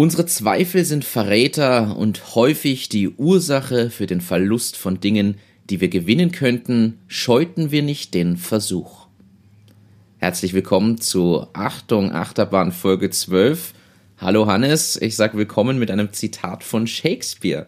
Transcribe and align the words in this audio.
Unsere 0.00 0.24
Zweifel 0.24 0.86
sind 0.86 1.04
Verräter 1.04 1.94
und 1.94 2.34
häufig 2.34 2.88
die 2.88 3.10
Ursache 3.10 3.90
für 3.90 4.06
den 4.06 4.22
Verlust 4.22 4.78
von 4.78 4.98
Dingen, 4.98 5.34
die 5.68 5.82
wir 5.82 5.88
gewinnen 5.88 6.32
könnten, 6.32 6.98
scheuten 7.06 7.70
wir 7.70 7.82
nicht 7.82 8.14
den 8.14 8.38
Versuch. 8.38 9.08
Herzlich 10.16 10.54
willkommen 10.54 10.96
zu 11.02 11.48
Achtung 11.52 12.12
Achterbahn 12.12 12.72
Folge 12.72 13.10
12. 13.10 13.74
Hallo 14.16 14.46
Hannes, 14.46 14.96
ich 14.96 15.16
sage 15.16 15.36
willkommen 15.36 15.78
mit 15.78 15.90
einem 15.90 16.14
Zitat 16.14 16.64
von 16.64 16.86
Shakespeare. 16.86 17.66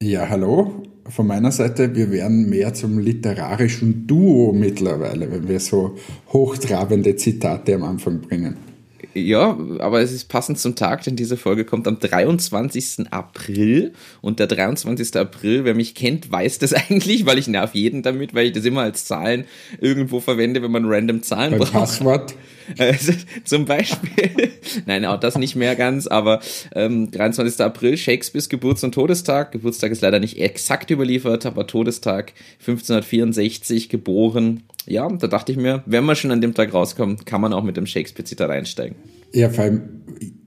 Ja, 0.00 0.28
hallo. 0.28 0.84
Von 1.08 1.26
meiner 1.26 1.50
Seite, 1.50 1.96
wir 1.96 2.12
werden 2.12 2.48
mehr 2.48 2.74
zum 2.74 3.00
literarischen 3.00 4.06
Duo 4.06 4.52
mittlerweile, 4.52 5.32
wenn 5.32 5.48
wir 5.48 5.58
so 5.58 5.96
hochtrabende 6.32 7.16
Zitate 7.16 7.74
am 7.74 7.82
Anfang 7.82 8.20
bringen. 8.20 8.71
Ja, 9.14 9.58
aber 9.78 10.00
es 10.00 10.12
ist 10.12 10.28
passend 10.28 10.58
zum 10.58 10.74
Tag, 10.74 11.04
denn 11.04 11.16
diese 11.16 11.36
Folge 11.36 11.64
kommt 11.64 11.86
am 11.86 11.98
23. 11.98 13.06
April. 13.10 13.92
Und 14.20 14.38
der 14.38 14.46
23. 14.46 15.16
April, 15.16 15.64
wer 15.64 15.74
mich 15.74 15.94
kennt, 15.94 16.30
weiß 16.30 16.58
das 16.58 16.72
eigentlich, 16.72 17.26
weil 17.26 17.38
ich 17.38 17.48
nerv 17.48 17.74
jeden 17.74 18.02
damit, 18.02 18.34
weil 18.34 18.46
ich 18.46 18.52
das 18.52 18.64
immer 18.64 18.82
als 18.82 19.04
Zahlen 19.04 19.44
irgendwo 19.80 20.20
verwende, 20.20 20.62
wenn 20.62 20.70
man 20.70 20.84
random 20.86 21.22
Zahlen 21.22 21.50
Beim 21.52 21.60
braucht. 21.60 21.72
Passwort. 21.72 22.34
Also, 22.78 23.12
zum 23.42 23.64
Beispiel, 23.64 24.52
nein, 24.86 25.04
auch 25.04 25.18
das 25.18 25.36
nicht 25.36 25.56
mehr 25.56 25.74
ganz, 25.74 26.06
aber 26.06 26.40
ähm, 26.74 27.10
23. 27.10 27.60
April, 27.60 27.96
Shakespeares 27.96 28.48
Geburts- 28.48 28.84
und 28.84 28.94
Todestag. 28.94 29.50
Geburtstag 29.50 29.90
ist 29.90 30.00
leider 30.00 30.20
nicht 30.20 30.38
exakt 30.38 30.88
überliefert, 30.92 31.44
aber 31.44 31.66
Todestag 31.66 32.32
1564 32.60 33.88
geboren. 33.88 34.62
Ja, 34.86 35.08
da 35.08 35.26
dachte 35.28 35.52
ich 35.52 35.58
mir, 35.58 35.82
wenn 35.86 36.04
man 36.04 36.16
schon 36.16 36.30
an 36.30 36.40
dem 36.40 36.54
Tag 36.54 36.74
rauskommt, 36.74 37.26
kann 37.26 37.40
man 37.40 37.52
auch 37.52 37.62
mit 37.62 37.76
dem 37.76 37.86
Shakespeare-Zitat 37.86 38.50
einsteigen. 38.50 38.96
Ja, 39.32 39.48
vor 39.48 39.64
allem, 39.64 39.82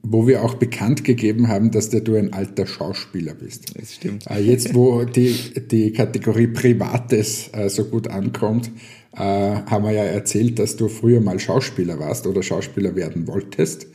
wo 0.03 0.27
wir 0.27 0.43
auch 0.43 0.55
bekannt 0.55 1.03
gegeben 1.03 1.47
haben, 1.47 1.71
dass 1.71 1.89
der 1.89 2.01
du 2.01 2.15
ein 2.15 2.33
alter 2.33 2.67
Schauspieler 2.67 3.33
bist. 3.33 3.77
Das 3.79 3.95
stimmt. 3.95 4.29
Äh, 4.29 4.41
Jetzt, 4.41 4.75
wo 4.75 5.03
die, 5.03 5.35
die 5.71 5.91
Kategorie 5.91 6.47
Privates 6.47 7.49
äh, 7.53 7.69
so 7.69 7.85
gut 7.85 8.07
ankommt, 8.07 8.69
äh, 9.13 9.19
haben 9.19 9.85
wir 9.85 9.91
ja 9.91 10.03
erzählt, 10.03 10.59
dass 10.59 10.75
du 10.75 10.89
früher 10.89 11.21
mal 11.21 11.39
Schauspieler 11.39 11.99
warst 11.99 12.27
oder 12.27 12.43
Schauspieler 12.43 12.95
werden 12.95 13.27
wolltest. 13.27 13.87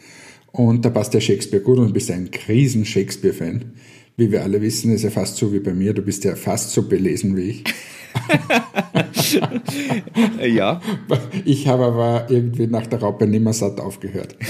Und 0.53 0.85
da 0.85 0.91
passt 0.91 1.15
der 1.15 1.21
Shakespeare 1.21 1.63
gut 1.63 1.79
und 1.79 1.93
bist 1.93 2.11
ein 2.11 2.29
riesen 2.49 2.85
Shakespeare-Fan. 2.85 3.73
Wie 4.17 4.33
wir 4.33 4.43
alle 4.43 4.61
wissen, 4.61 4.93
ist 4.93 5.03
ja 5.03 5.11
fast 5.11 5.37
so 5.37 5.53
wie 5.53 5.61
bei 5.61 5.73
mir. 5.73 5.95
Du 5.95 6.03
bist 6.03 6.25
ja 6.25 6.35
fast 6.35 6.73
so 6.73 6.89
belesen 6.89 7.37
wie 7.37 7.43
ich. 7.43 7.65
ja. 10.47 10.81
Ich 11.45 11.67
habe 11.67 11.85
aber 11.85 12.27
irgendwie 12.29 12.67
nach 12.67 12.87
der 12.87 13.01
Raupe 13.01 13.27
Nimmersatt 13.27 13.81
aufgehört. 13.81 14.37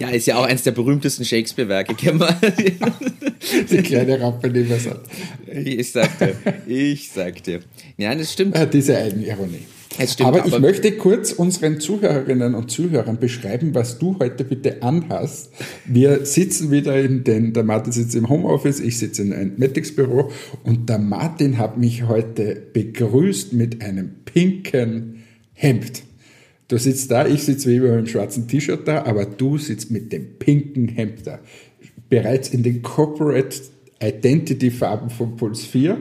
Ja, 0.00 0.10
ist 0.10 0.26
ja 0.26 0.36
auch 0.36 0.44
eines 0.44 0.62
der 0.62 0.70
berühmtesten 0.70 1.24
Shakespeare-Werke, 1.24 1.94
kennen. 1.94 2.22
Die 3.70 3.82
kleine 3.82 4.20
Raupe 4.20 4.48
Nimmersatt. 4.48 5.00
Ich 5.46 5.90
sagte, 5.90 6.36
ich 6.66 7.10
sagte. 7.10 7.60
Ja, 7.96 8.14
das 8.14 8.32
stimmt. 8.32 8.54
Äh, 8.54 8.68
Diese 8.68 8.96
Eigenironie. 8.96 9.66
Stimmt, 10.06 10.28
aber 10.28 10.46
ich 10.46 10.52
aber- 10.52 10.60
möchte 10.60 10.92
kurz 10.92 11.32
unseren 11.32 11.80
Zuhörerinnen 11.80 12.54
und 12.54 12.70
Zuhörern 12.70 13.18
beschreiben, 13.18 13.74
was 13.74 13.98
du 13.98 14.16
heute 14.20 14.44
bitte 14.44 14.82
anhast. 14.82 15.50
Wir 15.86 16.24
sitzen 16.24 16.70
wieder 16.70 17.00
in 17.00 17.24
den, 17.24 17.52
der 17.52 17.64
Martin 17.64 17.92
sitzt 17.92 18.14
im 18.14 18.28
Homeoffice, 18.28 18.80
ich 18.80 18.98
sitze 18.98 19.22
in 19.22 19.32
einem 19.32 19.52
Metics 19.56 19.94
Büro 19.94 20.30
und 20.62 20.88
der 20.88 20.98
Martin 20.98 21.58
hat 21.58 21.78
mich 21.78 22.06
heute 22.06 22.62
begrüßt 22.72 23.52
mit 23.52 23.82
einem 23.82 24.10
pinken 24.24 25.24
Hemd. 25.54 26.02
Du 26.68 26.76
sitzt 26.76 27.10
da, 27.10 27.26
ich 27.26 27.42
sitze 27.42 27.70
wie 27.70 27.76
immer 27.76 27.88
mit 27.96 28.00
dem 28.00 28.06
schwarzen 28.06 28.46
T-Shirt 28.46 28.86
da, 28.86 29.04
aber 29.04 29.24
du 29.24 29.56
sitzt 29.58 29.90
mit 29.90 30.12
dem 30.12 30.38
pinken 30.38 30.88
Hemd 30.88 31.26
da. 31.26 31.40
Bereits 32.10 32.50
in 32.50 32.62
den 32.62 32.82
Corporate 32.82 33.56
Identity 34.02 34.70
Farben 34.70 35.10
von 35.10 35.36
Puls 35.36 35.64
4, 35.64 35.96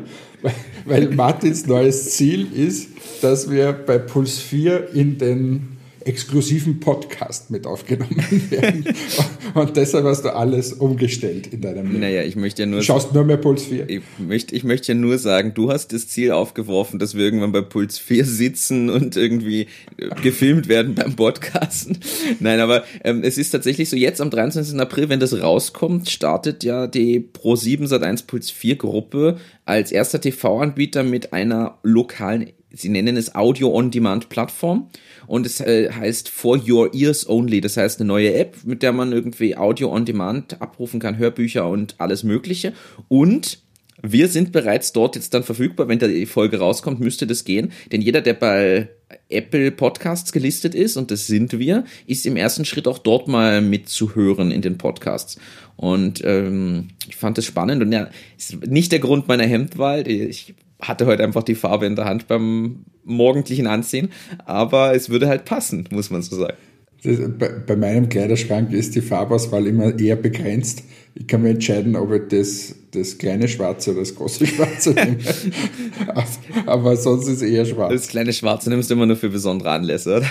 weil- 0.85 1.09
Martins 1.09 1.65
neues 1.67 2.11
Ziel 2.11 2.47
ist, 2.53 2.89
dass 3.21 3.49
wir 3.49 3.73
bei 3.73 3.97
Puls 3.97 4.39
4 4.39 4.93
in 4.93 5.17
den 5.17 5.76
exklusiven 6.07 6.79
Podcast 6.79 7.51
mit 7.51 7.67
aufgenommen 7.67 8.17
werden. 8.49 8.85
Und 9.53 9.75
deshalb 9.75 10.05
hast 10.05 10.23
du 10.23 10.33
alles 10.33 10.73
umgestellt 10.73 11.47
in 11.47 11.61
deinem 11.61 11.87
Leben. 11.87 11.99
Naja, 11.99 12.23
ich 12.23 12.35
möchte 12.35 12.63
ja 12.63 12.65
nur. 12.65 12.79
Du 12.79 12.85
schaust 12.85 13.13
nur 13.13 13.23
mehr 13.23 13.37
Puls 13.37 13.63
4. 13.65 13.89
Ich 13.89 14.01
möchte, 14.17 14.55
ich 14.55 14.63
möchte 14.63 14.93
ja 14.93 14.97
nur 14.97 15.17
sagen, 15.17 15.53
du 15.53 15.71
hast 15.71 15.93
das 15.93 16.07
Ziel 16.07 16.31
aufgeworfen, 16.31 16.99
dass 16.99 17.15
wir 17.15 17.25
irgendwann 17.25 17.51
bei 17.51 17.61
Puls 17.61 17.99
4 17.99 18.25
sitzen 18.25 18.89
und 18.89 19.17
irgendwie 19.17 19.67
äh, 19.97 20.09
gefilmt 20.21 20.67
werden 20.67 20.95
beim 20.95 21.15
Podcasten. 21.15 21.97
Nein, 22.39 22.59
aber 22.59 22.83
ähm, 23.03 23.21
es 23.23 23.37
ist 23.37 23.51
tatsächlich 23.51 23.89
so, 23.89 23.95
jetzt 23.95 24.21
am 24.21 24.29
23. 24.29 24.79
April, 24.79 25.09
wenn 25.09 25.19
das 25.19 25.39
rauskommt, 25.41 26.09
startet 26.09 26.63
ja 26.63 26.87
die 26.87 27.19
Pro7 27.19 27.87
Sat1 27.87 28.27
Puls 28.27 28.49
4 28.49 28.77
Gruppe 28.77 29.37
als 29.65 29.91
erster 29.91 30.21
TV-Anbieter 30.21 31.03
mit 31.03 31.33
einer 31.33 31.77
lokalen, 31.83 32.51
sie 32.71 32.89
nennen 32.89 33.17
es 33.17 33.35
Audio-on-Demand-Plattform 33.35 34.89
und 35.27 35.45
es 35.45 35.59
äh, 35.59 35.91
heißt 35.91 36.29
For 36.29 36.57
Your 36.57 36.93
Ears 36.93 37.27
Only. 37.29 37.61
Das 37.61 37.77
heißt 37.77 37.99
eine 37.99 38.07
neue 38.07 38.33
App, 38.33 38.57
mit 38.63 38.81
der 38.81 38.93
man 38.93 39.11
irgendwie 39.11 39.55
Audio 39.55 39.93
on 39.93 40.05
Demand 40.05 40.61
abrufen 40.61 40.99
kann, 40.99 41.17
Hörbücher 41.17 41.67
und 41.67 41.95
alles 41.99 42.23
Mögliche. 42.23 42.73
Und 43.07 43.59
wir 44.01 44.27
sind 44.27 44.51
bereits 44.51 44.93
dort 44.93 45.15
jetzt 45.15 45.33
dann 45.33 45.43
verfügbar. 45.43 45.87
Wenn 45.87 45.99
die 45.99 46.25
Folge 46.27 46.59
rauskommt, 46.59 46.99
müsste 46.99 47.25
das 47.25 47.45
gehen. 47.45 47.71
Denn 47.91 48.01
jeder, 48.01 48.21
der 48.21 48.35
bei 48.35 48.89
Apple 49.27 49.71
Podcasts 49.71 50.31
gelistet 50.31 50.75
ist, 50.75 50.97
und 50.97 51.09
das 51.09 51.27
sind 51.27 51.57
wir, 51.57 51.83
ist 52.05 52.25
im 52.25 52.35
ersten 52.35 52.63
Schritt 52.63 52.87
auch 52.87 52.99
dort 52.99 53.27
mal 53.27 53.61
mitzuhören 53.61 54.51
in 54.51 54.61
den 54.61 54.77
Podcasts. 54.77 55.39
Und 55.75 56.23
ähm, 56.23 56.89
ich 57.07 57.15
fand 57.15 57.37
das 57.37 57.45
spannend 57.45 57.81
und 57.81 57.91
ja, 57.91 58.09
ist 58.37 58.67
nicht 58.67 58.91
der 58.91 58.99
Grund 58.99 59.27
meiner 59.27 59.45
Hemdwahl. 59.45 60.07
Ich 60.07 60.53
hatte 60.81 61.05
heute 61.05 61.23
einfach 61.23 61.43
die 61.43 61.55
Farbe 61.55 61.85
in 61.85 61.95
der 61.95 62.05
Hand 62.05 62.27
beim 62.27 62.85
morgendlichen 63.03 63.67
Anziehen, 63.67 64.09
aber 64.45 64.93
es 64.93 65.09
würde 65.09 65.27
halt 65.27 65.45
passen, 65.45 65.87
muss 65.91 66.09
man 66.09 66.21
so 66.21 66.35
sagen. 66.35 66.57
Bei, 67.37 67.49
bei 67.49 67.75
meinem 67.75 68.09
Kleiderschrank 68.09 68.73
ist 68.73 68.95
die 68.95 69.01
Farbauswahl 69.01 69.67
immer 69.67 69.97
eher 69.97 70.15
begrenzt. 70.15 70.83
Ich 71.19 71.25
kann 71.25 71.41
mir 71.41 71.49
entscheiden, 71.49 71.95
ob 71.95 72.11
ich 72.11 72.27
das, 72.29 72.75
das 72.91 73.17
kleine 73.17 73.47
Schwarze 73.47 73.91
oder 73.91 74.01
das 74.01 74.13
große 74.13 74.45
Schwarze 74.47 74.91
nehme. 74.91 75.17
Aber 76.67 76.95
sonst 76.95 77.27
ist 77.27 77.41
es 77.41 77.49
eher 77.49 77.65
schwarz. 77.65 77.91
Das 77.91 78.07
kleine 78.07 78.33
Schwarze 78.33 78.69
nimmst 78.69 78.89
du 78.89 78.93
immer 78.93 79.07
nur 79.07 79.15
für 79.15 79.29
besondere 79.29 79.71
Anlässe, 79.71 80.17
oder? 80.17 80.27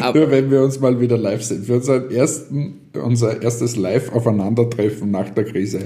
Nur 0.14 0.30
wenn 0.30 0.50
wir 0.50 0.62
uns 0.62 0.80
mal 0.80 0.98
wieder 0.98 1.18
live 1.18 1.42
sind. 1.42 1.66
Für 1.66 1.74
unseren 1.74 2.10
ersten, 2.10 2.80
unser 2.94 3.42
erstes 3.42 3.76
Live-Aufeinandertreffen 3.76 5.10
nach 5.10 5.28
der 5.28 5.44
Krise 5.44 5.80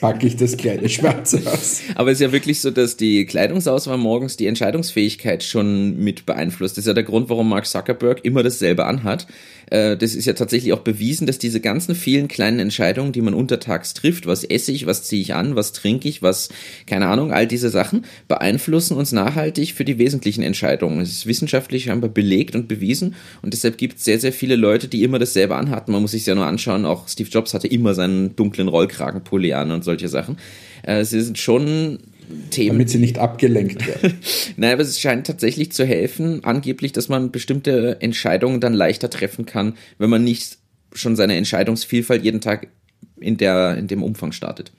packe 0.00 0.28
ich 0.28 0.36
das 0.36 0.56
kleine 0.56 0.88
Schwarze 0.88 1.38
aus. 1.46 1.80
Aber 1.96 2.12
es 2.12 2.18
ist 2.18 2.22
ja 2.22 2.32
wirklich 2.32 2.60
so, 2.60 2.70
dass 2.70 2.96
die 2.96 3.26
Kleidungsauswahl 3.26 3.98
morgens 3.98 4.36
die 4.36 4.46
Entscheidungsfähigkeit 4.46 5.42
schon 5.42 5.98
mit 5.98 6.26
beeinflusst. 6.26 6.76
Das 6.76 6.82
ist 6.82 6.88
ja 6.88 6.94
der 6.94 7.02
Grund, 7.02 7.28
warum 7.28 7.48
Mark 7.48 7.66
Zuckerberg 7.66 8.24
immer 8.24 8.44
dasselbe 8.44 8.86
anhat. 8.86 9.26
Äh, 9.70 9.96
Das 9.96 10.14
ist 10.14 10.26
ja 10.26 10.32
tatsächlich 10.32 10.72
auch 10.72 10.80
bewiesen, 10.80 11.26
dass 11.26 11.38
diese 11.38 11.60
ganzen 11.60 11.94
vielen 11.94 12.28
kleinen 12.28 12.58
Entscheidungen, 12.58 13.12
die 13.12 13.20
man 13.20 13.34
untertags 13.34 13.94
trifft, 13.94 14.26
was 14.26 14.44
esse 14.44 14.72
ich, 14.72 14.86
was 14.86 15.02
ziehe 15.04 15.22
ich 15.22 15.34
an, 15.34 15.56
was 15.56 15.72
trinke 15.72 16.08
ich, 16.08 16.22
was, 16.22 16.48
keine 16.86 17.06
Ahnung, 17.08 17.32
all 17.32 17.46
diese 17.46 17.70
Sachen, 17.70 18.04
beeinflussen 18.28 18.96
uns 18.96 19.12
nachhaltig 19.12 19.74
für 19.74 19.84
die 19.84 19.98
wesentlichen 19.98 20.42
Entscheidungen. 20.42 21.00
Es 21.00 21.10
ist 21.10 21.26
wissenschaftlich 21.26 21.84
scheinbar 21.84 22.10
belegt 22.10 22.54
und 22.54 22.68
bewiesen 22.68 23.14
und 23.42 23.52
deshalb 23.52 23.78
gibt 23.78 23.98
es 23.98 24.04
sehr, 24.04 24.20
sehr 24.20 24.32
viele 24.32 24.56
Leute, 24.56 24.88
die 24.88 25.02
immer 25.02 25.18
dasselbe 25.18 25.56
anhatten. 25.56 25.92
Man 25.92 26.02
muss 26.02 26.12
sich 26.12 26.26
ja 26.26 26.34
nur 26.34 26.46
anschauen, 26.46 26.84
auch 26.84 27.08
Steve 27.08 27.28
Jobs 27.28 27.54
hatte 27.54 27.68
immer 27.68 27.94
seinen 27.94 28.36
dunklen 28.36 28.68
Rollkragenpulli 28.68 29.52
an 29.52 29.70
und 29.70 29.84
solche 29.84 30.08
Sachen. 30.08 30.38
Äh, 30.82 31.00
Es 31.00 31.10
sind 31.10 31.38
schon 31.38 31.98
Themen. 32.50 32.78
Damit 32.78 32.90
sie 32.90 32.98
nicht 32.98 33.18
abgelenkt 33.18 33.86
werden. 33.86 34.18
Nein, 34.56 34.72
aber 34.72 34.82
es 34.82 35.00
scheint 35.00 35.26
tatsächlich 35.26 35.72
zu 35.72 35.84
helfen, 35.84 36.44
angeblich, 36.44 36.92
dass 36.92 37.08
man 37.08 37.30
bestimmte 37.30 38.00
Entscheidungen 38.00 38.60
dann 38.60 38.74
leichter 38.74 39.10
treffen 39.10 39.46
kann, 39.46 39.74
wenn 39.98 40.10
man 40.10 40.24
nicht 40.24 40.58
schon 40.92 41.16
seine 41.16 41.36
Entscheidungsvielfalt 41.36 42.24
jeden 42.24 42.40
Tag 42.40 42.68
in, 43.20 43.36
der, 43.36 43.76
in 43.76 43.86
dem 43.86 44.02
Umfang 44.02 44.32
startet. 44.32 44.72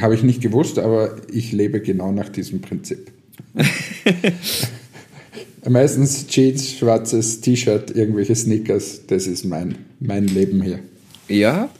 Habe 0.00 0.14
ich 0.14 0.22
nicht 0.22 0.40
gewusst, 0.40 0.78
aber 0.78 1.16
ich 1.30 1.52
lebe 1.52 1.80
genau 1.80 2.12
nach 2.12 2.28
diesem 2.28 2.60
Prinzip. 2.60 3.10
Meistens 5.68 6.26
Jeans, 6.26 6.72
schwarzes 6.72 7.40
T-Shirt, 7.40 7.94
irgendwelche 7.94 8.34
Sneakers, 8.34 9.06
das 9.06 9.26
ist 9.26 9.44
mein, 9.44 9.76
mein 10.00 10.26
Leben 10.26 10.62
hier. 10.62 10.80
Ja, 11.28 11.70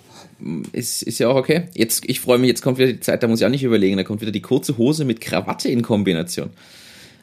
ist, 0.72 1.02
ist 1.02 1.18
ja 1.18 1.28
auch 1.28 1.36
okay. 1.36 1.64
Jetzt, 1.74 2.04
ich 2.06 2.20
freue 2.20 2.38
mich, 2.38 2.48
jetzt 2.48 2.62
kommt 2.62 2.78
wieder 2.78 2.92
die 2.92 3.00
Zeit, 3.00 3.22
da 3.22 3.28
muss 3.28 3.40
ich 3.40 3.46
auch 3.46 3.50
nicht 3.50 3.64
überlegen, 3.64 3.96
da 3.96 4.04
kommt 4.04 4.20
wieder 4.20 4.32
die 4.32 4.40
kurze 4.42 4.76
Hose 4.78 5.04
mit 5.04 5.20
Krawatte 5.20 5.68
in 5.68 5.82
Kombination. 5.82 6.50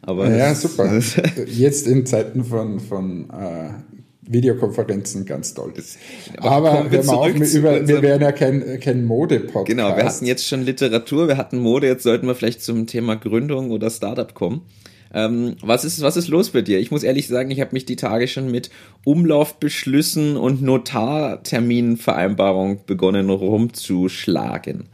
Aber 0.02 0.30
Ja, 0.30 0.50
das- 0.50 0.62
super. 0.62 1.02
Jetzt 1.48 1.88
in 1.88 2.06
Zeiten 2.06 2.44
von, 2.46 2.80
von 2.80 3.30
äh, 3.30 3.70
Videokonferenzen 4.22 5.26
ganz 5.26 5.54
toll. 5.54 5.74
Aber 6.38 6.52
Aber 6.72 6.78
kommen 6.90 6.92
wir 6.92 7.10
auch 7.14 7.34
mit 7.34 7.54
über, 7.54 7.88
wir 7.88 8.02
wären 8.02 8.22
ja 8.22 8.32
kein, 8.32 8.80
kein 8.80 9.04
Mode-Podcast. 9.06 9.66
Genau, 9.66 9.96
wir 9.98 10.06
hatten 10.06 10.26
jetzt 10.26 10.48
schon 10.48 10.62
Literatur, 10.64 11.28
wir 11.28 11.36
hatten 11.38 11.58
Mode, 11.60 11.88
jetzt 11.88 12.04
sollten 12.04 12.28
wir 12.28 12.36
vielleicht 12.36 12.62
zum 12.62 12.86
Thema 12.88 13.16
Gründung 13.16 13.72
oder 13.72 13.90
Startup 13.90 14.34
kommen. 14.34 14.62
Ähm, 15.14 15.56
was, 15.62 15.86
ist, 15.86 16.02
was 16.02 16.18
ist 16.18 16.28
los 16.28 16.50
bei 16.52 16.62
dir? 16.62 16.80
Ich 16.80 16.92
muss 16.92 17.04
ehrlich 17.04 17.28
sagen, 17.28 17.52
ich 17.52 17.62
habe 17.62 17.72
mich 17.74 17.86
die 17.86 17.96
Tage 17.96 18.28
schon 18.28 18.52
mit 18.52 18.70
Umlaufbeschlüssen 19.06 20.36
und 20.38 20.62
Notarterminvereinbarung 20.62 22.82
begonnen 22.86 23.30
rumzuschlagen. 23.30 24.90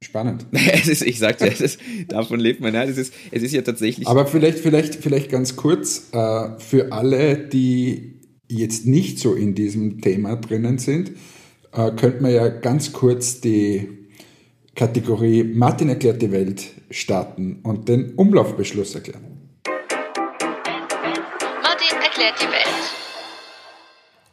Spannend. 0.00 0.46
es 0.52 0.88
ist, 0.88 1.02
ich 1.02 1.18
sagte 1.18 1.46
ja, 1.46 1.52
das, 1.58 1.78
davon 2.08 2.40
lebt 2.40 2.60
man. 2.60 2.74
Ja, 2.74 2.86
das 2.86 2.98
ist, 2.98 3.12
es 3.30 3.42
ist 3.42 3.52
ja 3.52 3.62
tatsächlich. 3.62 4.08
Aber 4.08 4.26
vielleicht, 4.26 4.58
vielleicht, 4.58 4.96
vielleicht 4.96 5.30
ganz 5.30 5.56
kurz 5.56 6.08
äh, 6.12 6.50
für 6.58 6.92
alle, 6.92 7.36
die 7.36 8.18
jetzt 8.48 8.86
nicht 8.86 9.18
so 9.18 9.34
in 9.34 9.54
diesem 9.54 10.00
Thema 10.00 10.36
drinnen 10.36 10.78
sind, 10.78 11.12
äh, 11.72 11.90
könnte 11.92 12.22
man 12.22 12.32
ja 12.32 12.48
ganz 12.48 12.92
kurz 12.92 13.40
die 13.40 13.88
Kategorie 14.74 15.44
Martin 15.44 15.88
erklärt 15.88 16.22
die 16.22 16.30
Welt 16.30 16.66
starten 16.90 17.60
und 17.62 17.88
den 17.88 18.14
Umlaufbeschluss 18.14 18.94
erklären. 18.94 19.24
Martin 21.62 21.98
erklärt 22.02 22.34
die 22.40 22.46
Welt. 22.46 22.78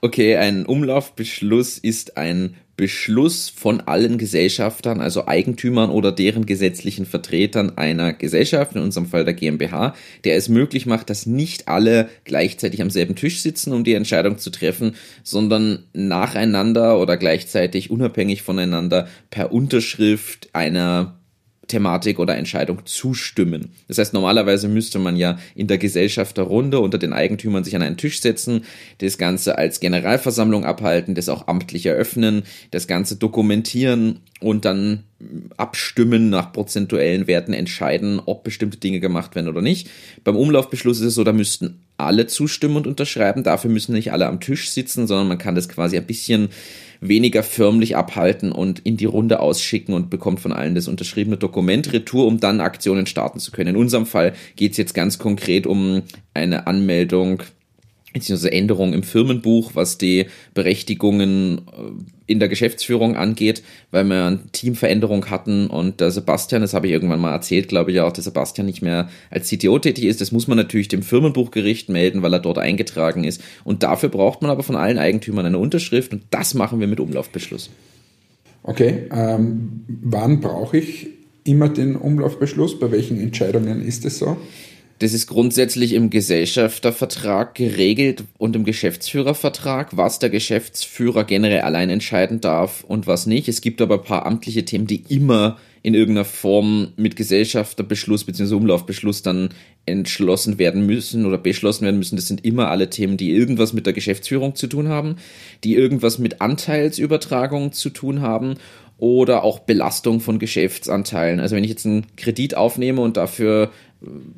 Okay, 0.01 0.35
ein 0.37 0.65
Umlaufbeschluss 0.65 1.79
ist 1.79 2.15
ein 2.15 2.55
Beschluss 2.77 3.49
von 3.49 3.81
allen 3.81 4.17
Gesellschaftern, 4.17 4.99
also 4.99 5.27
Eigentümern 5.27 5.89
oder 5.89 6.11
deren 6.11 6.45
gesetzlichen 6.45 7.05
Vertretern 7.05 7.77
einer 7.77 8.13
Gesellschaft, 8.13 8.75
in 8.75 8.81
unserem 8.81 9.07
Fall 9.07 9.23
der 9.23 9.33
GmbH, 9.33 9.95
der 10.23 10.35
es 10.35 10.49
möglich 10.49 10.85
macht, 10.85 11.09
dass 11.09 11.25
nicht 11.25 11.67
alle 11.67 12.09
gleichzeitig 12.25 12.81
am 12.81 12.89
selben 12.89 13.15
Tisch 13.15 13.41
sitzen, 13.41 13.71
um 13.73 13.83
die 13.83 13.93
Entscheidung 13.93 14.37
zu 14.37 14.49
treffen, 14.49 14.95
sondern 15.23 15.85
nacheinander 15.93 16.99
oder 16.99 17.17
gleichzeitig 17.17 17.89
unabhängig 17.89 18.41
voneinander 18.41 19.07
per 19.29 19.53
Unterschrift 19.53 20.49
einer 20.53 21.17
Thematik 21.67 22.19
oder 22.19 22.35
Entscheidung 22.35 22.85
zustimmen. 22.85 23.71
Das 23.87 23.97
heißt, 23.97 24.13
normalerweise 24.13 24.67
müsste 24.67 24.99
man 24.99 25.15
ja 25.15 25.37
in 25.55 25.67
der 25.67 25.77
Gesellschafterrunde 25.77 26.79
unter 26.79 26.97
den 26.97 27.13
Eigentümern 27.13 27.63
sich 27.63 27.75
an 27.75 27.81
einen 27.81 27.97
Tisch 27.97 28.21
setzen, 28.21 28.65
das 28.99 29.17
Ganze 29.17 29.57
als 29.57 29.79
Generalversammlung 29.79 30.65
abhalten, 30.65 31.15
das 31.15 31.29
auch 31.29 31.47
amtlich 31.47 31.85
eröffnen, 31.85 32.43
das 32.71 32.87
Ganze 32.87 33.15
dokumentieren 33.15 34.19
und 34.39 34.65
dann 34.65 35.03
abstimmen 35.57 36.29
nach 36.29 36.51
prozentuellen 36.51 37.27
Werten 37.27 37.53
entscheiden, 37.53 38.21
ob 38.25 38.43
bestimmte 38.43 38.77
Dinge 38.77 38.99
gemacht 38.99 39.35
werden 39.35 39.47
oder 39.47 39.61
nicht. 39.61 39.89
Beim 40.23 40.35
Umlaufbeschluss 40.35 40.99
ist 40.99 41.07
es 41.07 41.15
so, 41.15 41.23
da 41.23 41.33
müssten 41.33 41.79
alle 41.97 42.27
zustimmen 42.27 42.75
und 42.75 42.87
unterschreiben. 42.87 43.43
Dafür 43.43 43.69
müssen 43.69 43.93
nicht 43.93 44.11
alle 44.11 44.27
am 44.27 44.41
Tisch 44.41 44.69
sitzen, 44.69 45.07
sondern 45.07 45.27
man 45.27 45.37
kann 45.37 45.55
das 45.55 45.69
quasi 45.69 45.97
ein 45.97 46.05
bisschen 46.05 46.49
weniger 47.01 47.43
förmlich 47.43 47.95
abhalten 47.95 48.51
und 48.51 48.79
in 48.79 48.97
die 48.97 49.05
Runde 49.05 49.39
ausschicken 49.39 49.93
und 49.93 50.09
bekommt 50.09 50.39
von 50.39 50.51
allen 50.51 50.75
das 50.75 50.87
unterschriebene 50.87 51.37
Dokument 51.37 51.91
retour, 51.93 52.27
um 52.27 52.39
dann 52.39 52.61
Aktionen 52.61 53.05
starten 53.05 53.39
zu 53.39 53.51
können. 53.51 53.71
In 53.71 53.81
unserem 53.81 54.05
Fall 54.05 54.33
geht 54.55 54.71
es 54.71 54.77
jetzt 54.77 54.93
ganz 54.93 55.19
konkret 55.19 55.67
um 55.67 56.03
eine 56.33 56.67
Anmeldung 56.67 57.43
beziehungsweise 58.15 58.53
Änderungen 58.53 58.93
im 58.93 59.03
Firmenbuch, 59.03 59.71
was 59.73 59.97
die 59.97 60.27
Berechtigungen 60.53 61.57
äh, 61.57 62.31
in 62.31 62.39
der 62.39 62.47
Geschäftsführung 62.47 63.17
angeht, 63.17 63.61
weil 63.91 64.05
wir 64.05 64.25
eine 64.25 64.39
Teamveränderung 64.53 65.29
hatten 65.29 65.67
und 65.67 65.99
der 65.99 66.11
Sebastian, 66.11 66.61
das 66.61 66.73
habe 66.73 66.87
ich 66.87 66.93
irgendwann 66.93 67.19
mal 67.19 67.33
erzählt, 67.33 67.67
glaube 67.67 67.91
ich 67.91 67.99
auch, 67.99 68.13
der 68.13 68.23
Sebastian 68.23 68.67
nicht 68.67 68.81
mehr 68.81 69.09
als 69.29 69.49
CTO 69.49 69.79
tätig 69.79 70.05
ist. 70.05 70.21
Das 70.21 70.31
muss 70.31 70.47
man 70.47 70.57
natürlich 70.57 70.87
dem 70.87 71.03
Firmenbuchgericht 71.03 71.89
melden, 71.89 72.21
weil 72.21 72.31
er 72.31 72.39
dort 72.39 72.57
eingetragen 72.57 73.25
ist. 73.25 73.43
Und 73.65 73.83
dafür 73.83 74.07
braucht 74.07 74.41
man 74.41 74.49
aber 74.49 74.63
von 74.63 74.77
allen 74.77 74.97
Eigentümern 74.97 75.45
eine 75.45 75.59
Unterschrift 75.59 76.13
und 76.13 76.23
das 76.31 76.53
machen 76.53 76.79
wir 76.79 76.87
mit 76.87 77.01
Umlaufbeschluss. 77.01 77.69
Okay, 78.63 79.09
ähm, 79.11 79.83
wann 79.87 80.39
brauche 80.39 80.77
ich 80.77 81.07
immer 81.43 81.67
den 81.67 81.97
Umlaufbeschluss? 81.97 82.79
Bei 82.79 82.91
welchen 82.91 83.19
Entscheidungen 83.19 83.85
ist 83.85 84.05
es 84.05 84.19
so? 84.19 84.37
Das 84.99 85.11
ist 85.11 85.27
grundsätzlich 85.27 85.91
im 85.91 86.09
Gesellschaftervertrag 86.09 87.53
geregelt 87.53 88.23
und 88.37 88.55
im 88.55 88.63
Geschäftsführervertrag, 88.63 89.97
was 89.97 90.19
der 90.19 90.29
Geschäftsführer 90.29 91.25
generell 91.25 91.61
allein 91.61 91.89
entscheiden 91.89 92.39
darf 92.39 92.85
und 92.85 93.05
was 93.05 93.25
nicht. 93.25 93.49
Es 93.49 93.59
gibt 93.59 93.81
aber 93.81 93.95
ein 93.95 94.03
paar 94.05 94.25
amtliche 94.25 94.63
Themen, 94.63 94.87
die 94.87 95.03
immer 95.09 95.57
in 95.83 95.95
irgendeiner 95.95 96.25
Form 96.25 96.93
mit 96.95 97.17
Gesellschafterbeschluss 97.17 98.23
bzw. 98.23 98.55
Umlaufbeschluss 98.55 99.21
dann 99.21 99.49
entschlossen 99.85 100.57
werden 100.59 100.85
müssen 100.85 101.25
oder 101.25 101.37
beschlossen 101.37 101.83
werden 101.83 101.99
müssen. 101.99 102.15
Das 102.15 102.27
sind 102.27 102.45
immer 102.45 102.69
alle 102.69 102.89
Themen, 102.89 103.17
die 103.17 103.31
irgendwas 103.31 103.73
mit 103.73 103.85
der 103.85 103.93
Geschäftsführung 103.93 104.55
zu 104.55 104.67
tun 104.67 104.87
haben, 104.87 105.17
die 105.65 105.75
irgendwas 105.75 106.19
mit 106.19 106.41
Anteilsübertragung 106.41 107.73
zu 107.73 107.89
tun 107.89 108.21
haben 108.21 108.55
oder 108.97 109.43
auch 109.43 109.59
Belastung 109.59 110.21
von 110.21 110.39
Geschäftsanteilen. 110.39 111.39
Also 111.39 111.55
wenn 111.55 111.63
ich 111.63 111.69
jetzt 111.69 111.85
einen 111.85 112.05
Kredit 112.15 112.55
aufnehme 112.55 113.01
und 113.01 113.17
dafür 113.17 113.71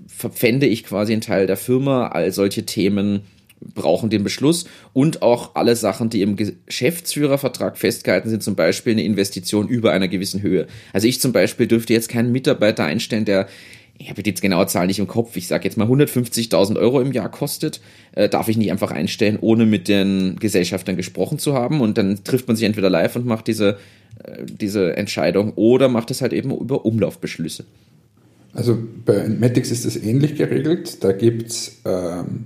verpfände 0.07 0.65
ich 0.65 0.83
quasi 0.83 1.13
einen 1.13 1.21
Teil 1.21 1.47
der 1.47 1.57
Firma. 1.57 2.07
All 2.07 2.31
solche 2.31 2.65
Themen 2.65 3.21
brauchen 3.59 4.09
den 4.09 4.23
Beschluss 4.23 4.65
und 4.93 5.21
auch 5.21 5.55
alle 5.55 5.75
Sachen, 5.75 6.09
die 6.09 6.21
im 6.21 6.35
Geschäftsführervertrag 6.35 7.77
festgehalten 7.77 8.29
sind, 8.29 8.43
zum 8.43 8.55
Beispiel 8.55 8.93
eine 8.93 9.03
Investition 9.03 9.67
über 9.67 9.91
einer 9.91 10.07
gewissen 10.07 10.41
Höhe. 10.41 10.67
Also 10.93 11.07
ich 11.07 11.19
zum 11.19 11.31
Beispiel 11.31 11.67
dürfte 11.67 11.93
jetzt 11.93 12.09
keinen 12.09 12.31
Mitarbeiter 12.31 12.85
einstellen, 12.85 13.25
der 13.25 13.47
ich 13.99 14.11
habe 14.11 14.21
jetzt 14.23 14.41
genaue 14.41 14.67
Zahl 14.67 14.85
nicht 14.85 14.99
im 14.99 15.07
Kopf, 15.07 15.35
ich 15.37 15.47
sage 15.47 15.63
jetzt 15.63 15.75
mal 15.75 15.87
150.000 15.87 16.77
Euro 16.77 17.01
im 17.01 17.11
Jahr 17.11 17.31
kostet, 17.31 17.81
äh, 18.13 18.29
darf 18.29 18.47
ich 18.47 18.55
nicht 18.55 18.71
einfach 18.71 18.91
einstellen, 18.91 19.39
ohne 19.41 19.65
mit 19.65 19.87
den 19.87 20.35
Gesellschaftern 20.39 20.97
gesprochen 20.97 21.39
zu 21.39 21.55
haben 21.55 21.81
und 21.81 21.97
dann 21.97 22.23
trifft 22.23 22.47
man 22.47 22.55
sich 22.55 22.67
entweder 22.67 22.91
live 22.91 23.15
und 23.15 23.25
macht 23.25 23.47
diese, 23.47 23.79
äh, 24.23 24.43
diese 24.45 24.95
Entscheidung 24.95 25.53
oder 25.55 25.87
macht 25.87 26.11
es 26.11 26.21
halt 26.21 26.33
eben 26.33 26.51
über 26.51 26.85
Umlaufbeschlüsse. 26.85 27.65
Also 28.53 28.77
bei 29.05 29.27
Matix 29.27 29.71
ist 29.71 29.85
das 29.85 29.95
ähnlich 29.95 30.35
geregelt. 30.35 31.03
Da 31.03 31.11
gibt 31.11 31.49
es 31.49 31.81
ähm, 31.85 32.45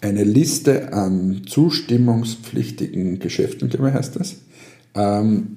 eine 0.00 0.24
Liste 0.24 0.92
an 0.92 1.42
zustimmungspflichtigen 1.46 3.18
Geschäften, 3.18 3.68
glaube 3.68 3.88
ich, 3.88 3.94
heißt 3.94 4.16
das. 4.16 4.36
Ähm, 4.94 5.56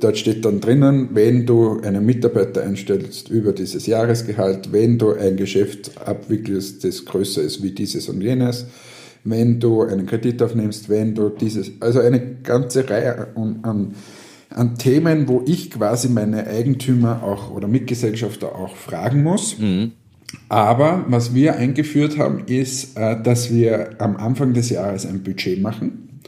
dort 0.00 0.18
steht 0.18 0.44
dann 0.44 0.60
drinnen, 0.60 1.10
wenn 1.12 1.46
du 1.46 1.80
einen 1.80 2.04
Mitarbeiter 2.04 2.62
einstellst 2.62 3.30
über 3.30 3.52
dieses 3.52 3.86
Jahresgehalt, 3.86 4.72
wenn 4.72 4.98
du 4.98 5.12
ein 5.12 5.36
Geschäft 5.36 5.92
abwickelst, 6.06 6.84
das 6.84 7.04
größer 7.04 7.42
ist 7.42 7.62
wie 7.62 7.72
dieses 7.72 8.08
und 8.08 8.20
jenes, 8.20 8.66
wenn 9.24 9.60
du 9.60 9.82
einen 9.82 10.06
Kredit 10.06 10.42
aufnimmst, 10.42 10.88
wenn 10.88 11.14
du 11.14 11.28
dieses, 11.28 11.72
also 11.80 12.00
eine 12.00 12.36
ganze 12.42 12.88
Reihe 12.88 13.28
an, 13.36 13.58
an 13.62 13.94
an 14.50 14.76
Themen, 14.76 15.28
wo 15.28 15.42
ich 15.46 15.70
quasi 15.70 16.08
meine 16.08 16.46
Eigentümer 16.46 17.22
auch 17.22 17.50
oder 17.50 17.68
Mitgesellschafter 17.68 18.54
auch 18.54 18.74
fragen 18.74 19.22
muss. 19.22 19.58
Mhm. 19.58 19.92
Aber 20.48 21.04
was 21.08 21.34
wir 21.34 21.56
eingeführt 21.56 22.18
haben, 22.18 22.44
ist, 22.46 22.96
äh, 22.96 23.20
dass 23.20 23.52
wir 23.52 24.00
am 24.00 24.16
Anfang 24.16 24.52
des 24.52 24.70
Jahres 24.70 25.06
ein 25.06 25.22
Budget 25.22 25.60
machen 25.60 26.20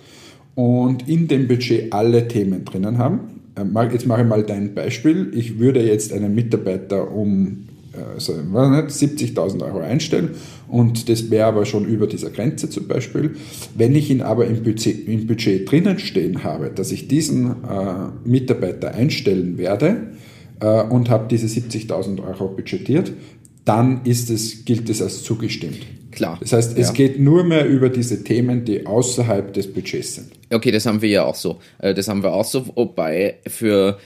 und 0.55 1.09
in 1.09 1.29
dem 1.29 1.49
Budget 1.49 1.93
alle 1.93 2.29
Themen 2.29 2.65
drinnen 2.65 2.99
haben. 2.99 3.41
Äh, 3.57 3.93
jetzt 3.93 4.07
mache 4.07 4.23
ich 4.23 4.29
mal 4.29 4.43
dein 4.43 4.75
Beispiel. 4.75 5.31
Ich 5.35 5.59
würde 5.59 5.83
jetzt 5.83 6.13
einen 6.13 6.35
Mitarbeiter 6.35 7.13
um 7.13 7.69
also, 8.15 8.33
70.000 8.33 9.63
Euro 9.65 9.81
einstellen 9.81 10.31
und 10.73 11.11
das 11.11 11.31
wäre 11.31 11.45
aber 11.45 11.67
schon 11.67 11.85
über 11.85 12.07
dieser 12.07 12.31
Grenze 12.31 12.71
zum 12.71 12.89
Beispiel. 12.89 13.33
Wenn 13.75 13.95
ich 13.95 14.11
ihn 14.11 14.23
aber 14.23 14.47
im 14.47 14.63
Budget, 14.63 15.07
im 15.07 15.27
Budget 15.27 15.71
drinnen 15.71 15.99
stehen 15.99 16.45
habe, 16.45 16.71
dass 16.71 16.93
ich 16.93 17.09
diesen 17.09 17.51
äh, 17.51 18.09
Mitarbeiter 18.25 18.95
einstellen 18.95 19.59
werde 19.59 20.15
äh, 20.61 20.83
und 20.85 21.11
habe 21.11 21.29
diese 21.29 21.47
70.000 21.47 22.27
Euro 22.27 22.49
budgetiert, 22.49 23.13
dann 23.67 24.01
ist 24.05 24.31
es, 24.31 24.65
gilt 24.65 24.89
es 24.89 25.03
als 25.03 25.23
zugestimmt. 25.23 25.81
Klar. 26.11 26.39
Das 26.41 26.55
heißt, 26.55 26.79
es 26.79 26.89
ja. 26.89 26.95
geht 26.95 27.21
nur 27.21 27.45
mehr 27.45 27.69
über 27.69 27.91
diese 27.91 28.25
Themen, 28.25 28.65
die 28.65 28.87
außerhalb 28.87 29.53
des 29.53 29.71
Budgets 29.71 30.15
sind. 30.15 30.33
Okay, 30.51 30.71
das 30.71 30.87
haben 30.87 31.03
wir 31.03 31.11
ja 31.11 31.25
auch 31.27 31.35
so. 31.35 31.59
Äh, 31.81 31.93
das 31.93 32.09
haben 32.09 32.23
wir 32.23 32.33
auch 32.33 32.47
so, 32.47 32.67
wobei 32.77 33.35
für 33.47 33.99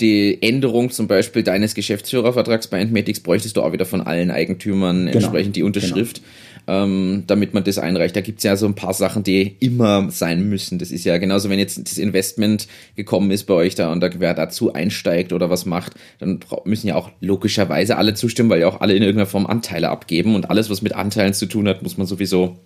die 0.00 0.42
Änderung 0.42 0.90
zum 0.90 1.06
Beispiel 1.06 1.42
deines 1.42 1.74
Geschäftsführervertrags 1.74 2.68
bei 2.68 2.80
Entmatics 2.80 3.20
bräuchtest 3.20 3.56
du 3.56 3.62
auch 3.62 3.72
wieder 3.72 3.86
von 3.86 4.00
allen 4.00 4.30
Eigentümern 4.30 5.06
genau. 5.06 5.12
entsprechend 5.12 5.56
die 5.56 5.62
Unterschrift, 5.62 6.22
genau. 6.66 6.84
ähm, 6.84 7.24
damit 7.26 7.54
man 7.54 7.64
das 7.64 7.78
einreicht. 7.78 8.16
Da 8.16 8.20
gibt's 8.20 8.42
ja 8.42 8.56
so 8.56 8.66
ein 8.66 8.74
paar 8.74 8.94
Sachen, 8.94 9.22
die 9.22 9.56
immer 9.60 10.10
sein 10.10 10.48
müssen. 10.48 10.78
Das 10.78 10.90
ist 10.90 11.04
ja 11.04 11.18
genauso, 11.18 11.50
wenn 11.50 11.58
jetzt 11.58 11.80
das 11.82 11.98
Investment 11.98 12.66
gekommen 12.96 13.30
ist 13.30 13.44
bei 13.44 13.54
euch 13.54 13.74
da 13.74 13.92
und 13.92 14.00
da 14.00 14.10
wer 14.18 14.34
dazu 14.34 14.72
einsteigt 14.72 15.32
oder 15.32 15.50
was 15.50 15.66
macht, 15.66 15.94
dann 16.18 16.40
müssen 16.64 16.88
ja 16.88 16.96
auch 16.96 17.10
logischerweise 17.20 17.96
alle 17.96 18.14
zustimmen, 18.14 18.50
weil 18.50 18.60
ja 18.60 18.68
auch 18.68 18.80
alle 18.80 18.94
in 18.94 19.02
irgendeiner 19.02 19.26
Form 19.26 19.46
Anteile 19.46 19.90
abgeben 19.90 20.34
und 20.34 20.50
alles, 20.50 20.70
was 20.70 20.82
mit 20.82 20.94
Anteilen 20.94 21.34
zu 21.34 21.46
tun 21.46 21.68
hat, 21.68 21.82
muss 21.82 21.98
man 21.98 22.06
sowieso 22.06 22.56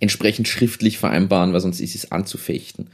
entsprechend 0.00 0.48
schriftlich 0.48 0.98
vereinbaren, 0.98 1.52
weil 1.52 1.60
sonst 1.60 1.80
ist 1.80 1.94
es 1.94 2.10
anzufechten. 2.10 2.88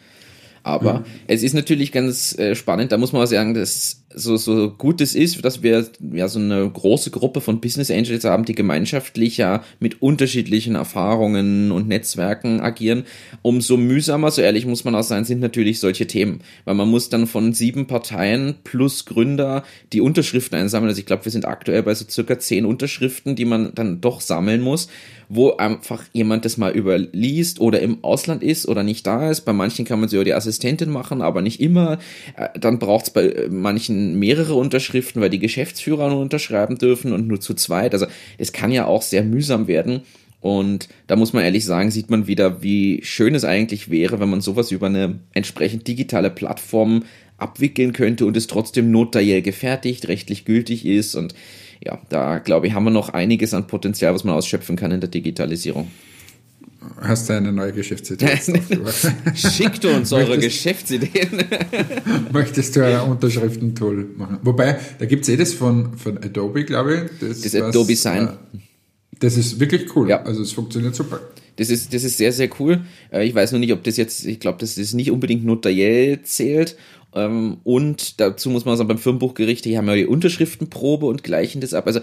Aber 0.66 0.94
mhm. 0.94 1.04
es 1.28 1.44
ist 1.44 1.52
natürlich 1.52 1.92
ganz 1.92 2.36
äh, 2.40 2.56
spannend, 2.56 2.90
da 2.90 2.98
muss 2.98 3.12
man 3.12 3.22
auch 3.22 3.26
sagen, 3.26 3.54
dass 3.54 4.02
so, 4.18 4.36
so 4.36 4.70
gut 4.70 5.02
es 5.02 5.14
ist, 5.14 5.44
dass 5.44 5.62
wir 5.62 5.86
ja 6.12 6.26
so 6.26 6.38
eine 6.38 6.68
große 6.68 7.10
Gruppe 7.10 7.42
von 7.42 7.60
Business 7.60 7.90
Angels 7.90 8.24
haben, 8.24 8.46
die 8.46 8.54
gemeinschaftlich 8.54 9.36
ja 9.36 9.62
mit 9.78 10.00
unterschiedlichen 10.00 10.74
Erfahrungen 10.74 11.70
und 11.70 11.86
Netzwerken 11.86 12.60
agieren, 12.60 13.04
umso 13.42 13.76
mühsamer, 13.76 14.30
so 14.30 14.40
ehrlich 14.40 14.64
muss 14.64 14.84
man 14.84 14.94
auch 14.94 15.02
sein, 15.02 15.24
sind 15.24 15.40
natürlich 15.40 15.80
solche 15.80 16.06
Themen. 16.06 16.40
Weil 16.64 16.74
man 16.74 16.88
muss 16.88 17.10
dann 17.10 17.26
von 17.26 17.52
sieben 17.52 17.86
Parteien 17.86 18.54
plus 18.64 19.04
Gründer 19.04 19.64
die 19.92 20.00
Unterschriften 20.00 20.58
einsammeln. 20.58 20.88
Also 20.88 21.00
ich 21.00 21.06
glaube, 21.06 21.26
wir 21.26 21.32
sind 21.32 21.44
aktuell 21.44 21.82
bei 21.82 21.94
so 21.94 22.06
circa 22.08 22.38
zehn 22.38 22.64
Unterschriften, 22.64 23.36
die 23.36 23.44
man 23.44 23.74
dann 23.74 24.00
doch 24.00 24.22
sammeln 24.22 24.62
muss 24.62 24.88
wo 25.28 25.56
einfach 25.56 26.04
jemand 26.12 26.44
das 26.44 26.56
mal 26.56 26.74
überliest 26.74 27.60
oder 27.60 27.80
im 27.80 28.04
Ausland 28.04 28.42
ist 28.42 28.68
oder 28.68 28.82
nicht 28.82 29.06
da 29.06 29.30
ist. 29.30 29.42
Bei 29.42 29.52
manchen 29.52 29.84
kann 29.84 30.00
man 30.00 30.08
so 30.08 30.22
die 30.22 30.34
Assistentin 30.34 30.90
machen, 30.90 31.22
aber 31.22 31.42
nicht 31.42 31.60
immer. 31.60 31.98
Äh, 32.36 32.58
dann 32.58 32.78
braucht 32.78 33.06
es 33.06 33.10
bei 33.10 33.28
äh, 33.28 33.48
mehrere 34.14 34.54
Unterschriften, 34.54 35.20
weil 35.20 35.30
die 35.30 35.38
Geschäftsführer 35.38 36.08
nur 36.08 36.20
unterschreiben 36.20 36.78
dürfen 36.78 37.12
und 37.12 37.26
nur 37.26 37.40
zu 37.40 37.54
zweit. 37.54 37.92
Also 37.94 38.06
es 38.38 38.52
kann 38.52 38.72
ja 38.72 38.86
auch 38.86 39.02
sehr 39.02 39.22
mühsam 39.22 39.66
werden. 39.66 40.02
Und 40.40 40.88
da 41.08 41.16
muss 41.16 41.32
man 41.32 41.42
ehrlich 41.42 41.64
sagen, 41.64 41.90
sieht 41.90 42.10
man 42.10 42.26
wieder, 42.26 42.62
wie 42.62 43.00
schön 43.02 43.34
es 43.34 43.44
eigentlich 43.44 43.90
wäre, 43.90 44.20
wenn 44.20 44.30
man 44.30 44.40
sowas 44.40 44.70
über 44.70 44.86
eine 44.86 45.18
entsprechend 45.34 45.88
digitale 45.88 46.30
Plattform 46.30 47.02
abwickeln 47.38 47.92
könnte 47.92 48.26
und 48.26 48.36
es 48.36 48.46
trotzdem 48.46 48.90
notariell 48.90 49.42
gefertigt, 49.42 50.08
rechtlich 50.08 50.44
gültig 50.44 50.86
ist 50.86 51.14
und 51.14 51.34
ja, 51.84 52.00
da 52.08 52.38
glaube 52.38 52.66
ich, 52.66 52.72
haben 52.72 52.84
wir 52.84 52.90
noch 52.90 53.10
einiges 53.10 53.52
an 53.54 53.66
Potenzial, 53.66 54.14
was 54.14 54.24
man 54.24 54.34
ausschöpfen 54.34 54.76
kann 54.76 54.92
in 54.92 55.00
der 55.00 55.10
Digitalisierung. 55.10 55.90
Hast 57.00 57.28
du 57.28 57.34
eine 57.34 57.52
neue 57.52 57.72
Geschäftsidee? 57.72 58.26
Schickt 59.34 59.84
uns 59.84 60.12
eure 60.12 60.38
Geschäftsideen. 60.38 61.44
möchtest 62.32 62.76
du 62.76 62.84
ein 62.84 63.00
Unterschriftentool 63.10 64.10
machen? 64.16 64.38
Wobei, 64.42 64.78
da 64.98 65.06
gibt 65.06 65.22
es 65.24 65.28
eh 65.28 65.36
das 65.36 65.52
von, 65.52 65.96
von 65.96 66.18
Adobe, 66.18 66.64
glaube 66.64 66.94
ich. 66.94 67.28
Das, 67.28 67.40
das 67.42 67.54
was, 67.54 67.62
Adobe 67.62 67.96
Sign. 67.96 68.28
Äh, 68.28 68.58
das 69.18 69.36
ist 69.36 69.60
wirklich 69.60 69.94
cool. 69.96 70.08
Ja. 70.10 70.22
Also 70.22 70.42
es 70.42 70.52
funktioniert 70.52 70.94
super. 70.94 71.20
Das 71.56 71.70
ist, 71.70 71.94
das 71.94 72.04
ist 72.04 72.18
sehr, 72.18 72.32
sehr 72.32 72.50
cool. 72.60 72.82
Äh, 73.10 73.26
ich 73.26 73.34
weiß 73.34 73.52
noch 73.52 73.58
nicht, 73.58 73.72
ob 73.72 73.82
das 73.84 73.96
jetzt, 73.96 74.26
ich 74.26 74.40
glaube, 74.40 74.58
dass 74.58 74.74
das 74.74 74.92
nicht 74.92 75.10
unbedingt 75.10 75.44
notariell 75.44 76.22
zählt 76.22 76.76
ähm, 77.16 77.58
und 77.64 78.20
dazu 78.20 78.50
muss 78.50 78.66
man 78.66 78.76
sagen, 78.76 78.88
beim 78.88 78.98
Firmenbuchgericht, 78.98 79.64
die 79.64 79.78
haben 79.78 79.88
ja 79.88 79.94
die 79.94 80.06
Unterschriftenprobe 80.06 81.06
und 81.06 81.24
gleichen 81.24 81.62
das 81.62 81.72
ab. 81.72 81.86
Also 81.86 82.00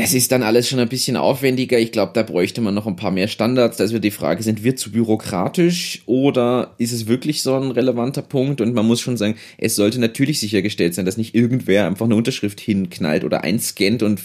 das 0.00 0.14
ist 0.14 0.32
dann 0.32 0.42
alles 0.42 0.68
schon 0.68 0.78
ein 0.78 0.88
bisschen 0.88 1.16
aufwendiger. 1.16 1.78
Ich 1.78 1.92
glaube, 1.92 2.12
da 2.14 2.22
bräuchte 2.22 2.60
man 2.60 2.74
noch 2.74 2.86
ein 2.86 2.96
paar 2.96 3.10
mehr 3.10 3.28
Standards. 3.28 3.76
Da 3.76 3.84
ist 3.84 3.90
wieder 3.90 4.00
die 4.00 4.10
Frage, 4.10 4.42
sind 4.42 4.64
wir 4.64 4.76
zu 4.76 4.92
bürokratisch 4.92 6.02
oder 6.06 6.74
ist 6.78 6.92
es 6.92 7.06
wirklich 7.06 7.42
so 7.42 7.54
ein 7.54 7.70
relevanter 7.70 8.22
Punkt? 8.22 8.60
Und 8.60 8.74
man 8.74 8.86
muss 8.86 9.00
schon 9.00 9.16
sagen, 9.16 9.36
es 9.56 9.76
sollte 9.76 10.00
natürlich 10.00 10.40
sichergestellt 10.40 10.94
sein, 10.94 11.04
dass 11.06 11.16
nicht 11.16 11.34
irgendwer 11.34 11.86
einfach 11.86 12.06
eine 12.06 12.16
Unterschrift 12.16 12.60
hinknallt 12.60 13.24
oder 13.24 13.44
einscannt 13.44 14.02
und 14.02 14.22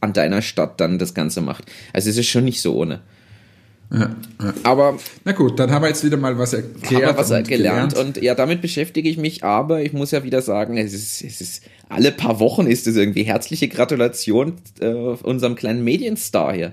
an 0.00 0.12
deiner 0.12 0.42
Stadt 0.42 0.80
dann 0.80 0.98
das 0.98 1.14
Ganze 1.14 1.40
macht. 1.40 1.64
Also 1.92 2.10
es 2.10 2.16
ist 2.16 2.28
schon 2.28 2.44
nicht 2.44 2.60
so 2.60 2.76
ohne. 2.76 3.00
Ja, 3.92 4.14
Aber 4.62 4.98
na 5.24 5.32
gut, 5.32 5.58
dann 5.58 5.70
haben 5.70 5.82
wir 5.82 5.88
jetzt 5.88 6.04
wieder 6.04 6.16
mal 6.16 6.36
was 6.38 6.52
erklärt. 6.52 6.84
Haben 6.84 7.14
wir 7.14 7.16
was 7.16 7.30
und 7.30 7.48
gelernt. 7.48 7.92
gelernt. 7.94 8.16
und 8.16 8.22
ja, 8.22 8.34
damit 8.34 8.60
beschäftige 8.60 9.08
ich 9.08 9.18
mich. 9.18 9.44
Aber 9.44 9.82
ich 9.82 9.92
muss 9.92 10.10
ja 10.10 10.24
wieder 10.24 10.42
sagen, 10.42 10.76
es 10.76 10.92
ist, 10.92 11.22
es 11.22 11.40
ist 11.40 11.62
alle 11.88 12.12
paar 12.12 12.40
Wochen 12.40 12.66
ist 12.66 12.86
es 12.86 12.96
irgendwie 12.96 13.24
herzliche 13.24 13.68
Gratulation 13.68 14.54
äh, 14.80 14.86
unserem 14.88 15.54
kleinen 15.54 15.84
Medienstar 15.84 16.54
hier. 16.54 16.72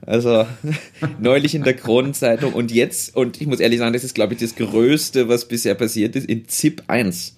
Also 0.00 0.46
neulich 1.20 1.54
in 1.54 1.64
der 1.64 1.74
Kronenzeitung 1.74 2.52
und 2.52 2.70
jetzt, 2.70 3.16
und 3.16 3.40
ich 3.40 3.46
muss 3.46 3.60
ehrlich 3.60 3.78
sagen, 3.78 3.92
das 3.92 4.04
ist, 4.04 4.14
glaube 4.14 4.34
ich, 4.34 4.40
das 4.40 4.54
Größte, 4.54 5.28
was 5.28 5.48
bisher 5.48 5.74
passiert 5.74 6.16
ist, 6.16 6.28
in 6.28 6.48
ZIP 6.48 6.84
1. 6.86 7.36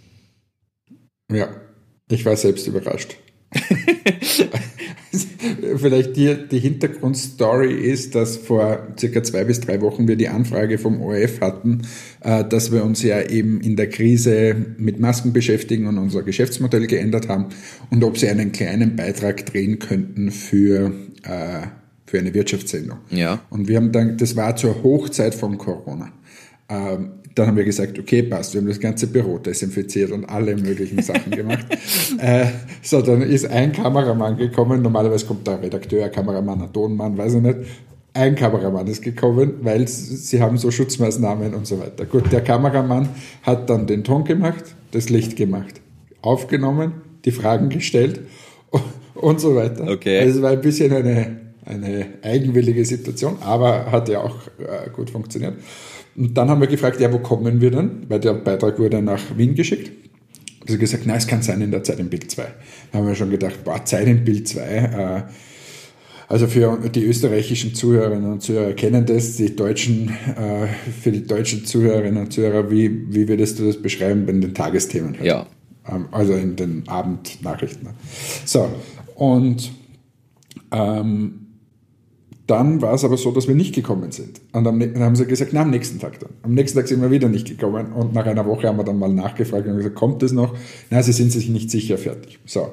Ja, 1.32 1.48
ich 2.08 2.24
war 2.24 2.36
selbst 2.36 2.66
überrascht. 2.66 3.16
Vielleicht 5.76 6.16
die, 6.16 6.36
die 6.50 6.58
Hintergrundstory 6.58 7.74
ist, 7.74 8.14
dass 8.14 8.36
vor 8.36 8.88
circa 8.98 9.22
zwei 9.22 9.44
bis 9.44 9.60
drei 9.60 9.80
Wochen 9.80 10.06
wir 10.06 10.16
die 10.16 10.28
Anfrage 10.28 10.78
vom 10.78 11.02
ORF 11.02 11.40
hatten, 11.40 11.82
äh, 12.20 12.44
dass 12.44 12.72
wir 12.72 12.84
uns 12.84 13.02
ja 13.02 13.22
eben 13.22 13.60
in 13.60 13.76
der 13.76 13.88
Krise 13.88 14.54
mit 14.78 15.00
Masken 15.00 15.32
beschäftigen 15.32 15.86
und 15.86 15.98
unser 15.98 16.22
Geschäftsmodell 16.22 16.86
geändert 16.86 17.28
haben 17.28 17.46
und 17.90 18.04
ob 18.04 18.18
sie 18.18 18.28
einen 18.28 18.52
kleinen 18.52 18.96
Beitrag 18.96 19.46
drehen 19.46 19.78
könnten 19.78 20.30
für, 20.30 20.92
äh, 21.22 21.66
für 22.06 22.18
eine 22.18 22.34
Wirtschaftssendung. 22.34 22.98
Ja. 23.10 23.42
Und 23.50 23.68
wir 23.68 23.76
haben 23.76 23.92
dann, 23.92 24.16
das 24.16 24.36
war 24.36 24.56
zur 24.56 24.82
Hochzeit 24.82 25.34
von 25.34 25.58
Corona. 25.58 26.12
Dann 27.34 27.46
haben 27.46 27.56
wir 27.56 27.64
gesagt, 27.64 27.98
okay, 27.98 28.22
passt, 28.22 28.54
wir 28.54 28.60
haben 28.60 28.68
das 28.68 28.80
ganze 28.80 29.06
Büro 29.06 29.38
desinfiziert 29.38 30.10
und 30.10 30.24
alle 30.24 30.56
möglichen 30.56 31.00
Sachen 31.00 31.30
gemacht. 31.30 31.66
äh, 32.18 32.46
so, 32.82 33.00
dann 33.02 33.22
ist 33.22 33.46
ein 33.46 33.72
Kameramann 33.72 34.36
gekommen, 34.36 34.82
normalerweise 34.82 35.26
kommt 35.26 35.46
der 35.46 35.62
Redakteur, 35.62 36.08
Kameramann, 36.08 36.72
Tonmann, 36.72 37.16
weiß 37.16 37.34
ich 37.34 37.42
nicht. 37.42 37.58
Ein 38.12 38.34
Kameramann 38.34 38.88
ist 38.88 39.02
gekommen, 39.02 39.54
weil 39.62 39.86
sie 39.86 40.42
haben 40.42 40.58
so 40.58 40.72
Schutzmaßnahmen 40.72 41.54
und 41.54 41.66
so 41.66 41.78
weiter. 41.78 42.04
Gut, 42.06 42.32
der 42.32 42.40
Kameramann 42.40 43.08
hat 43.42 43.70
dann 43.70 43.86
den 43.86 44.02
Ton 44.02 44.24
gemacht, 44.24 44.64
das 44.90 45.08
Licht 45.08 45.36
gemacht, 45.36 45.80
aufgenommen, 46.22 46.94
die 47.24 47.30
Fragen 47.30 47.68
gestellt 47.68 48.20
und 49.14 49.40
so 49.40 49.54
weiter. 49.54 49.88
Okay. 49.88 50.18
Also 50.18 50.38
es 50.38 50.42
war 50.42 50.50
ein 50.50 50.60
bisschen 50.60 50.92
eine, 50.92 51.36
eine 51.64 52.06
eigenwillige 52.22 52.84
Situation, 52.84 53.36
aber 53.40 53.92
hat 53.92 54.08
ja 54.08 54.20
auch 54.20 54.36
äh, 54.58 54.90
gut 54.90 55.10
funktioniert. 55.10 55.54
Und 56.16 56.36
dann 56.36 56.48
haben 56.48 56.60
wir 56.60 56.68
gefragt, 56.68 57.00
ja, 57.00 57.12
wo 57.12 57.18
kommen 57.18 57.60
wir 57.60 57.70
dann? 57.70 58.02
Weil 58.08 58.20
der 58.20 58.34
Beitrag 58.34 58.78
wurde 58.78 59.00
nach 59.02 59.20
Wien 59.36 59.54
geschickt. 59.54 59.92
Also 60.66 60.78
gesagt, 60.78 61.04
na, 61.06 61.16
es 61.16 61.26
kann 61.26 61.42
sein 61.42 61.60
in 61.60 61.70
der 61.70 61.82
Zeit 61.82 61.98
im 61.98 62.10
Bild 62.10 62.30
2. 62.30 62.44
Da 62.92 62.98
haben 62.98 63.06
wir 63.06 63.14
schon 63.14 63.30
gedacht, 63.30 63.64
boah, 63.64 63.84
Zeit 63.84 64.06
im 64.06 64.24
Bild 64.24 64.46
2. 64.46 64.60
Äh, 64.60 65.22
also 66.28 66.46
für 66.46 66.78
die 66.94 67.04
österreichischen 67.04 67.74
Zuhörerinnen 67.74 68.30
und 68.30 68.40
Zuhörer 68.40 68.72
kennen 68.74 69.04
das, 69.04 69.36
die 69.36 69.56
deutschen, 69.56 70.10
äh, 70.10 70.68
für 71.02 71.10
die 71.10 71.26
deutschen 71.26 71.64
Zuhörerinnen 71.64 72.22
und 72.22 72.32
Zuhörer, 72.32 72.70
wie, 72.70 73.12
wie 73.12 73.26
würdest 73.26 73.58
du 73.58 73.66
das 73.66 73.82
beschreiben 73.82 74.26
bei 74.26 74.32
den 74.32 74.54
Tagesthemen? 74.54 75.14
Halt? 75.14 75.24
Ja. 75.24 75.46
Ähm, 75.88 76.06
also 76.12 76.34
in 76.34 76.54
den 76.54 76.84
Abendnachrichten. 76.86 77.88
So, 78.44 78.70
und 79.16 79.72
ähm, 80.70 81.39
dann 82.50 82.82
war 82.82 82.94
es 82.94 83.04
aber 83.04 83.16
so, 83.16 83.30
dass 83.30 83.46
wir 83.46 83.54
nicht 83.54 83.74
gekommen 83.74 84.10
sind. 84.12 84.40
Und 84.52 84.64
dann 84.64 84.98
haben 84.98 85.16
sie 85.16 85.26
gesagt, 85.26 85.52
na, 85.52 85.62
am 85.62 85.70
nächsten 85.70 85.98
Tag 86.00 86.18
dann. 86.18 86.30
Am 86.42 86.54
nächsten 86.54 86.78
Tag 86.78 86.88
sind 86.88 87.00
wir 87.00 87.10
wieder 87.10 87.28
nicht 87.28 87.48
gekommen. 87.48 87.92
Und 87.92 88.12
nach 88.12 88.26
einer 88.26 88.44
Woche 88.46 88.66
haben 88.66 88.76
wir 88.78 88.84
dann 88.84 88.98
mal 88.98 89.12
nachgefragt 89.12 89.66
und 89.66 89.76
gesagt, 89.76 89.94
kommt 89.94 90.22
es 90.22 90.32
noch? 90.32 90.56
Na, 90.90 91.02
sie 91.02 91.12
sind 91.12 91.30
sich 91.30 91.48
nicht 91.48 91.70
sicher 91.70 91.96
fertig. 91.96 92.40
So. 92.44 92.72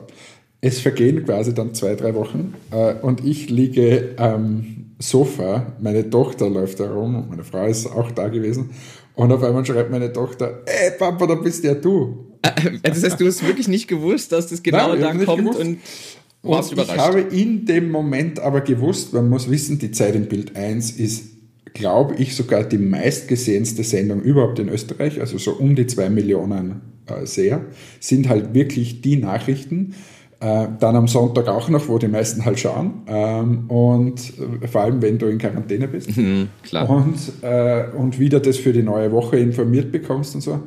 Es 0.60 0.80
vergehen 0.80 1.24
quasi 1.24 1.54
dann 1.54 1.76
zwei, 1.76 1.94
drei 1.94 2.16
Wochen 2.16 2.56
äh, 2.72 2.96
und 2.96 3.24
ich 3.24 3.50
liege 3.52 4.16
am 4.18 4.88
Sofa, 4.98 5.74
meine 5.80 6.10
Tochter 6.10 6.50
läuft 6.50 6.80
herum, 6.80 7.28
meine 7.30 7.44
Frau 7.44 7.68
ist 7.68 7.86
auch 7.86 8.10
da 8.10 8.28
gewesen 8.30 8.72
und 9.14 9.32
auf 9.32 9.44
einmal 9.44 9.64
schreibt 9.64 9.92
meine 9.92 10.12
Tochter, 10.12 10.64
ey 10.66 10.92
Papa, 10.98 11.28
da 11.28 11.36
bist 11.36 11.64
ja 11.64 11.76
du. 11.76 12.26
Äh, 12.42 12.80
das 12.82 13.04
heißt, 13.04 13.20
du 13.20 13.28
hast 13.28 13.46
wirklich 13.46 13.68
nicht 13.68 13.88
gewusst, 13.88 14.32
dass 14.32 14.48
das 14.48 14.64
genau 14.64 14.96
Nein, 14.96 15.20
da 15.20 15.26
kommt 15.26 15.44
gewusst. 15.44 15.60
und 15.60 15.78
und 16.48 16.72
ich 16.72 16.98
habe 16.98 17.20
in 17.20 17.66
dem 17.66 17.92
Moment 17.92 18.40
aber 18.40 18.62
gewusst, 18.62 19.14
man 19.14 19.30
muss 19.30 19.50
wissen, 19.50 19.80
die 19.80 19.92
Zeit 19.92 20.16
im 20.16 20.28
Bild 20.28 20.56
1 20.56 20.92
ist, 20.92 21.26
glaube 21.74 22.16
ich, 22.16 22.36
sogar 22.36 22.64
die 22.64 22.78
meistgesehenste 22.78 23.84
Sendung 23.84 24.22
überhaupt 24.22 24.60
in 24.60 24.70
Österreich, 24.70 25.20
also 25.20 25.38
so 25.38 25.52
um 25.52 25.76
die 25.76 25.88
zwei 25.88 26.10
Millionen 26.10 26.82
äh, 27.06 27.26
Seher, 27.26 27.66
sind 28.00 28.30
halt 28.30 28.54
wirklich 28.54 29.02
die 29.02 29.18
Nachrichten. 29.18 29.94
Äh, 30.40 30.68
dann 30.80 30.96
am 30.96 31.08
Sonntag 31.08 31.48
auch 31.48 31.68
noch, 31.70 31.88
wo 31.88 31.98
die 31.98 32.08
meisten 32.08 32.46
halt 32.46 32.60
schauen. 32.60 33.02
Ähm, 33.08 33.70
und 33.70 34.34
äh, 34.62 34.68
vor 34.68 34.82
allem, 34.82 35.02
wenn 35.02 35.18
du 35.18 35.26
in 35.26 35.40
Quarantäne 35.40 35.88
bist. 35.88 36.16
Mhm, 36.16 36.50
klar. 36.62 36.88
Und, 36.88 37.16
äh, 37.42 37.86
und 37.98 38.20
wieder 38.20 38.40
das 38.40 38.58
für 38.58 38.72
die 38.72 38.84
neue 38.84 39.12
Woche 39.12 39.38
informiert 39.38 39.92
bekommst 39.92 40.36
und 40.36 40.42
so. 40.42 40.60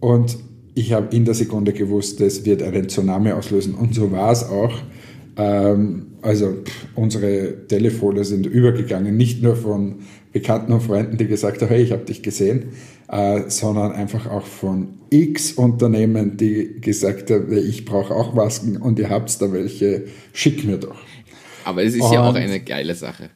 Und 0.00 0.38
ich 0.74 0.92
habe 0.92 1.14
in 1.14 1.24
der 1.24 1.34
Sekunde 1.34 1.72
gewusst, 1.72 2.20
das 2.20 2.44
wird 2.44 2.62
einen 2.62 2.88
Tsunami 2.88 3.30
auslösen. 3.30 3.74
Und 3.74 3.94
so 3.94 4.10
war 4.10 4.32
es 4.32 4.44
auch. 4.44 4.74
Ähm, 5.36 6.06
also 6.22 6.52
pff, 6.64 6.86
unsere 6.94 7.66
Telefone 7.68 8.24
sind 8.24 8.46
übergegangen, 8.46 9.16
nicht 9.16 9.42
nur 9.42 9.56
von 9.56 9.96
Bekannten 10.32 10.72
und 10.72 10.82
Freunden, 10.82 11.16
die 11.16 11.26
gesagt 11.26 11.62
haben, 11.62 11.68
hey, 11.68 11.82
ich 11.82 11.92
habe 11.92 12.04
dich 12.04 12.22
gesehen, 12.22 12.70
äh, 13.08 13.42
sondern 13.48 13.92
einfach 13.92 14.26
auch 14.26 14.46
von 14.46 14.88
x 15.10 15.52
Unternehmen, 15.52 16.36
die 16.36 16.80
gesagt 16.80 17.30
haben, 17.30 17.52
ich 17.56 17.84
brauche 17.84 18.14
auch 18.14 18.34
Masken 18.34 18.76
und 18.76 18.98
ihr 18.98 19.10
habt 19.10 19.40
da 19.40 19.52
welche, 19.52 20.04
schick 20.32 20.64
mir 20.64 20.78
doch. 20.78 20.96
Aber 21.64 21.82
es 21.82 21.94
ist 21.94 22.02
und, 22.02 22.12
ja 22.12 22.22
auch 22.22 22.34
eine 22.34 22.60
geile 22.60 22.94
Sache. 22.94 23.30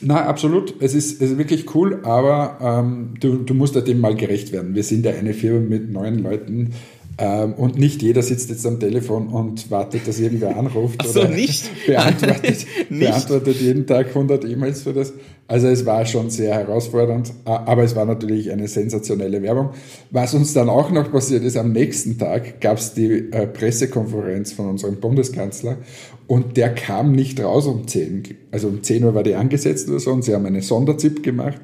Na, 0.00 0.26
absolut. 0.26 0.74
Es 0.80 0.94
ist, 0.94 1.22
es 1.22 1.30
ist 1.30 1.38
wirklich 1.38 1.74
cool, 1.74 2.00
aber 2.02 2.58
ähm, 2.60 3.14
du, 3.20 3.36
du 3.36 3.54
musst 3.54 3.74
dem 3.74 4.00
mal 4.00 4.14
gerecht 4.14 4.52
werden. 4.52 4.74
Wir 4.74 4.82
sind 4.82 5.04
ja 5.04 5.12
eine 5.12 5.32
Firma 5.32 5.60
mit 5.60 5.90
neun 5.90 6.18
Leuten 6.18 6.74
und 7.16 7.78
nicht 7.78 8.02
jeder 8.02 8.22
sitzt 8.22 8.50
jetzt 8.50 8.66
am 8.66 8.80
Telefon 8.80 9.28
und 9.28 9.70
wartet, 9.70 10.08
dass 10.08 10.18
irgendwer 10.18 10.56
anruft 10.56 11.00
Ach 11.02 11.06
so, 11.06 11.20
oder 11.20 11.28
nicht? 11.28 11.64
Beantwortet, 11.86 12.66
Nicht. 12.90 13.00
beantwortet 13.08 13.60
jeden 13.60 13.86
Tag 13.86 14.08
100 14.08 14.44
E-Mails 14.44 14.82
für 14.82 14.92
das. 14.92 15.12
Also 15.46 15.68
es 15.68 15.84
war 15.84 16.06
schon 16.06 16.30
sehr 16.30 16.54
herausfordernd, 16.54 17.32
aber 17.44 17.84
es 17.84 17.94
war 17.94 18.06
natürlich 18.06 18.50
eine 18.50 18.66
sensationelle 18.66 19.42
Werbung. 19.42 19.70
Was 20.10 20.34
uns 20.34 20.54
dann 20.54 20.68
auch 20.70 20.90
noch 20.90 21.12
passiert 21.12 21.44
ist, 21.44 21.56
am 21.56 21.72
nächsten 21.72 22.18
Tag 22.18 22.60
gab 22.60 22.78
es 22.78 22.94
die 22.94 23.30
äh, 23.30 23.46
Pressekonferenz 23.46 24.52
von 24.52 24.70
unserem 24.70 24.96
Bundeskanzler 24.96 25.76
und 26.26 26.56
der 26.56 26.74
kam 26.74 27.12
nicht 27.12 27.42
raus 27.42 27.66
um 27.66 27.86
10. 27.86 28.22
Also 28.50 28.68
um 28.68 28.82
10 28.82 29.04
Uhr 29.04 29.14
war 29.14 29.22
die 29.22 29.34
angesetzt 29.34 29.88
oder 29.88 30.00
so 30.00 30.10
und 30.12 30.24
sie 30.24 30.34
haben 30.34 30.46
eine 30.46 30.62
Sonderzip 30.62 31.22
gemacht. 31.22 31.60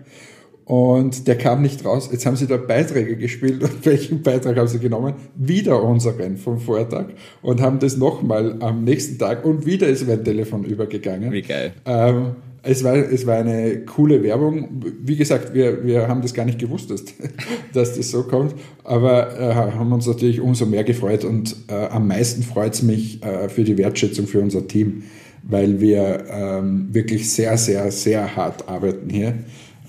Und 0.70 1.26
der 1.26 1.36
kam 1.36 1.62
nicht 1.62 1.84
raus. 1.84 2.10
Jetzt 2.12 2.26
haben 2.26 2.36
sie 2.36 2.46
da 2.46 2.56
Beiträge 2.56 3.16
gespielt. 3.16 3.60
Und 3.64 3.84
welchen 3.84 4.22
Beitrag 4.22 4.56
haben 4.56 4.68
sie 4.68 4.78
genommen? 4.78 5.14
Wieder 5.34 5.82
unseren 5.82 6.36
vom 6.36 6.60
Vortag. 6.60 7.06
Und 7.42 7.60
haben 7.60 7.80
das 7.80 7.96
nochmal 7.96 8.54
am 8.60 8.84
nächsten 8.84 9.18
Tag. 9.18 9.44
Und 9.44 9.66
wieder 9.66 9.88
ist 9.88 10.06
mein 10.06 10.22
Telefon 10.22 10.62
übergegangen. 10.62 11.32
Wie 11.32 11.42
geil. 11.42 11.72
Ähm, 11.84 12.36
es, 12.62 12.84
war, 12.84 12.94
es 12.94 13.26
war 13.26 13.38
eine 13.38 13.80
coole 13.84 14.22
Werbung. 14.22 14.80
Wie 15.02 15.16
gesagt, 15.16 15.54
wir, 15.54 15.84
wir 15.84 16.06
haben 16.06 16.22
das 16.22 16.34
gar 16.34 16.44
nicht 16.44 16.60
gewusst, 16.60 16.88
dass, 16.92 17.02
dass 17.72 17.96
das 17.96 18.08
so 18.08 18.22
kommt. 18.22 18.54
Aber 18.84 19.40
äh, 19.40 19.52
haben 19.52 19.92
uns 19.92 20.06
natürlich 20.06 20.40
umso 20.40 20.66
mehr 20.66 20.84
gefreut. 20.84 21.24
Und 21.24 21.56
äh, 21.66 21.88
am 21.88 22.06
meisten 22.06 22.44
freut 22.44 22.74
es 22.74 22.82
mich 22.84 23.20
äh, 23.24 23.48
für 23.48 23.64
die 23.64 23.76
Wertschätzung 23.76 24.28
für 24.28 24.38
unser 24.38 24.68
Team, 24.68 25.02
weil 25.42 25.80
wir 25.80 26.26
ähm, 26.30 26.90
wirklich 26.92 27.28
sehr, 27.28 27.58
sehr, 27.58 27.90
sehr 27.90 28.36
hart 28.36 28.68
arbeiten 28.68 29.10
hier 29.10 29.34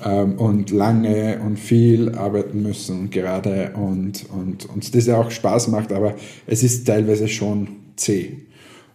ähm, 0.03 0.33
und 0.37 0.71
lange 0.71 1.39
und 1.45 1.57
viel 1.57 2.15
arbeiten 2.15 2.61
müssen 2.61 3.09
gerade 3.09 3.73
und, 3.75 4.25
und 4.29 4.67
uns 4.69 4.91
das 4.91 5.07
ja 5.07 5.19
auch 5.19 5.31
Spaß 5.31 5.67
macht, 5.69 5.91
aber 5.91 6.15
es 6.47 6.63
ist 6.63 6.85
teilweise 6.85 7.27
schon 7.27 7.67
zäh. 7.95 8.37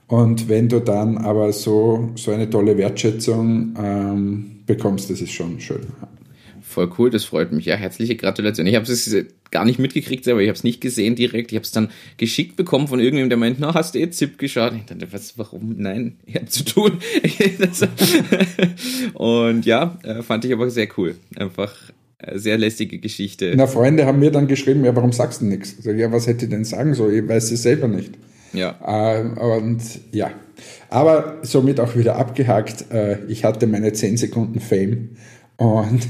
Und 0.09 0.49
wenn 0.49 0.69
du 0.69 0.81
dann 0.81 1.19
aber 1.19 1.53
so, 1.53 2.11
so 2.15 2.31
eine 2.31 2.49
tolle 2.49 2.77
Wertschätzung 2.77 3.75
ähm, 3.79 4.61
bekommst, 4.67 5.11
das 5.11 5.21
ist 5.21 5.33
schon 5.33 5.59
schön. 5.59 5.87
Voll 6.77 6.91
cool, 6.99 7.09
das 7.09 7.25
freut 7.25 7.53
mich. 7.53 7.65
Ja, 7.65 7.75
herzliche 7.75 8.17
Gratulation. 8.17 8.67
Ich 8.67 8.75
habe 8.75 8.85
es 8.85 9.17
gar 9.51 9.65
nicht 9.65 9.79
mitgekriegt 9.79 10.25
selber, 10.25 10.43
ich 10.43 10.49
habe 10.49 10.59
es 10.59 10.63
nicht 10.63 10.83
gesehen 10.83 11.15
direkt. 11.15 11.51
Ich 11.51 11.57
habe 11.57 11.65
es 11.65 11.73
dann 11.73 11.89
geschickt 12.19 12.57
bekommen 12.57 12.87
von 12.87 13.01
irgendjemandem, 13.01 13.31
der 13.31 13.39
meint, 13.39 13.61
na, 13.61 13.73
hast 13.73 13.95
du 13.95 13.99
jetzt 13.99 14.19
ZIP 14.19 14.37
geschaut? 14.37 14.75
Ich 14.77 14.85
dachte, 14.85 15.11
was, 15.11 15.39
warum? 15.39 15.77
Nein, 15.79 16.17
ich 16.27 16.35
habe 16.35 16.45
zu 16.45 16.67
tun. 16.67 16.99
Und 19.15 19.65
ja, 19.65 19.99
äh, 20.03 20.21
fand 20.21 20.45
ich 20.45 20.53
aber 20.53 20.69
sehr 20.69 20.87
cool. 20.99 21.15
Einfach 21.37 21.73
äh, 22.19 22.39
sehr 22.39 22.59
lästige 22.59 22.99
Geschichte. 22.99 23.55
Na, 23.57 23.67
Freunde 23.67 24.05
haben 24.05 24.19
mir 24.19 24.31
dann 24.31 24.47
geschrieben, 24.47 24.85
ja, 24.85 24.95
warum 24.95 25.13
sagst 25.13 25.41
du 25.41 25.47
nichts? 25.47 25.77
Sag, 25.81 25.97
ja, 25.97 26.13
was 26.13 26.27
hätte 26.27 26.45
ich 26.45 26.51
denn 26.51 26.67
sagen 26.67 26.93
sollen? 26.93 27.25
Ich 27.25 27.27
weiß 27.27 27.53
es 27.53 27.63
selber 27.63 27.89
nicht. 27.89 28.13
Ja. 28.53 28.77
Ähm, 28.87 29.39
und 29.39 29.81
ja, 30.13 30.31
aber 30.91 31.39
somit 31.41 31.81
auch 31.81 31.97
wieder 31.97 32.17
abgehakt. 32.17 32.91
Äh, 32.93 33.25
ich 33.29 33.45
hatte 33.45 33.67
meine 33.67 33.95
10 33.95 34.19
Sekunden 34.19 34.61
Fame 34.61 35.17
und, 35.57 36.07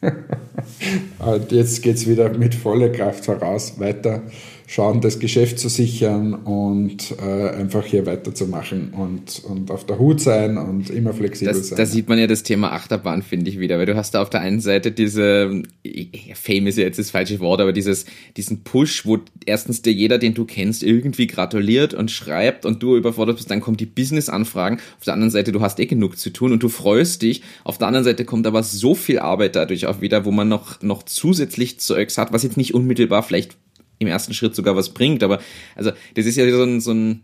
und 0.00 1.50
jetzt 1.52 1.82
geht 1.82 1.96
es 1.96 2.06
wieder 2.06 2.28
mit 2.30 2.54
voller 2.54 2.90
Kraft 2.90 3.24
voraus, 3.24 3.78
weiter 3.78 4.22
schauen, 4.66 5.00
das 5.00 5.20
Geschäft 5.20 5.60
zu 5.60 5.68
sichern 5.68 6.34
und 6.34 7.14
äh, 7.24 7.50
einfach 7.50 7.84
hier 7.84 8.04
weiterzumachen 8.04 8.90
und, 8.90 9.42
und 9.44 9.70
auf 9.70 9.86
der 9.86 9.98
Hut 10.00 10.20
sein 10.20 10.58
und 10.58 10.90
immer 10.90 11.14
flexibel 11.14 11.54
Das, 11.54 11.68
sein. 11.68 11.78
da 11.78 11.86
sieht 11.86 12.08
man 12.08 12.18
ja 12.18 12.26
das 12.26 12.42
Thema 12.42 12.72
Achterbahn, 12.72 13.22
finde 13.22 13.48
ich, 13.48 13.60
wieder, 13.60 13.78
weil 13.78 13.86
du 13.86 13.94
hast 13.94 14.14
da 14.14 14.22
auf 14.22 14.28
der 14.28 14.40
einen 14.40 14.60
Seite 14.60 14.90
diese, 14.90 15.62
ja, 15.84 16.34
Fame 16.34 16.66
ist 16.66 16.78
ja 16.78 16.84
jetzt 16.84 16.98
das 16.98 17.10
falsche 17.10 17.38
Wort, 17.38 17.60
aber 17.60 17.72
dieses, 17.72 18.06
diesen 18.36 18.64
Push, 18.64 19.06
wo 19.06 19.18
erstens 19.46 19.82
dir 19.82 19.92
jeder, 19.92 20.18
den 20.18 20.34
du 20.34 20.44
kennst, 20.44 20.82
irgendwie 20.82 21.28
gratuliert 21.28 21.94
und 21.94 22.10
schreibt 22.10 22.66
und 22.66 22.82
du 22.82 22.96
überfordert 22.96 23.36
bist, 23.36 23.50
dann 23.50 23.60
kommt 23.60 23.78
die 23.80 23.86
Business-Anfragen. 23.86 24.78
Auf 24.98 25.04
der 25.04 25.14
anderen 25.14 25.30
Seite, 25.30 25.52
du 25.52 25.60
hast 25.60 25.78
eh 25.78 25.86
genug 25.86 26.18
zu 26.18 26.30
tun 26.30 26.50
und 26.50 26.62
du 26.64 26.68
freust 26.68 27.22
dich. 27.22 27.42
Auf 27.62 27.78
der 27.78 27.86
anderen 27.86 28.04
Seite 28.04 28.24
kommt 28.24 28.48
aber 28.48 28.64
so 28.64 28.96
viel 28.96 29.20
Arbeit 29.20 29.54
dadurch 29.54 29.86
auch 29.86 30.00
wieder, 30.00 30.24
wo 30.24 30.32
man 30.32 30.48
noch, 30.48 30.82
noch 30.82 31.04
zusätzlich 31.04 31.78
Zeugs 31.78 32.18
hat, 32.18 32.32
was 32.32 32.42
jetzt 32.42 32.56
nicht 32.56 32.74
unmittelbar 32.74 33.22
vielleicht 33.22 33.56
im 33.98 34.08
ersten 34.08 34.34
Schritt 34.34 34.54
sogar 34.54 34.76
was 34.76 34.90
bringt, 34.90 35.22
aber 35.22 35.40
also 35.74 35.90
das 36.14 36.26
ist 36.26 36.36
ja 36.36 36.48
so 36.50 36.62
ein, 36.62 36.80
so 36.80 36.92
ein 36.92 37.22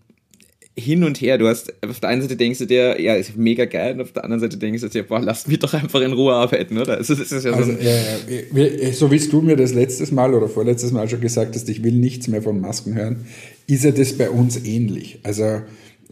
hin 0.75 1.05
und 1.05 1.21
her. 1.21 1.37
Du 1.37 1.49
hast 1.49 1.71
auf 1.87 2.01
der 2.01 2.09
einen 2.09 2.23
Seite 2.23 2.37
denkst 2.37 2.59
du 2.61 2.65
dir, 2.65 2.99
ja, 2.99 3.15
ist 3.15 3.37
mega 3.37 3.67
geil, 3.67 3.93
und 3.95 4.01
auf 4.01 4.13
der 4.13 4.25
anderen 4.25 4.41
Seite 4.41 4.57
denkst 4.57 4.81
du 4.81 4.89
dir, 4.89 5.03
boah, 5.03 5.21
lasst 5.21 5.47
mich 5.49 5.59
doch 5.59 5.75
einfach 5.75 6.01
in 6.01 6.15
Ruhe 6.15 6.33
arbeiten, 6.33 6.79
oder? 6.79 6.97
Also 6.97 7.15
das 7.15 7.31
ist 7.31 7.45
ja 7.45 7.51
so 7.53 7.59
Also, 7.59 7.73
wie- 7.79 8.93
so 8.93 9.11
wie 9.11 9.19
du 9.19 9.43
mir 9.43 9.57
das 9.57 9.75
letztes 9.75 10.13
Mal 10.13 10.33
oder 10.33 10.49
vorletztes 10.49 10.91
Mal 10.93 11.09
schon 11.11 11.21
gesagt 11.21 11.55
hast, 11.55 11.69
ich 11.69 11.85
will 11.85 11.93
nichts 11.93 12.27
mehr 12.29 12.41
von 12.43 12.59
Masken 12.61 12.95
hören, 12.95 13.27
ist 13.67 13.85
ja 13.85 13.91
das 13.91 14.15
bei 14.15 14.31
uns 14.31 14.65
ähnlich. 14.65 15.19
Also 15.25 15.61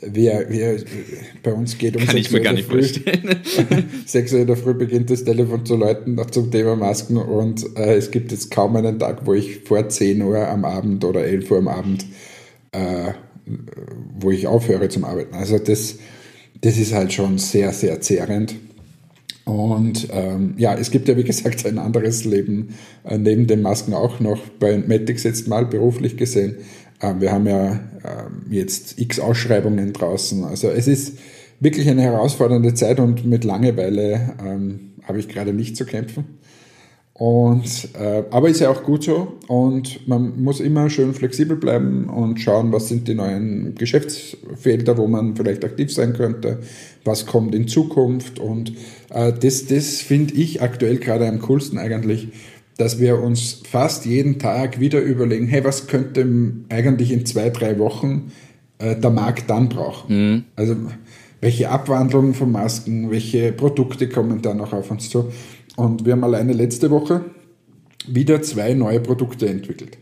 wir, 0.03 0.47
wir, 0.49 0.83
bei 1.43 1.53
uns 1.53 1.77
geht 1.77 1.97
um 1.97 2.05
kann 2.05 2.17
ich 2.17 2.29
sechs 2.29 2.33
mir 2.33 2.39
Uhr 2.39 2.45
gar 2.45 2.51
in 2.53 2.57
nicht 2.57 2.71
der 2.73 2.83
Früh- 2.83 2.83
vorstellen. 2.83 3.89
6 4.07 4.33
Uhr 4.33 4.41
in 4.41 4.47
der 4.47 4.57
Früh 4.57 4.75
beginnt 4.75 5.11
das 5.11 5.25
Telefon 5.25 5.67
zu 5.67 5.77
läuten 5.77 6.15
noch 6.15 6.31
zum 6.31 6.51
Thema 6.51 6.77
Masken 6.77 7.17
und 7.17 7.77
äh, 7.77 7.95
es 7.97 8.11
gibt 8.11 8.33
jetzt 8.33 8.51
kaum 8.51 8.77
einen 8.77 8.99
Tag, 8.99 9.27
wo 9.27 9.35
ich 9.35 9.61
vor 9.65 9.89
10 9.89 10.23
Uhr 10.23 10.49
am 10.49 10.65
Abend 10.65 11.05
oder 11.05 11.25
11 11.25 11.51
Uhr 11.51 11.59
am 11.59 11.69
Abend, 11.69 12.07
äh, 12.73 13.13
wo 14.19 14.31
ich 14.31 14.47
aufhöre 14.47 14.89
zum 14.89 15.05
Arbeiten. 15.05 15.35
Also 15.35 15.59
das, 15.59 15.97
das 16.61 16.79
ist 16.79 16.93
halt 16.95 17.13
schon 17.13 17.39
sehr, 17.39 17.73
sehr 17.73 18.01
zehrend. 18.01 18.55
Und 19.45 20.09
ähm, 20.13 20.55
ja, 20.59 20.75
es 20.75 20.91
gibt 20.91 21.09
ja 21.09 21.17
wie 21.17 21.25
gesagt 21.25 21.67
ein 21.67 21.79
anderes 21.79 22.25
Leben 22.25 22.75
äh, 23.05 23.19
neben 23.19 23.47
den 23.47 23.63
Masken 23.63 23.95
auch 23.95 24.21
noch 24.21 24.39
bei 24.61 24.77
Matix 24.79 25.25
jetzt 25.25 25.49
mal 25.49 25.67
beruflich 25.67 26.17
gesehen. 26.17 26.57
Ähm, 27.01 27.21
wir 27.21 27.33
haben 27.33 27.47
ja 27.47 27.73
ähm, 27.73 28.51
jetzt 28.51 28.99
x 28.99 29.19
Ausschreibungen 29.21 29.93
draußen. 29.93 30.45
Also 30.45 30.69
es 30.69 30.87
ist 30.87 31.19
wirklich 31.61 31.89
eine 31.89 32.03
herausfordernde 32.03 32.75
Zeit 32.75 33.01
und 33.01 33.27
mit 33.27 33.45
Langeweile 33.45 34.35
ähm, 34.45 34.93
habe 35.05 35.19
ich 35.19 35.29
gerade 35.29 35.53
nicht 35.53 35.77
zu 35.77 35.85
kämpfen. 35.85 36.25
Und, 37.21 37.91
äh, 38.01 38.23
aber 38.31 38.49
ist 38.49 38.61
ja 38.61 38.71
auch 38.71 38.83
gut 38.83 39.05
so 39.05 39.35
und 39.47 40.09
man 40.09 40.43
muss 40.43 40.59
immer 40.59 40.89
schön 40.89 41.13
flexibel 41.13 41.55
bleiben 41.55 42.09
und 42.09 42.41
schauen, 42.41 42.73
was 42.73 42.89
sind 42.89 43.09
die 43.09 43.15
neuen 43.15 43.75
Geschäftsfelder, 43.75 44.97
wo 44.97 45.07
man 45.07 45.37
vielleicht 45.37 45.63
aktiv 45.63 45.93
sein 45.93 46.15
könnte, 46.15 46.61
was 47.05 47.27
kommt 47.27 47.55
in 47.55 47.69
Zukunft 47.69 48.39
und 48.39 48.73
äh, 49.11 49.35
das, 49.39 49.67
das 49.67 49.97
finde 50.01 50.33
ich 50.33 50.63
aktuell 50.63 50.97
gerade 50.97 51.29
am 51.29 51.41
coolsten 51.41 51.77
eigentlich, 51.77 52.29
dass 52.81 52.99
wir 52.99 53.23
uns 53.23 53.61
fast 53.71 54.07
jeden 54.07 54.38
Tag 54.38 54.81
wieder 54.81 55.01
überlegen, 55.01 55.47
hey, 55.47 55.62
was 55.62 55.87
könnte 55.87 56.27
eigentlich 56.71 57.12
in 57.12 57.27
zwei, 57.27 57.51
drei 57.51 57.79
Wochen 57.79 58.33
äh, 58.79 58.97
der 58.97 59.11
Markt 59.11 59.51
dann 59.51 59.69
brauchen? 59.69 60.11
Also 60.57 60.77
welche 61.43 61.69
Abwandlungen 61.69 62.33
von 62.33 62.51
Masken, 62.51 63.11
welche 63.11 63.53
Produkte 63.53 64.09
kommen 64.09 64.40
da 64.40 64.55
noch 64.55 64.73
auf 64.73 64.90
uns 64.90 65.11
zu? 65.11 65.31
Und 65.77 66.07
wir 66.07 66.12
haben 66.12 66.25
alleine 66.25 66.55
letzte 66.55 66.90
Woche 66.90 67.25
wieder 68.07 68.40
zwei 68.43 68.73
neue 68.73 69.01
Produkte 69.01 69.47
entwickelt. 69.49 69.99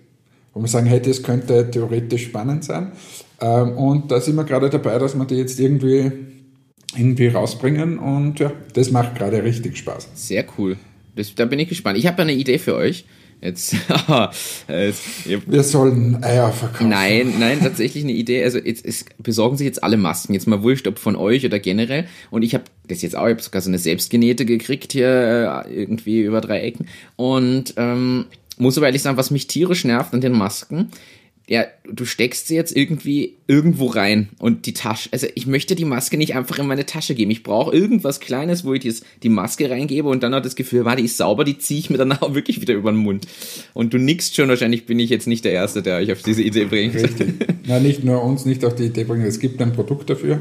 Wo 0.55 0.61
wir 0.61 0.69
sagen, 0.69 0.87
hey, 0.87 1.01
das 1.01 1.23
könnte 1.23 1.71
theoretisch 1.71 2.27
spannend 2.27 2.65
sein. 2.65 2.93
Ähm, 3.41 3.77
Und 3.77 4.11
da 4.11 4.21
sind 4.21 4.37
wir 4.37 4.45
gerade 4.45 4.71
dabei, 4.71 4.99
dass 4.99 5.17
wir 5.17 5.25
die 5.25 5.37
jetzt 5.37 5.59
irgendwie, 5.59 6.11
irgendwie 6.97 7.29
rausbringen. 7.29 7.99
Und 7.99 8.39
ja, 8.39 8.53
das 8.73 8.91
macht 8.93 9.17
gerade 9.17 9.43
richtig 9.43 9.77
Spaß. 9.79 10.09
Sehr 10.15 10.45
cool. 10.57 10.77
Das, 11.19 11.35
da 11.35 11.45
bin 11.45 11.59
ich 11.59 11.69
gespannt. 11.69 11.99
Ich 11.99 12.07
habe 12.07 12.23
eine 12.23 12.33
Idee 12.33 12.59
für 12.59 12.75
euch. 12.75 13.05
Jetzt, 13.41 13.75
äh, 14.69 14.93
Wir 15.47 15.63
sollen 15.63 16.23
Eier 16.25 16.53
verkaufen. 16.53 16.89
Nein, 16.89 17.35
nein, 17.39 17.61
tatsächlich 17.61 18.03
eine 18.03 18.13
Idee. 18.13 18.43
Also 18.43 18.59
jetzt, 18.59 18.85
es 18.85 19.05
besorgen 19.19 19.57
sich 19.57 19.65
jetzt 19.65 19.83
alle 19.83 19.97
Masken. 19.97 20.35
Jetzt 20.35 20.47
mal 20.47 20.63
wurscht, 20.63 20.87
ob 20.89 20.99
von 20.99 21.17
euch 21.17 21.45
oder 21.45 21.59
generell. 21.59 22.07
Und 22.31 22.43
ich 22.43 22.55
habe 22.55 22.65
das 22.89 23.03
jetzt 23.03 23.17
auch, 23.17 23.27
ich 23.27 23.33
habe 23.33 23.43
sogar 23.43 23.63
so 23.63 23.71
eine 23.71 23.79
selbstgenähte 23.79 24.45
gekriegt 24.45 24.93
hier 24.93 25.65
äh, 25.67 25.73
irgendwie 25.73 26.23
über 26.23 26.41
drei 26.41 26.61
Ecken. 26.61 26.89
Und 27.17 27.75
ähm, 27.77 28.27
muss 28.57 28.77
aber 28.77 28.87
ehrlich 28.87 29.03
sagen, 29.03 29.17
was 29.17 29.31
mich 29.31 29.47
tierisch 29.47 29.85
nervt 29.85 30.15
an 30.15 30.21
den 30.21 30.33
Masken, 30.33 30.91
ja, 31.49 31.65
du 31.91 32.05
steckst 32.05 32.47
sie 32.47 32.55
jetzt 32.55 32.77
irgendwie 32.77 33.37
irgendwo 33.47 33.87
rein 33.87 34.29
und 34.39 34.67
die 34.67 34.75
Tasche, 34.75 35.09
also 35.13 35.27
ich 35.35 35.47
möchte 35.47 35.75
die 35.75 35.87
Maske 35.87 36.19
nicht 36.19 36.35
einfach 36.35 36.59
in 36.59 36.67
meine 36.67 36.85
Tasche 36.85 37.15
geben. 37.15 37.31
Ich 37.31 37.43
brauche 37.43 37.75
irgendwas 37.75 38.21
Kleines, 38.21 38.67
wo 38.67 38.75
ich 38.75 38.81
dies, 38.81 39.03
die 39.23 39.31
Maske 39.31 39.71
reingebe 39.71 40.11
und 40.11 40.23
dann 40.23 40.35
hat 40.35 40.45
das 40.45 40.57
Gefühl, 40.57 40.85
war 40.85 40.95
die 40.95 41.05
ist 41.05 41.17
sauber, 41.17 41.45
die 41.45 41.57
ziehe 41.57 41.81
ich 41.81 41.89
mir 41.89 41.97
dann 41.97 42.13
auch 42.21 42.35
wirklich 42.35 42.61
wieder 42.61 42.75
über 42.75 42.93
den 42.93 42.99
Mund. 42.99 43.27
Und 43.73 43.95
du 43.95 43.99
nickst 43.99 44.37
schon, 44.37 44.51
wahrscheinlich 44.51 44.85
bin 44.85 44.99
ich 44.99 45.09
jetzt 45.09 45.27
nicht 45.27 45.43
der 45.47 45.53
Erste, 45.53 45.81
der 45.81 45.97
euch 45.97 46.13
auf 46.13 46.23
diese 46.23 46.43
Idee 46.43 46.67
bringt. 46.67 46.95
Richtig. 46.95 47.35
Na, 47.67 47.81
nicht 47.81 48.05
nur 48.05 48.23
uns 48.23 48.45
nicht 48.45 48.63
auf 48.67 48.75
die 48.75 48.85
Idee 48.85 49.05
bringen, 49.05 49.25
es 49.25 49.41
gibt 49.41 49.63
ein 49.63 49.73
Produkt 49.73 50.11
dafür. 50.11 50.41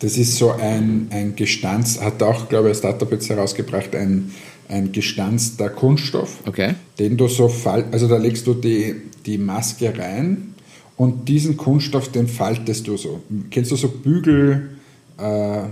Das 0.00 0.18
ist 0.18 0.36
so 0.36 0.50
ein, 0.50 1.06
ein 1.08 1.36
Gestanz, 1.36 2.02
hat 2.02 2.22
auch, 2.22 2.50
glaube 2.50 2.68
ich, 2.68 2.74
ein 2.74 2.78
Startup 2.78 3.10
jetzt 3.10 3.30
herausgebracht, 3.30 3.94
ein, 3.94 4.32
ein 4.68 4.92
gestanzter 4.92 5.68
Kunststoff, 5.68 6.38
Okay. 6.46 6.74
den 6.98 7.16
du 7.16 7.28
so 7.28 7.48
fall, 7.48 7.84
also 7.92 8.08
da 8.08 8.16
legst 8.16 8.46
du 8.46 8.54
die, 8.54 8.94
die 9.26 9.38
Maske 9.38 9.92
rein 9.98 10.54
und 10.96 11.28
diesen 11.28 11.56
Kunststoff, 11.56 12.08
den 12.10 12.26
faltest 12.28 12.86
du 12.86 12.96
so. 12.96 13.20
Kennst 13.50 13.70
du 13.70 13.76
so 13.76 13.88
Bügel, 13.88 14.70
äh, 15.18 15.62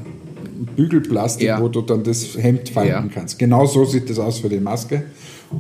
Bügelplastik, 0.77 1.47
Ja. 1.49 1.61
wo 1.61 1.69
du 1.69 1.81
dann 1.83 2.03
das 2.05 2.37
Hemd 2.37 2.69
falten 2.69 2.91
Ja. 2.91 3.09
kannst? 3.13 3.39
Genau 3.39 3.67
so 3.67 3.85
sieht 3.85 4.09
das 4.11 4.19
aus 4.19 4.41
für 4.41 4.49
die 4.49 4.61
Maske. 4.61 5.05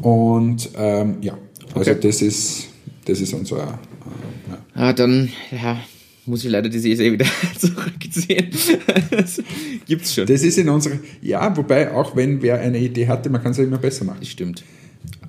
Und 0.02 0.70
ähm, 0.76 1.16
ja, 1.20 1.36
also 1.74 1.90
Okay. 1.90 2.00
das 2.02 2.22
ist 2.22 2.68
Das 3.04 3.20
ist 3.20 3.34
unser. 3.34 3.56
Äh, 3.56 3.60
ja. 3.66 4.58
Ah, 4.74 4.92
dann, 4.92 5.28
ja, 5.50 5.76
muss 6.26 6.44
ich 6.44 6.50
leider 6.50 6.68
diese 6.68 6.88
Idee 6.88 7.12
wieder 7.12 7.26
zurückziehen. 7.58 8.50
das 9.10 9.42
gibt's 9.86 10.14
schon. 10.14 10.26
Das 10.26 10.42
ist 10.42 10.58
in 10.58 10.68
unserer, 10.68 10.98
ja, 11.20 11.56
wobei 11.56 11.92
auch 11.92 12.14
wenn 12.14 12.42
wer 12.42 12.60
eine 12.60 12.78
Idee 12.78 13.08
hatte, 13.08 13.30
man 13.30 13.42
kann 13.42 13.52
es 13.52 13.58
ja 13.58 13.64
immer 13.64 13.78
besser 13.78 14.04
machen. 14.04 14.18
Das 14.20 14.28
stimmt. 14.28 14.62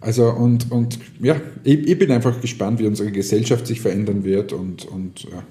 Also 0.01 0.29
und, 0.29 0.71
und 0.71 0.99
ja, 1.21 1.39
ich, 1.63 1.87
ich 1.87 1.97
bin 1.97 2.11
einfach 2.11 2.39
gespannt, 2.41 2.79
wie 2.79 2.87
unsere 2.87 3.11
Gesellschaft 3.11 3.65
sich 3.65 3.81
verändern 3.81 4.23
wird 4.23 4.53
und, 4.53 4.85
und 4.85 5.23
ja. 5.23 5.43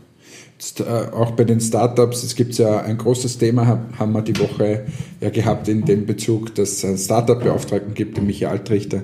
Jetzt, 0.55 0.81
äh, 0.81 0.85
auch 0.85 1.33
bei 1.33 1.42
den 1.42 1.61
Startups, 1.61 2.22
es 2.22 2.37
gibt 2.37 2.55
ja 2.57 2.83
ein 2.83 2.96
großes 2.96 3.38
Thema, 3.38 3.88
haben 3.98 4.12
wir 4.12 4.22
die 4.22 4.38
Woche 4.38 4.87
ja 5.20 5.31
gehabt 5.31 5.66
in 5.66 5.85
dem 5.85 6.07
Bezug, 6.07 6.55
dass 6.55 6.70
es 6.70 6.85
einen 6.85 6.98
Startup-Beauftragten 6.98 7.94
gibt, 7.94 8.16
den 8.16 8.26
Michael 8.26 8.52
Altrichter. 8.52 9.02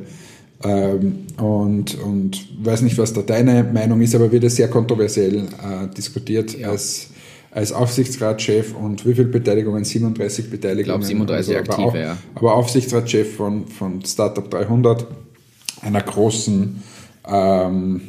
Ähm, 0.65 1.27
und, 1.37 1.95
und 2.01 2.49
weiß 2.65 2.83
nicht, 2.83 2.99
was 2.99 3.13
da 3.13 3.23
deine 3.23 3.63
Meinung 3.63 4.01
ist, 4.01 4.15
aber 4.15 4.31
wird 4.33 4.45
es 4.45 4.57
sehr 4.57 4.69
kontroversiell 4.69 5.37
äh, 5.37 5.95
diskutiert 5.97 6.59
ja. 6.59 6.71
als, 6.71 7.11
als 7.53 7.73
Aufsichtsratschef 7.73 8.75
und 8.75 9.07
wie 9.07 9.15
viele 9.15 9.29
Beteiligungen? 9.29 9.85
37 9.85 10.51
Beteiligungen. 10.51 10.81
Ich 10.81 10.87
glaube 10.87 11.05
37 11.05 11.57
also, 11.57 11.71
aktive, 11.71 11.89
aber, 11.89 12.01
ja. 12.01 12.17
aber 12.35 12.55
Aufsichtsratschef 12.55 13.37
von, 13.37 13.69
von 13.69 14.05
Startup 14.05 14.51
300, 14.51 15.07
einer 15.83 16.01
großen 16.03 16.83
ähm, 17.29 18.01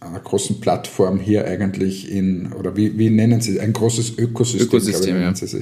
einer 0.00 0.20
großen 0.20 0.60
Plattform 0.60 1.18
hier 1.18 1.46
eigentlich 1.46 2.10
in, 2.10 2.52
oder 2.52 2.76
wie, 2.76 2.98
wie 2.98 3.10
nennen 3.10 3.40
Sie 3.40 3.56
es, 3.56 3.58
ein 3.58 3.72
großes 3.72 4.18
Ökosystem, 4.18 4.66
Ökosystem 4.66 5.16
glaube 5.16 5.36
ja. 5.46 5.54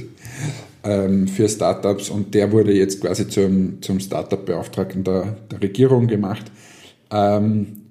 Ähm, 0.84 1.28
für 1.28 1.48
Startups 1.48 2.10
und 2.10 2.34
der 2.34 2.50
wurde 2.50 2.72
jetzt 2.72 3.00
quasi 3.00 3.28
zum, 3.28 3.80
zum 3.82 4.00
Startup-Beauftragten 4.00 5.04
der, 5.04 5.36
der 5.50 5.62
Regierung 5.62 6.08
gemacht. 6.08 6.50
Ähm, 7.12 7.82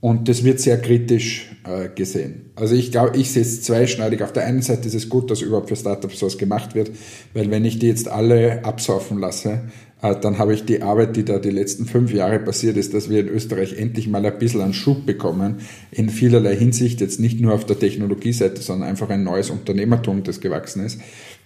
und 0.00 0.28
das 0.28 0.44
wird 0.44 0.60
sehr 0.60 0.80
kritisch 0.80 1.50
äh, 1.64 1.90
gesehen. 1.94 2.50
Also 2.56 2.74
ich 2.74 2.90
glaube, 2.90 3.18
ich 3.18 3.30
sehe 3.32 3.42
es 3.42 3.62
zweischneidig. 3.62 4.22
Auf 4.22 4.32
der 4.32 4.46
einen 4.46 4.62
Seite 4.62 4.88
ist 4.88 4.94
es 4.94 5.10
gut, 5.10 5.30
dass 5.30 5.42
überhaupt 5.42 5.68
für 5.68 5.76
Startups 5.76 6.18
sowas 6.18 6.38
gemacht 6.38 6.74
wird, 6.74 6.90
weil 7.34 7.50
wenn 7.50 7.66
ich 7.66 7.78
die 7.78 7.88
jetzt 7.88 8.08
alle 8.08 8.64
absaufen 8.64 9.18
lasse, 9.18 9.60
äh, 10.02 10.16
dann 10.18 10.38
habe 10.38 10.54
ich 10.54 10.64
die 10.64 10.82
Arbeit, 10.82 11.16
die 11.16 11.24
da 11.24 11.38
die 11.38 11.50
letzten 11.50 11.84
fünf 11.84 12.12
Jahre 12.12 12.38
passiert 12.38 12.76
ist, 12.78 12.94
dass 12.94 13.10
wir 13.10 13.20
in 13.20 13.28
Österreich 13.28 13.78
endlich 13.78 14.08
mal 14.08 14.24
ein 14.24 14.38
bisschen 14.38 14.62
einen 14.62 14.72
Schub 14.72 15.04
bekommen, 15.04 15.56
in 15.90 16.08
vielerlei 16.08 16.56
Hinsicht, 16.56 17.00
jetzt 17.02 17.20
nicht 17.20 17.40
nur 17.40 17.52
auf 17.52 17.66
der 17.66 17.78
Technologieseite, 17.78 18.62
sondern 18.62 18.88
einfach 18.88 19.10
ein 19.10 19.22
neues 19.22 19.50
Unternehmertum, 19.50 20.22
das 20.22 20.40
gewachsen 20.40 20.84
ist. 20.84 21.00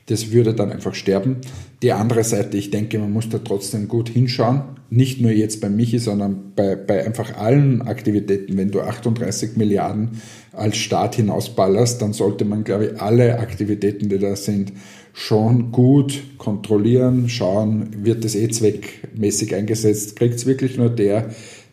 Das 0.07 0.33
würde 0.33 0.53
dann 0.53 0.71
einfach 0.71 0.95
sterben. 0.95 1.39
Die 1.83 1.93
andere 1.93 2.25
Seite, 2.25 2.59
ich 2.59 2.71
denke, 2.71 2.99
man 2.99 3.13
muss 3.13 3.29
da 3.31 3.39
trotzdem 3.39 3.89
gut 3.89 4.11
hinschauen. 4.11 4.63
Nicht 4.91 5.21
nur 5.21 5.31
jetzt 5.31 5.61
bei 5.61 5.71
Michi, 5.71 5.99
sondern 5.99 6.53
bei, 6.55 6.77
bei 6.77 7.05
einfach 7.05 7.39
allen 7.39 7.83
Aktivitäten. 7.83 8.57
Wenn 8.57 8.71
du 8.71 8.83
38 8.83 9.57
Milliarden 9.57 10.21
als 10.53 10.77
Staat 10.77 11.15
hinausballerst, 11.15 12.03
dann 12.03 12.13
sollte 12.13 12.45
man, 12.45 12.65
glaube 12.65 12.87
ich, 12.87 13.01
alle 13.01 13.39
Aktivitäten, 13.39 14.09
die 14.11 14.19
da 14.19 14.37
sind, 14.37 14.73
schon 15.15 15.71
gut 15.71 16.23
kontrollieren, 16.39 17.29
schauen, 17.29 18.05
wird 18.05 18.25
das 18.25 18.35
eh 18.35 18.49
zweckmäßig 18.49 19.55
eingesetzt, 19.55 20.17
kriegt 20.17 20.35
es 20.35 20.45
wirklich 20.45 20.77
nur 20.77 20.91
der, 20.91 21.31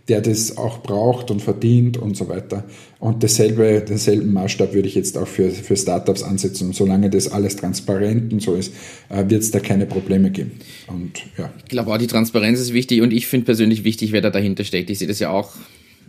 der 0.08 0.22
das 0.22 0.58
auch 0.58 0.82
braucht 0.82 1.32
und 1.32 1.42
verdient 1.42 1.98
und 1.98 2.18
so 2.18 2.28
weiter. 2.28 2.64
Und 3.00 3.24
dasselbe, 3.24 3.84
denselben 3.88 4.34
Maßstab 4.34 4.74
würde 4.74 4.88
ich 4.88 4.96
jetzt 4.96 5.18
auch 5.18 5.28
für, 5.28 5.50
für 5.52 5.76
Startups 5.76 6.24
ansetzen. 6.24 6.74
Solange 6.74 7.10
das 7.10 7.32
alles 7.32 7.56
transparent 7.56 8.34
und 8.34 8.42
so 8.42 8.56
ist, 8.56 8.74
äh, 9.10 9.30
wird 9.30 9.44
es 9.44 9.52
da 9.52 9.60
keine 9.60 9.86
Probleme 9.86 10.32
geben. 10.32 10.52
Und, 10.88 11.22
ja. 11.38 11.52
Ich 11.64 11.70
glaube 11.70 11.92
auch, 11.92 11.98
die 11.98 12.08
Transparenz 12.08 12.60
ist 12.60 12.74
wichtig 12.74 13.02
und 13.02 13.14
ich 13.14 13.28
finde 13.28 13.46
persönlich 13.46 13.84
wichtig, 13.84 14.12
wer 14.12 14.22
da 14.22 14.30
dahinter 14.30 14.64
steckt. 14.64 14.90
Ich 14.90 15.00
sehe 15.00 15.08
das 15.08 15.20
ja 15.20 15.30
auch 15.30 15.52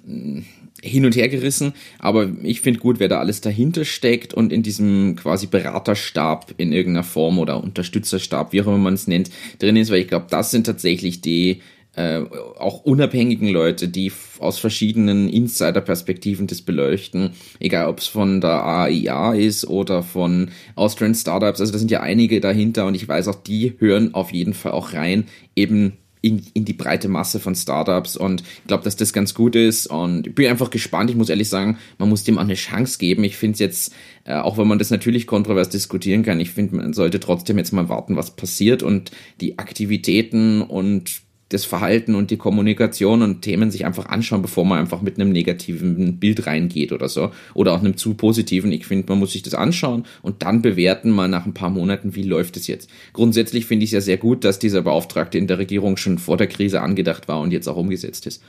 hm, 0.06 0.44
hin 0.82 1.04
und 1.04 1.14
her 1.14 1.28
gerissen, 1.28 1.74
aber 1.98 2.32
ich 2.42 2.60
finde 2.60 2.80
gut, 2.80 2.98
wer 2.98 3.08
da 3.08 3.20
alles 3.20 3.40
dahinter 3.40 3.84
steckt 3.84 4.34
und 4.34 4.52
in 4.52 4.64
diesem 4.64 5.14
quasi 5.14 5.46
Beraterstab 5.46 6.54
in 6.56 6.72
irgendeiner 6.72 7.04
Form 7.04 7.38
oder 7.38 7.62
Unterstützerstab, 7.62 8.52
wie 8.52 8.62
auch 8.62 8.66
immer 8.66 8.78
man 8.78 8.94
es 8.94 9.06
nennt, 9.06 9.30
drin 9.60 9.76
ist, 9.76 9.90
weil 9.90 10.00
ich 10.00 10.08
glaube, 10.08 10.26
das 10.28 10.50
sind 10.50 10.66
tatsächlich 10.66 11.20
die 11.20 11.60
äh, 11.94 12.22
auch 12.58 12.84
unabhängigen 12.84 13.48
Leute, 13.48 13.88
die 13.88 14.12
aus 14.38 14.58
verschiedenen 14.58 15.28
Insider-Perspektiven 15.28 16.46
das 16.46 16.62
beleuchten, 16.62 17.32
egal 17.60 17.88
ob 17.88 17.98
es 17.98 18.06
von 18.06 18.40
der 18.40 18.64
AIA 18.64 19.34
ist 19.34 19.66
oder 19.66 20.02
von 20.02 20.50
Austrian 20.74 21.14
Startups, 21.14 21.60
also 21.60 21.72
da 21.72 21.78
sind 21.78 21.90
ja 21.90 22.00
einige 22.00 22.40
dahinter 22.40 22.86
und 22.86 22.94
ich 22.94 23.06
weiß 23.06 23.28
auch, 23.28 23.34
die 23.34 23.74
hören 23.78 24.14
auf 24.14 24.32
jeden 24.32 24.54
Fall 24.54 24.72
auch 24.72 24.94
rein, 24.94 25.26
eben 25.54 25.98
in, 26.22 26.42
in 26.54 26.64
die 26.64 26.72
breite 26.72 27.08
Masse 27.08 27.40
von 27.40 27.54
Startups 27.54 28.16
und 28.16 28.42
ich 28.42 28.66
glaube, 28.68 28.84
dass 28.84 28.96
das 28.96 29.12
ganz 29.12 29.34
gut 29.34 29.56
ist 29.56 29.88
und 29.88 30.28
ich 30.28 30.34
bin 30.34 30.48
einfach 30.48 30.70
gespannt. 30.70 31.10
Ich 31.10 31.16
muss 31.16 31.28
ehrlich 31.28 31.48
sagen, 31.48 31.78
man 31.98 32.08
muss 32.08 32.24
dem 32.24 32.38
auch 32.38 32.42
eine 32.42 32.54
Chance 32.54 32.98
geben. 32.98 33.24
Ich 33.24 33.36
finde 33.36 33.54
es 33.54 33.58
jetzt, 33.58 33.94
äh, 34.24 34.36
auch 34.36 34.56
wenn 34.56 34.68
man 34.68 34.78
das 34.78 34.90
natürlich 34.90 35.26
kontrovers 35.26 35.68
diskutieren 35.68 36.22
kann, 36.22 36.38
ich 36.38 36.50
finde, 36.50 36.76
man 36.76 36.92
sollte 36.92 37.18
trotzdem 37.18 37.58
jetzt 37.58 37.72
mal 37.72 37.88
warten, 37.88 38.16
was 38.16 38.36
passiert 38.36 38.84
und 38.84 39.10
die 39.40 39.58
Aktivitäten 39.58 40.62
und 40.62 41.22
das 41.52 41.64
Verhalten 41.64 42.14
und 42.14 42.30
die 42.30 42.36
Kommunikation 42.36 43.22
und 43.22 43.42
Themen 43.42 43.70
sich 43.70 43.84
einfach 43.84 44.06
anschauen, 44.06 44.42
bevor 44.42 44.64
man 44.64 44.78
einfach 44.78 45.02
mit 45.02 45.18
einem 45.18 45.32
negativen 45.32 46.18
Bild 46.18 46.46
reingeht 46.46 46.92
oder 46.92 47.08
so. 47.08 47.30
Oder 47.54 47.72
auch 47.72 47.80
einem 47.80 47.96
zu 47.96 48.14
positiven. 48.14 48.72
Ich 48.72 48.86
finde, 48.86 49.06
man 49.08 49.18
muss 49.18 49.32
sich 49.32 49.42
das 49.42 49.54
anschauen 49.54 50.04
und 50.22 50.42
dann 50.42 50.62
bewerten 50.62 51.10
mal 51.10 51.28
nach 51.28 51.46
ein 51.46 51.54
paar 51.54 51.70
Monaten, 51.70 52.14
wie 52.14 52.22
läuft 52.22 52.56
es 52.56 52.66
jetzt. 52.66 52.90
Grundsätzlich 53.12 53.66
finde 53.66 53.84
ich 53.84 53.90
es 53.90 53.94
ja 53.94 54.00
sehr 54.00 54.16
gut, 54.16 54.44
dass 54.44 54.58
dieser 54.58 54.82
Beauftragte 54.82 55.38
in 55.38 55.46
der 55.46 55.58
Regierung 55.58 55.96
schon 55.96 56.18
vor 56.18 56.36
der 56.36 56.46
Krise 56.46 56.80
angedacht 56.80 57.28
war 57.28 57.40
und 57.40 57.52
jetzt 57.52 57.68
auch 57.68 57.76
umgesetzt 57.76 58.26
ist. 58.26 58.42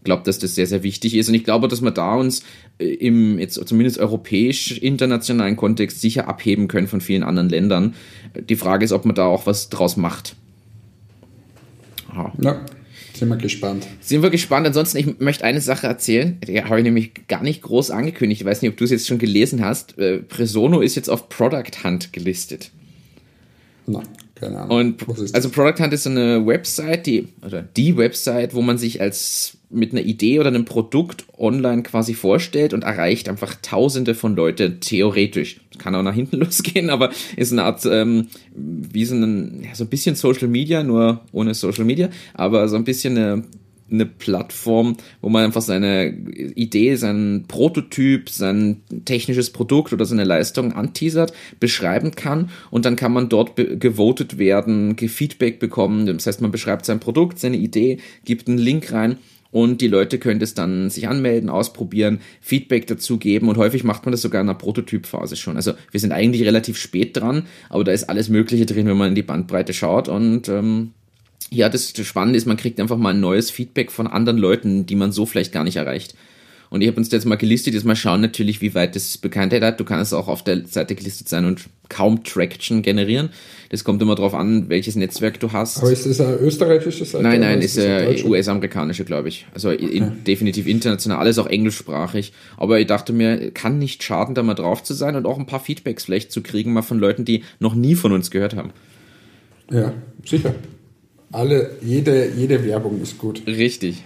Ich 0.00 0.04
glaube, 0.04 0.22
dass 0.24 0.38
das 0.38 0.54
sehr, 0.54 0.66
sehr 0.66 0.82
wichtig 0.82 1.16
ist. 1.16 1.28
Und 1.28 1.34
ich 1.34 1.44
glaube, 1.44 1.68
dass 1.68 1.82
wir 1.82 1.90
da 1.90 2.14
uns 2.14 2.42
äh, 2.78 2.86
im 2.86 3.38
jetzt 3.38 3.54
zumindest 3.66 3.98
europäisch 3.98 4.78
internationalen 4.78 5.56
Kontext 5.56 6.00
sicher 6.00 6.28
abheben 6.28 6.68
können 6.68 6.86
von 6.86 7.00
vielen 7.00 7.24
anderen 7.24 7.48
Ländern. 7.48 7.94
Die 8.48 8.56
Frage 8.56 8.84
ist, 8.84 8.92
ob 8.92 9.04
man 9.04 9.14
da 9.14 9.26
auch 9.26 9.46
was 9.46 9.68
draus 9.68 9.96
macht. 9.96 10.36
Aha. 12.18 12.32
Ja, 12.40 12.60
sind 13.14 13.28
wir 13.28 13.36
gespannt. 13.36 13.86
Sind 14.00 14.22
wir 14.22 14.30
gespannt. 14.30 14.66
Ansonsten, 14.66 14.98
ich 14.98 15.18
möchte 15.20 15.44
eine 15.44 15.60
Sache 15.60 15.86
erzählen. 15.86 16.38
Die 16.46 16.62
habe 16.62 16.78
ich 16.78 16.84
nämlich 16.84 17.12
gar 17.28 17.42
nicht 17.42 17.62
groß 17.62 17.90
angekündigt. 17.90 18.40
Ich 18.40 18.46
weiß 18.46 18.62
nicht, 18.62 18.72
ob 18.72 18.76
du 18.76 18.84
es 18.84 18.90
jetzt 18.90 19.06
schon 19.06 19.18
gelesen 19.18 19.64
hast. 19.64 19.98
Äh, 19.98 20.18
Presono 20.18 20.80
ist 20.80 20.96
jetzt 20.96 21.08
auf 21.08 21.28
Product 21.28 21.84
Hunt 21.84 22.12
gelistet. 22.12 22.70
Nein, 23.86 24.06
keine 24.34 24.58
Ahnung. 24.58 24.96
Und, 25.06 25.34
also 25.34 25.48
Product 25.50 25.82
Hunt 25.82 25.92
ist 25.92 26.02
so 26.04 26.10
eine 26.10 26.44
Website, 26.46 27.06
die, 27.06 27.28
oder 27.44 27.62
die 27.62 27.96
Website, 27.96 28.54
wo 28.54 28.62
man 28.62 28.78
sich 28.78 29.00
als 29.00 29.57
mit 29.70 29.92
einer 29.92 30.02
Idee 30.02 30.40
oder 30.40 30.48
einem 30.48 30.64
Produkt 30.64 31.26
online 31.36 31.82
quasi 31.82 32.14
vorstellt 32.14 32.72
und 32.72 32.84
erreicht 32.84 33.28
einfach 33.28 33.54
tausende 33.60 34.14
von 34.14 34.34
Leute 34.34 34.80
theoretisch. 34.80 35.60
Das 35.70 35.78
kann 35.78 35.94
auch 35.94 36.02
nach 36.02 36.14
hinten 36.14 36.36
losgehen, 36.40 36.90
aber 36.90 37.10
ist 37.36 37.52
eine 37.52 37.64
Art, 37.64 37.84
ähm, 37.84 38.28
wie 38.54 39.04
so 39.04 39.14
ein, 39.14 39.64
ja, 39.64 39.74
so 39.74 39.84
ein 39.84 39.90
bisschen 39.90 40.14
Social 40.14 40.48
Media, 40.48 40.82
nur 40.82 41.20
ohne 41.32 41.54
Social 41.54 41.84
Media, 41.84 42.08
aber 42.32 42.68
so 42.68 42.76
ein 42.76 42.84
bisschen 42.84 43.18
eine, 43.18 43.44
eine 43.90 44.06
Plattform, 44.06 44.96
wo 45.20 45.28
man 45.28 45.44
einfach 45.44 45.60
seine 45.62 46.08
Idee, 46.08 46.96
sein 46.96 47.44
Prototyp, 47.46 48.30
sein 48.30 48.80
technisches 49.04 49.50
Produkt 49.50 49.92
oder 49.92 50.06
seine 50.06 50.24
Leistung 50.24 50.72
anteasert, 50.72 51.34
beschreiben 51.60 52.12
kann 52.12 52.48
und 52.70 52.86
dann 52.86 52.96
kann 52.96 53.12
man 53.12 53.28
dort 53.28 53.56
gewotet 53.56 54.38
werden, 54.38 54.96
Feedback 54.96 55.58
bekommen. 55.58 56.06
Das 56.06 56.26
heißt, 56.26 56.40
man 56.40 56.50
beschreibt 56.50 56.86
sein 56.86 57.00
Produkt, 57.00 57.38
seine 57.38 57.56
Idee, 57.58 57.98
gibt 58.24 58.48
einen 58.48 58.58
Link 58.58 58.92
rein 58.92 59.18
und 59.50 59.80
die 59.80 59.88
Leute 59.88 60.18
können 60.18 60.40
das 60.40 60.54
dann 60.54 60.90
sich 60.90 61.08
anmelden, 61.08 61.48
ausprobieren, 61.48 62.20
Feedback 62.40 62.86
dazu 62.86 63.18
geben 63.18 63.48
und 63.48 63.56
häufig 63.56 63.84
macht 63.84 64.04
man 64.04 64.12
das 64.12 64.22
sogar 64.22 64.40
in 64.40 64.46
der 64.46 64.54
Prototypphase 64.54 65.36
schon. 65.36 65.56
Also 65.56 65.72
wir 65.90 66.00
sind 66.00 66.12
eigentlich 66.12 66.44
relativ 66.44 66.76
spät 66.78 67.16
dran, 67.16 67.46
aber 67.68 67.84
da 67.84 67.92
ist 67.92 68.08
alles 68.08 68.28
Mögliche 68.28 68.66
drin, 68.66 68.86
wenn 68.86 68.96
man 68.96 69.10
in 69.10 69.14
die 69.14 69.22
Bandbreite 69.22 69.72
schaut 69.72 70.08
und 70.08 70.48
ähm, 70.48 70.92
ja, 71.50 71.68
das 71.68 71.92
Spannende 72.06 72.36
ist, 72.36 72.46
man 72.46 72.56
kriegt 72.58 72.78
einfach 72.78 72.98
mal 72.98 73.14
ein 73.14 73.20
neues 73.20 73.50
Feedback 73.50 73.90
von 73.90 74.06
anderen 74.06 74.38
Leuten, 74.38 74.86
die 74.86 74.96
man 74.96 75.12
so 75.12 75.24
vielleicht 75.24 75.52
gar 75.52 75.64
nicht 75.64 75.76
erreicht. 75.76 76.14
Und 76.70 76.82
ich 76.82 76.88
habe 76.88 76.98
uns 76.98 77.10
jetzt 77.10 77.24
mal 77.24 77.36
gelistet, 77.36 77.74
jetzt 77.74 77.84
mal 77.84 77.96
schauen 77.96 78.20
natürlich, 78.20 78.60
wie 78.60 78.74
weit 78.74 78.94
das 78.94 79.16
Bekanntheit 79.18 79.62
hat. 79.62 79.80
Du 79.80 79.84
kannst 79.84 80.12
auch 80.12 80.28
auf 80.28 80.42
der 80.44 80.66
Seite 80.66 80.94
gelistet 80.94 81.28
sein 81.28 81.44
und 81.44 81.68
kaum 81.88 82.24
Traction 82.24 82.82
generieren. 82.82 83.30
Das 83.70 83.84
kommt 83.84 84.02
immer 84.02 84.14
darauf 84.14 84.34
an, 84.34 84.68
welches 84.68 84.96
Netzwerk 84.96 85.40
du 85.40 85.52
hast. 85.52 85.78
Aber 85.78 85.90
ist 85.90 86.06
das 86.06 86.20
eine 86.20 86.36
österreichische 86.36 87.04
Seite? 87.04 87.22
Nein, 87.22 87.40
nein, 87.40 87.60
ist, 87.62 87.76
ist 87.76 88.24
US-amerikanische, 88.24 89.04
glaube 89.04 89.28
ich. 89.28 89.46
Also 89.54 89.70
in, 89.70 90.04
okay. 90.04 90.12
definitiv 90.26 90.66
international, 90.66 91.18
alles 91.18 91.38
auch 91.38 91.46
englischsprachig. 91.46 92.32
Aber 92.56 92.78
ich 92.78 92.86
dachte 92.86 93.12
mir, 93.12 93.50
kann 93.50 93.78
nicht 93.78 94.02
schaden, 94.02 94.34
da 94.34 94.42
mal 94.42 94.54
drauf 94.54 94.82
zu 94.82 94.94
sein 94.94 95.16
und 95.16 95.26
auch 95.26 95.38
ein 95.38 95.46
paar 95.46 95.60
Feedbacks 95.60 96.04
vielleicht 96.04 96.32
zu 96.32 96.42
kriegen, 96.42 96.72
mal 96.72 96.82
von 96.82 96.98
Leuten, 96.98 97.24
die 97.24 97.44
noch 97.60 97.74
nie 97.74 97.94
von 97.94 98.12
uns 98.12 98.30
gehört 98.30 98.54
haben. 98.54 98.70
Ja, 99.70 99.92
sicher. 100.24 100.54
Alle, 101.30 101.72
jede, 101.82 102.30
jede 102.36 102.64
Werbung 102.64 103.00
ist 103.02 103.18
gut. 103.18 103.42
Richtig. 103.46 104.02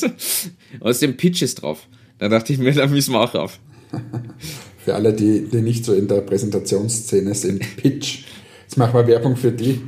Aus 0.80 0.98
dem 0.98 1.16
Pitch 1.16 1.42
ist 1.42 1.62
drauf. 1.62 1.86
Da 2.18 2.28
dachte 2.28 2.52
ich 2.52 2.58
mir, 2.58 2.72
da 2.72 2.86
müssen 2.86 3.12
wir 3.12 3.20
auch 3.20 3.34
rauf. 3.34 3.60
für 4.78 4.94
alle, 4.94 5.12
die, 5.12 5.46
die 5.46 5.62
nicht 5.62 5.84
so 5.84 5.94
in 5.94 6.08
der 6.08 6.22
Präsentationsszene 6.22 7.34
sind, 7.34 7.76
Pitch. 7.76 8.24
Jetzt 8.62 8.76
machen 8.76 8.94
wir 8.94 9.06
Werbung 9.06 9.36
für 9.36 9.52
die. 9.52 9.80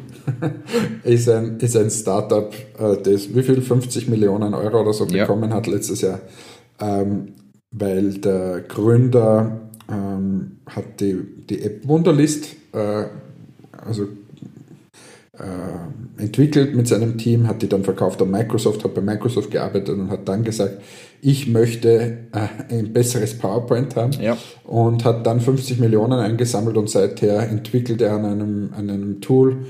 ist 1.04 1.28
ein, 1.28 1.58
ist 1.58 1.76
ein 1.76 1.90
Startup, 1.90 2.54
äh, 2.78 2.96
das 3.02 3.34
wie 3.34 3.42
viel? 3.42 3.60
50 3.60 4.08
Millionen 4.08 4.54
Euro 4.54 4.82
oder 4.82 4.92
so 4.92 5.06
bekommen 5.06 5.50
ja. 5.50 5.56
hat 5.56 5.66
letztes 5.66 6.00
Jahr. 6.00 6.20
Ähm, 6.80 7.34
weil 7.72 8.14
der 8.18 8.60
Gründer 8.60 9.68
ähm, 9.90 10.58
hat 10.66 11.00
die, 11.00 11.18
die 11.48 11.62
App 11.62 11.86
Wunderlist 11.88 12.54
äh, 12.72 13.06
also, 13.84 14.08
äh, 15.38 16.22
entwickelt 16.22 16.74
mit 16.74 16.86
seinem 16.86 17.16
Team, 17.16 17.46
hat 17.48 17.62
die 17.62 17.68
dann 17.68 17.84
verkauft 17.84 18.20
an 18.20 18.30
Microsoft, 18.30 18.84
hat 18.84 18.94
bei 18.94 19.00
Microsoft 19.00 19.50
gearbeitet 19.50 19.88
und 19.90 20.10
hat 20.10 20.28
dann 20.28 20.44
gesagt, 20.44 20.78
ich 21.22 21.46
möchte 21.48 22.18
äh, 22.32 22.74
ein 22.74 22.92
besseres 22.92 23.38
PowerPoint 23.38 23.96
haben 23.96 24.12
Ja. 24.20 24.36
und 24.64 25.04
hat 25.04 25.26
dann 25.26 25.40
50 25.40 25.78
Millionen 25.78 26.18
eingesammelt 26.18 26.76
und 26.76 26.90
seither 26.90 27.48
entwickelt 27.48 28.02
er 28.02 28.12
an 28.14 28.24
einem, 28.24 28.70
an 28.76 28.90
einem 28.90 29.20
Tool, 29.20 29.64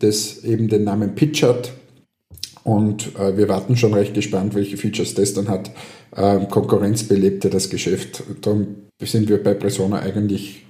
das 0.00 0.42
eben 0.44 0.68
den 0.68 0.84
Namen 0.84 1.14
Pitch 1.14 1.42
hat. 1.44 1.72
Und 2.64 3.14
äh, 3.18 3.36
wir 3.36 3.48
warten 3.48 3.76
schon 3.76 3.92
recht 3.94 4.14
gespannt, 4.14 4.54
welche 4.54 4.76
Features 4.78 5.14
das 5.14 5.34
dann 5.34 5.48
hat. 5.48 5.70
Ähm, 6.16 6.48
Konkurrenz 6.48 7.04
belebte 7.04 7.50
das 7.50 7.68
Geschäft. 7.68 8.22
Darum 8.40 8.66
sind 9.02 9.28
wir 9.28 9.42
bei 9.42 9.52
Persona 9.54 10.00
eigentlich, 10.00 10.64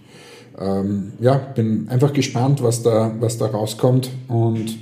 ähm, 0.58 1.12
ja, 1.20 1.34
bin 1.34 1.88
einfach 1.88 2.12
gespannt, 2.12 2.62
was 2.62 2.82
da, 2.82 3.14
was 3.18 3.38
da 3.38 3.46
rauskommt. 3.46 4.10
Und 4.28 4.78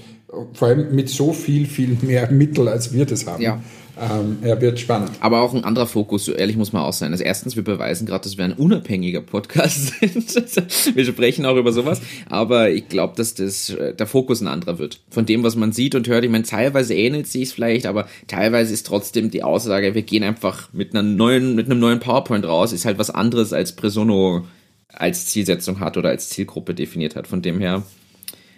vor 0.54 0.68
allem 0.68 0.94
mit 0.94 1.08
so 1.08 1.32
viel, 1.32 1.66
viel 1.66 1.96
mehr 2.02 2.30
Mittel, 2.30 2.68
als 2.68 2.92
wir 2.92 3.06
das 3.06 3.26
haben. 3.26 3.42
Ja. 3.42 3.60
Ähm, 4.00 4.38
er 4.40 4.58
wird 4.60 4.80
spannend. 4.80 5.10
Aber 5.20 5.42
auch 5.42 5.52
ein 5.52 5.64
anderer 5.64 5.86
Fokus, 5.86 6.24
so 6.24 6.32
ehrlich 6.32 6.56
muss 6.56 6.72
man 6.72 6.82
auch 6.82 6.94
sein. 6.94 7.12
Also 7.12 7.24
erstens, 7.24 7.56
wir 7.56 7.62
beweisen 7.62 8.06
gerade, 8.06 8.24
dass 8.24 8.38
wir 8.38 8.44
ein 8.44 8.54
unabhängiger 8.54 9.20
Podcast 9.20 9.92
sind. 10.00 10.96
wir 10.96 11.04
sprechen 11.04 11.44
auch 11.44 11.56
über 11.56 11.72
sowas. 11.72 12.00
Aber 12.30 12.70
ich 12.70 12.88
glaube, 12.88 13.14
dass 13.16 13.34
das 13.34 13.68
äh, 13.70 13.94
der 13.94 14.06
Fokus 14.06 14.40
ein 14.40 14.48
anderer 14.48 14.78
wird. 14.78 15.00
Von 15.10 15.26
dem, 15.26 15.42
was 15.42 15.56
man 15.56 15.72
sieht 15.72 15.94
und 15.94 16.08
hört. 16.08 16.24
Ich 16.24 16.30
meine, 16.30 16.44
teilweise 16.44 16.94
ähnelt 16.94 17.26
sich 17.26 17.50
vielleicht, 17.50 17.84
aber 17.84 18.08
teilweise 18.28 18.72
ist 18.72 18.86
trotzdem 18.86 19.30
die 19.30 19.42
Aussage, 19.42 19.94
wir 19.94 20.02
gehen 20.02 20.22
einfach 20.22 20.72
mit 20.72 20.94
einer 20.94 21.02
neuen, 21.02 21.54
mit 21.54 21.66
einem 21.66 21.78
neuen 21.78 22.00
PowerPoint 22.00 22.46
raus, 22.46 22.72
ist 22.72 22.86
halt 22.86 22.98
was 22.98 23.10
anderes 23.10 23.52
als 23.52 23.76
Presono 23.76 24.46
als 24.92 25.26
Zielsetzung 25.26 25.80
hat 25.80 25.96
oder 25.96 26.10
als 26.10 26.28
Zielgruppe 26.28 26.74
definiert 26.74 27.16
hat. 27.16 27.26
Von 27.26 27.42
dem 27.42 27.58
her 27.60 27.82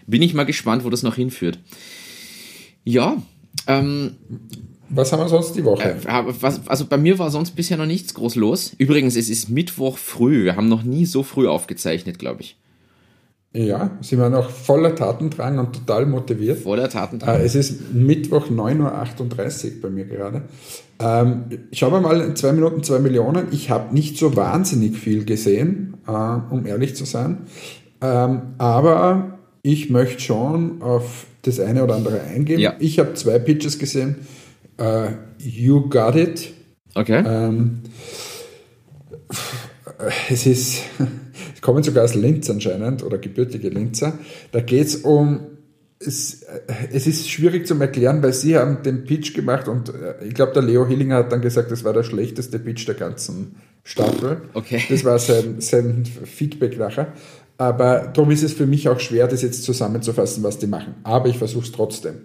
bin 0.07 0.23
ich 0.23 0.35
mal 0.35 0.45
gespannt, 0.45 0.85
wo 0.85 0.91
das 0.91 1.03
noch 1.03 1.15
hinführt. 1.17 1.59
Ja, 2.85 3.17
ähm, 3.67 4.17
Was 4.91 5.13
haben 5.13 5.21
wir 5.21 5.29
sonst 5.29 5.55
die 5.55 5.65
Woche? 5.65 5.97
äh, 6.05 6.25
was, 6.41 6.67
also 6.69 6.87
bei 6.87 6.99
mir 6.99 7.19
war 7.19 7.31
sonst 7.31 7.53
bisher 7.53 7.77
noch 7.77 7.87
nichts 7.87 8.15
groß 8.15 8.35
los. 8.35 8.75
Übrigens, 8.79 9.17
es 9.17 9.29
ist 9.31 9.49
Mittwoch 9.49 9.97
früh. 9.97 10.45
Wir 10.45 10.57
haben 10.57 10.69
noch 10.69 10.83
nie 10.83 11.07
so 11.07 11.23
früh 11.23 11.49
aufgezeichnet, 11.49 12.19
glaube 12.19 12.43
ich. 12.43 12.57
Ja, 13.55 13.93
sind 14.01 14.19
wir 14.19 14.31
noch 14.31 14.51
voller 14.51 14.97
Tatendrang 14.97 15.59
und 15.59 15.73
total 15.73 16.07
motiviert. 16.07 16.59
Vor 16.59 16.77
der 16.77 16.89
Taten. 16.89 17.21
Äh, 17.21 17.45
es 17.45 17.55
ist 17.55 17.93
Mittwoch 17.95 18.49
9.38 18.49 19.77
Uhr 19.77 19.81
bei 19.83 19.91
mir 19.91 20.05
gerade. 20.07 20.43
Ähm, 20.99 21.45
schauen 21.73 21.93
wir 21.93 22.01
mal, 22.01 22.21
in 22.21 22.35
zwei 22.35 22.53
Minuten 22.53 22.83
zwei 22.83 22.99
Millionen. 22.99 23.47
Ich 23.53 23.71
habe 23.71 23.95
nicht 23.95 24.19
so 24.19 24.35
wahnsinnig 24.35 24.97
viel 24.97 25.25
gesehen, 25.25 25.95
äh, 26.07 26.11
um 26.11 26.67
ehrlich 26.67 26.97
zu 26.97 27.05
sein. 27.05 27.43
Ähm, 28.01 28.43
aber 28.59 29.39
ich 29.63 29.89
möchte 29.89 30.21
schon 30.21 30.83
auf 30.83 31.27
das 31.43 31.61
eine 31.61 31.85
oder 31.85 31.95
andere 31.95 32.23
eingehen. 32.23 32.59
Ja. 32.59 32.75
Ich 32.81 32.99
habe 32.99 33.15
zwei 33.15 33.39
Pitches 33.39 33.79
gesehen. 33.79 34.17
Äh, 34.79 35.11
you 35.39 35.89
Got 35.89 36.17
It. 36.17 36.53
Okay. 36.95 37.23
Ähm, 37.25 37.81
es 40.29 40.47
ist, 40.47 40.83
kommen 41.65 41.83
sogar 41.83 42.05
aus 42.05 42.15
Linz 42.15 42.51
anscheinend 42.51 43.03
oder 43.03 43.17
gebürtige 43.17 43.71
Linzer. 43.71 44.19
Da 44.53 44.61
geht 44.61 44.87
es 44.87 44.97
um, 44.97 45.41
es, 45.99 46.45
es 46.93 47.07
ist 47.07 47.31
schwierig 47.31 47.67
zu 47.67 47.75
erklären, 47.81 48.23
weil 48.23 48.35
sie 48.35 48.59
haben 48.59 48.83
den 48.83 49.05
Pitch 49.05 49.33
gemacht 49.33 49.67
und 49.67 49.89
äh, 49.89 50.23
ich 50.27 50.35
glaube, 50.35 50.53
der 50.53 50.63
Leo 50.63 50.87
Hillinger 50.87 51.17
hat 51.17 51.33
dann 51.33 51.41
gesagt, 51.41 51.71
das 51.71 51.83
war 51.83 51.95
der 51.95 52.03
schlechteste 52.03 52.59
Pitch 52.59 52.87
der 52.87 52.97
ganzen 52.97 53.57
Staffel. 53.83 54.43
Okay. 54.53 54.83
Das 54.91 55.07
war 55.07 55.19
sein, 55.19 55.57
sein 55.61 56.05
Feedback 56.05 56.79
nachher. 56.79 57.15
Aber 57.57 58.11
darum 58.13 58.31
ist 58.31 58.43
es 58.43 58.53
für 58.53 58.67
mich 58.67 58.91
auch 58.91 59.01
schwer, 59.01 59.27
das 59.27 59.41
jetzt 59.41 59.65
zusammenzufassen, 59.65 60.43
was 60.43 60.59
die 60.59 60.67
machen. 60.67 60.97
Aber 61.03 61.29
ich 61.31 61.39
versuche 61.39 61.65
es 61.65 61.73
trotzdem. 61.73 62.17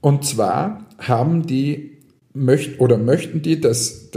Und 0.00 0.24
zwar 0.24 0.86
haben 0.98 1.44
die 1.44 1.98
möcht, 2.32 2.80
oder 2.80 2.96
möchten 2.96 3.42
die, 3.42 3.60
dass, 3.60 4.10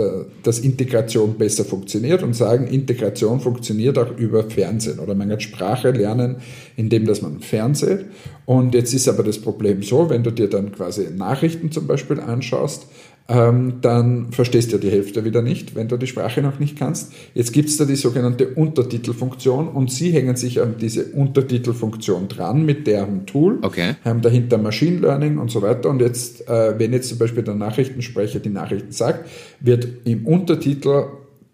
dass 0.44 0.60
Integration 0.60 1.38
besser 1.38 1.66
funktioniert 1.66 2.22
und 2.22 2.36
sagen, 2.36 2.68
Integration 2.68 3.40
funktioniert 3.40 3.98
auch 3.98 4.18
über 4.18 4.50
Fernsehen 4.50 5.00
oder 5.00 5.16
man 5.16 5.30
kann 5.30 5.40
Sprache 5.40 5.92
lernen, 5.92 6.38
indem 6.76 7.06
dass 7.06 7.22
man 7.22 7.40
fernseht. 7.40 8.06
Und 8.46 8.76
jetzt 8.76 8.94
ist 8.94 9.08
aber 9.08 9.24
das 9.24 9.40
Problem 9.40 9.82
so, 9.82 10.10
wenn 10.10 10.24
du 10.24 10.32
dir 10.32 10.50
dann 10.50 10.72
quasi 10.72 11.08
Nachrichten 11.16 11.72
zum 11.72 11.88
Beispiel 11.88 12.20
anschaust, 12.20 12.88
ähm, 13.30 13.76
dann 13.82 14.32
verstehst 14.32 14.72
du 14.72 14.76
ja 14.76 14.82
die 14.82 14.90
Hälfte 14.92 15.24
wieder 15.24 15.42
nicht, 15.42 15.76
wenn 15.76 15.88
du 15.88 15.98
die 15.98 16.08
Sprache 16.08 16.42
noch 16.42 16.60
nicht 16.60 16.78
kannst. 16.78 17.14
Jetzt 17.34 17.54
gibt 17.54 17.70
es 17.70 17.78
da 17.78 17.86
die 17.86 17.96
sogenannte 17.96 18.50
Untertitelfunktion 18.50 19.70
und 19.70 19.92
sie 19.92 20.12
hängen 20.12 20.36
sich 20.36 20.62
an 20.62 20.76
diese 20.80 21.06
Untertitelfunktion 21.06 22.28
dran 22.28 22.66
mit 22.66 22.86
deren 22.86 23.26
Tool, 23.26 23.60
Okay. 23.62 23.96
haben 24.04 24.22
dahinter 24.22 24.58
Machine 24.58 25.00
Learning 25.00 25.38
und 25.38 25.50
so 25.52 25.62
weiter. 25.62 25.90
Und 25.90 26.02
jetzt, 26.02 26.48
äh, 26.50 26.78
wenn 26.78 26.92
jetzt 26.92 27.10
zum 27.10 27.18
Beispiel 27.18 27.44
der 27.44 27.56
Nachrichtensprecher 27.56 28.40
die 28.40 28.50
Nachrichten 28.50 28.92
sagt, 28.92 29.30
wird 29.62 29.88
im 30.06 30.26
Untertitel 30.26 31.06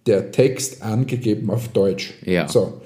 der 0.08 0.32
Text 0.32 0.82
angegeben 0.82 1.49
auf 1.51 1.67
Deutsch. 1.67 2.13
Ja. 2.25 2.47
So. 2.47 2.82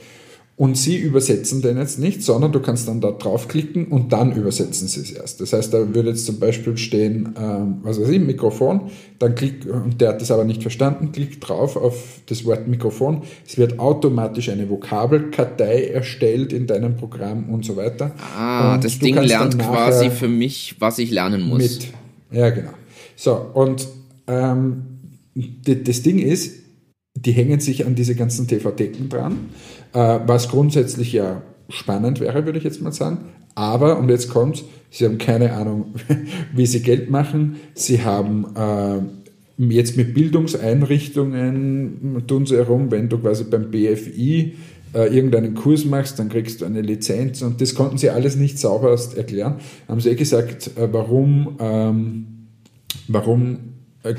Und 0.56 0.78
sie 0.78 0.98
übersetzen 0.98 1.64
den 1.64 1.78
jetzt 1.78 1.98
nicht, 1.98 2.22
sondern 2.22 2.52
du 2.52 2.60
kannst 2.60 2.88
dann 2.88 3.02
da 3.02 3.10
draufklicken 3.10 3.88
und 3.88 4.14
dann 4.14 4.34
übersetzen 4.34 4.88
sie 4.88 5.00
es 5.02 5.10
erst. 5.12 5.42
Das 5.42 5.52
heißt, 5.52 5.74
da 5.74 5.96
würde 5.96 6.10
jetzt 6.10 6.28
zum 6.28 6.38
Beispiel 6.40 6.78
stehen, 6.78 7.34
ähm, 7.42 7.78
was 7.82 8.00
weiß 8.00 8.10
ich, 8.10 8.20
Mikrofon, 8.20 8.92
dann 9.18 9.34
klick, 9.34 9.66
und 9.66 10.00
der 10.00 10.10
hat 10.10 10.22
das 10.22 10.30
aber 10.30 10.44
nicht 10.44 10.62
verstanden, 10.62 11.12
klick 11.12 11.42
drauf 11.42 11.76
auf 11.76 12.20
das 12.28 12.46
Wort 12.46 12.68
Mikrofon. 12.68 13.24
Es 13.48 13.58
wird 13.58 13.80
automatisch 13.80 14.50
eine 14.50 14.70
Vokabelkartei 14.70 15.88
erstellt 15.88 16.54
in 16.54 16.68
deinem 16.68 16.98
Programm 16.98 17.50
und 17.50 17.66
so 17.66 17.76
weiter. 17.76 18.12
ah, 18.38 18.76
Und 18.76 18.84
das 18.84 19.00
Ding 19.00 19.16
lernt 19.16 19.58
quasi 19.58 20.12
für 20.12 20.28
mich, 20.28 20.76
was 20.78 21.00
ich 21.00 21.10
lernen 21.10 21.42
muss. 21.42 21.64
mit. 21.64 21.88
Ja, 22.32 22.52
genau. 22.52 22.74
So, 23.16 23.34
und 23.56 23.88
ähm, 24.28 24.84
das 25.66 26.04
Ding 26.04 26.20
ist, 26.20 26.60
die 27.16 27.32
hängen 27.32 27.60
sich 27.60 27.86
an 27.86 27.96
diese 27.96 28.16
ganzen 28.16 28.48
TV-Theken 28.48 29.10
dran, 29.10 29.50
was 29.94 30.50
grundsätzlich 30.50 31.14
ja 31.14 31.44
spannend 31.70 32.20
wäre, 32.20 32.46
würde 32.46 32.58
ich 32.58 32.64
jetzt 32.64 32.82
mal 32.82 32.92
sagen. 32.92 33.20
Aber, 33.56 34.00
und 34.00 34.10
jetzt 34.10 34.30
kommt's, 34.30 34.64
sie 34.90 35.06
haben 35.06 35.18
keine 35.18 35.54
Ahnung, 35.54 35.94
wie 36.54 36.66
sie 36.66 36.82
Geld 36.82 37.10
machen. 37.10 37.58
Sie 37.74 38.04
haben 38.04 38.48
äh, 38.56 39.00
jetzt 39.58 39.98
mit 39.98 40.14
Bildungseinrichtungen, 40.14 42.24
tun 42.28 42.46
sie 42.46 42.58
herum, 42.58 42.92
wenn 42.92 43.10
du 43.10 43.18
quasi 43.20 43.46
beim 43.46 43.72
BFI 43.72 44.56
äh, 44.94 45.16
irgendeinen 45.16 45.56
Kurs 45.56 45.86
machst, 45.86 46.20
dann 46.20 46.30
kriegst 46.30 46.62
du 46.62 46.66
eine 46.66 46.82
Lizenz 46.82 47.42
und 47.42 47.62
das 47.62 47.74
konnten 47.76 47.98
sie 47.98 48.10
alles 48.10 48.36
nicht 48.36 48.60
sauber 48.60 48.92
erst 48.92 49.18
erklären. 49.18 49.56
Haben 49.88 50.00
sie 50.00 50.10
eh 50.10 50.16
gesagt, 50.16 50.72
äh, 50.78 50.88
warum, 50.92 51.58
ähm, 51.60 52.26
warum 53.08 53.54
äh, 53.54 53.58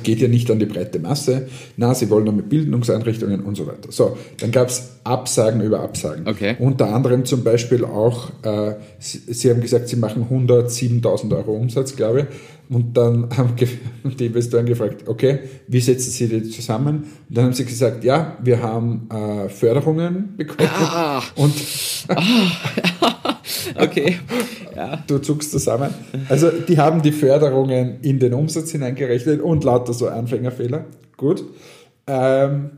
geht 0.02 0.20
ihr 0.20 0.28
nicht 0.28 0.50
an 0.50 0.58
die 0.58 0.66
breite 0.66 0.98
Masse? 0.98 1.48
Na, 1.76 1.94
sie 1.94 2.08
wollen 2.10 2.24
nur 2.24 2.32
mit 2.32 2.48
Bildungseinrichtungen 2.48 3.40
und 3.42 3.56
so 3.56 3.66
weiter. 3.66 3.90
So, 3.90 4.16
dann 4.40 4.50
gab 4.50 4.68
es 4.68 4.92
Absagen 5.04 5.60
über 5.60 5.80
Absagen. 5.80 6.26
Okay. 6.26 6.56
Unter 6.58 6.94
anderem 6.94 7.24
zum 7.26 7.44
Beispiel 7.44 7.84
auch, 7.84 8.30
äh, 8.42 8.76
sie, 8.98 9.18
sie 9.26 9.50
haben 9.50 9.60
gesagt, 9.60 9.88
sie 9.88 9.96
machen 9.96 10.26
107.000 10.30 11.36
Euro 11.36 11.52
Umsatz, 11.52 11.94
glaube 11.96 12.20
ich. 12.20 12.26
Und 12.74 12.96
dann 12.96 13.28
haben 13.36 13.54
die 13.56 14.26
Investoren 14.26 14.64
gefragt, 14.64 15.06
okay, 15.06 15.40
wie 15.68 15.80
setzen 15.80 16.10
Sie 16.10 16.28
die 16.28 16.48
zusammen? 16.48 17.04
Und 17.28 17.36
dann 17.36 17.44
haben 17.46 17.52
sie 17.52 17.66
gesagt, 17.66 18.04
ja, 18.04 18.38
wir 18.42 18.62
haben 18.62 19.06
äh, 19.10 19.50
Förderungen 19.50 20.34
bekommen 20.38 20.68
Ah. 20.72 21.22
und 21.36 21.52
Okay. 23.76 24.18
Ja. 24.74 25.02
du 25.06 25.18
zuckst 25.18 25.50
zusammen. 25.50 25.92
Also 26.28 26.50
die 26.50 26.78
haben 26.78 27.02
die 27.02 27.12
Förderungen 27.12 27.98
in 28.02 28.18
den 28.18 28.34
Umsatz 28.34 28.72
hineingerechnet 28.72 29.40
und 29.40 29.64
lauter 29.64 29.92
so 29.92 30.08
Anfängerfehler. 30.08 30.86
Gut. 31.16 31.44
Ähm, 32.06 32.70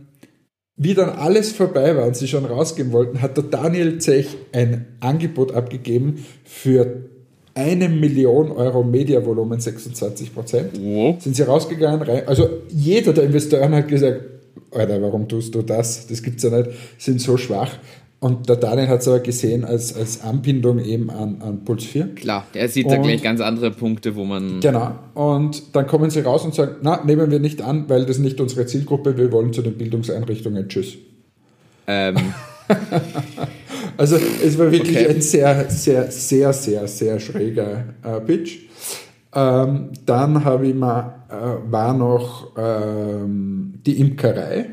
wie 0.77 0.95
dann 0.95 1.11
alles 1.11 1.53
vorbei 1.53 1.97
war 1.97 2.07
und 2.07 2.17
sie 2.17 2.29
schon 2.29 2.45
rausgehen 2.45 2.93
wollten, 2.93 3.23
hat 3.23 3.37
der 3.37 3.45
Daniel 3.45 3.99
Zech 3.99 4.37
ein 4.53 4.87
Angebot 5.01 5.55
abgegeben 5.55 6.27
für 6.45 7.05
eine 7.55 7.89
Million 7.89 8.53
Euro 8.53 8.85
Mediavolumen, 8.85 9.59
26 9.59 10.35
Prozent. 10.35 10.79
Wow. 10.79 11.17
Sind 11.23 11.35
sie 11.35 11.43
rausgegangen, 11.45 12.03
rein, 12.03 12.29
also 12.29 12.49
jeder 12.69 13.15
der 13.15 13.25
Investoren 13.25 13.75
hat 13.75 13.89
gesagt, 13.89 14.21
Alter, 14.71 15.01
warum 15.01 15.27
tust 15.27 15.55
du 15.55 15.63
das? 15.63 16.07
Das 16.07 16.23
gibt's 16.23 16.43
ja 16.43 16.51
nicht, 16.51 16.71
sind 16.99 17.23
so 17.23 17.39
schwach. 17.39 17.71
Und 18.19 18.49
der 18.49 18.57
Daniel 18.57 18.89
hat 18.89 19.01
es 19.03 19.09
aber 19.09 19.21
gesehen 19.21 19.65
als, 19.65 19.95
als 19.95 20.23
Anbindung 20.23 20.79
eben 20.79 21.11
an, 21.11 21.37
an 21.43 21.65
Puls 21.65 21.85
4. 21.85 22.15
Klar, 22.15 22.47
der 22.55 22.69
sieht 22.69 22.91
da 22.91 22.97
Und- 22.97 23.03
gleich 23.03 23.23
ganz 23.23 23.41
andere 23.41 23.71
Punkte, 23.71 24.17
wo 24.17 24.25
man. 24.25 24.61
Genau. 24.61 24.93
Und 25.15 25.77
dann 25.77 25.87
kommen 25.87 26.09
sie 26.11 26.21
raus 26.21 26.45
und 26.45 26.55
sagen, 26.55 26.77
na, 26.83 27.05
nehmen 27.05 27.31
wir 27.31 27.39
nicht 27.41 27.61
an, 27.61 27.85
weil 27.89 28.07
das 28.07 28.19
nicht 28.19 28.41
unsere 28.41 28.65
Zielgruppe, 28.67 29.17
wir 29.19 29.31
wollen 29.33 29.53
zu 29.53 29.61
den 29.63 29.77
Bildungseinrichtungen. 29.77 30.69
Tschüss. 30.69 30.95
Ähm, 31.87 32.17
Also 33.99 34.17
es 34.17 34.59
war 34.59 34.71
wirklich 34.71 34.97
Okay. 34.99 35.09
ein 35.09 35.21
sehr, 35.23 35.71
sehr, 35.71 36.11
sehr, 36.11 36.53
sehr, 36.53 36.87
sehr 36.87 37.19
schräger 37.21 37.85
äh, 38.03 38.21
Pitch. 38.21 38.59
Ähm, 39.35 39.91
dann 40.05 40.45
habe 40.45 40.67
ich 40.69 40.75
mal, 40.75 41.15
äh, 41.31 41.71
war 41.73 41.95
noch 41.95 42.53
ähm, 42.59 43.75
die 43.87 43.99
Imkerei. 44.01 44.67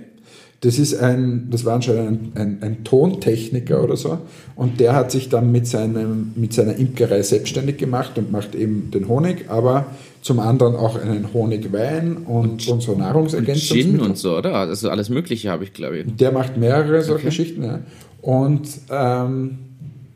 Das 0.64 0.80
ist 0.80 0.96
ein, 0.96 1.50
das 1.52 1.66
war 1.66 1.76
anscheinend 1.76 2.38
ein, 2.38 2.42
ein, 2.42 2.58
ein, 2.62 2.84
Tontechniker 2.86 3.84
oder 3.84 3.98
so. 3.98 4.20
Und 4.56 4.80
der 4.80 4.96
hat 4.96 5.12
sich 5.12 5.28
dann 5.28 5.52
mit, 5.52 5.68
seinem, 5.68 6.32
mit 6.36 6.54
seiner 6.54 6.78
Imkerei 6.78 7.22
selbstständig 7.22 7.76
gemacht 7.76 8.18
und 8.18 8.32
macht 8.32 8.56
eben 8.56 8.90
den 8.90 9.10
Honig, 9.10 9.50
aber 9.50 9.88
zum 10.22 10.40
anderen 10.40 10.78
auch 10.78 10.96
einen 10.96 11.34
Honigwein 11.34 12.16
und, 12.16 12.66
und 12.70 12.82
so 12.82 12.96
Nahrungsergänzungsmittel. 12.96 13.92
Gin 13.92 14.00
und 14.00 14.18
so, 14.18 14.38
oder? 14.38 14.56
Also 14.56 14.90
alles 14.90 15.10
Mögliche 15.10 15.50
habe 15.50 15.66
ich, 15.66 15.74
glaube 15.74 15.98
ich. 15.98 16.16
Der 16.16 16.32
macht 16.32 16.56
mehrere 16.56 17.02
solche 17.02 17.14
okay. 17.14 17.26
Geschichten, 17.26 17.64
ja. 17.66 17.80
Und 18.22 18.70
ähm, 18.90 19.58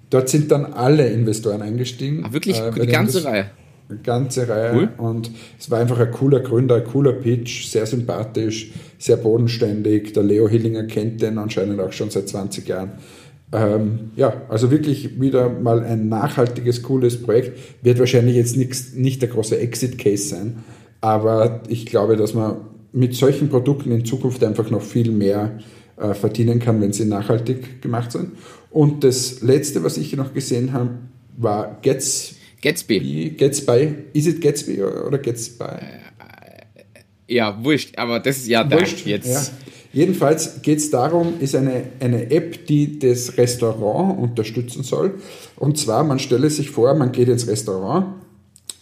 dort 0.10 0.30
sind 0.30 0.50
dann 0.50 0.72
alle 0.72 1.10
Investoren 1.10 1.62
eingestiegen. 1.62 2.24
Ach, 2.26 2.32
wirklich? 2.32 2.58
Äh, 2.58 2.72
die 2.72 2.88
ganze 2.88 3.26
Reihe? 3.26 3.48
Eine 3.90 4.00
ganze 4.00 4.48
Reihe. 4.50 4.74
Cool. 4.76 4.90
Und 4.98 5.32
es 5.58 5.72
war 5.72 5.80
einfach 5.80 6.00
ein 6.00 6.12
cooler 6.12 6.42
Gründer, 6.42 6.76
ein 6.76 6.84
cooler 6.84 7.14
Pitch, 7.14 7.68
sehr 7.68 7.86
sympathisch, 7.86 8.72
sehr 8.98 9.18
bodenständig. 9.18 10.14
Der 10.14 10.24
Leo 10.24 10.50
Hillinger 10.50 10.84
kennt 10.84 11.22
den 11.22 11.38
anscheinend 11.38 11.80
auch 11.80 11.94
schon 11.94 12.10
seit 12.10 12.28
20 12.28 12.68
Jahren. 12.68 12.92
Ähm, 13.54 14.12
ja, 14.18 14.42
also 14.50 14.72
wirklich 14.72 15.22
wieder 15.22 15.50
mal 15.50 15.84
ein 15.84 16.10
nachhaltiges, 16.10 16.84
cooles 16.84 17.22
Projekt. 17.22 17.58
Wird 17.82 18.00
wahrscheinlich 18.00 18.36
jetzt 18.36 18.58
nix, 18.58 18.94
nicht 18.94 19.22
der 19.22 19.30
große 19.30 19.58
Exit-Case 19.58 20.28
sein, 20.28 20.64
aber 21.00 21.62
ich 21.70 21.86
glaube, 21.86 22.18
dass 22.18 22.34
man 22.34 22.58
mit 22.92 23.16
solchen 23.16 23.50
Produkten 23.50 23.92
in 23.92 24.04
Zukunft 24.04 24.44
einfach 24.44 24.70
noch 24.70 24.82
viel 24.82 25.12
mehr 25.12 25.60
äh, 25.96 26.14
verdienen 26.14 26.60
kann, 26.60 26.82
wenn 26.82 26.92
sie 26.92 27.06
nachhaltig 27.06 27.82
gemacht 27.82 28.12
sind. 28.12 28.32
Und 28.70 29.04
das 29.06 29.42
letzte, 29.42 29.84
was 29.84 29.98
ich 29.98 30.16
noch 30.16 30.34
gesehen 30.34 30.74
habe, 30.74 30.90
war 31.38 31.80
Gatsby. 31.82 32.37
Gatsby. 32.62 33.36
Gatsby. 33.38 33.96
Ist 34.14 34.28
es 34.28 34.40
Gatsby 34.40 34.82
oder 34.82 35.18
Gatsby? 35.18 35.66
Ja, 37.28 37.64
wurscht, 37.64 37.98
aber 37.98 38.20
das 38.20 38.38
ist 38.38 38.48
ja 38.48 38.64
da 38.64 38.80
jetzt. 38.80 39.28
Ja. 39.28 39.46
Jedenfalls 39.94 40.62
geht 40.62 40.78
es 40.78 40.90
darum, 40.92 41.40
ist 41.40 41.56
eine, 41.56 41.84
eine 42.00 42.30
App, 42.30 42.68
die 42.68 43.00
das 43.00 43.38
Restaurant 43.38 44.20
unterstützen 44.20 44.84
soll. 44.84 45.16
Und 45.56 45.78
zwar, 45.78 46.04
man 46.04 46.20
stelle 46.20 46.50
sich 46.50 46.70
vor, 46.70 46.94
man 46.94 47.12
geht 47.12 47.30
ins 47.30 47.48
Restaurant, 47.48 48.16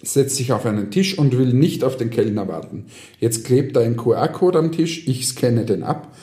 setzt 0.03 0.35
sich 0.35 0.51
auf 0.51 0.65
einen 0.65 0.91
Tisch 0.91 1.17
und 1.17 1.37
will 1.37 1.53
nicht 1.53 1.83
auf 1.83 1.97
den 1.97 2.09
Kellner 2.09 2.47
warten. 2.47 2.85
Jetzt 3.19 3.45
klebt 3.45 3.75
da 3.75 3.81
ein 3.81 3.97
QR-Code 3.97 4.59
am 4.59 4.71
Tisch, 4.71 5.07
ich 5.07 5.25
scanne 5.27 5.65
den 5.65 5.83
ab, 5.83 6.15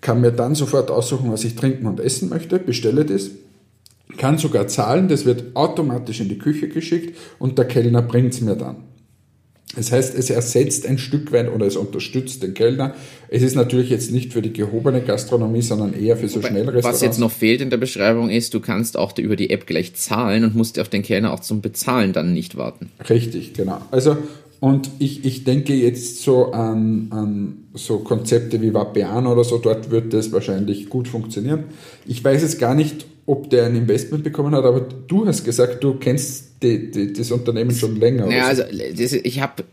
kann 0.00 0.20
mir 0.20 0.32
dann 0.32 0.54
sofort 0.54 0.90
aussuchen, 0.90 1.30
was 1.30 1.44
ich 1.44 1.54
trinken 1.54 1.86
und 1.86 2.00
essen 2.00 2.28
möchte, 2.28 2.58
bestelle 2.58 3.04
das, 3.04 3.30
kann 4.16 4.38
sogar 4.38 4.68
zahlen, 4.68 5.08
das 5.08 5.24
wird 5.24 5.54
automatisch 5.54 6.20
in 6.20 6.28
die 6.28 6.38
Küche 6.38 6.68
geschickt 6.68 7.16
und 7.38 7.58
der 7.58 7.66
Kellner 7.66 8.02
bringt 8.02 8.34
es 8.34 8.40
mir 8.40 8.56
dann. 8.56 8.88
Das 9.76 9.92
heißt, 9.92 10.14
es 10.18 10.30
ersetzt 10.30 10.86
ein 10.86 10.96
Stück 10.96 11.30
weit 11.30 11.52
oder 11.52 11.66
es 11.66 11.76
unterstützt 11.76 12.42
den 12.42 12.54
Kellner. 12.54 12.94
Es 13.28 13.42
ist 13.42 13.54
natürlich 13.54 13.90
jetzt 13.90 14.10
nicht 14.10 14.32
für 14.32 14.40
die 14.40 14.52
gehobene 14.52 15.02
Gastronomie, 15.02 15.60
sondern 15.60 15.92
eher 15.92 16.16
für 16.16 16.28
so 16.28 16.40
Schnellrestaurants. 16.40 17.00
Was 17.00 17.02
jetzt 17.02 17.18
noch 17.18 17.30
fehlt 17.30 17.60
in 17.60 17.68
der 17.68 17.76
Beschreibung 17.76 18.30
ist, 18.30 18.54
du 18.54 18.60
kannst 18.60 18.96
auch 18.96 19.16
über 19.18 19.36
die 19.36 19.50
App 19.50 19.66
gleich 19.66 19.94
zahlen 19.94 20.44
und 20.44 20.56
musst 20.56 20.78
auf 20.78 20.88
den 20.88 21.02
Kellner 21.02 21.34
auch 21.34 21.40
zum 21.40 21.60
Bezahlen 21.60 22.14
dann 22.14 22.32
nicht 22.32 22.56
warten. 22.56 22.90
Richtig, 23.10 23.52
genau. 23.52 23.82
Also, 23.90 24.16
und 24.60 24.90
ich, 24.98 25.26
ich 25.26 25.44
denke 25.44 25.74
jetzt 25.74 26.22
so 26.22 26.52
an, 26.52 27.08
an 27.10 27.56
so 27.78 27.98
Konzepte 27.98 28.60
wie 28.60 28.74
Vapiano 28.74 29.32
oder 29.32 29.44
so, 29.44 29.58
dort 29.58 29.90
wird 29.90 30.12
das 30.12 30.32
wahrscheinlich 30.32 30.88
gut 30.88 31.08
funktionieren. 31.08 31.64
Ich 32.06 32.22
weiß 32.22 32.42
jetzt 32.42 32.58
gar 32.58 32.74
nicht, 32.74 33.06
ob 33.26 33.50
der 33.50 33.66
ein 33.66 33.76
Investment 33.76 34.24
bekommen 34.24 34.54
hat, 34.54 34.64
aber 34.64 34.80
du 34.80 35.26
hast 35.26 35.44
gesagt, 35.44 35.84
du 35.84 35.94
kennst 35.94 36.62
die, 36.62 36.90
die, 36.90 37.12
das 37.12 37.30
Unternehmen 37.30 37.70
schon 37.72 37.96
länger. 37.96 38.26
Naja, 38.26 38.46
also 38.46 38.62
das, 38.62 39.12
ich 39.12 39.40
habe 39.40 39.64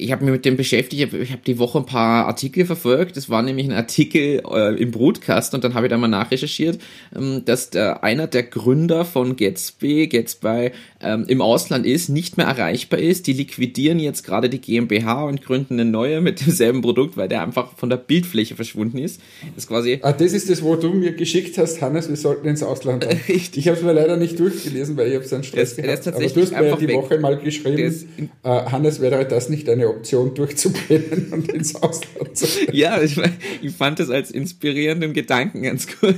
ich 0.00 0.12
habe 0.12 0.24
mich 0.24 0.32
mit 0.32 0.44
dem 0.44 0.56
beschäftigt, 0.56 1.12
ich 1.12 1.30
habe 1.30 1.42
die 1.46 1.58
Woche 1.58 1.78
ein 1.78 1.86
paar 1.86 2.26
Artikel 2.26 2.64
verfolgt. 2.64 3.16
Das 3.16 3.28
war 3.28 3.42
nämlich 3.42 3.66
ein 3.66 3.72
Artikel 3.72 4.42
äh, 4.50 4.74
im 4.80 4.90
Broadcast 4.90 5.54
und 5.54 5.62
dann 5.62 5.74
habe 5.74 5.86
ich 5.86 5.90
da 5.90 5.98
mal 5.98 6.08
nachrecherchiert, 6.08 6.80
ähm, 7.14 7.42
dass 7.44 7.70
der, 7.70 8.02
einer 8.02 8.26
der 8.26 8.44
Gründer 8.44 9.04
von 9.04 9.36
Gatsby, 9.36 10.08
Gatsby 10.08 10.70
ähm, 11.02 11.24
im 11.28 11.42
Ausland 11.42 11.86
ist, 11.86 12.08
nicht 12.08 12.36
mehr 12.36 12.46
erreichbar 12.46 12.98
ist. 12.98 13.26
Die 13.26 13.34
liquidieren 13.34 13.98
jetzt 13.98 14.24
gerade 14.24 14.48
die 14.48 14.60
GmbH 14.60 15.24
und 15.24 15.42
gründen 15.42 15.74
eine 15.74 15.90
neue 15.90 16.20
mit 16.20 16.44
demselben 16.46 16.80
Produkt, 16.80 17.16
weil 17.16 17.28
der 17.28 17.42
einfach 17.42 17.76
von 17.76 17.90
der 17.90 17.98
Bildfläche 17.98 18.56
verschwunden 18.56 18.98
ist. 18.98 19.20
Das 19.54 19.66
quasi. 19.66 19.98
Ah, 20.02 20.12
das 20.12 20.32
ist 20.32 20.48
das, 20.48 20.62
wo 20.62 20.76
du 20.76 20.92
mir 20.94 21.12
geschickt 21.12 21.58
hast, 21.58 21.82
Hannes, 21.82 22.08
wir 22.08 22.16
sollten 22.16 22.48
ins 22.48 22.62
Ausland. 22.62 23.06
Richtig. 23.28 23.58
Ich 23.58 23.68
habe 23.68 23.76
es 23.76 23.84
mir 23.84 23.92
leider 23.92 24.16
nicht 24.16 24.38
durchgelesen, 24.38 24.96
weil 24.96 25.08
ich 25.08 25.14
habe 25.16 25.26
so 25.26 25.34
einen 25.34 25.44
Stress 25.44 25.76
das, 25.76 25.84
gehabt. 25.84 26.08
Aber 26.08 26.26
du 26.26 26.40
hast 26.40 26.52
mir 26.52 26.76
die 26.76 26.88
weg. 26.88 26.96
Woche 26.96 27.18
mal 27.18 27.36
geschrieben, 27.38 28.08
äh, 28.42 28.48
Hannes, 28.48 29.00
wäre 29.00 29.24
das 29.26 29.48
nicht 29.48 29.68
eine 29.68 29.89
Option 29.90 30.34
durchzubrennen 30.34 31.32
und 31.32 31.52
ins 31.52 31.74
Ausland 31.76 32.36
zu 32.36 32.46
gehen? 32.46 32.74
Ja, 32.74 33.00
ich, 33.00 33.20
ich 33.62 33.72
fand 33.74 33.98
das 33.98 34.10
als 34.10 34.30
inspirierenden 34.30 35.12
Gedanken 35.12 35.62
ganz 35.62 35.86
gut. 36.00 36.14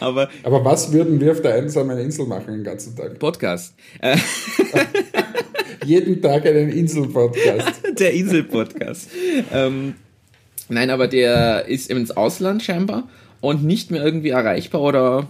Aber, 0.00 0.28
Aber 0.42 0.64
was 0.64 0.92
würden 0.92 1.20
wir 1.20 1.32
auf 1.32 1.42
der 1.42 1.54
einsamen 1.54 1.98
Insel 1.98 2.26
machen 2.26 2.52
den 2.52 2.64
ganzen 2.64 2.96
Tag? 2.96 3.18
Podcast. 3.18 3.74
Jeden 5.84 6.20
Tag 6.20 6.46
einen 6.46 6.70
Insel-Podcast. 6.70 7.82
der 7.98 8.12
Insel-Podcast. 8.12 9.10
ähm, 9.52 9.94
nein, 10.68 10.90
aber 10.90 11.08
der 11.08 11.66
ist 11.66 11.90
ins 11.90 12.10
Ausland 12.10 12.62
scheinbar 12.62 13.08
und 13.40 13.64
nicht 13.64 13.90
mehr 13.90 14.04
irgendwie 14.04 14.30
erreichbar 14.30 14.82
oder 14.82 15.28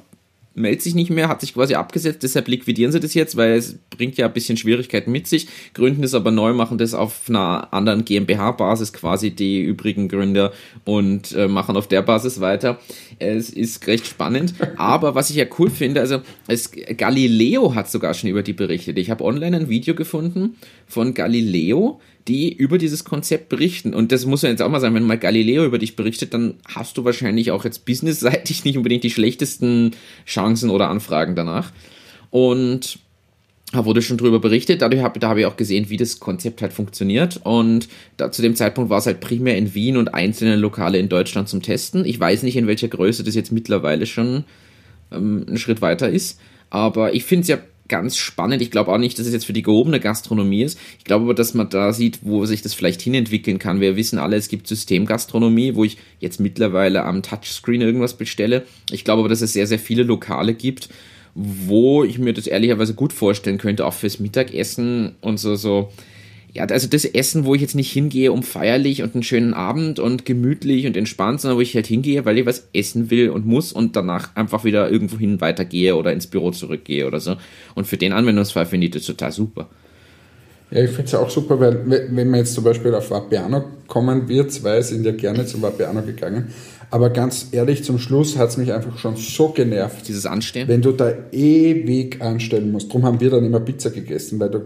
meldet 0.58 0.82
sich 0.82 0.94
nicht 0.94 1.10
mehr, 1.10 1.28
hat 1.28 1.40
sich 1.40 1.54
quasi 1.54 1.74
abgesetzt, 1.74 2.22
deshalb 2.22 2.48
liquidieren 2.48 2.92
sie 2.92 3.00
das 3.00 3.14
jetzt, 3.14 3.36
weil 3.36 3.52
es 3.52 3.78
bringt 3.90 4.16
ja 4.16 4.26
ein 4.26 4.32
bisschen 4.32 4.56
Schwierigkeiten 4.56 5.10
mit 5.10 5.26
sich, 5.26 5.48
gründen 5.74 6.02
das 6.02 6.14
aber 6.14 6.30
neu, 6.30 6.52
machen 6.52 6.78
das 6.78 6.94
auf 6.94 7.28
einer 7.28 7.72
anderen 7.72 8.04
GmbH-Basis 8.04 8.92
quasi 8.92 9.30
die 9.30 9.60
übrigen 9.60 10.08
Gründer 10.08 10.52
und 10.84 11.32
äh, 11.32 11.48
machen 11.48 11.76
auf 11.76 11.88
der 11.88 12.02
Basis 12.02 12.40
weiter. 12.40 12.78
Es 13.18 13.50
ist 13.50 13.86
recht 13.86 14.06
spannend, 14.06 14.54
aber 14.76 15.14
was 15.14 15.30
ich 15.30 15.36
ja 15.36 15.46
cool 15.58 15.70
finde, 15.70 16.00
also 16.00 16.20
es, 16.46 16.70
Galileo 16.70 17.74
hat 17.74 17.90
sogar 17.90 18.14
schon 18.14 18.30
über 18.30 18.42
die 18.42 18.52
berichtet. 18.52 18.98
Ich 18.98 19.10
habe 19.10 19.24
online 19.24 19.56
ein 19.56 19.68
Video 19.68 19.94
gefunden 19.94 20.56
von 20.86 21.14
Galileo, 21.14 22.00
die 22.28 22.52
über 22.52 22.78
dieses 22.78 23.04
Konzept 23.04 23.48
berichten. 23.48 23.94
Und 23.94 24.12
das 24.12 24.26
muss 24.26 24.42
ja 24.42 24.50
jetzt 24.50 24.62
auch 24.62 24.68
mal 24.68 24.80
sein, 24.80 24.94
wenn 24.94 25.04
mal 25.04 25.18
Galileo 25.18 25.64
über 25.64 25.78
dich 25.78 25.96
berichtet, 25.96 26.34
dann 26.34 26.54
hast 26.66 26.98
du 26.98 27.04
wahrscheinlich 27.04 27.50
auch 27.50 27.64
jetzt 27.64 27.84
businessseitig 27.86 28.64
nicht 28.64 28.76
unbedingt 28.76 29.04
die 29.04 29.10
schlechtesten 29.10 29.92
Chancen 30.26 30.70
oder 30.70 30.90
Anfragen 30.90 31.34
danach. 31.34 31.72
Und 32.30 32.98
da 33.72 33.84
wurde 33.84 34.00
schon 34.00 34.16
drüber 34.16 34.38
berichtet, 34.38 34.80
dadurch 34.80 35.02
hab, 35.02 35.18
da 35.20 35.28
habe 35.28 35.40
ich 35.40 35.46
auch 35.46 35.56
gesehen, 35.56 35.90
wie 35.90 35.98
das 35.98 36.20
Konzept 36.20 36.62
halt 36.62 36.72
funktioniert. 36.72 37.40
Und 37.44 37.88
da, 38.16 38.30
zu 38.30 38.40
dem 38.40 38.54
Zeitpunkt 38.54 38.88
war 38.88 38.98
es 38.98 39.06
halt 39.06 39.20
primär 39.20 39.58
in 39.58 39.74
Wien 39.74 39.96
und 39.96 40.14
einzelne 40.14 40.56
Lokale 40.56 40.98
in 40.98 41.08
Deutschland 41.08 41.48
zum 41.48 41.60
Testen. 41.60 42.04
Ich 42.04 42.18
weiß 42.18 42.44
nicht, 42.44 42.56
in 42.56 42.66
welcher 42.66 42.88
Größe 42.88 43.24
das 43.24 43.34
jetzt 43.34 43.52
mittlerweile 43.52 44.06
schon 44.06 44.44
ähm, 45.12 45.44
einen 45.46 45.58
Schritt 45.58 45.82
weiter 45.82 46.08
ist. 46.08 46.40
Aber 46.70 47.14
ich 47.14 47.24
finde 47.24 47.42
es 47.42 47.48
ja 47.48 47.58
ganz 47.88 48.16
spannend. 48.16 48.62
Ich 48.62 48.70
glaube 48.70 48.92
auch 48.92 48.98
nicht, 48.98 49.18
dass 49.18 49.26
es 49.26 49.32
jetzt 49.32 49.46
für 49.46 49.52
die 49.52 49.62
gehobene 49.62 50.00
Gastronomie 50.00 50.62
ist. 50.62 50.78
Ich 50.98 51.04
glaube 51.04 51.24
aber, 51.24 51.34
dass 51.34 51.54
man 51.54 51.68
da 51.68 51.92
sieht, 51.92 52.20
wo 52.22 52.46
sich 52.46 52.62
das 52.62 52.74
vielleicht 52.74 53.02
hinentwickeln 53.02 53.58
kann. 53.58 53.80
Wir 53.80 53.96
wissen 53.96 54.18
alle, 54.18 54.36
es 54.36 54.48
gibt 54.48 54.66
Systemgastronomie, 54.66 55.74
wo 55.74 55.84
ich 55.84 55.98
jetzt 56.20 56.40
mittlerweile 56.40 57.04
am 57.04 57.22
Touchscreen 57.22 57.80
irgendwas 57.80 58.14
bestelle. 58.14 58.64
Ich 58.90 59.04
glaube 59.04 59.20
aber, 59.20 59.28
dass 59.28 59.40
es 59.40 59.52
sehr, 59.52 59.66
sehr 59.66 59.78
viele 59.78 60.02
Lokale 60.02 60.54
gibt, 60.54 60.88
wo 61.34 62.04
ich 62.04 62.18
mir 62.18 62.32
das 62.32 62.46
ehrlicherweise 62.46 62.94
gut 62.94 63.12
vorstellen 63.12 63.58
könnte, 63.58 63.86
auch 63.86 63.94
fürs 63.94 64.18
Mittagessen 64.18 65.14
und 65.20 65.38
so, 65.38 65.56
so 65.56 65.92
ja, 66.58 66.64
also 66.64 66.88
das 66.88 67.04
Essen, 67.04 67.44
wo 67.44 67.54
ich 67.54 67.60
jetzt 67.60 67.76
nicht 67.76 67.92
hingehe, 67.92 68.32
um 68.32 68.42
feierlich 68.42 69.02
und 69.04 69.14
einen 69.14 69.22
schönen 69.22 69.54
Abend 69.54 70.00
und 70.00 70.24
gemütlich 70.24 70.86
und 70.86 70.96
entspannt, 70.96 71.40
sondern 71.40 71.56
wo 71.56 71.60
ich 71.60 71.72
halt 71.76 71.86
hingehe, 71.86 72.24
weil 72.24 72.36
ich 72.36 72.46
was 72.46 72.68
essen 72.74 73.10
will 73.10 73.30
und 73.30 73.46
muss 73.46 73.72
und 73.72 73.94
danach 73.94 74.34
einfach 74.34 74.64
wieder 74.64 74.90
irgendwohin 74.90 75.40
weitergehe 75.40 75.94
oder 75.94 76.12
ins 76.12 76.26
Büro 76.26 76.50
zurückgehe 76.50 77.06
oder 77.06 77.20
so. 77.20 77.36
Und 77.76 77.86
für 77.86 77.96
den 77.96 78.12
Anwendungsfall 78.12 78.66
finde 78.66 78.86
ich 78.88 78.92
das 78.92 79.04
total 79.04 79.30
super. 79.30 79.68
Ja, 80.72 80.82
ich 80.82 80.90
finde 80.90 81.04
es 81.04 81.14
auch 81.14 81.30
super, 81.30 81.60
weil 81.60 82.08
wenn 82.10 82.28
man 82.28 82.40
jetzt 82.40 82.54
zum 82.54 82.64
Beispiel 82.64 82.92
auf 82.92 83.08
Vapiano 83.08 83.64
kommen 83.86 84.28
wird, 84.28 84.50
zwei 84.52 84.82
sind 84.82 85.06
ja 85.06 85.12
gerne 85.12 85.46
zum 85.46 85.62
Vapiano 85.62 86.02
gegangen, 86.02 86.52
aber 86.90 87.10
ganz 87.10 87.48
ehrlich, 87.52 87.84
zum 87.84 87.98
Schluss 87.98 88.36
hat 88.36 88.48
es 88.48 88.56
mich 88.56 88.72
einfach 88.72 88.98
schon 88.98 89.14
so 89.14 89.50
genervt. 89.50 90.08
Dieses 90.08 90.26
Anstehen? 90.26 90.66
Wenn 90.66 90.82
du 90.82 90.90
da 90.90 91.12
ewig 91.30 92.20
anstellen 92.20 92.72
musst. 92.72 92.88
Darum 92.88 93.04
haben 93.04 93.20
wir 93.20 93.30
dann 93.30 93.44
immer 93.44 93.60
Pizza 93.60 93.90
gegessen, 93.90 94.40
weil 94.40 94.50
du, 94.50 94.62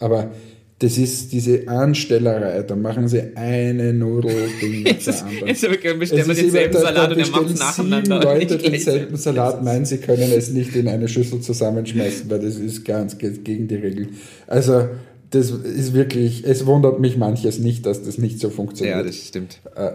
aber 0.00 0.32
das 0.80 0.96
ist 0.96 1.30
diese 1.32 1.68
Anstellerei. 1.68 2.62
Da 2.62 2.74
machen 2.74 3.06
sie 3.06 3.36
eine 3.36 3.92
Nudelding 3.92 4.82
nach 4.84 4.92
der 5.04 5.22
anderen. 5.22 5.48
Jetzt 5.48 5.60
bestellen 5.98 6.28
wir 6.28 6.34
denselben 6.34 6.72
Salat 6.72 7.12
und 7.12 7.18
er 7.18 7.28
macht 7.28 7.58
nacheinander. 7.58 8.22
Leute 8.22 8.56
denselben 8.56 9.16
Salat, 9.16 9.62
meinen, 9.62 9.84
sie 9.84 9.98
können 9.98 10.32
es 10.32 10.50
nicht 10.50 10.74
in 10.74 10.88
eine 10.88 11.06
Schüssel 11.06 11.40
zusammenschmeißen, 11.40 12.30
weil 12.30 12.40
das 12.40 12.56
ist 12.56 12.84
ganz 12.86 13.18
gegen 13.18 13.68
die 13.68 13.74
Regel. 13.74 14.08
Also, 14.46 14.88
das 15.28 15.50
ist 15.50 15.92
wirklich, 15.92 16.44
es 16.44 16.64
wundert 16.64 16.98
mich 16.98 17.18
manches 17.18 17.58
nicht, 17.58 17.84
dass 17.84 18.02
das 18.02 18.16
nicht 18.16 18.40
so 18.40 18.48
funktioniert. 18.48 18.96
Ja, 18.96 19.02
das 19.02 19.16
stimmt. 19.16 19.58
Äh, 19.76 19.92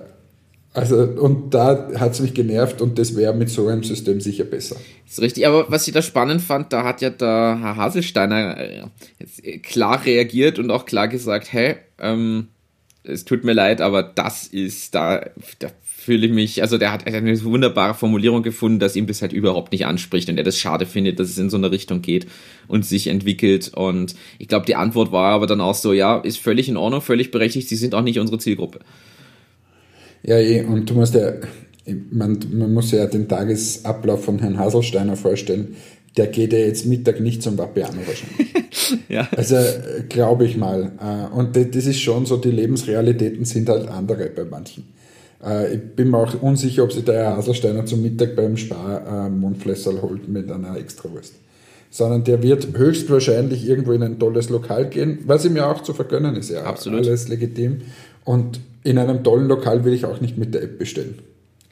also, 0.76 0.98
und 0.98 1.54
da 1.54 1.90
hat 1.96 2.12
es 2.12 2.20
mich 2.20 2.34
genervt 2.34 2.82
und 2.82 3.00
das 3.00 3.16
wäre 3.16 3.34
mit 3.34 3.50
so 3.50 3.68
einem 3.68 3.84
System 3.84 4.20
sicher 4.20 4.44
besser. 4.44 4.76
Ist 5.08 5.22
richtig, 5.22 5.48
aber 5.48 5.72
was 5.72 5.88
ich 5.88 5.94
da 5.94 6.02
spannend 6.02 6.42
fand, 6.42 6.74
da 6.74 6.84
hat 6.84 7.02
ja 7.02 7.10
der 7.10 7.58
Herr 7.62 7.76
Haselsteiner 7.78 8.58
äh, 8.60 9.58
klar 9.60 10.06
reagiert 10.06 10.60
und 10.60 10.72
auch 10.72 10.86
klar 10.86 11.08
gesagt, 11.08 11.54
hey, 11.54 11.78
ähm, 11.98 12.50
es 13.04 13.24
tut 13.24 13.46
mir 13.46 13.54
leid, 13.54 13.80
aber 13.80 14.04
das 14.04 14.48
ist, 14.48 14.94
da, 14.96 15.26
da 15.60 15.70
fühle 15.84 16.28
ich 16.28 16.34
mich, 16.34 16.62
also 16.62 16.78
der 16.78 16.92
hat 16.92 17.08
eine 17.08 17.44
wunderbare 17.44 17.94
Formulierung 17.94 18.44
gefunden, 18.44 18.80
dass 18.80 18.98
ihm 18.98 19.08
das 19.08 19.22
halt 19.22 19.32
überhaupt 19.32 19.72
nicht 19.72 19.86
anspricht 19.86 20.30
und 20.30 20.38
er 20.38 20.44
das 20.44 20.60
schade 20.60 20.86
findet, 20.86 21.20
dass 21.20 21.30
es 21.30 21.38
in 21.38 21.50
so 21.50 21.58
eine 21.58 21.72
Richtung 21.72 22.02
geht 22.02 22.28
und 22.68 22.86
sich 22.86 23.08
entwickelt. 23.08 23.72
Und 23.74 24.16
ich 24.40 24.48
glaube, 24.50 24.66
die 24.66 24.76
Antwort 24.76 25.12
war 25.12 25.34
aber 25.34 25.48
dann 25.48 25.62
auch 25.62 25.74
so, 25.74 25.94
ja, 25.94 26.18
ist 26.18 26.38
völlig 26.38 26.68
in 26.68 26.78
Ordnung, 26.78 27.02
völlig 27.02 27.32
berechtigt, 27.32 27.70
sie 27.70 27.76
sind 27.76 27.96
auch 27.96 28.02
nicht 28.02 28.20
unsere 28.20 28.40
Zielgruppe. 28.40 28.80
Ja, 30.26 30.38
eh, 30.40 30.64
und 30.64 30.90
du 30.90 30.96
musst 30.96 31.14
ja, 31.14 31.34
man, 32.12 32.40
man 32.52 32.74
muss 32.74 32.92
ja 32.92 33.06
den 33.06 33.28
Tagesablauf 33.28 34.26
von 34.26 34.40
Herrn 34.40 34.58
Haselsteiner 34.58 35.16
vorstellen. 35.16 35.76
Der 36.18 36.28
geht 36.28 36.54
ja 36.54 36.60
jetzt 36.60 36.86
Mittag 36.86 37.20
nicht 37.20 37.44
zum 37.44 37.58
Vapiano 37.58 38.00
wahrscheinlich. 38.06 39.06
ja. 39.10 39.28
Also 39.36 39.58
glaube 40.10 40.46
ich 40.46 40.58
mal. 40.58 40.92
Äh, 41.00 41.36
und 41.36 41.56
das 41.56 41.86
ist 41.86 42.00
schon 42.00 42.26
so, 42.26 42.38
die 42.38 42.52
Lebensrealitäten 42.52 43.46
sind 43.46 43.70
halt 43.70 43.88
andere 43.90 44.30
bei 44.30 44.46
manchen. 44.46 44.88
Äh, 45.46 45.76
ich 45.76 45.82
bin 45.96 46.10
mir 46.10 46.18
auch 46.18 46.42
unsicher, 46.42 46.84
ob 46.84 46.92
sich 46.92 47.04
der 47.04 47.16
Herr 47.16 47.38
Haselsteiner 47.38 47.86
zum 47.86 48.02
Mittag 48.02 48.36
beim 48.36 48.58
Spar 48.58 49.28
äh, 49.28 49.30
Mondflässerl 49.30 50.02
holt 50.02 50.28
mit 50.28 50.50
einer 50.50 50.78
Extrawurst. 50.78 51.36
Sondern 51.92 52.24
der 52.24 52.42
wird 52.42 52.76
höchstwahrscheinlich 52.76 53.68
irgendwo 53.68 53.92
in 53.92 54.02
ein 54.02 54.18
tolles 54.18 54.50
Lokal 54.50 54.90
gehen, 54.90 55.20
was 55.26 55.46
ihm 55.46 55.56
ja 55.56 55.72
auch 55.72 55.84
zu 55.84 55.94
vergönnen 55.94 56.36
ist. 56.36 56.50
Ja, 56.50 56.64
Absolut. 56.64 57.06
alles 57.06 57.28
legitim. 57.28 57.82
Und 58.24 58.60
in 58.86 58.98
einem 59.00 59.24
tollen 59.24 59.48
Lokal 59.48 59.84
will 59.84 59.94
ich 59.94 60.06
auch 60.06 60.22
nicht 60.22 60.38
mit 60.38 60.54
der 60.54 60.64
App 60.64 60.80
bestellen. 60.80 61.20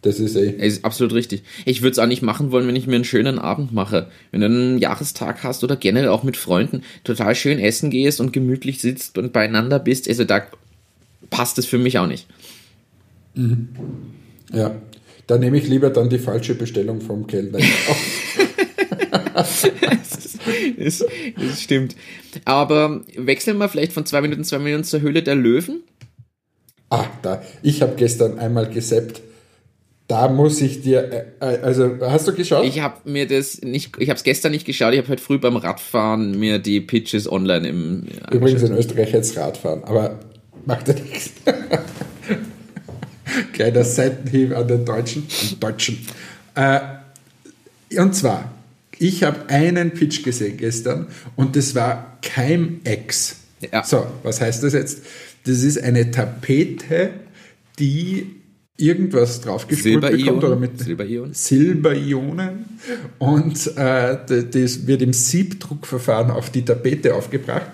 Das 0.01 0.19
ist 0.19 0.35
eh. 0.35 0.49
Ist 0.49 0.83
absolut 0.83 1.13
richtig. 1.13 1.43
Ich 1.63 1.81
würde 1.81 1.91
es 1.91 1.99
auch 1.99 2.07
nicht 2.07 2.23
machen 2.23 2.51
wollen, 2.51 2.67
wenn 2.67 2.75
ich 2.75 2.87
mir 2.87 2.95
einen 2.95 3.05
schönen 3.05 3.39
Abend 3.39 3.71
mache. 3.71 4.07
Wenn 4.31 4.41
du 4.41 4.47
einen 4.47 4.77
Jahrestag 4.79 5.43
hast 5.43 5.63
oder 5.63 5.77
generell 5.77 6.09
auch 6.09 6.23
mit 6.23 6.35
Freunden 6.35 6.83
total 7.05 7.35
schön 7.35 7.59
essen 7.59 7.89
gehst 7.89 8.19
und 8.19 8.33
gemütlich 8.33 8.81
sitzt 8.81 9.17
und 9.17 9.31
beieinander 9.31 9.79
bist, 9.79 10.09
also 10.09 10.25
da 10.25 10.41
passt 11.29 11.57
es 11.57 11.65
für 11.65 11.77
mich 11.77 11.99
auch 11.99 12.07
nicht. 12.07 12.27
Mhm. 13.35 13.69
Ja, 14.51 14.75
da 15.27 15.37
nehme 15.37 15.57
ich 15.57 15.67
lieber 15.67 15.89
dann 15.89 16.09
die 16.09 16.19
falsche 16.19 16.55
Bestellung 16.55 16.99
vom 16.99 17.27
Kellner. 17.27 17.59
das, 19.33 19.69
das, 20.77 21.05
das 21.37 21.61
stimmt. 21.61 21.95
Aber 22.45 23.01
wechseln 23.15 23.57
wir 23.57 23.69
vielleicht 23.69 23.93
von 23.93 24.05
zwei 24.05 24.21
Minuten, 24.21 24.43
zwei 24.43 24.59
Minuten 24.59 24.83
zur 24.83 25.01
Höhle 25.01 25.23
der 25.23 25.35
Löwen? 25.35 25.83
Ah, 26.93 27.07
da. 27.23 27.41
Ich 27.63 27.81
habe 27.81 27.95
gestern 27.95 28.37
einmal 28.37 28.69
gesappt. 28.69 29.21
Da 30.07 30.27
muss 30.27 30.61
ich 30.61 30.81
dir, 30.81 31.27
äh, 31.39 31.39
äh, 31.39 31.59
also 31.63 31.89
hast 32.01 32.27
du 32.27 32.35
geschaut? 32.35 32.65
Ich 32.65 32.81
habe 32.81 33.09
mir 33.09 33.27
das 33.27 33.61
nicht, 33.61 33.97
ich 33.97 34.09
habe 34.09 34.17
es 34.17 34.23
gestern 34.23 34.51
nicht 34.51 34.63
geschaut. 34.63 34.93
Ich 34.93 34.99
habe 34.99 35.07
heute 35.07 35.23
früh 35.23 35.39
beim 35.39 35.55
Radfahren 35.55 36.37
mir 36.37 36.59
die 36.59 36.81
Pitches 36.81 37.31
online 37.31 37.67
im. 37.67 38.03
Übrigens 38.31 38.61
in 38.61 38.73
Österreich 38.73 39.11
jetzt 39.11 39.35
Radfahren, 39.35 39.83
aber 39.85 40.19
macht 40.67 40.87
ja 40.87 40.93
nichts. 40.93 41.31
Kleiner 43.53 43.83
Seitenhieb 43.83 44.55
an 44.55 44.67
den 44.67 44.85
Deutschen. 44.85 45.25
An 45.53 45.59
Deutschen. 45.61 45.97
Äh, 46.53 46.79
und 47.97 48.13
zwar, 48.13 48.51
ich 48.99 49.23
habe 49.23 49.49
einen 49.49 49.95
Pitch 49.95 50.23
gesehen 50.23 50.57
gestern 50.57 51.07
und 51.35 51.55
das 51.55 51.73
war 51.73 52.19
Keimex. 52.21 53.37
Ja. 53.71 53.83
So, 53.83 54.05
was 54.23 54.41
heißt 54.41 54.63
das 54.63 54.73
jetzt? 54.73 55.03
Das 55.45 55.63
ist 55.63 55.81
eine 55.81 56.11
Tapete, 56.11 57.11
die 57.79 58.43
irgendwas 58.77 59.41
draufgespult 59.41 60.01
bekommt 60.01 60.43
oder 60.43 60.55
mit 60.55 60.79
Silberionen, 60.79 61.33
Silberionen 61.33 62.65
und 63.19 63.77
äh, 63.77 64.17
das 64.25 64.87
wird 64.87 65.01
im 65.01 65.13
Siebdruckverfahren 65.13 66.31
auf 66.31 66.49
die 66.49 66.65
Tapete 66.65 67.13
aufgebracht 67.13 67.67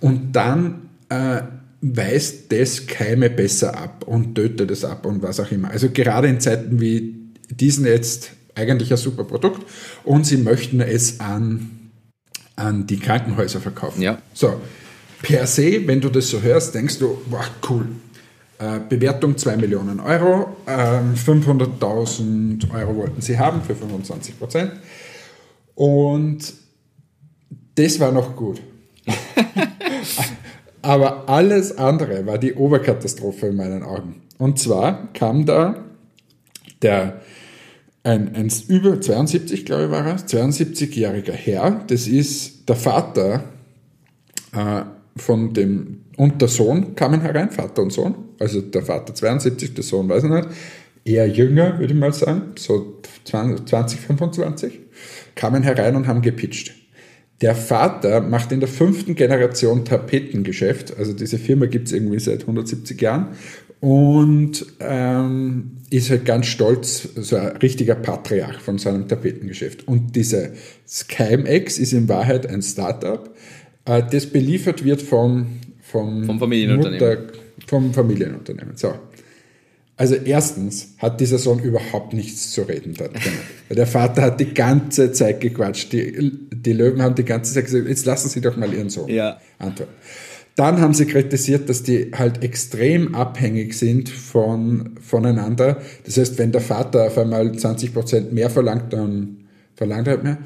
und 0.00 0.32
dann 0.32 0.90
äh, 1.08 1.42
weist 1.80 2.52
das 2.52 2.86
Keime 2.86 3.30
besser 3.30 3.76
ab 3.76 4.04
und 4.06 4.34
tötet 4.34 4.70
es 4.70 4.84
ab 4.84 5.06
und 5.06 5.22
was 5.22 5.40
auch 5.40 5.50
immer. 5.50 5.70
Also 5.70 5.90
gerade 5.90 6.28
in 6.28 6.38
Zeiten 6.38 6.80
wie 6.80 7.14
diesen 7.50 7.86
jetzt 7.86 8.32
eigentlich 8.54 8.90
ein 8.90 8.98
super 8.98 9.24
Produkt 9.24 9.66
und 10.04 10.26
sie 10.26 10.36
möchten 10.36 10.80
es 10.80 11.18
an, 11.20 11.90
an 12.56 12.86
die 12.86 12.98
Krankenhäuser 12.98 13.60
verkaufen. 13.60 14.02
Ja. 14.02 14.20
So, 14.34 14.60
per 15.22 15.46
se, 15.46 15.86
wenn 15.86 16.00
du 16.00 16.10
das 16.10 16.28
so 16.28 16.42
hörst, 16.42 16.74
denkst 16.74 16.98
du, 16.98 17.18
wow, 17.30 17.50
cool. 17.70 17.86
Äh, 18.58 18.80
Bewertung 18.88 19.36
2 19.36 19.56
Millionen 19.56 20.00
Euro, 20.00 20.56
äh, 20.66 21.00
500.000 21.16 22.72
Euro 22.74 22.96
wollten 22.96 23.20
sie 23.20 23.38
haben 23.38 23.62
für 23.62 23.74
25 23.74 24.38
Prozent. 24.38 24.72
Und 25.74 26.54
das 27.74 27.98
war 27.98 28.12
noch 28.12 28.36
gut. 28.36 28.60
Aber 30.82 31.28
alles 31.28 31.78
andere 31.78 32.26
war 32.26 32.38
die 32.38 32.54
Oberkatastrophe 32.54 33.46
in 33.46 33.56
meinen 33.56 33.82
Augen. 33.82 34.22
Und 34.38 34.58
zwar 34.58 35.12
kam 35.12 35.46
da 35.46 35.84
der, 36.82 37.20
ein, 38.02 38.34
ein 38.34 38.52
über 38.66 39.00
72, 39.00 39.64
glaube 39.64 39.84
ich, 39.84 39.90
war 39.90 40.04
er, 40.04 40.16
72-jähriger 40.16 41.32
Herr, 41.32 41.84
das 41.86 42.08
ist 42.08 42.68
der 42.68 42.76
Vater 42.76 43.44
äh, 44.52 44.82
von 45.16 45.52
dem, 45.52 46.04
und 46.16 46.40
der 46.40 46.48
Sohn 46.48 46.94
kamen 46.94 47.20
herein, 47.20 47.50
Vater 47.50 47.82
und 47.82 47.92
Sohn, 47.92 48.14
also 48.38 48.60
der 48.60 48.82
Vater 48.82 49.14
72, 49.14 49.74
der 49.74 49.84
Sohn 49.84 50.08
weiß 50.08 50.24
ich 50.24 50.30
nicht, 50.30 50.48
eher 51.04 51.26
jünger, 51.28 51.78
würde 51.78 51.92
ich 51.92 51.98
mal 51.98 52.12
sagen, 52.12 52.52
so 52.58 53.00
20, 53.24 53.66
20 53.66 54.00
25, 54.00 54.80
kamen 55.34 55.62
herein 55.62 55.96
und 55.96 56.06
haben 56.06 56.22
gepitcht. 56.22 56.74
Der 57.40 57.56
Vater 57.56 58.20
macht 58.20 58.52
in 58.52 58.60
der 58.60 58.68
fünften 58.68 59.16
Generation 59.16 59.84
Tapetengeschäft. 59.84 60.96
Also 60.96 61.12
diese 61.12 61.38
Firma 61.38 61.66
gibt 61.66 61.88
es 61.88 61.92
irgendwie 61.92 62.20
seit 62.20 62.42
170 62.42 63.00
Jahren 63.00 63.30
und 63.80 64.64
ähm, 64.78 65.78
ist 65.90 66.08
halt 66.08 66.24
ganz 66.24 66.46
stolz, 66.46 67.08
so 67.16 67.34
ein 67.34 67.56
richtiger 67.56 67.96
Patriarch 67.96 68.60
von 68.60 68.78
seinem 68.78 69.08
Tapetengeschäft. 69.08 69.88
Und 69.88 70.14
diese 70.14 70.52
SkyMX 70.88 71.78
ist 71.78 71.92
in 71.92 72.08
Wahrheit 72.08 72.46
ein 72.46 72.62
Startup, 72.62 73.28
das 73.84 74.26
beliefert 74.26 74.84
wird 74.84 75.02
vom, 75.02 75.60
vom, 75.80 76.24
vom 76.24 76.38
Familienunternehmen. 76.38 77.24
Mutter, 77.24 77.32
vom 77.66 77.92
Familienunternehmen. 77.92 78.76
So. 78.76 78.94
Also 79.96 80.14
erstens 80.14 80.94
hat 80.98 81.20
dieser 81.20 81.38
Sohn 81.38 81.60
überhaupt 81.60 82.12
nichts 82.12 82.50
zu 82.52 82.62
reden 82.62 82.94
dort. 82.94 83.12
Der 83.70 83.86
Vater 83.86 84.22
hat 84.22 84.40
die 84.40 84.52
ganze 84.54 85.12
Zeit 85.12 85.40
gequatscht. 85.40 85.92
Die, 85.92 86.32
die 86.50 86.72
Löwen 86.72 87.02
haben 87.02 87.14
die 87.14 87.24
ganze 87.24 87.52
Zeit 87.54 87.66
gesagt, 87.66 87.88
jetzt 87.88 88.06
lassen 88.06 88.28
Sie 88.28 88.40
doch 88.40 88.56
mal 88.56 88.72
Ihren 88.72 88.90
Sohn 88.90 89.08
ja. 89.08 89.40
antworten. 89.58 89.92
Dann 90.56 90.80
haben 90.80 90.92
sie 90.92 91.06
kritisiert, 91.06 91.68
dass 91.68 91.82
die 91.82 92.10
halt 92.14 92.44
extrem 92.44 93.14
abhängig 93.14 93.72
sind 93.74 94.10
von, 94.10 94.96
voneinander. 95.00 95.80
Das 96.04 96.18
heißt, 96.18 96.36
wenn 96.38 96.52
der 96.52 96.60
Vater 96.60 97.06
auf 97.06 97.16
einmal 97.16 97.52
20 97.52 97.94
Prozent 97.94 98.32
mehr 98.32 98.50
verlangt, 98.50 98.92
dann 98.92 99.44
verlangt 99.74 100.08
er 100.08 100.14
halt 100.14 100.24
mehr. 100.24 100.38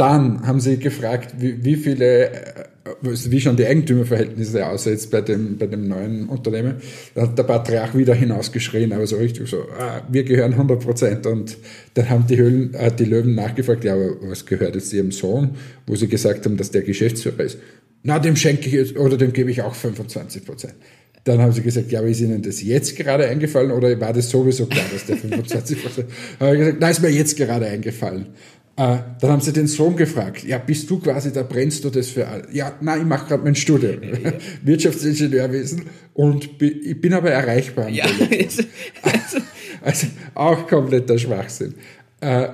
Dann 0.00 0.46
haben 0.46 0.60
sie 0.60 0.78
gefragt, 0.78 1.34
wie, 1.40 1.62
wie 1.62 1.76
viele, 1.76 2.30
äh, 2.30 2.64
wie 3.02 3.38
schon 3.38 3.56
die 3.56 3.66
Eigentümerverhältnisse 3.66 4.66
aussehen 4.66 4.94
jetzt 4.94 5.10
bei 5.10 5.20
dem, 5.20 5.58
bei 5.58 5.66
dem 5.66 5.88
neuen 5.88 6.26
Unternehmen. 6.30 6.76
Da 7.14 7.22
hat 7.22 7.36
der 7.36 7.42
Patriarch 7.42 7.94
wieder 7.94 8.14
hinausgeschrien, 8.14 8.94
aber 8.94 9.06
so 9.06 9.18
richtig 9.18 9.46
so, 9.50 9.58
ah, 9.78 10.00
wir 10.08 10.24
gehören 10.24 10.54
100 10.54 10.82
Prozent. 10.82 11.26
Und 11.26 11.58
dann 11.92 12.08
haben 12.08 12.26
die, 12.26 12.38
Höhlen, 12.38 12.72
äh, 12.72 12.90
die 12.90 13.04
Löwen 13.04 13.34
nachgefragt, 13.34 13.84
ja, 13.84 13.92
aber 13.92 14.16
was 14.22 14.46
gehört 14.46 14.74
jetzt 14.74 14.90
ihrem 14.94 15.12
Sohn? 15.12 15.50
Wo 15.86 15.94
sie 15.96 16.08
gesagt 16.08 16.46
haben, 16.46 16.56
dass 16.56 16.70
der 16.70 16.80
Geschäftsführer 16.80 17.40
ist. 17.40 17.58
Na, 18.02 18.18
dem 18.18 18.36
schenke 18.36 18.68
ich 18.68 18.72
jetzt, 18.72 18.96
oder 18.96 19.18
dem 19.18 19.34
gebe 19.34 19.50
ich 19.50 19.60
auch 19.60 19.74
25 19.74 20.46
Prozent. 20.46 20.76
Dann 21.24 21.42
haben 21.42 21.52
sie 21.52 21.60
gesagt, 21.60 21.92
ja, 21.92 21.98
aber 21.98 22.08
ist 22.08 22.20
Ihnen 22.20 22.40
das 22.40 22.62
jetzt 22.62 22.96
gerade 22.96 23.28
eingefallen 23.28 23.70
oder 23.72 24.00
war 24.00 24.14
das 24.14 24.30
sowieso 24.30 24.64
klar, 24.64 24.86
dass 24.90 25.04
der 25.04 25.18
25 25.18 25.82
Prozent? 25.82 26.08
habe 26.40 26.54
ich 26.54 26.58
gesagt, 26.58 26.78
na, 26.80 26.88
ist 26.88 27.02
mir 27.02 27.10
jetzt 27.10 27.36
gerade 27.36 27.66
eingefallen. 27.66 28.28
Äh, 28.80 29.02
dann 29.20 29.30
haben 29.30 29.40
sie 29.42 29.52
den 29.52 29.66
Sohn 29.66 29.94
gefragt, 29.94 30.42
ja, 30.42 30.56
bist 30.56 30.88
du 30.88 31.00
quasi, 31.00 31.30
da 31.30 31.42
brennst 31.42 31.84
du 31.84 31.90
das 31.90 32.08
für 32.08 32.26
alle? 32.26 32.44
Ja, 32.50 32.72
nein, 32.80 33.00
ich 33.00 33.06
mache 33.06 33.28
gerade 33.28 33.44
mein 33.44 33.54
Studium, 33.54 34.00
Wirtschaftsingenieurwesen 34.62 35.82
und 36.14 36.48
ich 36.62 36.98
bin 36.98 37.12
aber 37.12 37.30
erreichbar. 37.30 37.90
Ja, 37.90 38.06
also, 38.06 38.62
also 39.82 40.06
auch 40.34 40.66
kompletter 40.66 41.18
Schwachsinn. 41.18 41.74
Äh, 42.22 42.48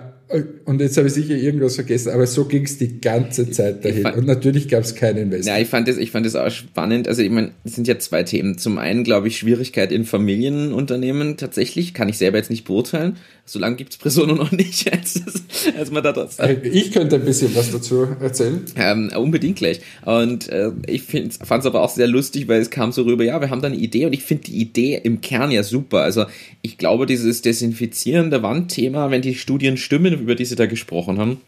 und 0.64 0.81
jetzt 0.81 0.97
habe 0.97 1.07
ich 1.07 1.14
sicher 1.14 1.37
irgendwas 1.37 1.77
vergessen, 1.77 2.11
aber 2.11 2.27
so 2.27 2.47
ging 2.47 2.64
es 2.64 2.79
die 2.79 3.01
ganze 3.01 3.49
Zeit 3.53 3.85
dahin. 3.85 4.03
Fand, 4.03 4.16
und 4.16 4.27
natürlich 4.27 4.68
gab 4.68 4.83
es 4.83 4.97
keinen 4.97 5.18
Invest. 5.18 5.49
Ja, 5.49 5.57
ich 5.59 5.68
fand, 5.68 5.87
das, 5.87 5.97
ich 5.97 6.11
fand 6.11 6.27
das 6.27 6.35
auch 6.35 6.51
spannend. 6.51 7.07
Also 7.07 7.22
ich 7.22 7.31
meine, 7.31 7.53
es 7.62 7.77
sind 7.77 7.87
ja 7.87 7.97
zwei 8.01 8.24
Themen. 8.24 8.59
Zum 8.59 8.79
einen, 8.79 9.05
glaube 9.05 9.29
ich, 9.29 9.39
Schwierigkeit 9.39 9.93
in 9.93 10.05
Familienunternehmen 10.05 11.37
tatsächlich. 11.37 11.95
Kann 11.95 12.09
ich 12.09 12.18
selber 12.18 12.39
jetzt 12.39 12.51
nicht 12.51 12.64
beurteilen. 12.64 13.18
So 13.49 13.61
lange 13.61 13.76
gibt 13.76 13.92
es 13.92 13.97
Presono 13.97 14.34
noch 14.34 14.51
nicht, 14.51 14.92
als, 14.92 15.22
als 15.78 15.92
man 15.92 16.03
da 16.03 16.12
das 16.12 16.40
äh, 16.40 16.55
Ich 16.64 16.90
könnte 16.90 17.14
ein 17.14 17.24
bisschen 17.24 17.55
was 17.55 17.70
dazu 17.70 18.09
erzählen. 18.20 18.64
Ähm, 18.74 19.12
unbedingt 19.16 19.57
gleich. 19.57 19.80
Und 20.05 20.49
äh, 20.49 20.72
ich 20.88 21.05
fand 21.05 21.32
es 21.38 21.66
aber 21.66 21.82
auch 21.82 21.90
sehr 21.90 22.09
lustig, 22.09 22.49
weil 22.49 22.61
es 22.61 22.70
kam 22.70 22.90
so 22.90 23.03
rüber, 23.03 23.22
ja, 23.22 23.40
wir 23.40 23.49
haben 23.51 23.62
da 23.62 23.68
eine 23.68 23.76
Idee 23.76 24.07
und 24.07 24.14
ich 24.14 24.24
finde 24.24 24.44
die 24.44 24.57
Idee 24.57 25.01
im 25.03 25.20
Kern 25.20 25.53
ja 25.53 25.62
super. 25.62 26.01
Also 26.03 26.26
ich 26.62 26.76
glaube, 26.76 27.07
dieses 27.07 27.40
Desinfizieren 27.40 28.30
der 28.30 28.42
Wandthema, 28.42 29.12
wenn 29.12 29.22
die 29.22 29.36
Studien 29.36 29.76
stimmen, 29.76 30.12
über 30.12 30.34
die 30.34 30.44
sie 30.44 30.57
da 30.57 30.66
gesprochen 30.66 31.18
haben, 31.18 31.40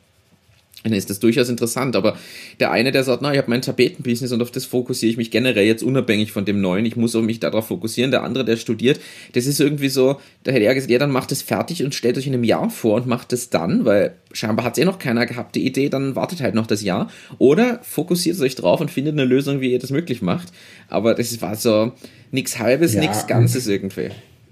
dann 0.88 0.98
ist 0.98 1.10
das 1.10 1.20
durchaus 1.20 1.48
interessant. 1.48 1.96
Aber 1.96 2.16
der 2.60 2.70
eine, 2.70 2.92
der 2.92 3.04
sagt, 3.04 3.22
na, 3.22 3.32
ich 3.32 3.38
habe 3.38 3.50
mein 3.50 3.62
Tapetenbusiness 3.62 4.32
und 4.32 4.42
auf 4.42 4.50
das 4.50 4.64
fokussiere 4.64 5.10
ich 5.10 5.16
mich 5.16 5.30
generell 5.30 5.66
jetzt 5.66 5.82
unabhängig 5.82 6.32
von 6.32 6.44
dem 6.44 6.60
neuen. 6.60 6.86
Ich 6.86 6.96
muss 6.96 7.14
auch 7.14 7.22
mich 7.22 7.40
darauf 7.40 7.68
fokussieren. 7.68 8.10
Der 8.10 8.22
andere, 8.22 8.44
der 8.44 8.56
studiert, 8.56 9.00
das 9.32 9.46
ist 9.46 9.60
irgendwie 9.60 9.88
so, 9.88 10.20
da 10.44 10.52
hätte 10.52 10.64
er 10.64 10.74
gesagt, 10.74 10.90
ja, 10.90 10.98
dann 10.98 11.10
macht 11.10 11.32
es 11.32 11.42
fertig 11.42 11.84
und 11.84 11.94
stellt 11.94 12.18
euch 12.18 12.26
in 12.26 12.34
einem 12.34 12.44
Jahr 12.44 12.70
vor 12.70 12.96
und 12.96 13.06
macht 13.06 13.32
es 13.32 13.50
dann, 13.50 13.84
weil 13.84 14.14
scheinbar 14.32 14.64
hat 14.64 14.76
es 14.76 14.82
eh 14.82 14.84
noch 14.84 14.98
keiner 14.98 15.26
gehabt, 15.26 15.54
die 15.56 15.66
Idee, 15.66 15.88
dann 15.88 16.16
wartet 16.16 16.40
halt 16.40 16.54
noch 16.54 16.66
das 16.66 16.82
Jahr. 16.82 17.10
Oder 17.38 17.80
fokussiert 17.82 18.40
euch 18.40 18.54
drauf 18.54 18.80
und 18.80 18.90
findet 18.90 19.14
eine 19.14 19.24
Lösung, 19.24 19.60
wie 19.60 19.72
ihr 19.72 19.78
das 19.78 19.90
möglich 19.90 20.22
macht. 20.22 20.48
Aber 20.88 21.14
das 21.14 21.40
war 21.40 21.56
so 21.56 21.92
nichts 22.30 22.58
Halbes, 22.58 22.94
ja, 22.94 23.00
nichts 23.00 23.26
Ganzes 23.26 23.66
irgendwie 23.66 24.10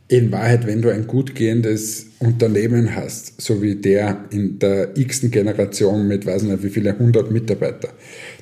in 0.08 0.30
Wahrheit, 0.30 0.66
wenn 0.66 0.82
du 0.82 0.90
ein 0.90 1.06
gut 1.06 1.34
gehendes 1.34 2.06
Unternehmen 2.20 2.94
hast, 2.94 3.40
so 3.40 3.60
wie 3.60 3.74
der 3.74 4.24
in 4.30 4.58
der 4.58 4.96
x-ten 4.96 5.32
Generation 5.32 6.06
mit, 6.06 6.26
weiß 6.26 6.42
nicht 6.42 6.62
wie 6.62 6.68
viele 6.68 6.96
hundert 6.96 7.32
Mitarbeiter, 7.32 7.88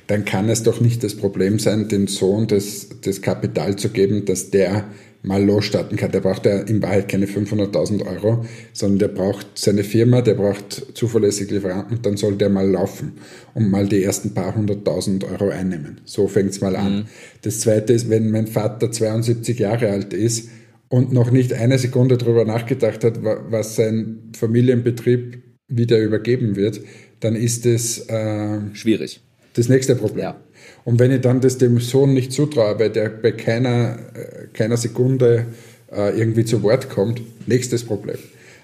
dann 0.07 0.25
kann 0.25 0.47
es 0.49 0.61
doch 0.61 0.79
nicht 0.79 1.03
das 1.03 1.15
Problem 1.15 1.57
sein, 1.57 1.87
dem 1.87 2.07
Sohn 2.07 2.47
das, 2.47 2.89
das 3.01 3.21
Kapital 3.21 3.75
zu 3.77 3.89
geben, 3.89 4.25
dass 4.25 4.51
der 4.51 4.85
mal 5.23 5.43
losstarten 5.43 5.97
kann. 5.97 6.11
Der 6.11 6.19
braucht 6.19 6.45
ja 6.45 6.59
in 6.59 6.83
Wahrheit 6.83 7.09
keine 7.09 7.25
500.000 7.25 8.05
Euro, 8.05 8.45
sondern 8.71 8.99
der 8.99 9.07
braucht 9.07 9.47
seine 9.55 9.83
Firma, 9.83 10.21
der 10.21 10.35
braucht 10.35 10.95
zuverlässige 10.95 11.55
Lieferanten 11.55 11.99
dann 12.03 12.15
soll 12.15 12.35
der 12.35 12.49
mal 12.49 12.69
laufen 12.69 13.13
und 13.55 13.71
mal 13.71 13.87
die 13.87 14.03
ersten 14.03 14.35
paar 14.35 14.55
hunderttausend 14.55 15.23
Euro 15.23 15.49
einnehmen. 15.49 16.01
So 16.05 16.27
fängt's 16.27 16.61
mal 16.61 16.75
an. 16.75 16.95
Mhm. 16.95 17.05
Das 17.41 17.61
zweite 17.61 17.93
ist, 17.93 18.07
wenn 18.09 18.29
mein 18.29 18.45
Vater 18.45 18.91
72 18.91 19.57
Jahre 19.57 19.89
alt 19.89 20.13
ist, 20.13 20.49
und 20.89 21.11
noch 21.11 21.31
nicht 21.31 21.53
eine 21.53 21.77
Sekunde 21.77 22.17
darüber 22.17 22.45
nachgedacht 22.45 23.03
hat, 23.03 23.19
was 23.23 23.75
sein 23.75 24.31
Familienbetrieb 24.37 25.41
wieder 25.67 25.99
übergeben 25.99 26.55
wird, 26.55 26.81
dann 27.19 27.35
ist 27.35 27.65
es 27.65 28.07
äh, 28.09 28.59
schwierig. 28.73 29.21
Das 29.53 29.69
nächste 29.69 29.95
Problem. 29.95 30.23
Ja. 30.23 30.41
Und 30.83 30.99
wenn 30.99 31.11
ich 31.11 31.21
dann 31.21 31.41
das 31.41 31.57
dem 31.57 31.79
Sohn 31.79 32.13
nicht 32.13 32.31
zutraue, 32.31 32.75
bei 32.75 32.89
der 32.89 33.09
bei 33.09 33.31
keiner, 33.31 33.97
äh, 34.13 34.47
keiner 34.53 34.77
Sekunde 34.77 35.47
äh, 35.91 36.17
irgendwie 36.17 36.45
zu 36.45 36.61
Wort 36.61 36.89
kommt, 36.89 37.21
nächstes 37.47 37.83
Problem. 37.83 38.17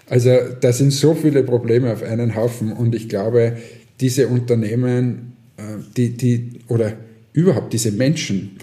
Also 0.08 0.32
da 0.60 0.74
sind 0.74 0.92
so 0.92 1.14
viele 1.14 1.44
Probleme 1.44 1.92
auf 1.92 2.04
einen 2.04 2.36
Haufen 2.36 2.74
und 2.74 2.94
ich 2.94 3.08
glaube, 3.08 3.58
diese 4.02 4.28
Unternehmen, 4.28 5.38
äh, 5.58 5.62
die, 5.96 6.18
die, 6.18 6.60
oder 6.68 6.94
überhaupt 7.34 7.72
diese 7.74 7.92
Menschen, 7.92 8.58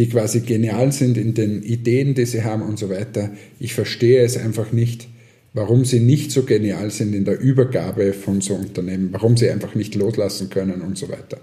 die 0.00 0.08
quasi 0.08 0.40
genial 0.40 0.92
sind 0.92 1.18
in 1.18 1.34
den 1.34 1.62
Ideen, 1.62 2.14
die 2.14 2.24
sie 2.24 2.42
haben 2.42 2.62
und 2.62 2.78
so 2.78 2.88
weiter. 2.88 3.28
Ich 3.58 3.74
verstehe 3.74 4.24
es 4.24 4.38
einfach 4.38 4.72
nicht, 4.72 5.08
warum 5.52 5.84
sie 5.84 6.00
nicht 6.00 6.32
so 6.32 6.44
genial 6.44 6.90
sind 6.90 7.14
in 7.14 7.26
der 7.26 7.38
Übergabe 7.38 8.14
von 8.14 8.40
so 8.40 8.54
Unternehmen, 8.54 9.10
warum 9.12 9.36
sie 9.36 9.50
einfach 9.50 9.74
nicht 9.74 9.94
loslassen 9.94 10.48
können 10.48 10.80
und 10.80 10.96
so 10.96 11.10
weiter. 11.10 11.36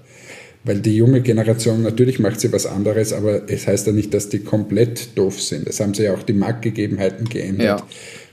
Weil 0.64 0.80
die 0.80 0.98
junge 0.98 1.22
Generation, 1.22 1.84
natürlich 1.84 2.18
macht 2.18 2.40
sie 2.40 2.52
was 2.52 2.66
anderes, 2.66 3.14
aber 3.14 3.48
es 3.48 3.68
heißt 3.68 3.86
ja 3.86 3.94
nicht, 3.94 4.12
dass 4.16 4.30
die 4.30 4.40
komplett 4.40 5.16
doof 5.16 5.40
sind. 5.40 5.68
Es 5.68 5.80
haben 5.80 5.94
sich 5.94 6.06
ja 6.06 6.16
auch 6.16 6.24
die 6.24 6.34
Marktgegebenheiten 6.34 7.30
geändert, 7.30 7.84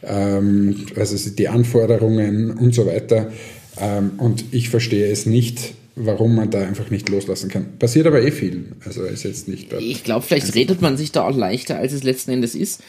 ja. 0.03 0.39
ähm, 0.39 0.87
also 0.97 1.29
die 1.29 1.49
Anforderungen 1.49 2.51
und 2.53 2.75
so 2.75 2.87
weiter. 2.87 3.31
Ähm, 3.79 4.13
und 4.17 4.43
ich 4.53 4.71
verstehe 4.71 5.13
es 5.13 5.27
nicht, 5.27 5.75
warum 5.97 6.35
man 6.35 6.51
da 6.51 6.61
einfach 6.61 6.91
nicht 6.91 7.09
loslassen 7.09 7.49
kann. 7.49 7.79
Passiert 7.79 8.07
aber 8.07 8.23
eh 8.23 8.31
viel. 8.31 8.67
Also 8.85 9.05
ist 9.05 9.23
jetzt 9.23 9.49
nicht. 9.49 9.73
Ich 9.73 10.05
glaube, 10.05 10.25
vielleicht 10.27 10.55
redet 10.55 10.83
man 10.83 10.97
sich 10.97 11.13
da 11.13 11.27
auch 11.27 11.37
leichter, 11.37 11.79
als 11.79 11.93
es 11.93 12.03
letzten 12.03 12.33
Endes 12.33 12.55
ist. 12.55 12.83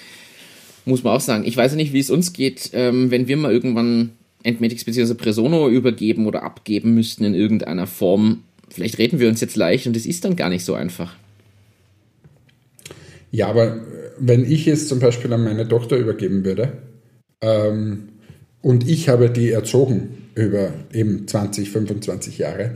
Muss 0.85 1.03
man 1.03 1.15
auch 1.15 1.21
sagen. 1.21 1.45
Ich 1.45 1.57
weiß 1.57 1.71
ja 1.71 1.77
nicht, 1.77 1.93
wie 1.93 1.99
es 1.99 2.09
uns 2.09 2.33
geht, 2.33 2.71
ähm, 2.73 3.11
wenn 3.11 3.27
wir 3.27 3.37
mal 3.37 3.51
irgendwann 3.51 4.11
Entmetics 4.43 4.83
bzw. 4.83 5.15
Presono 5.15 5.69
übergeben 5.69 6.27
oder 6.27 6.43
abgeben 6.43 6.93
müssten 6.93 7.23
in 7.23 7.33
irgendeiner 7.33 7.87
Form. 7.87 8.43
Vielleicht 8.69 8.97
reden 8.97 9.19
wir 9.19 9.27
uns 9.27 9.41
jetzt 9.41 9.55
leicht 9.55 9.87
und 9.87 9.95
es 9.95 10.05
ist 10.05 10.25
dann 10.25 10.35
gar 10.35 10.49
nicht 10.49 10.65
so 10.65 10.73
einfach. 10.73 11.15
Ja, 13.31 13.47
aber 13.47 13.81
wenn 14.17 14.49
ich 14.49 14.67
es 14.67 14.87
zum 14.87 14.99
Beispiel 14.99 15.31
an 15.33 15.43
meine 15.43 15.67
Tochter 15.67 15.97
übergeben 15.97 16.45
würde 16.45 16.73
ähm, 17.41 18.09
und 18.61 18.87
ich 18.87 19.09
habe 19.09 19.29
die 19.29 19.51
erzogen, 19.51 20.24
über 20.35 20.73
eben 20.93 21.27
20, 21.27 21.69
25 21.69 22.37
Jahre, 22.37 22.75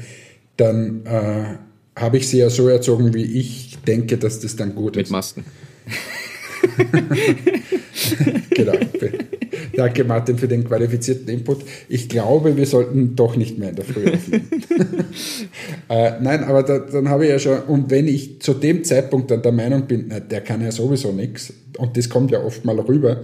dann 0.57 1.05
äh, 1.05 1.57
habe 1.95 2.17
ich 2.17 2.27
sie 2.27 2.39
ja 2.39 2.49
so 2.49 2.67
erzogen, 2.67 3.13
wie 3.13 3.23
ich 3.23 3.77
denke, 3.85 4.17
dass 4.17 4.39
das 4.39 4.55
dann 4.55 4.75
gut 4.75 4.95
Mit 4.95 5.05
ist. 5.05 5.09
Mit 5.09 5.11
Masken. 5.11 5.45
genau. 8.51 8.73
Danke, 9.75 10.03
Martin, 10.03 10.37
für 10.37 10.47
den 10.47 10.63
qualifizierten 10.65 11.27
Input. 11.29 11.59
Ich 11.87 12.09
glaube, 12.09 12.57
wir 12.57 12.65
sollten 12.65 13.15
doch 13.15 13.35
nicht 13.35 13.57
mehr 13.57 13.69
in 13.69 13.75
der 13.75 13.85
Früh 13.85 14.11
aufnehmen. 14.11 14.49
äh, 15.89 16.11
nein, 16.21 16.43
aber 16.43 16.63
da, 16.63 16.79
dann 16.79 17.09
habe 17.09 17.25
ich 17.25 17.31
ja 17.31 17.39
schon, 17.39 17.59
und 17.63 17.89
wenn 17.89 18.07
ich 18.07 18.41
zu 18.41 18.53
dem 18.53 18.83
Zeitpunkt 18.83 19.31
dann 19.31 19.41
der 19.41 19.51
Meinung 19.51 19.87
bin, 19.87 20.05
na, 20.09 20.19
der 20.19 20.41
kann 20.41 20.61
ja 20.61 20.71
sowieso 20.71 21.11
nichts, 21.11 21.53
und 21.77 21.95
das 21.95 22.09
kommt 22.09 22.31
ja 22.31 22.43
oft 22.43 22.65
mal 22.65 22.79
rüber, 22.79 23.21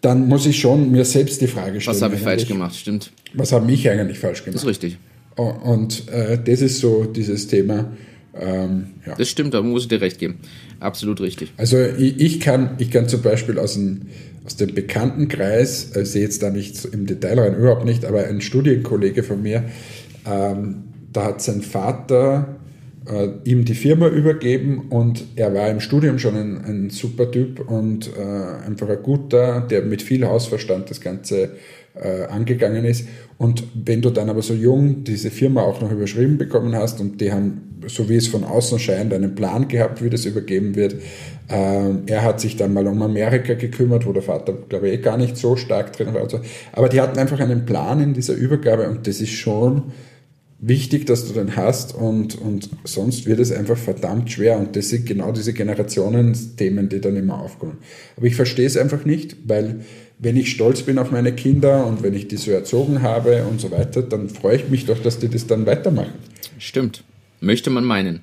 dann 0.00 0.28
muss 0.28 0.46
ich 0.46 0.58
schon 0.58 0.90
mir 0.90 1.04
selbst 1.04 1.40
die 1.40 1.46
Frage 1.46 1.80
stellen. 1.80 1.96
Was 1.96 2.02
habe 2.02 2.14
ich 2.14 2.20
falsch 2.20 2.46
gemacht, 2.46 2.76
stimmt. 2.76 3.12
Was 3.34 3.52
habe 3.52 3.70
ich 3.70 3.88
eigentlich 3.88 4.18
falsch 4.18 4.44
gemacht? 4.44 4.54
Das 4.54 4.62
ist 4.62 4.68
richtig. 4.68 4.98
Und 5.36 6.08
äh, 6.08 6.38
das 6.42 6.60
ist 6.60 6.78
so 6.78 7.04
dieses 7.04 7.48
Thema. 7.48 7.92
Ähm, 8.38 8.86
ja. 9.06 9.14
Das 9.16 9.28
stimmt, 9.28 9.54
da 9.54 9.62
muss 9.62 9.82
ich 9.82 9.88
dir 9.88 10.00
recht 10.00 10.18
geben. 10.18 10.38
Absolut 10.80 11.20
richtig. 11.20 11.52
Also 11.56 11.78
ich, 11.80 12.20
ich, 12.20 12.40
kann, 12.40 12.76
ich 12.78 12.90
kann 12.90 13.08
zum 13.08 13.22
Beispiel 13.22 13.58
aus 13.58 13.74
dem, 13.74 14.02
aus 14.44 14.56
dem 14.56 14.74
Bekanntenkreis, 14.74 15.94
äh, 15.96 16.04
sehe 16.04 16.22
jetzt 16.22 16.42
da 16.42 16.50
nicht 16.50 16.84
im 16.84 17.06
Detail 17.06 17.38
rein, 17.38 17.54
überhaupt 17.54 17.84
nicht, 17.84 18.04
aber 18.04 18.26
ein 18.26 18.40
Studienkollege 18.40 19.22
von 19.22 19.42
mir, 19.42 19.64
ähm, 20.26 20.84
da 21.12 21.26
hat 21.26 21.42
sein 21.42 21.62
Vater 21.62 22.56
äh, 23.08 23.28
ihm 23.44 23.64
die 23.64 23.74
Firma 23.74 24.08
übergeben 24.08 24.88
und 24.90 25.24
er 25.36 25.54
war 25.54 25.70
im 25.70 25.80
Studium 25.80 26.18
schon 26.18 26.36
ein, 26.36 26.64
ein 26.64 26.90
super 26.90 27.30
Typ 27.30 27.60
und 27.70 28.10
äh, 28.16 28.66
einfach 28.66 28.88
ein 28.88 29.02
guter, 29.02 29.60
der 29.60 29.82
mit 29.82 30.02
viel 30.02 30.26
Hausverstand 30.26 30.90
das 30.90 31.00
Ganze 31.00 31.50
äh, 31.94 32.24
angegangen 32.24 32.84
ist. 32.84 33.06
Und 33.38 33.64
wenn 33.74 34.02
du 34.02 34.10
dann 34.10 34.30
aber 34.30 34.42
so 34.42 34.54
jung 34.54 35.04
diese 35.04 35.30
Firma 35.30 35.62
auch 35.62 35.80
noch 35.80 35.90
überschrieben 35.90 36.38
bekommen 36.38 36.74
hast 36.74 37.00
und 37.00 37.20
die 37.20 37.32
haben, 37.32 37.78
so 37.86 38.08
wie 38.08 38.16
es 38.16 38.26
von 38.26 38.44
außen 38.44 38.78
scheint, 38.78 39.12
einen 39.12 39.34
Plan 39.34 39.68
gehabt, 39.68 40.02
wie 40.02 40.10
das 40.10 40.24
übergeben 40.24 40.74
wird, 40.74 40.94
äh, 41.48 41.90
er 42.06 42.22
hat 42.22 42.40
sich 42.40 42.56
dann 42.56 42.72
mal 42.72 42.86
um 42.86 43.02
Amerika 43.02 43.54
gekümmert, 43.54 44.06
wo 44.06 44.12
der 44.12 44.22
Vater, 44.22 44.54
glaube 44.68 44.88
ich, 44.88 44.94
eh 44.94 44.98
gar 44.98 45.16
nicht 45.16 45.36
so 45.36 45.56
stark 45.56 45.92
drin 45.92 46.14
war. 46.14 46.22
Also, 46.22 46.40
aber 46.72 46.88
die 46.88 47.00
hatten 47.00 47.18
einfach 47.18 47.40
einen 47.40 47.66
Plan 47.66 48.00
in 48.00 48.14
dieser 48.14 48.34
Übergabe 48.34 48.88
und 48.88 49.06
das 49.06 49.20
ist 49.20 49.32
schon 49.32 49.92
wichtig, 50.66 51.06
dass 51.06 51.26
du 51.26 51.34
den 51.34 51.56
hast 51.56 51.94
und, 51.94 52.40
und 52.40 52.70
sonst 52.84 53.26
wird 53.26 53.38
es 53.38 53.52
einfach 53.52 53.76
verdammt 53.76 54.30
schwer 54.30 54.58
und 54.58 54.76
das 54.76 54.88
sind 54.88 55.06
genau 55.06 55.32
diese 55.32 55.52
Generationenthemen, 55.52 56.88
die 56.88 57.00
dann 57.00 57.16
immer 57.16 57.40
aufkommen. 57.40 57.78
Aber 58.16 58.26
ich 58.26 58.36
verstehe 58.36 58.66
es 58.66 58.76
einfach 58.76 59.04
nicht, 59.04 59.36
weil 59.46 59.80
wenn 60.18 60.36
ich 60.36 60.50
stolz 60.50 60.82
bin 60.82 60.98
auf 60.98 61.10
meine 61.10 61.32
Kinder 61.32 61.86
und 61.86 62.02
wenn 62.02 62.14
ich 62.14 62.28
die 62.28 62.36
so 62.36 62.50
erzogen 62.50 63.02
habe 63.02 63.44
und 63.44 63.60
so 63.60 63.70
weiter, 63.70 64.02
dann 64.02 64.28
freue 64.28 64.56
ich 64.56 64.68
mich 64.68 64.86
doch, 64.86 64.98
dass 64.98 65.18
die 65.18 65.28
das 65.28 65.46
dann 65.46 65.66
weitermachen. 65.66 66.14
Stimmt, 66.58 67.04
möchte 67.40 67.70
man 67.70 67.84
meinen. 67.84 68.20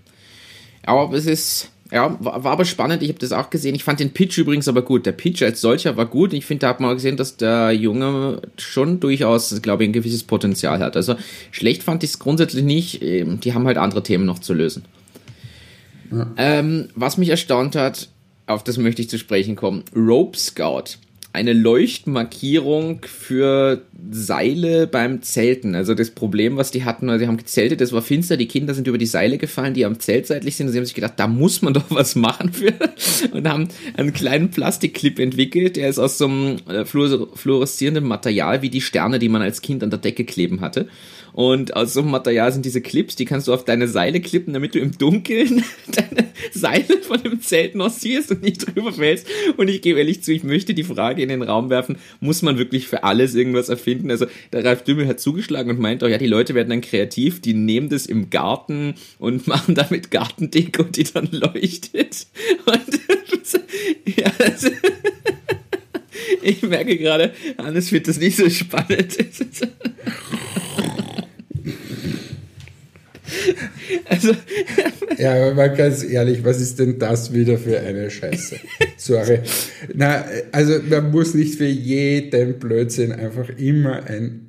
Aber 0.83 1.13
es 1.15 1.25
ist 1.25 1.69
ja, 1.91 2.17
war, 2.21 2.43
war 2.43 2.53
aber 2.53 2.63
spannend. 2.63 3.03
Ich 3.03 3.09
habe 3.09 3.19
das 3.19 3.33
auch 3.33 3.49
gesehen. 3.49 3.75
Ich 3.75 3.83
fand 3.83 3.99
den 3.99 4.11
Pitch 4.11 4.37
übrigens 4.37 4.69
aber 4.69 4.81
gut. 4.81 5.05
Der 5.05 5.11
Pitch 5.11 5.43
als 5.43 5.59
solcher 5.59 5.97
war 5.97 6.05
gut. 6.05 6.31
Ich 6.31 6.45
finde, 6.45 6.61
da 6.61 6.69
hat 6.69 6.79
man 6.79 6.95
gesehen, 6.95 7.17
dass 7.17 7.35
der 7.35 7.71
Junge 7.71 8.41
schon 8.57 9.01
durchaus, 9.01 9.61
glaube 9.61 9.83
ich, 9.83 9.89
ein 9.89 9.93
gewisses 9.93 10.23
Potenzial 10.23 10.79
hat. 10.79 10.95
Also 10.95 11.15
schlecht 11.51 11.83
fand 11.83 12.03
ich 12.03 12.11
es 12.11 12.19
grundsätzlich 12.19 12.63
nicht. 12.63 13.03
Ähm, 13.03 13.41
die 13.41 13.53
haben 13.53 13.67
halt 13.67 13.77
andere 13.77 14.03
Themen 14.03 14.25
noch 14.25 14.39
zu 14.39 14.53
lösen. 14.53 14.85
Ja. 16.11 16.27
Ähm, 16.37 16.87
was 16.95 17.17
mich 17.17 17.27
erstaunt 17.27 17.75
hat, 17.75 18.07
auf 18.47 18.63
das 18.63 18.77
möchte 18.77 19.01
ich 19.01 19.09
zu 19.09 19.17
sprechen 19.17 19.57
kommen. 19.57 19.83
Rope 19.93 20.37
Scout 20.37 20.95
eine 21.33 21.53
Leuchtmarkierung 21.53 23.01
für 23.05 23.83
Seile 24.11 24.87
beim 24.87 25.21
Zelten. 25.21 25.75
Also 25.75 25.93
das 25.93 26.11
Problem, 26.11 26.57
was 26.57 26.71
die 26.71 26.83
hatten, 26.83 27.17
sie 27.17 27.27
haben 27.27 27.37
gezeltet, 27.37 27.79
das 27.79 27.93
war 27.93 28.01
finster, 28.01 28.35
die 28.35 28.47
Kinder 28.47 28.73
sind 28.73 28.87
über 28.87 28.97
die 28.97 29.05
Seile 29.05 29.37
gefallen, 29.37 29.73
die 29.73 29.85
am 29.85 29.99
Zelt 29.99 30.27
seitlich 30.27 30.57
sind 30.57 30.67
und 30.67 30.73
sie 30.73 30.79
haben 30.79 30.85
sich 30.85 30.95
gedacht, 30.95 31.13
da 31.17 31.27
muss 31.27 31.61
man 31.61 31.73
doch 31.75 31.85
was 31.89 32.15
machen 32.15 32.51
für 32.51 32.73
und 33.31 33.47
haben 33.47 33.69
einen 33.95 34.13
kleinen 34.13 34.51
Plastikclip 34.51 35.19
entwickelt, 35.19 35.77
der 35.77 35.89
ist 35.89 35.99
aus 35.99 36.17
so 36.17 36.25
einem 36.25 36.57
äh, 36.67 36.83
fluoreszierenden 36.85 38.03
Material 38.03 38.61
wie 38.61 38.69
die 38.69 38.81
Sterne, 38.81 39.19
die 39.19 39.29
man 39.29 39.41
als 39.41 39.61
Kind 39.61 39.83
an 39.83 39.89
der 39.89 39.99
Decke 39.99 40.25
kleben 40.25 40.59
hatte. 40.59 40.87
Und 41.33 41.75
aus 41.75 41.93
so 41.93 42.01
einem 42.01 42.11
Material 42.11 42.51
sind 42.51 42.65
diese 42.65 42.81
Clips, 42.81 43.15
die 43.15 43.25
kannst 43.25 43.47
du 43.47 43.53
auf 43.53 43.65
deine 43.65 43.87
Seile 43.87 44.21
klippen, 44.21 44.53
damit 44.53 44.75
du 44.75 44.79
im 44.79 44.97
Dunkeln 44.97 45.63
deine 45.87 46.29
Seile 46.53 47.01
von 47.01 47.21
dem 47.23 47.41
Zelt 47.41 47.75
noch 47.75 47.89
siehst 47.89 48.31
und 48.31 48.41
nicht 48.41 48.75
drüber 48.75 48.93
fällst. 48.93 49.27
Und 49.57 49.69
ich 49.69 49.81
gebe 49.81 49.99
ehrlich 49.99 50.23
zu, 50.23 50.33
ich 50.33 50.43
möchte 50.43 50.73
die 50.73 50.83
Frage 50.83 51.21
in 51.21 51.29
den 51.29 51.41
Raum 51.41 51.69
werfen, 51.69 51.97
muss 52.19 52.41
man 52.41 52.57
wirklich 52.57 52.87
für 52.87 53.03
alles 53.03 53.35
irgendwas 53.35 53.69
erfinden? 53.69 54.11
Also 54.11 54.25
der 54.51 54.65
Ralf 54.65 54.83
Dümmel 54.83 55.07
hat 55.07 55.19
zugeschlagen 55.19 55.71
und 55.71 55.79
meint 55.79 56.03
auch, 56.03 56.09
ja, 56.09 56.17
die 56.17 56.27
Leute 56.27 56.55
werden 56.55 56.69
dann 56.69 56.81
kreativ, 56.81 57.41
die 57.41 57.53
nehmen 57.53 57.89
das 57.89 58.05
im 58.05 58.29
Garten 58.29 58.95
und 59.19 59.47
machen 59.51 59.75
damit 59.75 60.11
Gartendeko, 60.11 60.83
die 60.83 61.03
dann 61.03 61.29
leuchtet. 61.31 62.27
Und 62.65 63.01
ja, 64.17 64.31
das, 64.37 64.69
ich 66.41 66.61
merke 66.63 66.97
gerade, 66.97 67.33
Hannes 67.57 67.91
wird 67.91 68.07
das 68.07 68.19
nicht 68.19 68.37
so 68.37 68.49
spannend. 68.49 69.17
Also. 74.05 74.35
ja, 75.17 75.35
aber 75.35 75.53
mal 75.53 75.75
ganz 75.75 76.03
ehrlich, 76.03 76.43
was 76.43 76.61
ist 76.61 76.79
denn 76.79 76.99
das 76.99 77.33
wieder 77.33 77.57
für 77.57 77.79
eine 77.79 78.09
Scheiße? 78.09 78.57
Sorry. 78.97 79.39
Na, 79.93 80.25
also 80.51 80.79
man 80.89 81.11
muss 81.11 81.33
nicht 81.33 81.55
für 81.55 81.65
jeden 81.65 82.59
Blödsinn 82.59 83.11
einfach 83.11 83.49
immer 83.57 84.03
ein 84.05 84.47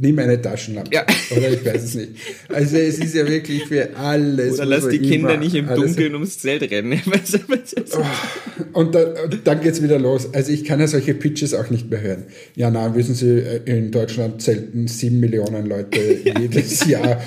nimm 0.00 0.18
eine 0.18 0.40
Taschenlampe. 0.40 0.90
Ja. 0.92 1.04
Oder 1.36 1.50
ich 1.52 1.64
weiß 1.64 1.82
es 1.82 1.94
nicht. 1.94 2.12
Also 2.48 2.76
es 2.76 2.98
ist 2.98 3.14
ja 3.14 3.28
wirklich 3.28 3.64
für 3.64 3.96
alles. 3.96 4.54
Oder 4.54 4.66
lass 4.66 4.88
die 4.88 4.98
Kinder 4.98 5.36
nicht 5.36 5.54
im 5.54 5.66
Dunkeln 5.68 6.14
ums 6.14 6.38
Zelt 6.38 6.68
rennen. 6.70 7.00
und, 8.72 8.94
dann, 8.94 9.14
dann 9.44 9.60
geht's 9.60 9.82
wieder 9.82 9.98
los. 9.98 10.32
Also 10.32 10.52
ich 10.52 10.64
kann 10.64 10.80
ja 10.80 10.86
solche 10.86 11.14
Pitches 11.14 11.54
auch 11.54 11.70
nicht 11.70 11.90
mehr 11.90 12.00
hören. 12.00 12.24
Ja, 12.56 12.70
na, 12.70 12.94
wissen 12.94 13.14
Sie, 13.14 13.38
äh, 13.38 13.60
in 13.66 13.90
Deutschland 13.90 14.42
zelten 14.42 14.88
sieben 14.88 15.20
Millionen 15.20 15.66
Leute 15.66 16.00
jedes 16.40 16.86
Jahr 16.86 17.20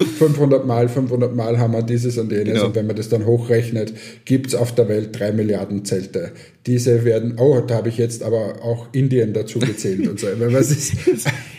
500 0.00 0.66
Mal, 0.66 0.88
500 0.88 1.34
Mal 1.34 1.58
haben 1.58 1.72
wir 1.72 1.82
dieses 1.82 2.18
und 2.18 2.30
jenes. 2.30 2.54
Genau. 2.54 2.66
Und 2.66 2.74
wenn 2.74 2.86
man 2.86 2.96
das 2.96 3.08
dann 3.08 3.26
hochrechnet, 3.26 3.92
gibt 4.24 4.48
es 4.48 4.54
auf 4.54 4.74
der 4.74 4.88
Welt 4.88 5.18
drei 5.18 5.32
Milliarden 5.32 5.84
Zelte. 5.84 6.32
Diese 6.68 7.02
werden, 7.06 7.36
oh, 7.38 7.62
da 7.66 7.76
habe 7.76 7.88
ich 7.88 7.96
jetzt 7.96 8.22
aber 8.22 8.62
auch 8.62 8.88
Indien 8.92 9.32
dazu 9.32 9.58
gezählt 9.58 10.06
und 10.06 10.20
so. 10.20 10.26
Was 10.38 10.70
ist? 10.70 10.92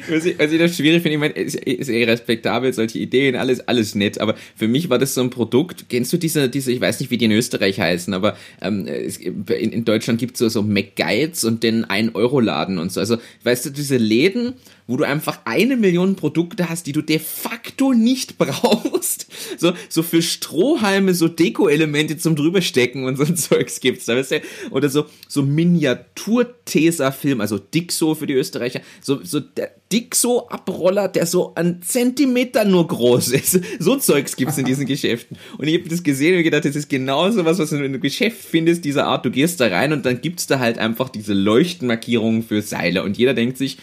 was, 0.08 0.26
ich, 0.26 0.38
was 0.38 0.52
ich 0.52 0.60
das 0.60 0.78
schwierig 0.78 1.02
finde, 1.02 1.16
ich 1.16 1.20
meine, 1.20 1.34
ist, 1.34 1.56
ist 1.56 1.90
eh 1.90 2.04
respektabel, 2.04 2.72
solche 2.74 3.00
Ideen, 3.00 3.36
alles, 3.36 3.60
alles 3.62 3.96
nett, 3.96 4.20
aber 4.20 4.36
für 4.56 4.68
mich 4.68 4.92
war 4.92 5.00
das 5.00 5.16
so 5.16 5.22
ein 5.22 5.32
Produkt, 5.32 5.86
kennst 5.90 6.14
du 6.14 6.18
diese, 6.18 6.48
diese, 6.48 6.72
ich 6.72 6.80
weiß 6.80 7.00
nicht, 7.00 7.10
wie 7.10 7.18
die 7.18 7.26
in 7.26 7.32
Österreich 7.32 7.80
heißen, 7.80 8.14
aber 8.14 8.38
ähm, 8.62 8.86
es, 8.86 9.18
in, 9.18 9.46
in 9.48 9.84
Deutschland 9.84 10.20
gibt 10.20 10.34
es 10.34 10.40
so, 10.40 10.50
so 10.50 10.62
McGuides 10.62 11.44
und 11.44 11.64
den 11.64 11.86
1-Euro-Laden 11.86 12.78
und 12.78 12.92
so. 12.92 13.00
Also, 13.00 13.18
weißt 13.44 13.66
du, 13.66 13.70
diese 13.72 13.98
Läden, 13.98 14.54
wo 14.90 14.98
du 14.98 15.04
einfach 15.04 15.42
eine 15.46 15.78
Million 15.78 16.16
Produkte 16.16 16.68
hast, 16.68 16.88
die 16.88 16.94
du 16.94 17.04
de 17.04 17.20
facto 17.20 17.94
nicht 17.94 18.38
brauchst. 18.40 19.28
So, 19.58 19.74
so 19.88 20.02
für 20.02 20.22
Strohhalme, 20.22 21.14
so 21.14 21.28
Deko-Elemente 21.28 22.18
zum 22.18 22.36
drüberstecken 22.36 23.06
und 23.06 23.18
so 23.18 23.24
ein 23.24 23.36
Zeugs 23.38 23.80
gibt's 23.80 24.06
da, 24.06 24.16
weißt 24.16 24.32
du? 24.32 24.42
Oder 24.72 24.90
so, 24.90 24.99
so 25.28 25.44
Miniatur-Tesa-Film, 25.44 27.42
also 27.42 27.58
Dixo 27.58 28.16
für 28.16 28.28
die 28.28 28.34
Österreicher, 28.34 28.82
so, 29.02 29.24
so 29.24 29.40
der 29.40 29.72
Dixo-Abroller, 29.92 31.08
der 31.08 31.26
so 31.26 31.54
ein 31.56 31.82
Zentimeter 31.82 32.66
nur 32.66 32.88
groß 32.88 33.30
ist. 33.30 33.60
So 33.80 33.96
Zeugs 33.96 34.36
gibt's 34.36 34.58
in 34.58 34.66
diesen 34.66 34.86
Geschäften. 34.86 35.38
Und 35.58 35.68
ich 35.68 35.80
habe 35.80 35.90
das 35.90 36.04
gesehen 36.04 36.38
und 36.38 36.44
gedacht, 36.44 36.66
das 36.66 36.76
ist 36.76 36.90
genau 36.90 37.32
so 37.32 37.46
was, 37.46 37.60
was 37.60 37.70
du 37.70 37.78
in 37.78 37.86
einem 37.86 38.02
Geschäft 38.02 38.38
findest, 38.38 38.84
dieser 38.84 39.08
Art, 39.08 39.26
du 39.26 39.32
gehst 39.32 39.60
da 39.60 39.68
rein 39.68 39.94
und 39.94 40.06
dann 40.06 40.22
gibt's 40.22 40.48
da 40.48 40.60
halt 40.60 40.78
einfach 40.78 41.10
diese 41.10 41.34
Leuchtenmarkierungen 41.34 42.44
für 42.44 42.62
Seile 42.62 43.04
und 43.04 43.18
jeder 43.18 43.34
denkt 43.34 43.58
sich, 43.58 43.78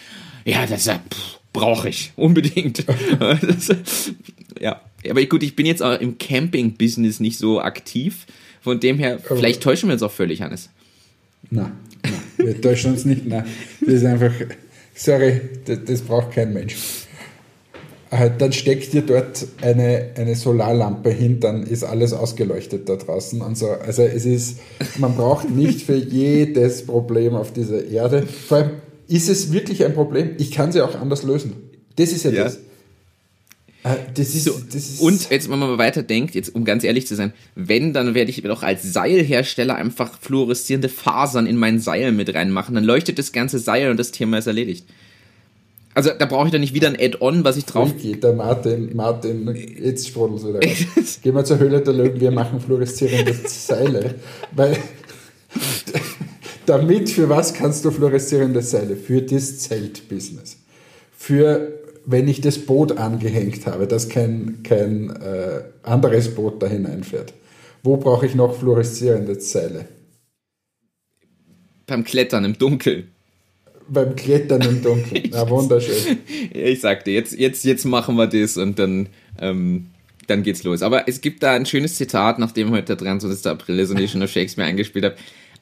ja, 0.45 0.65
das 0.65 0.89
brauche 1.51 1.89
ich 1.89 2.11
unbedingt. 2.15 2.85
ja, 4.61 4.81
aber 5.09 5.25
gut, 5.25 5.43
ich 5.43 5.55
bin 5.55 5.65
jetzt 5.65 5.81
auch 5.81 5.99
im 5.99 6.17
Camping-Business 6.17 7.19
nicht 7.19 7.37
so 7.37 7.59
aktiv. 7.59 8.25
Von 8.61 8.79
dem 8.79 8.97
her, 8.97 9.19
aber 9.25 9.37
vielleicht 9.37 9.63
täuschen 9.63 9.87
wir 9.87 9.93
uns 9.93 10.03
auch 10.03 10.11
völlig, 10.11 10.41
Hannes. 10.41 10.69
Nein, 11.49 11.71
nein 12.03 12.13
wir 12.37 12.61
täuschen 12.61 12.91
uns 12.91 13.05
nicht. 13.05 13.25
Nein, 13.25 13.45
das 13.81 13.93
ist 13.95 14.05
einfach, 14.05 14.33
sorry, 14.95 15.41
das, 15.65 15.79
das 15.85 16.01
braucht 16.01 16.31
kein 16.31 16.53
Mensch. 16.53 16.75
Äh, 18.09 18.31
dann 18.37 18.53
steckt 18.53 18.93
ihr 18.93 19.01
dort 19.01 19.45
eine, 19.61 20.11
eine 20.15 20.35
Solarlampe 20.35 21.09
hin, 21.09 21.39
dann 21.39 21.63
ist 21.63 21.83
alles 21.83 22.13
ausgeleuchtet 22.13 22.87
da 22.87 22.95
draußen 22.95 23.41
und 23.41 23.57
so. 23.57 23.67
Also 23.69 24.03
es 24.03 24.25
ist, 24.25 24.59
man 24.97 25.15
braucht 25.15 25.49
nicht 25.49 25.81
für 25.81 25.95
jedes 25.95 26.85
Problem 26.85 27.35
auf 27.35 27.51
dieser 27.51 27.85
Erde, 27.85 28.23
vor 28.23 28.57
allem 28.57 28.71
ist 29.09 29.29
es 29.29 29.51
wirklich 29.51 29.83
ein 29.85 29.93
Problem? 29.93 30.31
Ich 30.37 30.51
kann 30.51 30.71
sie 30.71 30.81
auch 30.81 30.95
anders 30.95 31.23
lösen. 31.23 31.53
Das 31.95 32.11
ist 32.11 32.23
ja, 32.23 32.31
ja. 32.31 32.43
das. 32.43 32.59
Ah, 33.87 33.95
das 34.15 34.35
ist, 34.35 34.43
so, 34.43 34.59
das 34.65 34.75
ist 34.75 34.99
und 34.99 35.29
jetzt, 35.29 35.49
wenn 35.49 35.59
man 35.59 35.69
mal 35.69 35.77
weiter 35.77 36.03
denkt, 36.03 36.35
jetzt 36.35 36.53
um 36.53 36.65
ganz 36.65 36.83
ehrlich 36.83 37.07
zu 37.07 37.15
sein, 37.15 37.31
wenn, 37.55 37.93
dann 37.93 38.15
werde 38.15 38.29
ich 38.29 38.41
doch 38.41 38.61
als 38.61 38.83
Seilhersteller 38.83 39.75
einfach 39.75 40.19
fluoreszierende 40.19 40.89
Fasern 40.89 41.47
in 41.47 41.55
mein 41.55 41.79
Seil 41.79 42.11
mit 42.11 42.33
reinmachen. 42.33 42.75
Dann 42.75 42.83
leuchtet 42.83 43.17
das 43.17 43.31
ganze 43.31 43.59
Seil 43.59 43.89
und 43.89 43.97
das 43.97 44.11
Thema 44.11 44.39
ist 44.39 44.47
erledigt. 44.47 44.85
Also 45.93 46.09
da 46.19 46.25
brauche 46.25 46.47
ich 46.47 46.51
dann 46.51 46.59
nicht 46.59 46.73
wieder 46.73 46.89
ein 46.89 46.97
Add-on, 46.99 47.45
was 47.45 47.55
ich 47.55 47.63
drauf. 47.63 47.95
Geht 47.97 48.25
der 48.25 48.33
Martin, 48.33 48.93
Martin, 48.93 49.55
jetzt 49.81 50.09
sprudelst 50.09 50.45
wieder. 50.45 50.59
Gehen 51.23 51.33
wir 51.33 51.45
zur 51.45 51.59
Höhle 51.59 51.79
der 51.79 51.93
Löwen, 51.93 52.19
wir 52.19 52.31
machen 52.31 52.59
fluoreszierende 52.59 53.33
Seile. 53.47 54.15
Weil 54.51 54.75
damit, 56.65 57.09
für 57.09 57.29
was 57.29 57.53
kannst 57.53 57.85
du 57.85 57.91
fluoreszierende 57.91 58.61
Seile? 58.61 58.97
Für 58.97 59.21
das 59.21 59.59
Zeltbusiness. 59.59 60.57
Für, 61.17 61.71
wenn 62.07 62.29
ich 62.29 62.39
das 62.39 62.57
Boot 62.57 62.97
angehängt 62.97 63.65
habe, 63.65 63.85
dass 63.85 64.07
kein, 64.07 64.63
kein 64.63 65.09
äh, 65.09 65.61
anderes 65.83 66.33
Boot 66.33 66.63
da 66.63 66.67
hineinfährt. 66.67 67.33
Wo 67.83 67.97
brauche 67.97 68.25
ich 68.25 68.33
noch 68.33 68.57
fluoreszierende 68.57 69.39
Seile? 69.41 69.89
Beim 71.85 72.05
Klettern 72.05 72.45
im 72.45 72.57
Dunkeln. 72.57 73.09
Beim 73.89 74.15
Klettern 74.15 74.61
im 74.61 74.81
Dunkeln. 74.81 75.23
Na, 75.31 75.49
wunderschön. 75.49 76.19
ich 76.53 76.79
sagte, 76.79 77.11
jetzt, 77.11 77.37
jetzt, 77.37 77.65
jetzt 77.65 77.83
machen 77.83 78.15
wir 78.15 78.27
das 78.27 78.55
und 78.55 78.79
dann, 78.79 79.09
ähm, 79.39 79.87
dann 80.27 80.43
geht's 80.43 80.63
los. 80.63 80.83
Aber 80.83 81.09
es 81.09 81.19
gibt 81.19 81.43
da 81.43 81.53
ein 81.53 81.65
schönes 81.65 81.95
Zitat, 81.95 82.39
nachdem 82.39 82.71
heute 82.71 82.95
der 82.95 82.95
23. 82.95 83.45
April 83.47 83.79
ist 83.79 83.91
und 83.91 83.99
ich 83.99 84.11
schon 84.11 84.23
auf 84.23 84.31
Shakespeare 84.31 84.67
eingespielt 84.67 85.03
habe. 85.03 85.15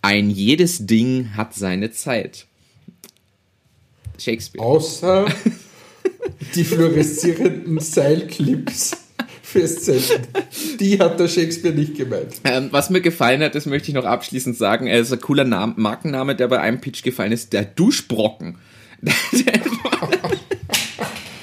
Ein 0.04 0.30
jedes 0.30 0.86
Ding 0.86 1.32
hat 1.36 1.56
seine 1.56 1.90
Zeit. 1.90 2.46
Shakespeare. 4.20 4.64
Außer 4.64 5.26
die 6.56 6.64
fluoreszierenden 6.64 7.80
Seilclips 7.80 9.06
Zelten. 9.64 10.28
Die 10.80 11.00
hat 11.00 11.20
der 11.20 11.28
Shakespeare 11.28 11.74
nicht 11.74 11.96
gemeint. 11.96 12.42
Ähm, 12.44 12.68
was 12.72 12.90
mir 12.90 13.02
gefallen 13.02 13.42
hat, 13.42 13.56
das 13.56 13.66
möchte 13.66 13.90
ich 13.90 13.96
noch 13.96 14.06
abschließend 14.06 14.58
sagen. 14.58 14.88
Er 14.88 15.00
ist 15.00 15.14
ein 15.14 15.22
cooler 15.22 15.46
Name, 15.46 15.74
Markenname, 15.78 16.36
der 16.36 16.48
bei 16.48 16.60
einem 16.60 16.82
Pitch 16.82 17.04
gefallen 17.04 17.32
ist. 17.32 17.54
Der 17.54 17.64
Duschbrocken. 17.64 18.58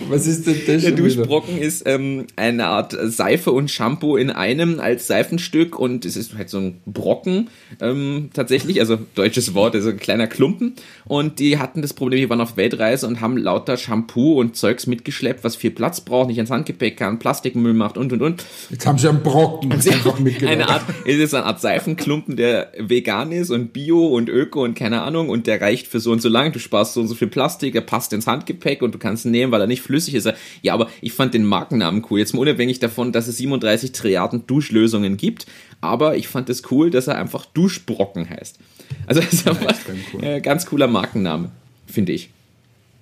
Was 0.09 0.27
ist 0.27 0.47
denn 0.47 0.61
das? 0.67 0.83
Der 0.83 0.93
Duschbrocken 0.93 1.57
wieder? 1.57 1.67
ist 1.67 1.83
ähm, 1.87 2.27
eine 2.37 2.67
Art 2.67 2.97
Seife 3.01 3.53
und 3.53 3.71
Shampoo 3.71 4.17
in 4.17 4.31
einem 4.31 4.81
als 4.81 5.07
Seifenstück 5.07 5.79
und 5.79 6.05
es 6.05 6.17
ist 6.17 6.35
halt 6.37 6.51
so 6.51 6.59
ein 6.59 6.81
Brocken 6.87 7.49
ähm, 7.81 8.31
tatsächlich, 8.35 8.81
also 8.81 8.99
deutsches 9.15 9.55
Wort, 9.55 9.75
also 9.75 9.91
ein 9.91 9.99
kleiner 9.99 10.27
Klumpen. 10.27 10.75
Und 11.05 11.39
die 11.39 11.59
hatten 11.59 11.83
das 11.83 11.95
Problem, 11.95 12.21
die 12.21 12.31
waren 12.31 12.41
auf 12.41 12.57
Weltreise 12.57 13.07
und 13.07 13.21
haben 13.21 13.37
lauter 13.37 13.77
Shampoo 13.77 14.39
und 14.41 14.57
Zeugs 14.57 14.87
mitgeschleppt, 14.87 15.45
was 15.45 15.57
viel 15.57 15.71
Platz 15.71 16.01
braucht, 16.01 16.29
nicht 16.29 16.39
ins 16.39 16.51
Handgepäck 16.51 16.97
kann, 16.97 17.19
Plastikmüll 17.19 17.75
macht 17.75 17.97
und 17.97 18.13
und 18.13 18.23
und. 18.23 18.45
Jetzt 18.71 18.87
haben 18.87 18.99
sie 18.99 19.09
einen 19.09 19.23
Brocken 19.23 19.73
einfach 19.73 20.19
mitgenommen. 20.19 20.63
Eine 20.63 20.69
Art, 20.69 20.83
es 21.07 21.17
ist 21.17 21.35
eine 21.35 21.47
Art 21.47 21.61
Seifenklumpen, 21.61 22.37
der 22.37 22.73
vegan 22.79 23.33
ist 23.33 23.51
und 23.51 23.73
bio 23.73 24.07
und 24.09 24.29
öko 24.29 24.63
und 24.63 24.75
keine 24.75 25.03
Ahnung 25.03 25.29
und 25.29 25.47
der 25.47 25.61
reicht 25.61 25.87
für 25.87 26.01
so 26.01 26.13
und 26.13 26.23
so 26.23 26.29
lang. 26.29 26.53
Du 26.53 26.59
sparst 26.59 26.95
so 26.95 27.01
und 27.01 27.09
so 27.09 27.15
viel 27.15 27.29
Plastik, 27.29 27.75
er 27.75 27.81
passt 27.81 28.13
ins 28.13 28.27
Handgepäck 28.27 28.83
und 28.83 28.95
du 28.95 28.99
kannst 28.99 29.25
ihn 29.25 29.31
nehmen, 29.31 29.53
weil 29.53 29.61
er 29.61 29.67
nicht 29.67 29.83
flüssig 29.93 30.15
ist 30.15 30.27
er. 30.27 30.37
Ja, 30.63 30.73
aber 30.73 30.89
ich 31.03 31.13
fand 31.13 31.35
den 31.35 31.45
Markennamen 31.45 32.05
cool. 32.11 32.19
Jetzt 32.19 32.33
mal 32.33 32.41
unabhängig 32.41 32.79
davon, 32.79 33.13
dass 33.13 33.29
es 33.29 33.37
37 33.37 33.93
Triaden 33.93 34.47
Duschlösungen 34.47 35.19
gibt. 35.19 35.47
Aber 35.83 36.17
ich 36.17 36.29
fand 36.29 36.49
es 36.49 36.71
cool, 36.71 36.91
dass 36.91 37.09
er 37.09 37.19
einfach 37.19 37.45
Duschbrocken 37.45 38.31
heißt. 38.31 38.59
Also 39.07 39.21
das 39.21 39.33
ist 39.33 39.49
einfach 39.49 39.75
cool. 40.15 40.25
äh, 40.25 40.41
ganz 40.41 40.65
cooler 40.67 40.87
Markenname, 40.87 41.51
finde 41.87 42.13
ich. 42.13 42.31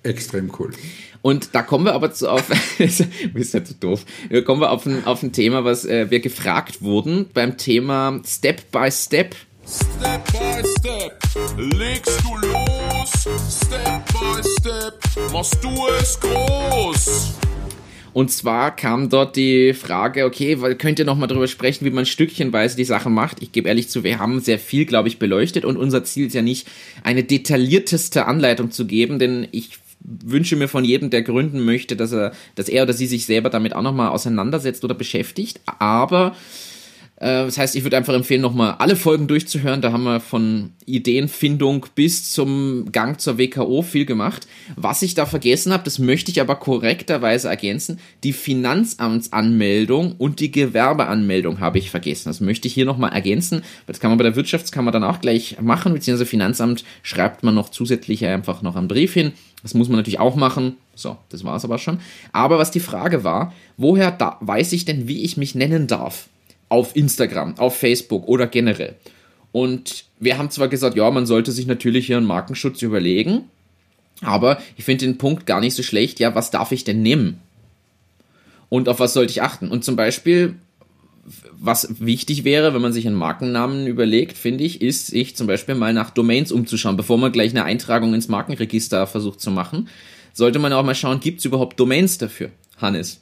Extrem 0.03 0.51
cool. 0.59 0.71
Und 1.21 1.49
da 1.53 1.61
kommen 1.61 1.85
wir 1.85 1.93
aber 1.93 2.11
zu 2.11 2.27
auf, 2.27 2.49
bist 3.33 3.53
ja 3.53 3.63
zu 3.63 3.75
doof. 3.75 4.05
Da 4.29 4.41
kommen 4.41 4.59
wir 4.59 4.71
auf 4.71 4.85
ein, 4.85 5.05
auf 5.05 5.21
ein 5.21 5.31
Thema, 5.31 5.63
was 5.63 5.85
äh, 5.85 6.09
wir 6.09 6.19
gefragt 6.19 6.81
wurden 6.81 7.27
beim 7.33 7.57
Thema 7.57 8.19
Step 8.25 8.71
by 8.71 8.89
Step. 8.91 9.35
Step 9.67 10.25
by 10.31 10.67
Step 10.79 11.19
legst 11.57 12.19
du 12.25 12.47
los. 12.47 12.70
Step 13.05 14.05
by 14.13 14.41
Step 14.59 15.31
machst 15.31 15.63
du 15.63 15.69
es 15.99 16.19
groß. 16.19 17.33
Und 18.13 18.29
zwar 18.29 18.75
kam 18.75 19.09
dort 19.09 19.35
die 19.35 19.73
Frage, 19.73 20.25
okay, 20.25 20.57
könnt 20.77 20.99
ihr 20.99 21.05
nochmal 21.05 21.27
drüber 21.27 21.47
sprechen, 21.47 21.85
wie 21.85 21.91
man 21.91 22.05
stückchenweise 22.05 22.75
die 22.75 22.83
Sachen 22.83 23.13
macht? 23.13 23.41
Ich 23.41 23.51
gebe 23.51 23.69
ehrlich 23.69 23.89
zu, 23.89 24.03
wir 24.03 24.19
haben 24.19 24.39
sehr 24.41 24.59
viel, 24.59 24.85
glaube 24.85 25.07
ich, 25.07 25.17
beleuchtet 25.17 25.65
und 25.65 25.77
unser 25.77 26.03
Ziel 26.03 26.27
ist 26.27 26.33
ja 26.33 26.41
nicht, 26.41 26.67
eine 27.03 27.23
detaillierteste 27.23 28.25
Anleitung 28.25 28.71
zu 28.71 28.85
geben, 28.85 29.17
denn 29.17 29.47
ich 29.51 29.79
wünsche 30.01 30.55
mir 30.55 30.67
von 30.67 30.83
jedem, 30.83 31.09
der 31.09 31.21
gründen 31.21 31.63
möchte, 31.63 31.95
dass 31.95 32.11
er, 32.11 32.33
dass 32.55 32.69
er 32.69 32.83
oder 32.83 32.93
sie 32.93 33.07
sich 33.07 33.25
selber 33.25 33.49
damit 33.49 33.75
auch 33.75 33.83
nochmal 33.83 34.09
auseinandersetzt 34.09 34.83
oder 34.83 34.95
beschäftigt. 34.95 35.61
Aber 35.79 36.35
das 37.21 37.59
heißt, 37.59 37.75
ich 37.75 37.83
würde 37.83 37.97
einfach 37.97 38.15
empfehlen, 38.15 38.41
nochmal 38.41 38.77
alle 38.79 38.95
Folgen 38.95 39.27
durchzuhören. 39.27 39.81
Da 39.81 39.91
haben 39.91 40.05
wir 40.05 40.19
von 40.19 40.71
Ideenfindung 40.87 41.85
bis 41.93 42.31
zum 42.31 42.91
Gang 42.91 43.21
zur 43.21 43.37
WKO 43.37 43.83
viel 43.83 44.07
gemacht. 44.07 44.47
Was 44.75 45.03
ich 45.03 45.13
da 45.13 45.27
vergessen 45.27 45.71
habe, 45.71 45.83
das 45.83 45.99
möchte 45.99 46.31
ich 46.31 46.41
aber 46.41 46.55
korrekterweise 46.55 47.47
ergänzen. 47.47 47.99
Die 48.23 48.33
Finanzamtsanmeldung 48.33 50.15
und 50.17 50.39
die 50.39 50.51
Gewerbeanmeldung 50.51 51.59
habe 51.59 51.77
ich 51.77 51.91
vergessen. 51.91 52.29
Das 52.29 52.41
möchte 52.41 52.67
ich 52.67 52.73
hier 52.73 52.85
nochmal 52.85 53.13
ergänzen. 53.13 53.61
Das 53.85 53.99
kann 53.99 54.09
man 54.09 54.17
bei 54.17 54.23
der 54.23 54.35
Wirtschaftskammer 54.35 54.89
dann 54.89 55.03
auch 55.03 55.21
gleich 55.21 55.57
machen, 55.61 55.93
beziehungsweise 55.93 56.25
Finanzamt 56.25 56.83
schreibt 57.03 57.43
man 57.43 57.53
noch 57.53 57.69
zusätzlich 57.69 58.25
einfach 58.25 58.63
noch 58.63 58.75
einen 58.75 58.87
Brief 58.87 59.13
hin. 59.13 59.33
Das 59.61 59.75
muss 59.75 59.89
man 59.89 59.97
natürlich 59.97 60.19
auch 60.19 60.35
machen. 60.35 60.77
So, 60.95 61.17
das 61.29 61.43
war 61.43 61.55
es 61.55 61.65
aber 61.65 61.77
schon. 61.77 61.99
Aber 62.31 62.57
was 62.57 62.71
die 62.71 62.79
Frage 62.79 63.23
war, 63.23 63.53
woher 63.77 64.09
da 64.09 64.37
weiß 64.41 64.73
ich 64.73 64.85
denn, 64.85 65.07
wie 65.07 65.23
ich 65.23 65.37
mich 65.37 65.53
nennen 65.53 65.85
darf? 65.85 66.29
Auf 66.71 66.95
Instagram, 66.95 67.57
auf 67.57 67.77
Facebook 67.77 68.29
oder 68.29 68.47
generell. 68.47 68.95
Und 69.51 70.05
wir 70.21 70.37
haben 70.37 70.49
zwar 70.49 70.69
gesagt, 70.69 70.95
ja, 70.95 71.11
man 71.11 71.25
sollte 71.25 71.51
sich 71.51 71.67
natürlich 71.67 72.05
hier 72.05 72.15
einen 72.15 72.25
Markenschutz 72.25 72.81
überlegen, 72.81 73.49
aber 74.21 74.57
ich 74.77 74.85
finde 74.85 75.05
den 75.05 75.17
Punkt 75.17 75.45
gar 75.45 75.59
nicht 75.59 75.75
so 75.75 75.83
schlecht. 75.83 76.21
Ja, 76.21 76.33
was 76.33 76.49
darf 76.49 76.71
ich 76.71 76.85
denn 76.85 77.01
nehmen? 77.01 77.41
Und 78.69 78.87
auf 78.87 79.01
was 79.01 79.11
sollte 79.11 79.31
ich 79.31 79.41
achten? 79.41 79.67
Und 79.67 79.83
zum 79.83 79.97
Beispiel, 79.97 80.55
was 81.51 81.99
wichtig 81.99 82.45
wäre, 82.45 82.73
wenn 82.73 82.81
man 82.81 82.93
sich 82.93 83.05
einen 83.05 83.17
Markennamen 83.17 83.85
überlegt, 83.85 84.37
finde 84.37 84.63
ich, 84.63 84.81
ist, 84.81 85.07
sich 85.07 85.35
zum 85.35 85.47
Beispiel 85.47 85.75
mal 85.75 85.91
nach 85.91 86.11
Domains 86.11 86.53
umzuschauen, 86.53 86.95
bevor 86.95 87.17
man 87.17 87.33
gleich 87.33 87.51
eine 87.51 87.65
Eintragung 87.65 88.13
ins 88.13 88.29
Markenregister 88.29 89.05
versucht 89.07 89.41
zu 89.41 89.51
machen. 89.51 89.89
Sollte 90.31 90.59
man 90.59 90.71
auch 90.71 90.85
mal 90.85 90.95
schauen, 90.95 91.19
gibt 91.19 91.39
es 91.39 91.45
überhaupt 91.45 91.77
Domains 91.77 92.17
dafür? 92.17 92.51
Hannes. 92.77 93.19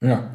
Ja, 0.00 0.32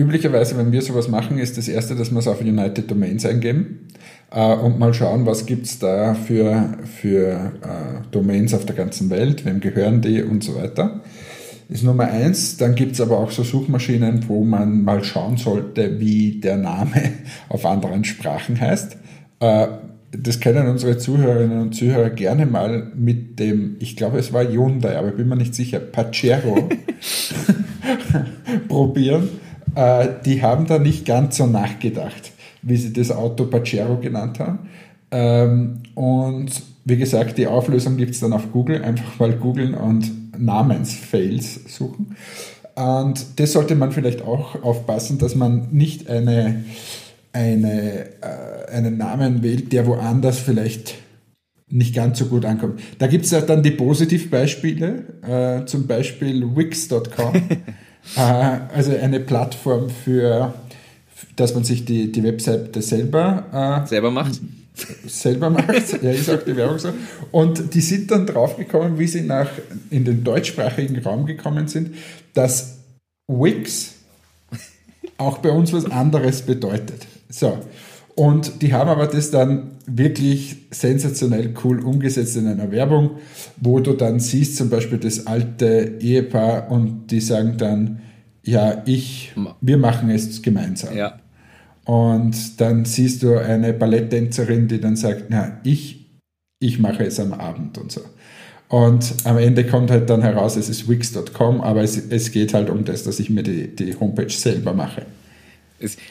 üblicherweise, 0.00 0.56
wenn 0.56 0.72
wir 0.72 0.80
sowas 0.80 1.08
machen, 1.08 1.38
ist 1.38 1.58
das 1.58 1.68
erste, 1.68 1.94
dass 1.94 2.10
wir 2.10 2.18
es 2.18 2.26
auf 2.26 2.40
United 2.40 2.90
Domains 2.90 3.26
eingeben 3.26 3.88
äh, 4.30 4.54
und 4.54 4.78
mal 4.78 4.94
schauen, 4.94 5.26
was 5.26 5.44
gibt 5.44 5.66
es 5.66 5.78
da 5.78 6.14
für, 6.14 6.78
für 7.00 7.52
äh, 7.62 8.10
Domains 8.10 8.54
auf 8.54 8.64
der 8.64 8.76
ganzen 8.76 9.10
Welt, 9.10 9.44
wem 9.44 9.60
gehören 9.60 10.00
die 10.00 10.22
und 10.22 10.42
so 10.42 10.56
weiter. 10.56 11.00
Ist 11.68 11.84
Nummer 11.84 12.04
eins. 12.04 12.56
Dann 12.56 12.74
gibt 12.74 12.94
es 12.94 13.00
aber 13.00 13.18
auch 13.18 13.30
so 13.30 13.44
Suchmaschinen, 13.44 14.28
wo 14.28 14.42
man 14.42 14.82
mal 14.82 15.04
schauen 15.04 15.36
sollte, 15.36 16.00
wie 16.00 16.40
der 16.40 16.56
Name 16.56 17.12
auf 17.48 17.66
anderen 17.66 18.04
Sprachen 18.04 18.58
heißt. 18.58 18.96
Äh, 19.40 19.66
das 20.12 20.40
können 20.40 20.66
unsere 20.66 20.98
Zuhörerinnen 20.98 21.60
und 21.60 21.74
Zuhörer 21.74 22.10
gerne 22.10 22.46
mal 22.46 22.90
mit 22.96 23.38
dem, 23.38 23.76
ich 23.78 23.96
glaube 23.96 24.18
es 24.18 24.32
war 24.32 24.44
Hyundai, 24.44 24.96
aber 24.96 25.08
ich 25.10 25.14
bin 25.14 25.28
mir 25.28 25.36
nicht 25.36 25.54
sicher, 25.54 25.78
Pacero 25.78 26.68
probieren 28.68 29.28
äh, 29.74 30.08
die 30.24 30.42
haben 30.42 30.66
da 30.66 30.78
nicht 30.78 31.04
ganz 31.06 31.36
so 31.36 31.46
nachgedacht, 31.46 32.32
wie 32.62 32.76
sie 32.76 32.92
das 32.92 33.10
Auto 33.10 33.46
Pacero 33.46 33.96
genannt 33.96 34.38
haben. 34.40 34.58
Ähm, 35.10 35.82
und 35.94 36.50
wie 36.84 36.96
gesagt, 36.96 37.38
die 37.38 37.46
Auflösung 37.46 37.96
gibt 37.96 38.12
es 38.12 38.20
dann 38.20 38.32
auf 38.32 38.52
Google, 38.52 38.82
einfach 38.82 39.18
mal 39.18 39.32
googeln 39.32 39.74
und 39.74 40.10
Namensfails 40.38 41.60
suchen. 41.66 42.16
Und 42.74 43.38
das 43.38 43.52
sollte 43.52 43.74
man 43.74 43.92
vielleicht 43.92 44.22
auch 44.22 44.62
aufpassen, 44.62 45.18
dass 45.18 45.34
man 45.34 45.68
nicht 45.72 46.08
eine, 46.08 46.64
eine, 47.32 48.06
äh, 48.22 48.72
einen 48.72 48.96
Namen 48.96 49.42
wählt, 49.42 49.72
der 49.72 49.86
woanders 49.86 50.38
vielleicht 50.38 50.94
nicht 51.68 51.94
ganz 51.94 52.18
so 52.18 52.26
gut 52.26 52.44
ankommt. 52.44 52.80
Da 52.98 53.06
gibt 53.06 53.24
es 53.24 53.30
ja 53.30 53.40
dann 53.40 53.62
die 53.62 53.70
Positivbeispiele, 53.70 55.04
äh, 55.62 55.66
zum 55.66 55.86
Beispiel 55.86 56.56
Wix.com. 56.56 57.34
Äh, 58.16 58.20
also 58.20 58.96
eine 58.96 59.20
Plattform 59.20 59.90
für, 59.90 60.54
dass 61.36 61.54
man 61.54 61.64
sich 61.64 61.84
die, 61.84 62.10
die 62.10 62.22
Webseite 62.22 62.82
selber 62.82 63.82
äh, 63.84 63.88
selber 63.88 64.10
macht. 64.10 64.40
Selber 65.06 65.50
macht, 65.50 65.68
ja, 66.02 66.10
ist 66.10 66.30
auch 66.30 66.42
die 66.42 66.56
Werbung 66.56 66.78
so. 66.78 66.92
Und 67.32 67.74
die 67.74 67.80
sind 67.80 68.10
dann 68.10 68.26
draufgekommen, 68.26 68.98
wie 68.98 69.06
sie 69.06 69.22
nach 69.22 69.50
in 69.90 70.04
den 70.04 70.24
deutschsprachigen 70.24 70.98
Raum 71.02 71.26
gekommen 71.26 71.68
sind, 71.68 71.94
dass 72.32 72.78
Wix 73.28 73.94
auch 75.18 75.38
bei 75.38 75.50
uns 75.50 75.72
was 75.72 75.84
anderes 75.84 76.42
bedeutet. 76.42 77.06
So. 77.28 77.58
Und 78.16 78.62
die 78.62 78.72
haben 78.72 78.90
aber 78.90 79.06
das 79.06 79.30
dann 79.30 79.72
wirklich 79.86 80.56
sensationell 80.70 81.54
cool 81.64 81.80
umgesetzt 81.80 82.36
in 82.36 82.46
einer 82.46 82.70
Werbung, 82.70 83.12
wo 83.56 83.80
du 83.80 83.92
dann 83.92 84.20
siehst 84.20 84.56
zum 84.56 84.68
Beispiel 84.68 84.98
das 84.98 85.26
alte 85.26 85.96
Ehepaar 86.00 86.70
und 86.70 87.10
die 87.10 87.20
sagen 87.20 87.54
dann, 87.56 88.00
ja, 88.42 88.82
ich, 88.86 89.32
wir 89.60 89.78
machen 89.78 90.10
es 90.10 90.42
gemeinsam. 90.42 90.96
Ja. 90.96 91.18
Und 91.84 92.60
dann 92.60 92.84
siehst 92.84 93.22
du 93.22 93.36
eine 93.36 93.72
Balletttänzerin, 93.72 94.68
die 94.68 94.80
dann 94.80 94.96
sagt, 94.96 95.24
na, 95.28 95.60
ich, 95.64 96.06
ich 96.60 96.78
mache 96.78 97.04
es 97.04 97.18
am 97.20 97.32
Abend 97.32 97.78
und 97.78 97.90
so. 97.90 98.02
Und 98.68 99.14
am 99.24 99.38
Ende 99.38 99.66
kommt 99.66 99.90
halt 99.90 100.08
dann 100.10 100.22
heraus, 100.22 100.56
es 100.56 100.68
ist 100.68 100.88
wix.com, 100.88 101.60
aber 101.60 101.82
es, 101.82 101.96
es 101.96 102.30
geht 102.30 102.54
halt 102.54 102.70
um 102.70 102.84
das, 102.84 103.02
dass 103.02 103.18
ich 103.18 103.28
mir 103.28 103.42
die, 103.42 103.74
die 103.74 103.98
Homepage 103.98 104.30
selber 104.30 104.72
mache. 104.72 105.06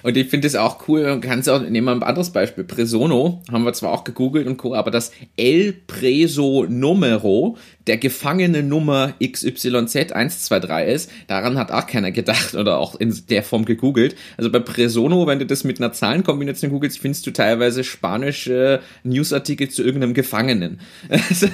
Und 0.04 0.18
ich 0.18 0.28
finde 0.28 0.48
es 0.48 0.56
auch 0.56 0.88
cool, 0.88 1.04
man 1.04 1.22
kann 1.22 1.40
es 1.40 1.48
auch, 1.48 1.62
nehmen 1.62 1.86
wir 1.86 1.92
ein 1.92 2.04
anderes 2.04 2.32
Beispiel, 2.32 2.64
Presono, 2.64 3.44
haben 3.52 3.64
wir 3.64 3.74
zwar 3.74 3.92
auch 3.92 4.04
gegoogelt 4.04 4.48
und 4.48 4.58
Co., 4.58 4.74
aber 4.74 4.90
das 4.90 5.12
El 5.38 5.74
Preso 5.74 6.66
Numero, 6.68 7.58
der 7.88 7.98
gefangene 7.98 8.62
Nummer 8.62 9.14
XYZ123 9.22 10.84
ist, 10.86 11.12
daran 11.28 11.58
hat 11.58 11.72
auch 11.72 11.88
keiner 11.88 12.12
gedacht 12.12 12.54
oder 12.56 12.78
auch 12.78 12.96
in 13.00 13.16
der 13.30 13.42
Form 13.44 13.66
gegoogelt. 13.66 14.16
Also 14.38 14.52
bei 14.52 14.60
Presono, 14.60 15.26
wenn 15.28 15.40
du 15.40 15.46
das 15.46 15.64
mit 15.64 15.80
einer 15.80 15.92
Zahlenkombination 15.92 16.72
googelst, 16.72 17.00
findest 17.00 17.26
du 17.26 17.32
teilweise 17.32 17.84
spanische 17.84 18.82
Newsartikel 19.04 19.70
zu 19.70 19.84
irgendeinem 19.84 20.14
Gefangenen. 20.14 20.80
Also, 21.30 21.48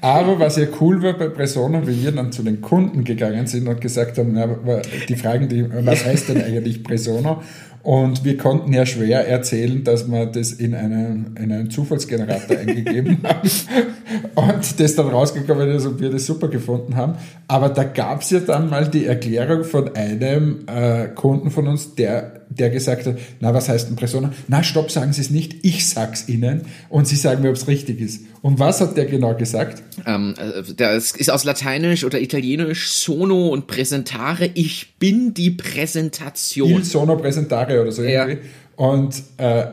aber 0.00 0.38
was 0.38 0.56
ja 0.56 0.66
cool 0.80 1.02
war 1.02 1.14
bei 1.14 1.28
Presono, 1.28 1.86
wie 1.86 2.02
wir 2.02 2.12
dann 2.12 2.30
zu 2.30 2.42
den 2.42 2.60
Kunden 2.60 3.04
gegangen 3.04 3.46
sind 3.46 3.66
und 3.66 3.80
gesagt 3.80 4.18
haben, 4.18 4.32
na, 4.32 4.82
die 5.08 5.16
fragen 5.16 5.48
die, 5.48 5.64
was 5.84 6.04
heißt 6.04 6.28
denn 6.28 6.42
eigentlich 6.42 6.84
Presono? 6.84 7.42
Und 7.82 8.24
wir 8.24 8.36
konnten 8.36 8.72
ja 8.72 8.84
schwer 8.84 9.26
erzählen, 9.26 9.84
dass 9.84 10.10
wir 10.10 10.26
das 10.26 10.52
in 10.52 10.74
einen, 10.74 11.36
in 11.38 11.52
einen 11.52 11.70
Zufallsgenerator 11.70 12.56
eingegeben 12.58 13.18
haben 13.22 13.50
und 14.34 14.80
das 14.80 14.94
dann 14.94 15.08
rausgekommen 15.08 15.70
ist 15.70 15.86
und 15.86 16.00
wir 16.00 16.10
das 16.10 16.26
super 16.26 16.48
gefunden 16.48 16.96
haben. 16.96 17.14
Aber 17.46 17.68
da 17.68 17.84
gab 17.84 18.22
es 18.22 18.30
ja 18.30 18.40
dann 18.40 18.68
mal 18.68 18.88
die 18.88 19.06
Erklärung 19.06 19.64
von 19.64 19.94
einem 19.94 20.66
äh, 20.66 21.08
Kunden 21.08 21.50
von 21.50 21.68
uns, 21.68 21.94
der 21.94 22.37
der 22.50 22.70
gesagt 22.70 23.06
hat, 23.06 23.18
na, 23.40 23.52
was 23.54 23.68
heißt 23.68 23.90
ein 23.90 23.96
Persona? 23.96 24.32
Na, 24.48 24.62
stopp, 24.62 24.90
sagen 24.90 25.12
Sie 25.12 25.20
es 25.20 25.30
nicht, 25.30 25.64
ich 25.64 25.88
sag's 25.88 26.28
Ihnen 26.28 26.62
und 26.88 27.06
Sie 27.06 27.16
sagen 27.16 27.42
mir, 27.42 27.50
ob 27.50 27.56
es 27.56 27.68
richtig 27.68 28.00
ist. 28.00 28.22
Und 28.42 28.58
was 28.58 28.80
hat 28.80 28.96
der 28.96 29.06
genau 29.06 29.34
gesagt? 29.34 29.82
Ähm, 30.06 30.34
äh, 30.38 30.62
das 30.76 31.12
ist 31.12 31.30
aus 31.30 31.44
Lateinisch 31.44 32.04
oder 32.04 32.20
Italienisch 32.20 32.90
sono 32.90 33.48
und 33.48 33.66
präsentare, 33.66 34.50
ich 34.54 34.94
bin 34.98 35.34
die 35.34 35.50
Präsentation. 35.50 36.70
Il 36.70 36.84
sono 36.84 37.16
presentare 37.16 37.80
oder 37.80 37.92
so 37.92 38.02
irgendwie. 38.02 38.32
Ja. 38.32 38.38
Und 38.76 39.22
äh, 39.38 39.66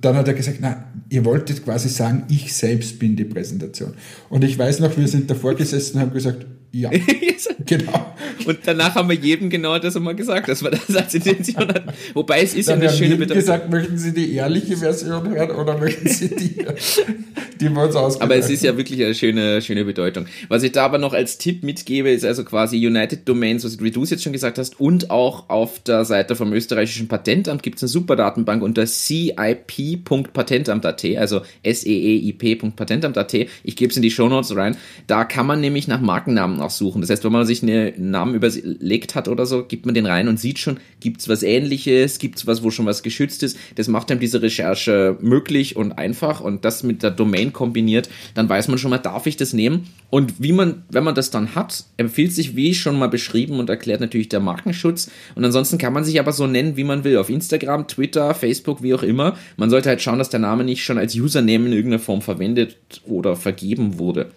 dann 0.00 0.16
hat 0.16 0.28
er 0.28 0.34
gesagt, 0.34 0.58
na, 0.60 0.84
ihr 1.10 1.24
wolltet 1.24 1.64
quasi 1.64 1.88
sagen, 1.88 2.24
ich 2.28 2.54
selbst 2.54 2.98
bin 2.98 3.16
die 3.16 3.24
Präsentation. 3.24 3.94
Und 4.30 4.44
ich 4.44 4.58
weiß 4.58 4.80
noch, 4.80 4.96
wir 4.96 5.08
sind 5.08 5.30
davor 5.30 5.54
gesessen 5.54 5.96
und 5.96 6.02
haben 6.02 6.12
gesagt, 6.12 6.46
ja, 6.74 6.90
genau. 7.66 8.14
Und 8.46 8.58
danach 8.64 8.96
haben 8.96 9.08
wir 9.08 9.14
jedem 9.16 9.48
genau 9.48 9.78
das 9.78 9.94
einmal 9.96 10.16
gesagt, 10.16 10.48
dass 10.48 10.62
wir 10.62 10.72
das 10.72 10.94
als 10.96 11.14
Intention 11.14 11.68
hatten. 11.68 11.92
Wobei 12.14 12.42
es 12.42 12.52
ist 12.54 12.68
Dann 12.68 12.82
ja 12.82 12.88
eine 12.88 12.98
schöne 12.98 13.14
Bedeutung. 13.14 13.36
gesagt, 13.36 13.70
möchten 13.70 13.96
Sie 13.96 14.12
die 14.12 14.34
ehrliche 14.34 14.76
Version 14.76 15.28
hören 15.30 15.52
oder 15.52 15.78
möchten 15.78 16.08
Sie 16.08 16.34
die, 16.34 16.56
die 17.60 17.68
wir 17.68 17.84
uns 17.84 17.96
ausgedacht 17.96 18.30
Aber 18.30 18.38
es 18.38 18.50
ist 18.50 18.62
ja 18.62 18.76
wirklich 18.76 19.02
eine 19.02 19.14
schöne, 19.14 19.62
schöne 19.62 19.84
Bedeutung. 19.84 20.26
Was 20.48 20.62
ich 20.62 20.72
da 20.72 20.84
aber 20.84 20.98
noch 20.98 21.12
als 21.12 21.38
Tipp 21.38 21.62
mitgebe, 21.62 22.10
ist 22.10 22.24
also 22.24 22.44
quasi 22.44 22.84
United 22.86 23.28
Domains, 23.28 23.64
was 23.64 23.76
du 23.76 24.04
jetzt 24.04 24.22
schon 24.22 24.32
gesagt 24.32 24.58
hast, 24.58 24.80
und 24.80 25.10
auch 25.10 25.48
auf 25.48 25.80
der 25.80 26.04
Seite 26.04 26.36
vom 26.36 26.52
österreichischen 26.52 27.08
Patentamt 27.08 27.62
gibt 27.62 27.76
es 27.76 27.82
eine 27.82 27.88
super 27.88 28.16
Datenbank 28.16 28.62
unter 28.62 28.86
cip.patentamt.at, 28.86 31.04
also 31.16 31.42
s-e-e-i-p.patentamt.at. 31.62 33.34
Ich 33.34 33.76
gebe 33.76 33.90
es 33.90 33.96
in 33.96 34.02
die 34.02 34.10
Show 34.10 34.28
Notes 34.28 34.56
rein. 34.56 34.76
Da 35.06 35.24
kann 35.24 35.46
man 35.46 35.60
nämlich 35.60 35.88
nach 35.88 36.00
Markennamen 36.00 36.60
auch 36.60 36.70
suchen. 36.70 37.00
Das 37.00 37.10
heißt, 37.10 37.24
wenn 37.24 37.32
man 37.32 37.46
sich 37.46 37.62
einen 37.62 38.10
Namen 38.10 38.34
überlegt 38.34 39.14
hat 39.14 39.28
oder 39.28 39.46
so, 39.46 39.64
gibt 39.64 39.86
man 39.86 39.94
den 39.94 40.06
rein 40.06 40.28
und 40.28 40.40
sieht 40.40 40.58
schon, 40.58 40.78
gibt 41.00 41.20
es 41.20 41.28
was 41.28 41.42
ähnliches, 41.42 42.18
gibt 42.18 42.38
es 42.38 42.46
was, 42.46 42.62
wo 42.62 42.70
schon 42.70 42.86
was 42.86 43.02
geschützt 43.02 43.42
ist. 43.42 43.58
Das 43.76 43.88
macht 43.88 44.10
einem 44.10 44.20
diese 44.20 44.42
Recherche 44.42 45.16
möglich 45.20 45.76
und 45.76 45.92
einfach 45.92 46.40
und 46.40 46.64
das 46.64 46.82
mit 46.82 47.02
der 47.02 47.10
Domain 47.10 47.43
kombiniert, 47.52 48.08
dann 48.34 48.48
weiß 48.48 48.68
man 48.68 48.78
schon 48.78 48.90
mal, 48.90 48.98
darf 48.98 49.26
ich 49.26 49.36
das 49.36 49.52
nehmen? 49.52 49.88
Und 50.10 50.34
wie 50.40 50.52
man, 50.52 50.84
wenn 50.90 51.04
man 51.04 51.14
das 51.14 51.30
dann 51.30 51.54
hat, 51.54 51.84
empfiehlt 51.96 52.32
sich, 52.32 52.56
wie 52.56 52.74
schon 52.74 52.98
mal 52.98 53.08
beschrieben 53.08 53.58
und 53.58 53.68
erklärt 53.68 54.00
natürlich 54.00 54.28
der 54.28 54.40
Markenschutz. 54.40 55.10
Und 55.34 55.44
ansonsten 55.44 55.78
kann 55.78 55.92
man 55.92 56.04
sich 56.04 56.20
aber 56.20 56.32
so 56.32 56.46
nennen, 56.46 56.76
wie 56.76 56.84
man 56.84 57.04
will. 57.04 57.18
Auf 57.18 57.30
Instagram, 57.30 57.88
Twitter, 57.88 58.34
Facebook, 58.34 58.82
wie 58.82 58.94
auch 58.94 59.02
immer. 59.02 59.36
Man 59.56 59.70
sollte 59.70 59.88
halt 59.88 60.02
schauen, 60.02 60.18
dass 60.18 60.30
der 60.30 60.40
Name 60.40 60.64
nicht 60.64 60.84
schon 60.84 60.98
als 60.98 61.14
Username 61.14 61.66
in 61.66 61.72
irgendeiner 61.72 61.98
Form 62.02 62.22
verwendet 62.22 62.76
oder 63.06 63.36
vergeben 63.36 63.98
wurde. 63.98 64.30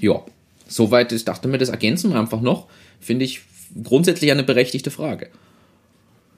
Ja. 0.00 0.22
Soweit, 0.68 1.12
ich 1.12 1.24
dachte 1.24 1.46
mir, 1.48 1.58
das 1.58 1.68
ergänzen 1.68 2.10
wir 2.10 2.18
einfach 2.18 2.40
noch. 2.40 2.66
Finde 2.98 3.24
ich 3.24 3.42
grundsätzlich 3.84 4.32
eine 4.32 4.42
berechtigte 4.42 4.90
Frage. 4.90 5.28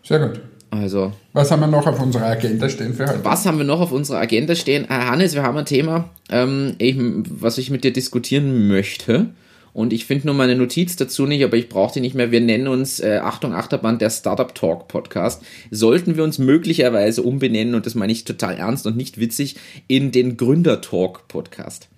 Sehr 0.03 0.18
gut. 0.18 0.40
Also. 0.71 1.12
Was 1.33 1.51
haben 1.51 1.61
wir 1.61 1.66
noch 1.66 1.87
auf 1.87 2.01
unserer 2.01 2.27
Agenda 2.27 2.69
stehen 2.69 2.95
für 2.95 3.07
heute? 3.07 3.25
Was 3.25 3.47
haben 3.47 3.59
wir 3.59 3.64
noch 3.64 3.81
auf 3.81 3.93
unserer 3.93 4.19
Agenda 4.19 4.55
stehen? 4.55 4.85
Äh, 4.85 4.89
Hannes, 4.89 5.35
wir 5.35 5.43
haben 5.43 5.57
ein 5.57 5.64
Thema, 5.64 6.11
ähm, 6.31 6.75
ich, 6.79 6.97
was 6.99 7.59
ich 7.59 7.71
mit 7.71 7.85
dir 7.85 7.93
diskutieren 7.93 8.69
möchte. 8.69 9.31
Und 9.73 9.93
ich 9.93 10.07
finde 10.07 10.27
nur 10.27 10.35
meine 10.35 10.57
Notiz 10.57 10.97
dazu 10.97 11.27
nicht, 11.27 11.45
aber 11.45 11.57
ich 11.57 11.69
brauche 11.69 11.95
die 11.95 12.01
nicht 12.01 12.14
mehr. 12.14 12.33
Wir 12.33 12.41
nennen 12.41 12.69
uns 12.69 13.01
äh, 13.01 13.21
Achtung 13.23 13.55
Achterbahn 13.55 13.99
der 13.99 14.11
Startup 14.11 14.53
Talk 14.55 14.89
Podcast. 14.89 15.43
Sollten 15.71 16.16
wir 16.16 16.25
uns 16.25 16.39
möglicherweise 16.39 17.23
umbenennen, 17.23 17.75
und 17.75 17.87
das 17.87 17.95
meine 17.95 18.12
ich 18.12 18.25
total 18.25 18.57
ernst 18.57 18.87
und 18.87 18.97
nicht 18.97 19.21
witzig, 19.21 19.57
in 19.87 20.11
den 20.11 20.37
Gründer 20.37 20.81
Talk 20.81 21.29
Podcast. 21.29 21.89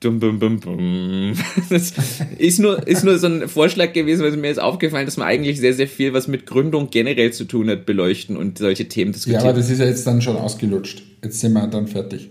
Dum, 0.00 0.20
bum, 0.20 0.38
bum, 0.38 0.60
bum. 0.60 1.34
Das 1.70 1.92
ist 2.38 2.60
nur, 2.60 2.86
ist 2.86 3.04
nur 3.04 3.18
so 3.18 3.26
ein 3.26 3.48
Vorschlag 3.48 3.92
gewesen, 3.92 4.22
weil 4.22 4.36
mir 4.36 4.50
ist 4.50 4.60
aufgefallen, 4.60 5.06
dass 5.06 5.16
man 5.16 5.26
eigentlich 5.26 5.58
sehr, 5.58 5.74
sehr 5.74 5.88
viel, 5.88 6.12
was 6.12 6.28
mit 6.28 6.46
Gründung 6.46 6.90
generell 6.90 7.32
zu 7.32 7.44
tun 7.44 7.68
hat, 7.68 7.84
beleuchten 7.84 8.36
und 8.36 8.58
solche 8.58 8.88
Themen 8.88 9.12
diskutieren. 9.12 9.42
Ja, 9.42 9.50
aber 9.50 9.58
das 9.58 9.70
ist 9.70 9.80
ja 9.80 9.86
jetzt 9.86 10.06
dann 10.06 10.22
schon 10.22 10.36
ausgelutscht. 10.36 11.02
Jetzt 11.24 11.40
sind 11.40 11.52
wir 11.52 11.66
dann 11.66 11.88
fertig. 11.88 12.30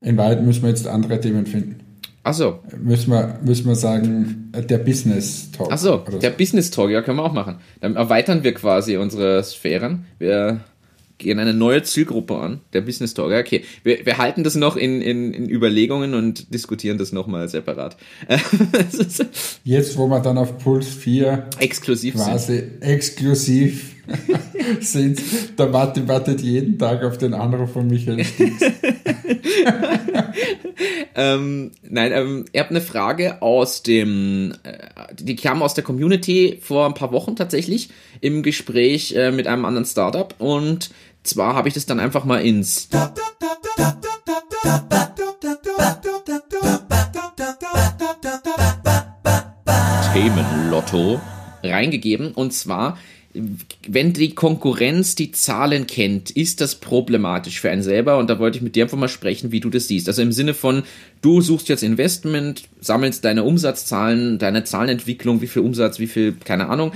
In 0.00 0.16
Wahrheit 0.16 0.42
müssen 0.42 0.62
wir 0.62 0.70
jetzt 0.70 0.86
andere 0.86 1.20
Themen 1.20 1.44
finden. 1.44 1.80
Ach 2.24 2.34
so. 2.34 2.60
Müssen 2.82 3.10
wir, 3.10 3.38
müssen 3.44 3.66
wir 3.66 3.74
sagen, 3.74 4.50
der 4.52 4.78
Business 4.78 5.50
Talk. 5.50 5.68
Ach 5.70 5.78
so, 5.78 5.98
der 5.98 6.30
so. 6.30 6.36
Business 6.36 6.70
Talk, 6.70 6.90
ja, 6.90 7.02
können 7.02 7.18
wir 7.18 7.24
auch 7.24 7.32
machen. 7.32 7.56
Dann 7.80 7.96
erweitern 7.96 8.42
wir 8.42 8.54
quasi 8.54 8.96
unsere 8.96 9.42
Sphären. 9.42 10.06
Wir 10.18 10.60
gehen 11.22 11.38
eine 11.38 11.54
neue 11.54 11.82
Zielgruppe 11.82 12.36
an, 12.36 12.60
der 12.72 12.82
Business 12.82 13.14
Talk. 13.14 13.32
Okay, 13.32 13.64
wir, 13.82 14.04
wir 14.04 14.18
halten 14.18 14.44
das 14.44 14.54
noch 14.54 14.76
in, 14.76 15.00
in, 15.00 15.32
in 15.32 15.48
Überlegungen 15.48 16.14
und 16.14 16.52
diskutieren 16.52 16.98
das 16.98 17.12
nochmal 17.12 17.48
separat. 17.48 17.96
Jetzt, 19.64 19.96
wo 19.96 20.08
wir 20.08 20.20
dann 20.20 20.38
auf 20.38 20.58
Puls 20.58 20.88
4 20.88 21.46
exklusiv 21.58 22.14
quasi 22.14 22.58
sind. 22.58 22.82
exklusiv 22.82 23.92
sind, 24.80 25.20
der 25.58 25.68
Martin 25.68 26.08
wartet 26.08 26.40
jeden 26.40 26.78
Tag 26.78 27.04
auf 27.04 27.18
den 27.18 27.34
Anruf 27.34 27.72
von 27.72 27.86
Michael 27.86 28.24
Stix. 28.24 28.62
ähm, 31.14 31.70
nein, 31.88 32.12
ähm, 32.12 32.44
ihr 32.52 32.60
habt 32.60 32.70
eine 32.70 32.80
Frage 32.80 33.42
aus 33.42 33.82
dem, 33.82 34.54
äh, 34.64 34.78
die 35.20 35.36
kam 35.36 35.62
aus 35.62 35.74
der 35.74 35.84
Community 35.84 36.58
vor 36.60 36.86
ein 36.86 36.94
paar 36.94 37.12
Wochen 37.12 37.36
tatsächlich 37.36 37.90
im 38.20 38.42
Gespräch 38.42 39.14
äh, 39.14 39.30
mit 39.30 39.46
einem 39.46 39.64
anderen 39.64 39.86
Startup 39.86 40.34
und 40.38 40.90
zwar 41.22 41.54
habe 41.54 41.68
ich 41.68 41.74
das 41.74 41.86
dann 41.86 42.00
einfach 42.00 42.24
mal 42.24 42.38
ins 42.38 42.88
Themenlotto 50.12 51.20
reingegeben 51.62 52.32
und 52.32 52.52
zwar 52.52 52.98
wenn 53.88 54.12
die 54.12 54.34
Konkurrenz 54.34 55.14
die 55.14 55.32
Zahlen 55.32 55.86
kennt, 55.86 56.30
ist 56.30 56.60
das 56.60 56.74
problematisch 56.74 57.60
für 57.60 57.70
einen 57.70 57.82
selber 57.82 58.18
und 58.18 58.28
da 58.28 58.38
wollte 58.38 58.58
ich 58.58 58.62
mit 58.62 58.76
dir 58.76 58.84
einfach 58.84 58.98
mal 58.98 59.08
sprechen, 59.08 59.52
wie 59.52 59.60
du 59.60 59.70
das 59.70 59.88
siehst. 59.88 60.06
Also 60.08 60.20
im 60.20 60.32
Sinne 60.32 60.52
von, 60.52 60.82
du 61.22 61.40
suchst 61.40 61.68
jetzt 61.68 61.82
Investment, 61.82 62.64
sammelst 62.80 63.24
deine 63.24 63.44
Umsatzzahlen, 63.44 64.38
deine 64.38 64.64
Zahlenentwicklung, 64.64 65.40
wie 65.40 65.46
viel 65.46 65.62
Umsatz, 65.62 65.98
wie 65.98 66.06
viel, 66.06 66.34
keine 66.44 66.68
Ahnung. 66.68 66.92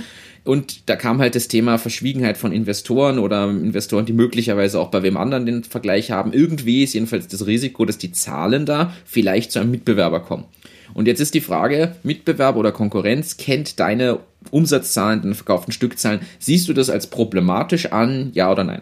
Und 0.47 0.89
da 0.89 0.95
kam 0.95 1.19
halt 1.19 1.35
das 1.35 1.47
Thema 1.47 1.77
Verschwiegenheit 1.77 2.37
von 2.37 2.51
Investoren 2.51 3.19
oder 3.19 3.49
Investoren, 3.49 4.05
die 4.05 4.13
möglicherweise 4.13 4.79
auch 4.79 4.89
bei 4.89 5.03
wem 5.03 5.17
anderen 5.17 5.45
den 5.45 5.63
Vergleich 5.63 6.11
haben. 6.11 6.33
Irgendwie 6.33 6.83
ist 6.83 6.93
jedenfalls 6.93 7.27
das 7.27 7.45
Risiko, 7.45 7.85
dass 7.85 7.97
die 7.97 8.11
Zahlen 8.11 8.65
da 8.65 8.93
vielleicht 9.05 9.51
zu 9.51 9.59
einem 9.59 9.71
Mitbewerber 9.71 10.21
kommen. 10.21 10.45
Und 10.93 11.07
jetzt 11.07 11.19
ist 11.19 11.33
die 11.33 11.41
Frage, 11.41 11.95
Mitbewerber 12.03 12.59
oder 12.59 12.71
Konkurrenz 12.71 13.37
kennt 13.37 13.79
deine 13.79 14.19
Umsatzzahlen, 14.51 15.21
deine 15.21 15.35
verkauften 15.35 15.73
Stückzahlen. 15.73 16.21
Siehst 16.39 16.69
du 16.69 16.73
das 16.73 16.89
als 16.89 17.07
problematisch 17.07 17.91
an, 17.91 18.31
ja 18.33 18.51
oder 18.51 18.63
nein? 18.63 18.81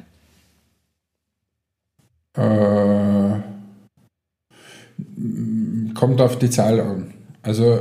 Äh, 2.38 3.42
kommt 5.94 6.22
auf 6.22 6.38
die 6.38 6.50
Zahl 6.50 6.80
an. 6.80 7.14
Also 7.42 7.80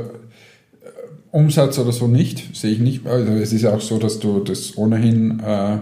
Umsatz 1.35 1.77
oder 1.79 1.91
so 1.91 2.07
nicht, 2.07 2.55
sehe 2.55 2.71
ich 2.71 2.79
nicht. 2.79 3.05
Also 3.05 3.33
es 3.33 3.51
ist 3.51 3.63
ja 3.63 3.75
auch 3.75 3.81
so, 3.81 3.97
dass 3.97 4.19
du 4.19 4.39
das 4.39 4.77
ohnehin 4.77 5.41
äh, 5.41 5.77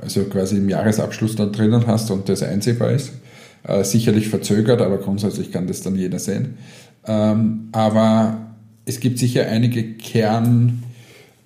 also 0.00 0.24
quasi 0.24 0.56
im 0.56 0.70
Jahresabschluss 0.70 1.36
da 1.36 1.44
drinnen 1.46 1.86
hast 1.86 2.10
und 2.10 2.28
das 2.30 2.42
einsehbar 2.42 2.90
ist. 2.92 3.12
Äh, 3.62 3.84
sicherlich 3.84 4.28
verzögert, 4.28 4.80
aber 4.80 4.96
grundsätzlich 4.96 5.52
kann 5.52 5.66
das 5.66 5.82
dann 5.82 5.96
jeder 5.96 6.18
sehen. 6.18 6.54
Ähm, 7.06 7.68
aber 7.72 8.54
es 8.86 9.00
gibt 9.00 9.18
sicher 9.18 9.46
einige 9.48 9.84
Kernzahlen, 9.94 10.80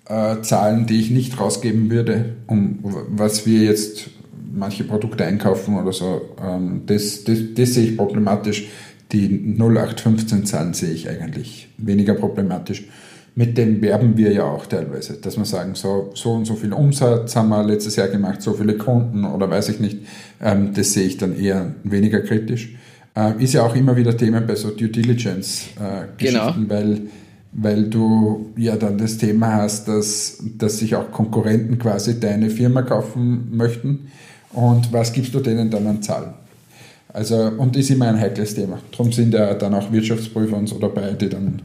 äh, 0.09 0.87
die 0.87 1.01
ich 1.01 1.11
nicht 1.11 1.41
rausgeben 1.41 1.91
würde, 1.91 2.37
um 2.47 2.79
was 3.09 3.47
wir 3.47 3.65
jetzt 3.65 4.11
manche 4.53 4.85
Produkte 4.85 5.25
einkaufen 5.25 5.77
oder 5.77 5.93
so. 5.93 6.23
Ähm, 6.41 6.83
das, 6.87 7.25
das, 7.25 7.39
das 7.57 7.75
sehe 7.75 7.91
ich 7.91 7.97
problematisch. 7.97 8.69
Die 9.11 9.29
0815-Zahlen 9.59 10.73
sehe 10.75 10.93
ich 10.93 11.09
eigentlich 11.09 11.69
weniger 11.79 12.15
problematisch. 12.15 12.85
Mit 13.37 13.59
dem 13.59 13.83
werben 13.83 14.17
wir 14.17 14.33
ja 14.33 14.45
auch 14.45 14.67
teilweise, 14.67 15.15
dass 15.15 15.37
wir 15.37 15.45
sagen, 15.45 15.75
so, 15.75 16.13
so 16.15 16.35
und 16.35 16.45
so 16.45 16.55
viel 16.55 16.73
Umsatz 16.73 17.35
haben 17.35 17.49
wir 17.49 17.65
letztes 17.65 17.97
Jahr 17.97 18.07
gemacht, 18.07 18.41
so 18.41 18.53
viele 18.53 18.77
Kunden 18.77 19.25
oder 19.25 19.51
weiß 19.51 19.71
ich 19.71 19.81
nicht. 19.81 19.99
Ähm, 20.41 20.73
das 20.73 20.93
sehe 20.93 21.05
ich 21.05 21.17
dann 21.17 21.37
eher 21.37 21.75
weniger 21.83 22.21
kritisch. 22.21 22.77
Äh, 23.17 23.43
ist 23.43 23.55
ja 23.55 23.63
auch 23.63 23.75
immer 23.75 23.97
wieder 23.97 24.17
Thema 24.17 24.41
bei 24.41 24.55
so 24.55 24.71
Due 24.71 24.89
Diligence-Geschichten, 24.89 25.83
äh, 25.83 26.17
genau. 26.17 26.55
weil, 26.69 27.03
weil 27.53 27.85
du 27.85 28.53
ja 28.57 28.77
dann 28.77 28.99
das 28.99 29.19
Thema 29.19 29.55
hast, 29.55 29.89
dass, 29.89 30.39
dass 30.57 30.79
sich 30.79 30.95
auch 30.95 31.11
Konkurrenten 31.11 31.79
quasi 31.79 32.21
deine 32.21 32.51
Firma 32.51 32.83
kaufen 32.83 33.57
möchten. 33.57 34.11
Und 34.53 34.93
was 34.93 35.13
gibst 35.13 35.35
du 35.35 35.41
denen 35.41 35.71
dann 35.71 35.87
an 35.89 36.03
Zahlen? 36.03 36.35
Also, 37.13 37.53
und 37.59 37.77
ist 37.77 37.91
immer 37.91 38.09
ein 38.09 38.19
heikles 38.19 38.55
Thema. 38.57 38.81
Darum 38.91 39.13
sind 39.13 39.35
ja 39.35 39.55
dann 39.55 39.75
auch 39.75 39.93
Wirtschaftsprüfer 39.93 40.57
und 40.57 40.69
so 40.69 40.79
dabei, 40.79 41.13
die 41.13 41.29
dann 41.29 41.63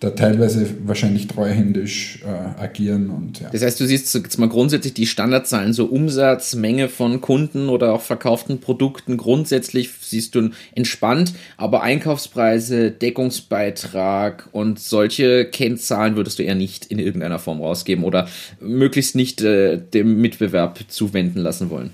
da 0.00 0.10
teilweise 0.10 0.66
wahrscheinlich 0.86 1.28
treuhändisch 1.28 2.20
äh, 2.24 2.60
agieren. 2.60 3.10
Und, 3.10 3.40
ja. 3.40 3.50
Das 3.52 3.62
heißt, 3.62 3.78
du 3.78 3.86
siehst 3.86 4.14
jetzt 4.14 4.38
mal 4.38 4.48
grundsätzlich 4.48 4.94
die 4.94 5.06
Standardzahlen, 5.06 5.74
so 5.74 5.84
Umsatz, 5.84 6.54
Menge 6.54 6.88
von 6.88 7.20
Kunden 7.20 7.68
oder 7.68 7.92
auch 7.92 8.00
verkauften 8.00 8.60
Produkten 8.60 9.18
grundsätzlich 9.18 9.90
siehst 10.00 10.34
du 10.34 10.50
entspannt, 10.74 11.34
aber 11.58 11.82
Einkaufspreise, 11.82 12.90
Deckungsbeitrag 12.90 14.48
und 14.52 14.80
solche 14.80 15.44
Kennzahlen 15.44 16.16
würdest 16.16 16.38
du 16.38 16.44
eher 16.44 16.54
nicht 16.54 16.86
in 16.86 16.98
irgendeiner 16.98 17.38
Form 17.38 17.60
rausgeben 17.60 18.04
oder 18.04 18.26
möglichst 18.58 19.14
nicht 19.14 19.42
äh, 19.42 19.76
dem 19.76 20.22
Mitbewerb 20.22 20.78
zuwenden 20.88 21.40
lassen 21.40 21.68
wollen. 21.68 21.90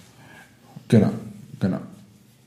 Genau, 0.86 1.10
genau. 1.58 1.80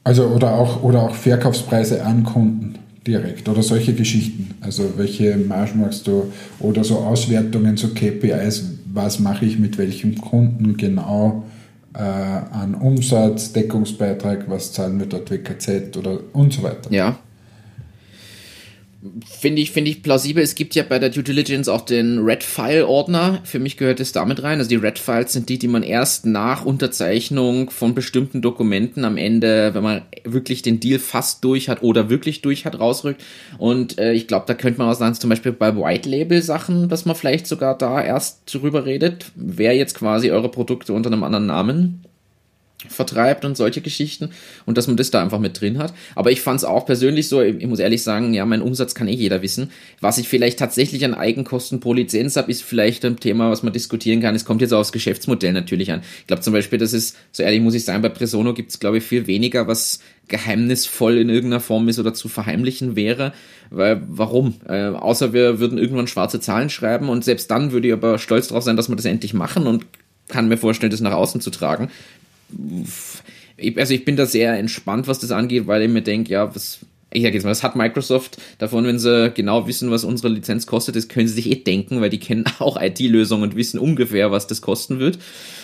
Also 0.06 0.28
oder 0.28 0.54
auch, 0.54 0.82
oder 0.84 1.04
auch 1.04 1.16
Verkaufspreise 1.16 2.06
an 2.06 2.24
Kunden 2.24 2.80
direkt 3.06 3.48
oder 3.48 3.64
solche 3.64 3.94
Geschichten. 3.94 4.56
Also 4.62 4.94
welche 4.98 5.38
Margen 5.38 5.82
machst 5.82 6.08
du 6.08 6.32
oder 6.60 6.84
so 6.84 6.98
Auswertungen, 6.98 7.78
so 7.78 7.90
KPIs, 7.90 8.80
was 8.94 9.20
mache 9.20 9.46
ich 9.46 9.60
mit 9.60 9.78
welchem 9.78 10.16
Kunden 10.20 10.78
genau 10.78 11.44
äh, 11.94 12.00
an 12.00 12.76
Umsatz, 12.76 13.54
Deckungsbeitrag, 13.54 14.50
was 14.50 14.74
zahlen 14.74 15.00
wir 15.00 15.08
dort 15.08 15.32
WKZ 15.32 15.96
oder 15.98 16.20
und 16.34 16.54
so 16.54 16.64
weiter. 16.64 16.92
Ja, 16.92 17.20
Finde 19.26 19.62
ich, 19.62 19.72
finde 19.72 19.92
ich 19.92 20.04
plausibel. 20.04 20.44
Es 20.44 20.56
gibt 20.56 20.76
ja 20.76 20.84
bei 20.84 21.00
der 21.00 21.10
Due 21.10 21.24
Diligence 21.24 21.70
auch 21.70 21.82
den 21.82 22.20
Red 22.20 22.44
File 22.44 22.86
Ordner. 22.86 23.40
Für 23.46 23.60
mich 23.60 23.78
gehört 23.78 24.02
es 24.02 24.12
damit 24.12 24.44
rein. 24.44 24.58
Also 24.58 24.68
die 24.68 24.76
Red 24.76 25.00
Files 25.00 25.32
sind 25.32 25.48
die, 25.48 25.58
die 25.58 25.70
man 25.70 25.84
erst 25.84 26.26
nach 26.26 26.66
Unterzeichnung 26.66 27.70
von 27.70 27.96
bestimmten 27.96 28.42
Dokumenten 28.42 29.06
am 29.06 29.16
Ende, 29.16 29.74
wenn 29.74 29.84
man 29.84 30.02
wirklich 30.26 30.64
den 30.64 30.82
Deal 30.82 31.00
fast 31.00 31.46
durch 31.46 31.70
hat 31.70 31.82
oder 31.82 32.10
wirklich 32.10 32.42
durch 32.42 32.66
hat, 32.66 32.78
rausrückt. 32.78 33.24
Und 33.58 33.98
äh, 34.00 34.12
ich 34.12 34.28
glaube, 34.28 34.46
da 34.48 34.54
könnte 34.54 34.80
man 34.80 34.90
auch 34.90 34.96
sagen, 34.96 35.16
zum 35.16 35.30
Beispiel 35.30 35.54
bei 35.54 35.78
White 35.78 36.10
Label 36.10 36.42
Sachen, 36.42 36.90
dass 36.90 37.06
man 37.06 37.16
vielleicht 37.16 37.48
sogar 37.48 37.78
da 37.78 38.04
erst 38.04 38.54
drüber 38.54 38.86
redet, 38.86 39.32
wer 39.36 39.78
jetzt 39.78 39.96
quasi 39.96 40.30
eure 40.30 40.50
Produkte 40.50 40.92
unter 40.92 41.10
einem 41.10 41.24
anderen 41.24 41.46
Namen 41.46 42.04
vertreibt 42.88 43.44
und 43.44 43.58
solche 43.58 43.82
Geschichten 43.82 44.30
und 44.66 44.78
dass 44.78 44.88
man 44.88 44.96
das 44.96 45.12
da 45.12 45.22
einfach 45.22 45.40
mit 45.40 45.60
drin 45.60 45.78
hat. 45.80 45.94
Aber 46.16 46.32
ich 46.32 46.42
fand 46.42 46.60
es 46.60 46.64
auch 46.64 46.86
persönlich 46.86 47.28
so, 47.28 47.42
ich 47.42 47.68
muss 47.68 47.80
ehrlich 47.80 48.04
sagen, 48.04 48.34
ja, 48.34 48.46
mein 48.46 48.62
Umsatz 48.62 48.96
kann 48.96 49.10
eh 49.10 49.14
jeder 49.14 49.42
wissen. 49.42 49.72
Was 50.00 50.18
ich 50.18 50.30
vielleicht 50.30 50.60
tatsächlich 50.60 51.04
an 51.04 51.14
Eigenkosten 51.14 51.82
pro 51.82 51.94
Lizenz 51.94 52.38
habe, 52.38 52.50
ist 52.50 52.64
vielleicht 52.64 53.04
ein 53.04 53.18
Thema, 53.18 53.52
was 53.52 53.64
man 53.64 53.74
diskutieren 53.74 54.22
kann. 54.22 54.34
Es 54.34 54.46
kommt 54.46 54.62
jetzt 54.62 54.74
auch 54.74 54.80
aufs 54.80 54.94
Geschäftsmodell 54.94 55.52
natürlich 55.52 55.92
an. 55.92 56.02
Ich 56.22 56.28
glaube 56.28 56.42
zum 56.42 56.54
Beispiel, 56.54 56.80
das 56.80 56.94
ist, 56.94 57.18
so 57.34 57.44
ehrlich 57.44 57.60
muss 57.60 57.74
ich 57.74 57.84
sagen, 57.84 58.02
bei 58.02 58.10
Presono 58.10 58.54
gibt 58.54 58.72
es, 58.72 58.80
glaube 58.80 59.00
ich, 59.00 59.04
viel 59.04 59.28
weniger, 59.28 59.68
was 59.68 60.00
geheimnisvoll 60.30 61.18
in 61.18 61.28
irgendeiner 61.28 61.60
Form 61.60 61.90
ist 61.90 62.00
oder 62.00 62.14
zu 62.14 62.30
verheimlichen 62.30 62.96
wäre. 62.96 63.34
Weil, 63.72 64.02
warum? 64.08 64.56
Äh, 64.70 64.88
außer 64.88 65.34
wir 65.34 65.60
würden 65.60 65.78
irgendwann 65.78 66.08
schwarze 66.08 66.40
Zahlen 66.40 66.70
schreiben 66.70 67.10
und 67.10 67.26
selbst 67.26 67.52
dann 67.52 67.74
würde 67.74 67.90
ich 67.90 67.94
aber 67.94 68.20
stolz 68.20 68.48
drauf 68.48 68.64
sein, 68.64 68.78
dass 68.78 68.88
wir 68.88 68.96
das 68.96 69.06
endlich 69.06 69.34
machen 69.34 69.68
und 69.68 69.86
kann 70.30 70.48
mir 70.48 70.58
vorstellen, 70.58 70.92
das 70.92 71.02
nach 71.02 71.14
außen 71.14 71.42
zu 71.42 71.50
tragen 71.50 71.90
also 73.78 73.94
ich 73.94 74.06
bin 74.06 74.16
da 74.16 74.26
sehr 74.26 74.58
entspannt, 74.58 75.08
was 75.08 75.20
das 75.20 75.32
angeht, 75.32 75.68
weil 75.68 75.84
ich 75.84 75.90
mir 75.90 76.02
denke, 76.02 76.32
ja, 76.32 76.54
was, 76.56 76.80
ich 77.12 77.24
sag 77.24 77.34
jetzt 77.34 77.44
mal, 77.44 77.50
das 77.50 77.64
hat 77.64 77.76
Microsoft 77.76 78.38
davon, 78.58 78.86
wenn 78.86 79.00
sie 79.00 79.32
genau 79.32 79.68
wissen, 79.68 79.92
was 79.92 80.04
unsere 80.04 80.30
Lizenz 80.30 80.66
kostet, 80.66 80.96
das 80.96 81.08
können 81.08 81.28
sie 81.28 81.34
sich 81.34 81.52
eh 81.52 81.56
denken, 81.56 82.02
weil 82.02 82.10
die 82.10 82.20
kennen 82.20 82.46
auch 82.60 82.82
IT-Lösungen 82.82 83.44
und 83.44 83.56
wissen 83.56 83.80
ungefähr, 83.80 84.32
was 84.32 84.48
das 84.48 84.62
kosten 84.62 85.00
wird. 85.00 85.20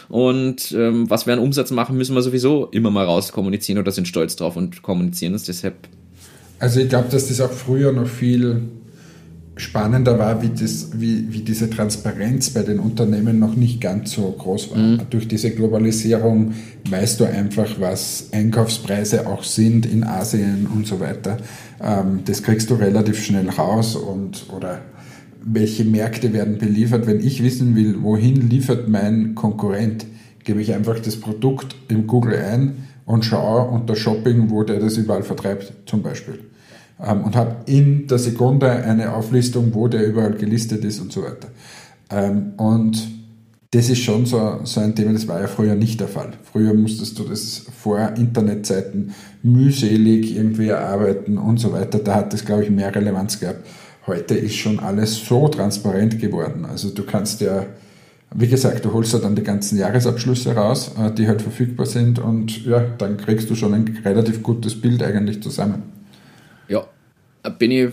Und 0.09 0.71
ähm, 0.71 1.09
was 1.09 1.25
wir 1.25 1.33
an 1.33 1.39
Umsatz 1.39 1.71
machen, 1.71 1.97
müssen 1.97 2.15
wir 2.15 2.21
sowieso 2.21 2.67
immer 2.67 2.91
mal 2.91 3.05
raus 3.05 3.31
kommunizieren 3.31 3.79
oder 3.79 3.91
sind 3.91 4.07
stolz 4.07 4.35
drauf 4.35 4.55
und 4.55 4.81
kommunizieren 4.81 5.33
es 5.33 5.43
deshalb. 5.43 5.75
Also 6.59 6.79
ich 6.79 6.89
glaube, 6.89 7.09
dass 7.09 7.27
das 7.27 7.41
auch 7.41 7.51
früher 7.51 7.91
noch 7.91 8.07
viel 8.07 8.61
spannender 9.57 10.19
war, 10.19 10.41
wie, 10.41 10.49
das, 10.49 10.89
wie, 10.93 11.31
wie 11.31 11.39
diese 11.39 11.69
Transparenz 11.69 12.49
bei 12.49 12.63
den 12.63 12.79
Unternehmen 12.79 13.39
noch 13.39 13.55
nicht 13.55 13.79
ganz 13.79 14.11
so 14.11 14.29
groß 14.37 14.71
war. 14.71 14.77
Mhm. 14.77 15.01
Durch 15.09 15.27
diese 15.27 15.51
Globalisierung 15.51 16.53
weißt 16.89 17.21
du 17.21 17.25
einfach, 17.25 17.79
was 17.79 18.29
Einkaufspreise 18.33 19.27
auch 19.27 19.43
sind 19.43 19.85
in 19.85 20.03
Asien 20.03 20.67
und 20.67 20.85
so 20.85 20.99
weiter. 20.99 21.37
Ähm, 21.81 22.21
das 22.25 22.43
kriegst 22.43 22.69
du 22.69 22.75
relativ 22.75 23.23
schnell 23.23 23.49
raus 23.49 23.95
und 23.95 24.45
oder 24.55 24.81
welche 25.41 25.85
Märkte 25.85 26.33
werden 26.33 26.57
beliefert. 26.57 27.07
Wenn 27.07 27.21
ich 27.21 27.41
wissen 27.41 27.75
will, 27.75 28.01
wohin 28.01 28.49
liefert 28.49 28.89
mein 28.89 29.35
Konkurrent, 29.35 30.05
gebe 30.43 30.61
ich 30.61 30.73
einfach 30.73 30.99
das 30.99 31.15
Produkt 31.15 31.75
im 31.87 32.07
Google 32.07 32.35
ein 32.35 32.87
und 33.05 33.23
schaue 33.23 33.69
unter 33.69 33.95
Shopping, 33.95 34.49
wo 34.49 34.63
der 34.63 34.79
das 34.79 34.97
überall 34.97 35.23
vertreibt, 35.23 35.71
zum 35.85 36.01
Beispiel 36.01 36.39
ähm, 37.03 37.23
und 37.23 37.35
habe 37.35 37.57
in 37.65 38.07
der 38.07 38.19
Sekunde 38.19 38.69
eine 38.71 39.13
Auflistung, 39.13 39.73
wo 39.73 39.87
der 39.87 40.05
überall 40.05 40.33
gelistet 40.33 40.83
ist 40.85 40.99
und 40.99 41.11
so 41.11 41.23
weiter. 41.23 41.49
Ähm, 42.09 42.53
und 42.57 43.15
das 43.71 43.89
ist 43.89 43.99
schon 43.99 44.25
so, 44.25 44.59
so 44.63 44.79
ein 44.79 44.95
Thema, 44.95 45.11
das 45.11 45.27
war 45.27 45.41
ja 45.41 45.47
früher 45.47 45.75
nicht 45.75 45.99
der 45.99 46.07
Fall. 46.07 46.31
Früher 46.49 46.73
musstest 46.73 47.19
du 47.19 47.23
das 47.23 47.65
vor 47.77 48.13
Internetzeiten 48.15 49.13
mühselig 49.43 50.35
irgendwie 50.35 50.69
erarbeiten 50.69 51.37
und 51.37 51.59
so 51.59 51.73
weiter. 51.73 51.99
Da 51.99 52.15
hat 52.15 52.31
das, 52.31 52.45
glaube 52.45 52.63
ich, 52.63 52.69
mehr 52.69 52.95
Relevanz 52.95 53.39
gehabt. 53.39 53.67
Heute 54.07 54.35
ist 54.35 54.55
schon 54.55 54.79
alles 54.79 55.25
so 55.25 55.47
transparent 55.49 56.19
geworden. 56.21 56.63
Also 56.63 56.89
du 56.89 57.03
kannst 57.03 57.41
ja, 57.41 57.65
wie 58.33 58.47
gesagt, 58.47 58.85
du 58.85 58.93
holst 58.93 59.11
ja 59.11 59.19
dann 59.19 59.35
die 59.35 59.43
ganzen 59.43 59.77
Jahresabschlüsse 59.77 60.55
raus, 60.55 60.91
äh, 60.97 61.11
die 61.11 61.27
halt 61.27 61.41
verfügbar 61.41 61.85
sind 61.85 62.19
und 62.19 62.65
ja, 62.65 62.79
dann 62.97 63.17
kriegst 63.17 63.49
du 63.49 63.55
schon 63.55 63.73
ein 63.73 63.99
relativ 64.05 64.41
gutes 64.41 64.79
Bild 64.79 65.03
eigentlich 65.03 65.41
zusammen. 65.43 65.94
Ja, 66.67 66.87
bin 67.49 67.71
ich, 67.71 67.89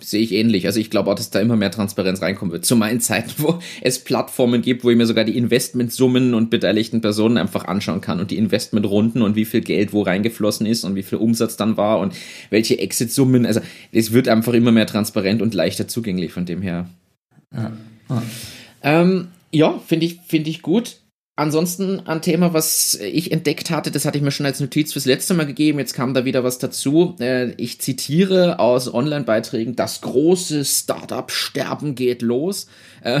sehe 0.00 0.20
ich 0.20 0.32
ähnlich. 0.32 0.66
Also 0.66 0.80
ich 0.80 0.90
glaube 0.90 1.10
auch, 1.10 1.14
dass 1.14 1.30
da 1.30 1.40
immer 1.40 1.56
mehr 1.56 1.70
Transparenz 1.70 2.22
reinkommen 2.22 2.52
wird. 2.52 2.64
Zu 2.64 2.76
meinen 2.76 3.00
Zeiten, 3.00 3.32
wo 3.38 3.58
es 3.80 3.98
Plattformen 3.98 4.62
gibt, 4.62 4.84
wo 4.84 4.90
ich 4.90 4.96
mir 4.96 5.06
sogar 5.06 5.24
die 5.24 5.36
Investmentsummen 5.36 6.34
und 6.34 6.50
beteiligten 6.50 7.00
Personen 7.00 7.38
einfach 7.38 7.64
anschauen 7.64 8.00
kann 8.00 8.20
und 8.20 8.30
die 8.30 8.38
Investmentrunden 8.38 9.22
und 9.22 9.36
wie 9.36 9.44
viel 9.44 9.60
Geld 9.60 9.92
wo 9.92 10.02
reingeflossen 10.02 10.66
ist 10.66 10.84
und 10.84 10.94
wie 10.94 11.02
viel 11.02 11.18
Umsatz 11.18 11.56
dann 11.56 11.76
war 11.76 12.00
und 12.00 12.14
welche 12.50 12.78
Exit-Summen. 12.78 13.46
Also 13.46 13.60
es 13.92 14.12
wird 14.12 14.28
einfach 14.28 14.52
immer 14.52 14.72
mehr 14.72 14.86
transparent 14.86 15.42
und 15.42 15.54
leichter 15.54 15.88
zugänglich 15.88 16.32
von 16.32 16.46
dem 16.46 16.62
her. 16.62 16.88
Ja, 17.54 17.72
ja. 18.08 18.22
Ähm, 18.82 19.28
ja 19.52 19.78
finde 19.86 20.06
ich, 20.06 20.20
finde 20.26 20.50
ich 20.50 20.62
gut. 20.62 21.01
Ansonsten 21.42 22.06
ein 22.06 22.22
Thema, 22.22 22.54
was 22.54 22.94
ich 22.94 23.32
entdeckt 23.32 23.70
hatte, 23.70 23.90
das 23.90 24.04
hatte 24.04 24.16
ich 24.16 24.22
mir 24.22 24.30
schon 24.30 24.46
als 24.46 24.60
Notiz 24.60 24.92
fürs 24.92 25.06
letzte 25.06 25.34
Mal 25.34 25.44
gegeben, 25.44 25.80
jetzt 25.80 25.92
kam 25.92 26.14
da 26.14 26.24
wieder 26.24 26.44
was 26.44 26.58
dazu. 26.58 27.16
Äh, 27.18 27.50
ich 27.56 27.80
zitiere 27.80 28.60
aus 28.60 28.94
Online-Beiträgen, 28.94 29.74
das 29.74 30.02
große 30.02 30.64
Startup-Sterben 30.64 31.96
geht 31.96 32.22
los. 32.22 32.68
Äh, 33.02 33.18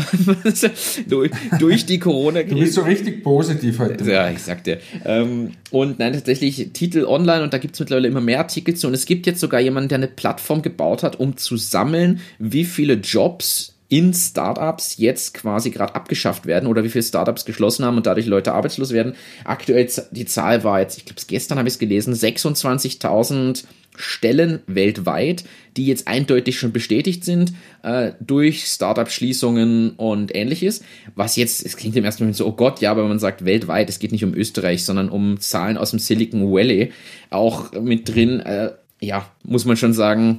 durch, 1.08 1.32
durch 1.58 1.84
die 1.84 1.98
corona 1.98 2.38
-Krise. 2.38 2.48
Du 2.50 2.60
bist 2.60 2.74
so 2.74 2.82
richtig 2.82 3.24
positiv 3.24 3.80
heute. 3.80 4.08
Ja, 4.08 4.30
ich 4.30 4.38
sag 4.38 4.62
dir. 4.62 4.78
Ähm, 5.04 5.54
und 5.72 5.98
nein, 5.98 6.12
tatsächlich 6.12 6.70
Titel 6.72 7.04
online 7.04 7.42
und 7.42 7.52
da 7.52 7.58
gibt 7.58 7.74
es 7.74 7.80
mittlerweile 7.80 8.06
immer 8.06 8.20
mehr 8.20 8.38
Artikel 8.38 8.76
zu. 8.76 8.86
Und 8.86 8.94
es 8.94 9.04
gibt 9.04 9.26
jetzt 9.26 9.40
sogar 9.40 9.58
jemanden, 9.58 9.88
der 9.88 9.98
eine 9.98 10.06
Plattform 10.06 10.62
gebaut 10.62 11.02
hat, 11.02 11.18
um 11.18 11.36
zu 11.36 11.56
sammeln, 11.56 12.20
wie 12.38 12.64
viele 12.64 12.94
Jobs 12.94 13.74
in 13.92 14.14
Startups 14.14 14.96
jetzt 14.96 15.34
quasi 15.34 15.68
gerade 15.68 15.94
abgeschafft 15.94 16.46
werden 16.46 16.66
oder 16.66 16.82
wie 16.82 16.88
viele 16.88 17.04
Startups 17.04 17.44
geschlossen 17.44 17.84
haben 17.84 17.98
und 17.98 18.06
dadurch 18.06 18.24
Leute 18.24 18.54
arbeitslos 18.54 18.90
werden. 18.90 19.12
Aktuell 19.44 19.86
die 20.12 20.24
Zahl 20.24 20.64
war 20.64 20.80
jetzt, 20.80 20.96
ich 20.96 21.04
glaube, 21.04 21.20
gestern 21.26 21.58
habe 21.58 21.68
ich 21.68 21.74
es 21.74 21.78
gelesen, 21.78 22.14
26.000 22.14 23.64
Stellen 23.94 24.60
weltweit, 24.66 25.44
die 25.76 25.84
jetzt 25.84 26.08
eindeutig 26.08 26.58
schon 26.58 26.72
bestätigt 26.72 27.26
sind 27.26 27.52
äh, 27.82 28.12
durch 28.18 28.64
Startup-Schließungen 28.64 29.90
und 29.90 30.34
ähnliches. 30.34 30.82
Was 31.14 31.36
jetzt, 31.36 31.62
es 31.62 31.76
klingt 31.76 31.94
im 31.94 32.04
ersten 32.06 32.22
Moment 32.22 32.38
so, 32.38 32.46
oh 32.46 32.52
Gott, 32.52 32.80
ja, 32.80 32.90
aber 32.90 33.06
man 33.06 33.18
sagt 33.18 33.44
weltweit, 33.44 33.90
es 33.90 33.98
geht 33.98 34.12
nicht 34.12 34.24
um 34.24 34.32
Österreich, 34.32 34.86
sondern 34.86 35.10
um 35.10 35.38
Zahlen 35.38 35.76
aus 35.76 35.90
dem 35.90 35.98
Silicon 35.98 36.50
Valley 36.50 36.92
auch 37.28 37.72
mit 37.72 38.08
drin. 38.08 38.40
Äh, 38.40 38.70
ja, 39.02 39.30
muss 39.42 39.66
man 39.66 39.76
schon 39.76 39.92
sagen, 39.92 40.38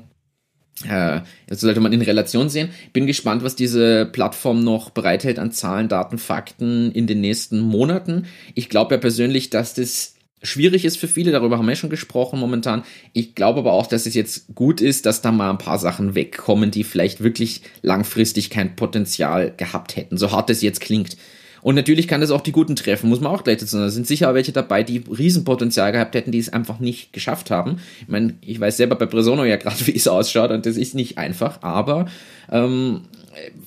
äh, 0.87 1.21
das 1.47 1.61
sollte 1.61 1.79
man 1.79 1.93
in 1.93 2.01
Relation 2.01 2.49
sehen. 2.49 2.69
Bin 2.91 3.07
gespannt, 3.07 3.43
was 3.43 3.55
diese 3.55 4.05
Plattform 4.05 4.63
noch 4.63 4.89
bereithält 4.89 5.39
an 5.39 5.51
Zahlen, 5.51 5.87
Daten, 5.87 6.17
Fakten 6.17 6.91
in 6.91 7.07
den 7.07 7.21
nächsten 7.21 7.59
Monaten. 7.59 8.25
Ich 8.55 8.69
glaube 8.69 8.95
ja 8.95 8.99
persönlich, 8.99 9.49
dass 9.49 9.73
das 9.73 10.15
schwierig 10.41 10.83
ist 10.83 10.97
für 10.97 11.07
viele, 11.07 11.31
darüber 11.31 11.57
haben 11.57 11.67
wir 11.67 11.75
schon 11.75 11.89
gesprochen 11.89 12.39
momentan. 12.39 12.83
Ich 13.13 13.33
glaube 13.33 13.59
aber 13.59 13.71
auch, 13.71 13.87
dass 13.87 14.05
es 14.05 14.13
jetzt 14.13 14.53
gut 14.55 14.81
ist, 14.81 15.05
dass 15.05 15.21
da 15.21 15.31
mal 15.31 15.49
ein 15.49 15.57
paar 15.57 15.79
Sachen 15.79 16.15
wegkommen, 16.15 16.69
die 16.69 16.83
vielleicht 16.83 17.23
wirklich 17.23 17.61
langfristig 17.81 18.49
kein 18.49 18.75
Potenzial 18.75 19.53
gehabt 19.55 19.95
hätten, 19.95 20.17
so 20.17 20.31
hart 20.31 20.49
es 20.49 20.61
jetzt 20.61 20.81
klingt. 20.81 21.17
Und 21.63 21.75
natürlich 21.75 22.07
kann 22.07 22.21
das 22.21 22.29
auch 22.29 22.41
die 22.41 22.51
Guten 22.51 22.75
treffen, 22.75 23.09
muss 23.09 23.21
man 23.21 23.31
auch 23.31 23.43
gleich 23.43 23.57
dazu 23.57 23.71
sagen. 23.71 23.85
Da 23.85 23.89
sind 23.89 24.05
sicher 24.05 24.33
welche 24.33 24.51
dabei, 24.51 24.83
die 24.83 24.97
Riesenpotenzial 25.09 25.91
gehabt 25.91 26.13
hätten, 26.13 26.31
die 26.31 26.39
es 26.39 26.51
einfach 26.51 26.79
nicht 26.79 27.13
geschafft 27.13 27.49
haben. 27.51 27.77
Ich 28.01 28.09
meine, 28.09 28.35
ich 28.41 28.59
weiß 28.59 28.77
selber 28.77 28.95
bei 28.95 29.05
Presono 29.05 29.45
ja 29.45 29.55
gerade, 29.55 29.75
wie 29.87 29.95
es 29.95 30.07
ausschaut 30.07 30.51
und 30.51 30.65
das 30.65 30.77
ist 30.77 30.93
nicht 30.93 31.17
einfach, 31.17 31.61
aber 31.61 32.07
ähm, 32.51 33.01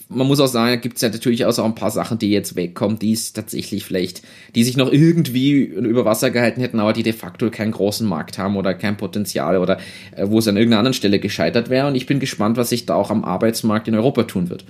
man 0.09 0.27
muss 0.27 0.41
auch 0.41 0.47
sagen, 0.47 0.71
da 0.71 0.77
gibt 0.77 0.97
es 0.97 1.03
ja 1.03 1.09
natürlich 1.09 1.45
auch, 1.45 1.59
ein 1.59 1.75
paar 1.75 1.91
Sachen, 1.91 2.19
die 2.19 2.31
jetzt 2.31 2.55
wegkommen, 2.55 2.99
die 2.99 3.13
es 3.13 3.33
tatsächlich 3.33 3.85
vielleicht, 3.85 4.23
die 4.55 4.63
sich 4.63 4.77
noch 4.77 4.93
irgendwie 4.93 5.63
über 5.63 6.05
Wasser 6.05 6.31
gehalten 6.31 6.61
hätten, 6.61 6.79
aber 6.79 6.93
die 6.93 7.03
de 7.03 7.13
facto 7.13 7.51
keinen 7.51 7.73
großen 7.73 8.07
Markt 8.07 8.39
haben 8.39 8.57
oder 8.57 8.75
kein 8.75 8.97
Potenzial 8.97 9.59
oder 9.59 9.79
äh, 10.15 10.27
wo 10.27 10.39
es 10.39 10.49
an 10.49 10.57
irgendeiner 10.57 10.81
anderen 10.81 10.95
Stelle 10.95 11.19
gescheitert 11.19 11.71
wäre. 11.71 11.89
Und 11.89 11.95
ich 11.95 12.07
bin 12.07 12.21
gespannt, 12.21 12.57
was 12.57 12.69
sich 12.69 12.87
da 12.87 12.95
auch 12.95 13.11
am 13.11 13.25
Arbeitsmarkt 13.25 13.89
in 13.89 13.95
Europa 13.95 14.25
tun 14.25 14.51
wird. 14.51 14.65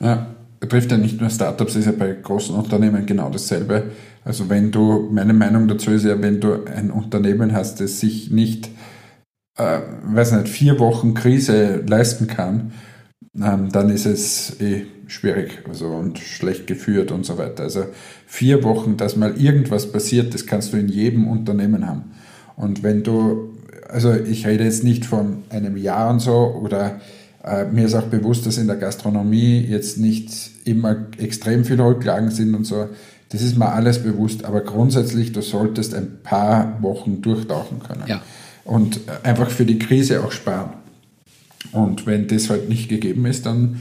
Ja, 0.00 0.34
betrifft 0.60 0.90
ja 0.90 0.98
nicht 0.98 1.20
nur 1.20 1.30
Startups, 1.30 1.76
ist 1.76 1.86
ja 1.86 1.92
bei 1.92 2.12
großen 2.12 2.54
Unternehmen 2.54 3.06
genau 3.06 3.30
dasselbe. 3.30 3.90
Also 4.24 4.48
wenn 4.48 4.72
du, 4.72 5.08
meine 5.12 5.32
Meinung 5.32 5.68
dazu 5.68 5.90
ist 5.92 6.04
ja, 6.04 6.20
wenn 6.20 6.40
du 6.40 6.64
ein 6.64 6.90
Unternehmen 6.90 7.52
hast, 7.52 7.80
das 7.80 8.00
sich 8.00 8.30
nicht, 8.30 8.68
äh, 9.56 9.80
weiß 10.04 10.32
nicht, 10.32 10.48
vier 10.48 10.78
Wochen 10.78 11.14
Krise 11.14 11.82
leisten 11.86 12.26
kann, 12.26 12.72
ähm, 13.40 13.70
dann 13.70 13.90
ist 13.90 14.06
es 14.06 14.60
eh 14.60 14.86
schwierig 15.06 15.62
also, 15.68 15.86
und 15.86 16.18
schlecht 16.18 16.66
geführt 16.66 17.12
und 17.12 17.24
so 17.24 17.38
weiter. 17.38 17.64
Also 17.64 17.84
vier 18.26 18.64
Wochen, 18.64 18.96
dass 18.96 19.16
mal 19.16 19.36
irgendwas 19.40 19.92
passiert, 19.92 20.34
das 20.34 20.46
kannst 20.46 20.72
du 20.72 20.76
in 20.76 20.88
jedem 20.88 21.28
Unternehmen 21.28 21.86
haben. 21.86 22.12
Und 22.56 22.82
wenn 22.82 23.02
du, 23.02 23.54
also 23.88 24.12
ich 24.12 24.46
rede 24.46 24.64
jetzt 24.64 24.82
nicht 24.82 25.04
von 25.04 25.44
einem 25.50 25.76
Jahr 25.76 26.10
und 26.10 26.20
so 26.20 26.60
oder 26.62 27.00
mir 27.70 27.86
ist 27.86 27.94
auch 27.94 28.06
bewusst, 28.06 28.46
dass 28.46 28.58
in 28.58 28.66
der 28.66 28.76
Gastronomie 28.76 29.60
jetzt 29.60 29.98
nicht 29.98 30.30
immer 30.64 30.96
extrem 31.18 31.64
viele 31.64 31.84
Rücklagen 31.84 32.30
sind 32.30 32.54
und 32.54 32.64
so. 32.64 32.88
Das 33.28 33.42
ist 33.42 33.56
mir 33.56 33.72
alles 33.72 34.02
bewusst, 34.02 34.44
aber 34.44 34.60
grundsätzlich, 34.60 35.32
du 35.32 35.42
solltest 35.42 35.94
ein 35.94 36.18
paar 36.22 36.80
Wochen 36.82 37.22
durchtauchen 37.22 37.80
können. 37.80 38.04
Ja. 38.06 38.22
Und 38.64 39.00
einfach 39.22 39.50
für 39.50 39.64
die 39.64 39.78
Krise 39.78 40.24
auch 40.24 40.32
sparen. 40.32 40.70
Und 41.72 42.06
wenn 42.06 42.26
das 42.28 42.50
halt 42.50 42.68
nicht 42.68 42.88
gegeben 42.88 43.26
ist, 43.26 43.46
dann 43.46 43.80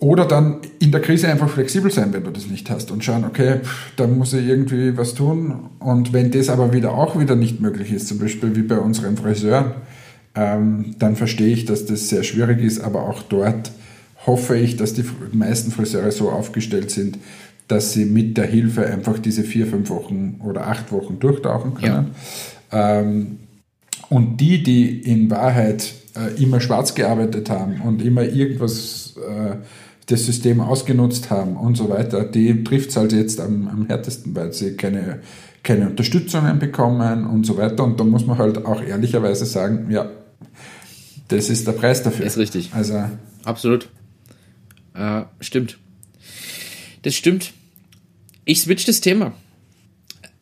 oder 0.00 0.26
dann 0.26 0.58
in 0.78 0.92
der 0.92 1.00
Krise 1.00 1.28
einfach 1.28 1.48
flexibel 1.48 1.90
sein, 1.90 2.12
wenn 2.12 2.22
du 2.22 2.30
das 2.30 2.46
nicht 2.46 2.70
hast 2.70 2.90
und 2.90 3.02
schauen, 3.04 3.24
okay, 3.24 3.60
da 3.96 4.06
muss 4.06 4.32
ich 4.32 4.46
irgendwie 4.46 4.96
was 4.96 5.14
tun. 5.14 5.70
Und 5.80 6.12
wenn 6.12 6.30
das 6.30 6.48
aber 6.48 6.72
wieder 6.72 6.92
auch 6.92 7.18
wieder 7.18 7.34
nicht 7.34 7.60
möglich 7.60 7.92
ist, 7.92 8.06
zum 8.06 8.18
Beispiel 8.18 8.54
wie 8.54 8.62
bei 8.62 8.78
unseren 8.78 9.16
Friseuren, 9.16 9.72
ähm, 10.38 10.94
dann 11.00 11.16
verstehe 11.16 11.48
ich, 11.48 11.64
dass 11.64 11.84
das 11.84 12.08
sehr 12.08 12.22
schwierig 12.22 12.62
ist, 12.62 12.80
aber 12.80 13.02
auch 13.02 13.22
dort 13.22 13.72
hoffe 14.24 14.56
ich, 14.56 14.76
dass 14.76 14.94
die 14.94 15.04
meisten 15.32 15.72
Friseure 15.72 16.12
so 16.12 16.30
aufgestellt 16.30 16.92
sind, 16.92 17.18
dass 17.66 17.92
sie 17.92 18.04
mit 18.04 18.36
der 18.36 18.46
Hilfe 18.46 18.86
einfach 18.86 19.18
diese 19.18 19.42
vier, 19.42 19.66
fünf 19.66 19.90
Wochen 19.90 20.40
oder 20.44 20.68
acht 20.68 20.92
Wochen 20.92 21.18
durchtauchen 21.18 21.74
können. 21.74 22.14
Ja. 22.70 23.00
Ähm, 23.00 23.38
und 24.10 24.36
die, 24.40 24.62
die 24.62 25.00
in 25.00 25.28
Wahrheit 25.28 25.92
äh, 26.14 26.40
immer 26.42 26.60
schwarz 26.60 26.94
gearbeitet 26.94 27.50
haben 27.50 27.80
und 27.80 28.00
immer 28.00 28.22
irgendwas 28.22 29.16
äh, 29.16 29.56
das 30.06 30.24
System 30.24 30.60
ausgenutzt 30.60 31.30
haben 31.30 31.56
und 31.56 31.76
so 31.76 31.90
weiter, 31.90 32.24
die 32.24 32.62
trifft 32.64 32.90
es 32.90 32.96
halt 32.96 33.12
jetzt 33.12 33.40
am, 33.40 33.68
am 33.68 33.86
härtesten, 33.86 34.34
weil 34.36 34.52
sie 34.52 34.76
keine, 34.76 35.18
keine 35.62 35.90
Unterstützungen 35.90 36.58
bekommen 36.58 37.26
und 37.26 37.44
so 37.44 37.58
weiter. 37.58 37.84
Und 37.84 37.98
da 37.98 38.04
muss 38.04 38.24
man 38.24 38.38
halt 38.38 38.64
auch 38.64 38.82
ehrlicherweise 38.82 39.44
sagen, 39.44 39.88
ja, 39.90 40.08
das 41.28 41.50
ist 41.50 41.66
der 41.66 41.72
Preis 41.72 42.02
dafür. 42.02 42.26
Ist 42.26 42.38
richtig. 42.38 42.70
Also 42.72 43.04
absolut. 43.44 43.88
Äh, 44.94 45.22
stimmt. 45.40 45.78
Das 47.02 47.14
stimmt. 47.14 47.52
Ich 48.44 48.62
switch 48.62 48.84
das 48.86 49.00
Thema. 49.00 49.34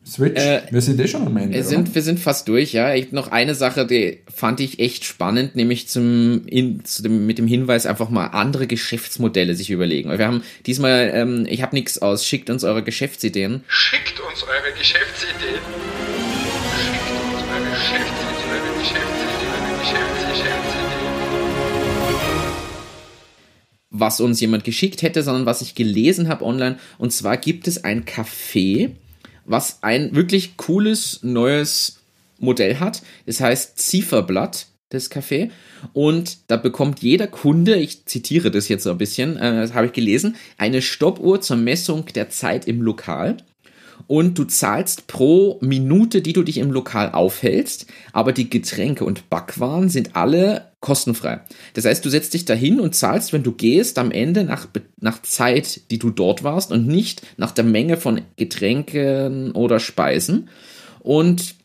Switch. 0.07 0.41
Äh, 0.41 0.61
wir 0.71 0.81
sind 0.81 0.99
eh 1.01 1.07
schon 1.07 1.27
am 1.27 1.35
Ende. 1.35 1.53
Wir 1.53 1.63
sind, 1.65 1.93
wir 1.93 2.01
sind 2.01 2.19
fast 2.19 2.47
durch, 2.47 2.71
ja. 2.71 2.95
Ich, 2.95 3.11
noch 3.11 3.27
eine 3.27 3.55
Sache, 3.55 3.85
die 3.85 4.19
fand 4.33 4.61
ich 4.61 4.79
echt 4.79 5.03
spannend, 5.03 5.57
nämlich 5.57 5.89
zum, 5.89 6.47
in, 6.47 6.85
zu 6.85 7.03
dem, 7.03 7.25
mit 7.25 7.37
dem 7.37 7.47
Hinweis 7.47 7.85
einfach 7.85 8.09
mal 8.09 8.27
andere 8.27 8.67
Geschäftsmodelle 8.67 9.53
sich 9.53 9.69
überlegen. 9.69 10.09
Wir 10.09 10.25
haben 10.25 10.43
diesmal, 10.65 11.11
ähm, 11.13 11.45
ich 11.49 11.61
habe 11.61 11.75
nichts 11.75 12.01
aus, 12.01 12.25
schickt 12.25 12.49
uns 12.49 12.63
eure 12.63 12.83
Geschäftsideen. 12.83 13.63
Schickt 13.67 14.19
uns 14.21 14.43
eure 14.43 14.73
Geschäftsideen. 14.77 16.06
Was 23.99 24.21
uns 24.21 24.39
jemand 24.39 24.63
geschickt 24.63 25.01
hätte, 25.01 25.23
sondern 25.23 25.45
was 25.45 25.61
ich 25.61 25.75
gelesen 25.75 26.27
habe 26.27 26.45
online. 26.45 26.77
Und 26.97 27.11
zwar 27.11 27.37
gibt 27.37 27.67
es 27.67 27.83
ein 27.83 28.05
Café, 28.05 28.91
was 29.45 29.81
ein 29.81 30.15
wirklich 30.15 30.57
cooles 30.57 31.19
neues 31.23 31.99
Modell 32.39 32.79
hat. 32.79 33.01
Das 33.25 33.39
heißt 33.39 33.79
Zifferblatt, 33.79 34.67
das 34.89 35.11
Café. 35.11 35.49
Und 35.93 36.37
da 36.47 36.57
bekommt 36.57 36.99
jeder 36.99 37.27
Kunde, 37.27 37.75
ich 37.75 38.05
zitiere 38.05 38.51
das 38.51 38.67
jetzt 38.67 38.83
so 38.83 38.91
ein 38.91 38.97
bisschen, 38.97 39.37
äh, 39.37 39.61
das 39.61 39.73
habe 39.73 39.87
ich 39.87 39.93
gelesen, 39.93 40.35
eine 40.57 40.81
Stoppuhr 40.81 41.41
zur 41.41 41.57
Messung 41.57 42.05
der 42.13 42.29
Zeit 42.29 42.67
im 42.67 42.81
Lokal 42.81 43.37
und 44.07 44.37
du 44.37 44.45
zahlst 44.45 45.07
pro 45.07 45.59
Minute, 45.61 46.21
die 46.21 46.33
du 46.33 46.43
dich 46.43 46.57
im 46.57 46.71
Lokal 46.71 47.11
aufhältst, 47.11 47.87
aber 48.13 48.31
die 48.31 48.49
Getränke 48.49 49.05
und 49.05 49.29
Backwaren 49.29 49.89
sind 49.89 50.15
alle 50.15 50.71
kostenfrei. 50.79 51.41
Das 51.73 51.85
heißt, 51.85 52.05
du 52.05 52.09
setzt 52.09 52.33
dich 52.33 52.45
dahin 52.45 52.79
und 52.79 52.95
zahlst, 52.95 53.33
wenn 53.33 53.43
du 53.43 53.51
gehst, 53.51 53.97
am 53.97 54.11
Ende 54.11 54.43
nach, 54.43 54.67
nach 54.99 55.21
Zeit, 55.21 55.91
die 55.91 55.99
du 55.99 56.09
dort 56.09 56.43
warst 56.43 56.71
und 56.71 56.87
nicht 56.87 57.21
nach 57.37 57.51
der 57.51 57.65
Menge 57.65 57.97
von 57.97 58.21
Getränken 58.37 59.51
oder 59.51 59.79
Speisen. 59.79 60.49
Und 60.99 61.55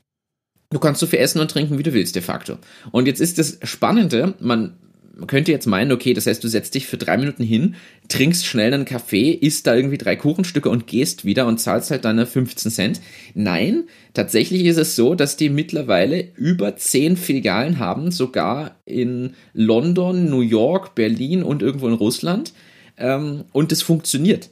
du 0.70 0.78
kannst 0.78 1.00
so 1.00 1.06
viel 1.06 1.20
essen 1.20 1.40
und 1.40 1.50
trinken, 1.50 1.78
wie 1.78 1.82
du 1.82 1.92
willst, 1.92 2.16
de 2.16 2.22
facto. 2.22 2.58
Und 2.90 3.06
jetzt 3.06 3.20
ist 3.20 3.38
das 3.38 3.58
Spannende, 3.62 4.34
man 4.40 4.76
man 5.14 5.26
könnte 5.26 5.52
jetzt 5.52 5.66
meinen, 5.66 5.92
okay, 5.92 6.14
das 6.14 6.26
heißt, 6.26 6.42
du 6.42 6.48
setzt 6.48 6.74
dich 6.74 6.86
für 6.86 6.96
drei 6.96 7.16
Minuten 7.16 7.44
hin, 7.44 7.74
trinkst 8.08 8.46
schnell 8.46 8.72
einen 8.72 8.84
Kaffee, 8.84 9.32
isst 9.32 9.66
da 9.66 9.74
irgendwie 9.74 9.98
drei 9.98 10.16
Kuchenstücke 10.16 10.70
und 10.70 10.86
gehst 10.86 11.24
wieder 11.24 11.46
und 11.46 11.58
zahlst 11.58 11.90
halt 11.90 12.04
deine 12.04 12.26
15 12.26 12.72
Cent. 12.72 13.00
Nein, 13.34 13.84
tatsächlich 14.14 14.64
ist 14.64 14.78
es 14.78 14.96
so, 14.96 15.14
dass 15.14 15.36
die 15.36 15.50
mittlerweile 15.50 16.28
über 16.36 16.76
zehn 16.76 17.16
Filialen 17.16 17.78
haben, 17.78 18.10
sogar 18.10 18.76
in 18.84 19.34
London, 19.52 20.30
New 20.30 20.40
York, 20.40 20.94
Berlin 20.94 21.42
und 21.42 21.62
irgendwo 21.62 21.88
in 21.88 21.94
Russland. 21.94 22.52
Ähm, 22.96 23.44
und 23.52 23.72
es 23.72 23.82
funktioniert. 23.82 24.50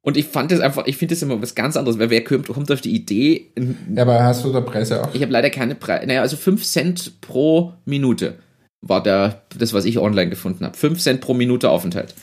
Und 0.00 0.16
ich 0.16 0.26
fand 0.26 0.50
das 0.50 0.60
einfach, 0.60 0.86
ich 0.86 0.96
finde 0.96 1.14
das 1.14 1.22
immer 1.22 1.42
was 1.42 1.54
ganz 1.54 1.76
anderes, 1.76 1.98
weil 1.98 2.10
wer 2.10 2.24
kommt, 2.24 2.48
kommt 2.48 2.70
auf 2.70 2.80
die 2.80 2.94
Idee. 2.94 3.50
Ja, 3.94 4.02
aber 4.02 4.22
hast 4.22 4.44
du 4.44 4.52
da 4.52 4.60
Preise 4.60 5.02
auch? 5.04 5.14
Ich 5.14 5.22
habe 5.22 5.32
leider 5.32 5.50
keine 5.50 5.74
Preise. 5.74 6.06
Naja, 6.06 6.22
also 6.22 6.36
5 6.36 6.64
Cent 6.64 7.20
pro 7.20 7.74
Minute 7.84 8.38
war 8.80 9.02
der, 9.02 9.42
das, 9.56 9.72
was 9.72 9.84
ich 9.84 9.98
online 9.98 10.30
gefunden 10.30 10.64
habe. 10.64 10.76
5 10.76 10.98
Cent 11.00 11.20
pro 11.20 11.34
Minute 11.34 11.70
Aufenthalt. 11.70 12.14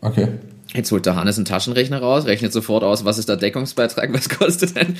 Okay. 0.00 0.28
Jetzt 0.74 0.92
holt 0.92 1.06
der 1.06 1.16
Hannes 1.16 1.36
einen 1.36 1.46
Taschenrechner 1.46 2.00
raus, 2.00 2.26
rechnet 2.26 2.52
sofort 2.52 2.84
aus, 2.84 3.04
was 3.04 3.18
ist 3.18 3.28
der 3.28 3.36
Deckungsbeitrag, 3.36 4.12
was 4.12 4.28
kostet 4.28 4.76
denn? 4.76 4.96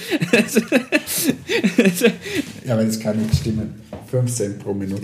ja, 2.64 2.74
aber 2.74 2.84
das 2.84 2.98
kann 2.98 3.20
nicht 3.20 3.36
stimmen. 3.36 3.74
5 4.10 4.34
Cent 4.34 4.58
pro 4.60 4.72
Minute. 4.72 5.02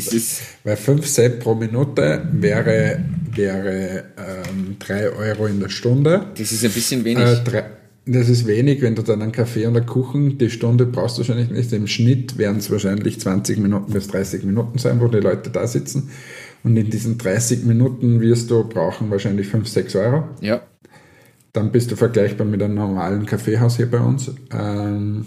Weil 0.64 0.77
5 0.77 1.07
Cent 1.07 1.41
pro 1.41 1.55
Minute 1.55 2.27
wäre, 2.33 3.05
wäre 3.35 4.05
ähm, 4.16 4.77
3 4.79 5.11
Euro 5.11 5.47
in 5.47 5.61
der 5.61 5.68
Stunde. 5.68 6.27
Das 6.39 6.53
ist 6.53 6.64
ein 6.64 6.70
bisschen 6.70 7.05
wenig. 7.05 7.25
Äh, 7.25 7.45
drei, 7.45 7.64
das 8.05 8.28
ist 8.28 8.46
wenig, 8.46 8.82
wenn 8.82 8.96
du 8.96 9.03
dann 9.03 9.22
einen 9.22 9.32
Kaffee 9.32 9.66
und 9.66 9.76
einen 9.76 9.86
Kuchen, 9.86 10.36
die 10.38 10.50
Stunde 10.50 10.86
brauchst 10.86 11.16
du 11.16 11.20
wahrscheinlich 11.20 11.50
nicht. 11.50 11.72
Im 11.72 11.86
Schnitt 11.86 12.36
werden 12.36 12.59
es 12.59 12.70
wahrscheinlich 12.70 13.20
20 13.20 13.59
Minuten 13.59 13.92
bis 13.92 14.09
30 14.09 14.42
Minuten 14.44 14.78
sein, 14.78 15.00
wo 15.00 15.07
die 15.07 15.18
Leute 15.18 15.50
da 15.50 15.66
sitzen. 15.66 16.11
Und 16.64 16.76
in 16.76 16.90
diesen 16.90 17.18
30 17.18 17.64
Minuten 17.64 18.20
wirst 18.20 18.50
du 18.50 18.64
brauchen 18.64 19.11
wahrscheinlich 19.11 19.46
5, 19.48 19.68
6 19.68 19.96
Euro. 19.96 20.24
Ja. 20.40 20.62
Dann 21.53 21.70
bist 21.70 21.90
du 21.92 21.96
vergleichbar 21.96 22.46
mit 22.46 22.62
einem 22.62 22.74
normalen 22.74 23.26
Kaffeehaus 23.26 23.76
hier 23.76 23.90
bei 23.90 24.00
uns. 24.00 24.32
Ähm, 24.53 25.26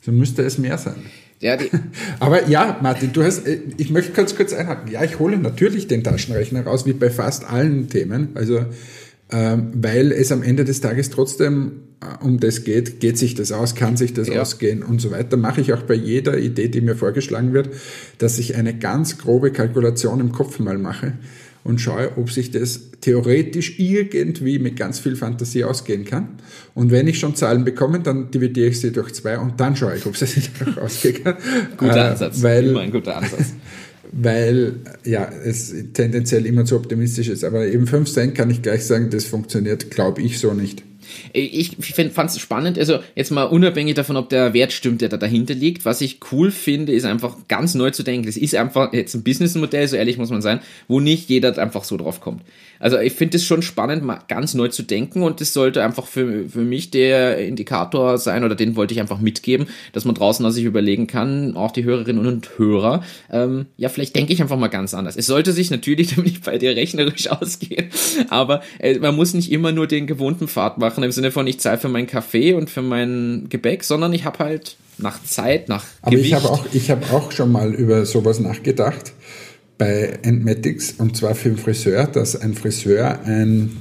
so 0.00 0.10
müsste 0.10 0.42
es 0.42 0.58
mehr 0.58 0.78
sein. 0.78 0.96
Ja, 1.38 1.56
Aber 2.20 2.48
ja, 2.48 2.78
Martin, 2.82 3.12
du 3.12 3.22
hast, 3.22 3.46
äh, 3.46 3.60
ich 3.76 3.90
möchte 3.90 4.12
ganz 4.12 4.34
kurz 4.36 4.52
einhaken. 4.52 4.90
Ja, 4.90 5.04
ich 5.04 5.18
hole 5.18 5.38
natürlich 5.38 5.86
den 5.86 6.02
Taschenrechner 6.02 6.64
raus, 6.64 6.86
wie 6.86 6.92
bei 6.92 7.08
fast 7.08 7.44
allen 7.44 7.88
Themen. 7.88 8.30
Also 8.34 8.66
weil 9.36 10.12
es 10.12 10.32
am 10.32 10.42
Ende 10.42 10.64
des 10.64 10.80
Tages 10.80 11.10
trotzdem 11.10 11.72
äh, 12.00 12.24
um 12.24 12.40
das 12.40 12.64
geht, 12.64 13.00
geht 13.00 13.18
sich 13.18 13.34
das 13.34 13.52
aus, 13.52 13.74
kann 13.74 13.96
sich 13.96 14.14
das 14.14 14.28
ja. 14.28 14.40
ausgehen 14.40 14.82
und 14.82 15.00
so 15.00 15.10
weiter. 15.10 15.36
Mache 15.36 15.60
ich 15.60 15.72
auch 15.72 15.82
bei 15.82 15.94
jeder 15.94 16.38
Idee, 16.38 16.68
die 16.68 16.80
mir 16.80 16.96
vorgeschlagen 16.96 17.52
wird, 17.52 17.70
dass 18.18 18.38
ich 18.38 18.56
eine 18.56 18.76
ganz 18.76 19.18
grobe 19.18 19.52
Kalkulation 19.52 20.20
im 20.20 20.32
Kopf 20.32 20.58
mal 20.58 20.78
mache 20.78 21.14
und 21.62 21.80
schaue, 21.80 22.12
ob 22.16 22.30
sich 22.30 22.50
das 22.50 22.90
theoretisch 23.02 23.78
irgendwie 23.78 24.58
mit 24.58 24.76
ganz 24.76 24.98
viel 24.98 25.14
Fantasie 25.14 25.64
ausgehen 25.64 26.04
kann. 26.04 26.28
Und 26.74 26.90
wenn 26.90 27.06
ich 27.06 27.18
schon 27.18 27.34
Zahlen 27.34 27.64
bekomme, 27.64 28.00
dann 28.00 28.30
dividiere 28.30 28.68
ich 28.68 28.80
sie 28.80 28.92
durch 28.92 29.12
zwei 29.12 29.38
und 29.38 29.60
dann 29.60 29.76
schaue 29.76 29.96
ich, 29.96 30.06
ob 30.06 30.14
es 30.14 30.32
sich 30.32 30.50
auch 30.76 30.82
ausgehen 30.82 31.22
kann. 31.22 31.36
Guter 31.76 31.96
äh, 31.96 32.10
Ansatz. 32.10 32.42
Weil, 32.42 32.68
Immer 32.68 32.80
ein 32.80 32.92
guter 32.92 33.16
Ansatz 33.16 33.52
weil 34.12 34.76
ja, 35.04 35.30
es 35.44 35.74
tendenziell 35.92 36.46
immer 36.46 36.64
zu 36.64 36.76
optimistisch 36.76 37.28
ist. 37.28 37.44
Aber 37.44 37.66
eben 37.66 37.86
5 37.86 38.10
Cent 38.10 38.34
kann 38.34 38.50
ich 38.50 38.62
gleich 38.62 38.84
sagen, 38.84 39.10
das 39.10 39.24
funktioniert, 39.24 39.90
glaube 39.90 40.22
ich, 40.22 40.38
so 40.38 40.52
nicht. 40.52 40.82
Ich 41.32 41.76
fand 42.12 42.30
es 42.30 42.38
spannend, 42.38 42.78
also 42.78 43.00
jetzt 43.16 43.32
mal 43.32 43.44
unabhängig 43.44 43.94
davon, 43.94 44.16
ob 44.16 44.28
der 44.28 44.54
Wert 44.54 44.72
stimmt, 44.72 45.00
der 45.00 45.08
da 45.08 45.16
dahinter 45.16 45.54
liegt. 45.54 45.84
Was 45.84 46.00
ich 46.00 46.20
cool 46.30 46.50
finde, 46.50 46.92
ist 46.92 47.04
einfach 47.04 47.36
ganz 47.48 47.74
neu 47.74 47.90
zu 47.90 48.02
denken. 48.02 48.26
Das 48.26 48.36
ist 48.36 48.54
einfach 48.54 48.92
jetzt 48.92 49.14
ein 49.14 49.24
Businessmodell, 49.24 49.88
so 49.88 49.96
ehrlich 49.96 50.18
muss 50.18 50.30
man 50.30 50.42
sein, 50.42 50.60
wo 50.86 51.00
nicht 51.00 51.28
jeder 51.28 51.56
einfach 51.58 51.82
so 51.82 51.96
drauf 51.96 52.20
kommt. 52.20 52.42
Also 52.80 52.98
ich 52.98 53.12
finde 53.12 53.36
es 53.36 53.44
schon 53.44 53.62
spannend, 53.62 54.02
mal 54.02 54.18
ganz 54.26 54.54
neu 54.54 54.68
zu 54.68 54.82
denken 54.82 55.22
und 55.22 55.40
das 55.40 55.52
sollte 55.52 55.84
einfach 55.84 56.06
für, 56.06 56.48
für 56.48 56.62
mich 56.62 56.90
der 56.90 57.38
Indikator 57.38 58.18
sein 58.18 58.42
oder 58.42 58.54
den 58.54 58.74
wollte 58.74 58.94
ich 58.94 59.00
einfach 59.00 59.20
mitgeben, 59.20 59.68
dass 59.92 60.06
man 60.06 60.14
draußen 60.14 60.50
sich 60.50 60.64
überlegen 60.64 61.06
kann, 61.06 61.54
auch 61.56 61.70
die 61.70 61.84
Hörerinnen 61.84 62.26
und 62.26 62.58
Hörer, 62.58 63.02
ähm, 63.30 63.66
ja, 63.76 63.90
vielleicht 63.90 64.16
denke 64.16 64.32
ich 64.32 64.40
einfach 64.40 64.56
mal 64.56 64.68
ganz 64.68 64.94
anders. 64.94 65.16
Es 65.16 65.26
sollte 65.26 65.52
sich 65.52 65.70
natürlich, 65.70 66.14
damit 66.16 66.32
ich 66.32 66.40
bei 66.40 66.56
dir 66.58 66.74
rechnerisch 66.74 67.28
ausgehen, 67.30 67.90
aber 68.30 68.62
äh, 68.78 68.98
man 68.98 69.14
muss 69.14 69.34
nicht 69.34 69.52
immer 69.52 69.72
nur 69.72 69.86
den 69.86 70.06
gewohnten 70.06 70.48
Pfad 70.48 70.78
machen 70.78 71.04
im 71.04 71.12
Sinne 71.12 71.30
von, 71.30 71.46
ich 71.46 71.60
zahle 71.60 71.78
für 71.78 71.88
meinen 71.88 72.06
Kaffee 72.06 72.54
und 72.54 72.70
für 72.70 72.82
mein 72.82 73.46
Gebäck, 73.50 73.84
sondern 73.84 74.14
ich 74.14 74.24
habe 74.24 74.38
halt 74.38 74.76
nach 74.96 75.22
Zeit, 75.22 75.68
nach 75.68 75.84
Aber 76.02 76.12
Gewicht. 76.12 76.28
ich 76.28 76.34
habe 76.34 76.48
auch, 76.48 76.66
ich 76.72 76.90
habe 76.90 77.04
auch 77.12 77.32
schon 77.32 77.52
mal 77.52 77.74
über 77.74 78.06
sowas 78.06 78.40
nachgedacht 78.40 79.12
bei 79.80 80.18
Entmatics 80.22 80.92
und 80.98 81.16
zwar 81.16 81.34
für 81.34 81.48
den 81.48 81.56
Friseur, 81.56 82.06
dass 82.06 82.36
ein 82.38 82.52
Friseur 82.52 83.22
ein, 83.24 83.78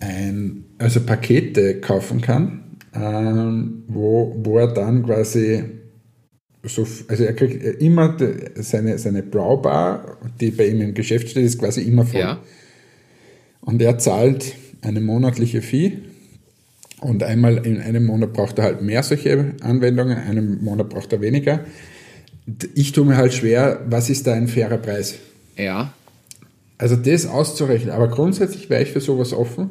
ein 0.00 0.64
also 0.78 1.00
Pakete 1.00 1.80
kaufen 1.80 2.20
kann, 2.20 2.76
ähm, 2.92 3.84
wo, 3.86 4.34
wo 4.36 4.58
er 4.58 4.74
dann 4.74 5.04
quasi 5.04 5.62
so, 6.64 6.84
also 7.06 7.22
er 7.22 7.34
kriegt 7.34 7.80
immer 7.80 8.16
seine, 8.56 8.98
seine 8.98 9.22
Browbar, 9.22 10.18
die 10.40 10.50
bei 10.50 10.66
ihm 10.66 10.80
im 10.80 10.92
Geschäft 10.92 11.28
steht, 11.28 11.44
ist 11.44 11.60
quasi 11.60 11.82
immer 11.82 12.04
voll. 12.04 12.20
Ja. 12.20 12.42
Und 13.60 13.80
er 13.80 13.98
zahlt 13.98 14.56
eine 14.82 15.00
monatliche 15.00 15.62
Fee 15.62 15.98
und 17.00 17.22
einmal 17.22 17.64
in 17.64 17.80
einem 17.80 18.06
Monat 18.06 18.32
braucht 18.32 18.58
er 18.58 18.64
halt 18.64 18.82
mehr 18.82 19.04
solche 19.04 19.54
Anwendungen, 19.60 20.16
in 20.16 20.24
einem 20.24 20.64
Monat 20.64 20.88
braucht 20.88 21.12
er 21.12 21.20
weniger 21.20 21.64
ich 22.74 22.92
tue 22.92 23.04
mir 23.04 23.16
halt 23.16 23.32
schwer, 23.32 23.80
was 23.88 24.10
ist 24.10 24.26
da 24.26 24.34
ein 24.34 24.48
fairer 24.48 24.78
Preis? 24.78 25.14
Ja. 25.56 25.92
Also 26.78 26.96
das 26.96 27.26
auszurechnen. 27.26 27.94
Aber 27.94 28.08
grundsätzlich 28.08 28.68
wäre 28.68 28.82
ich 28.82 28.92
für 28.92 29.00
sowas 29.00 29.32
offen, 29.32 29.70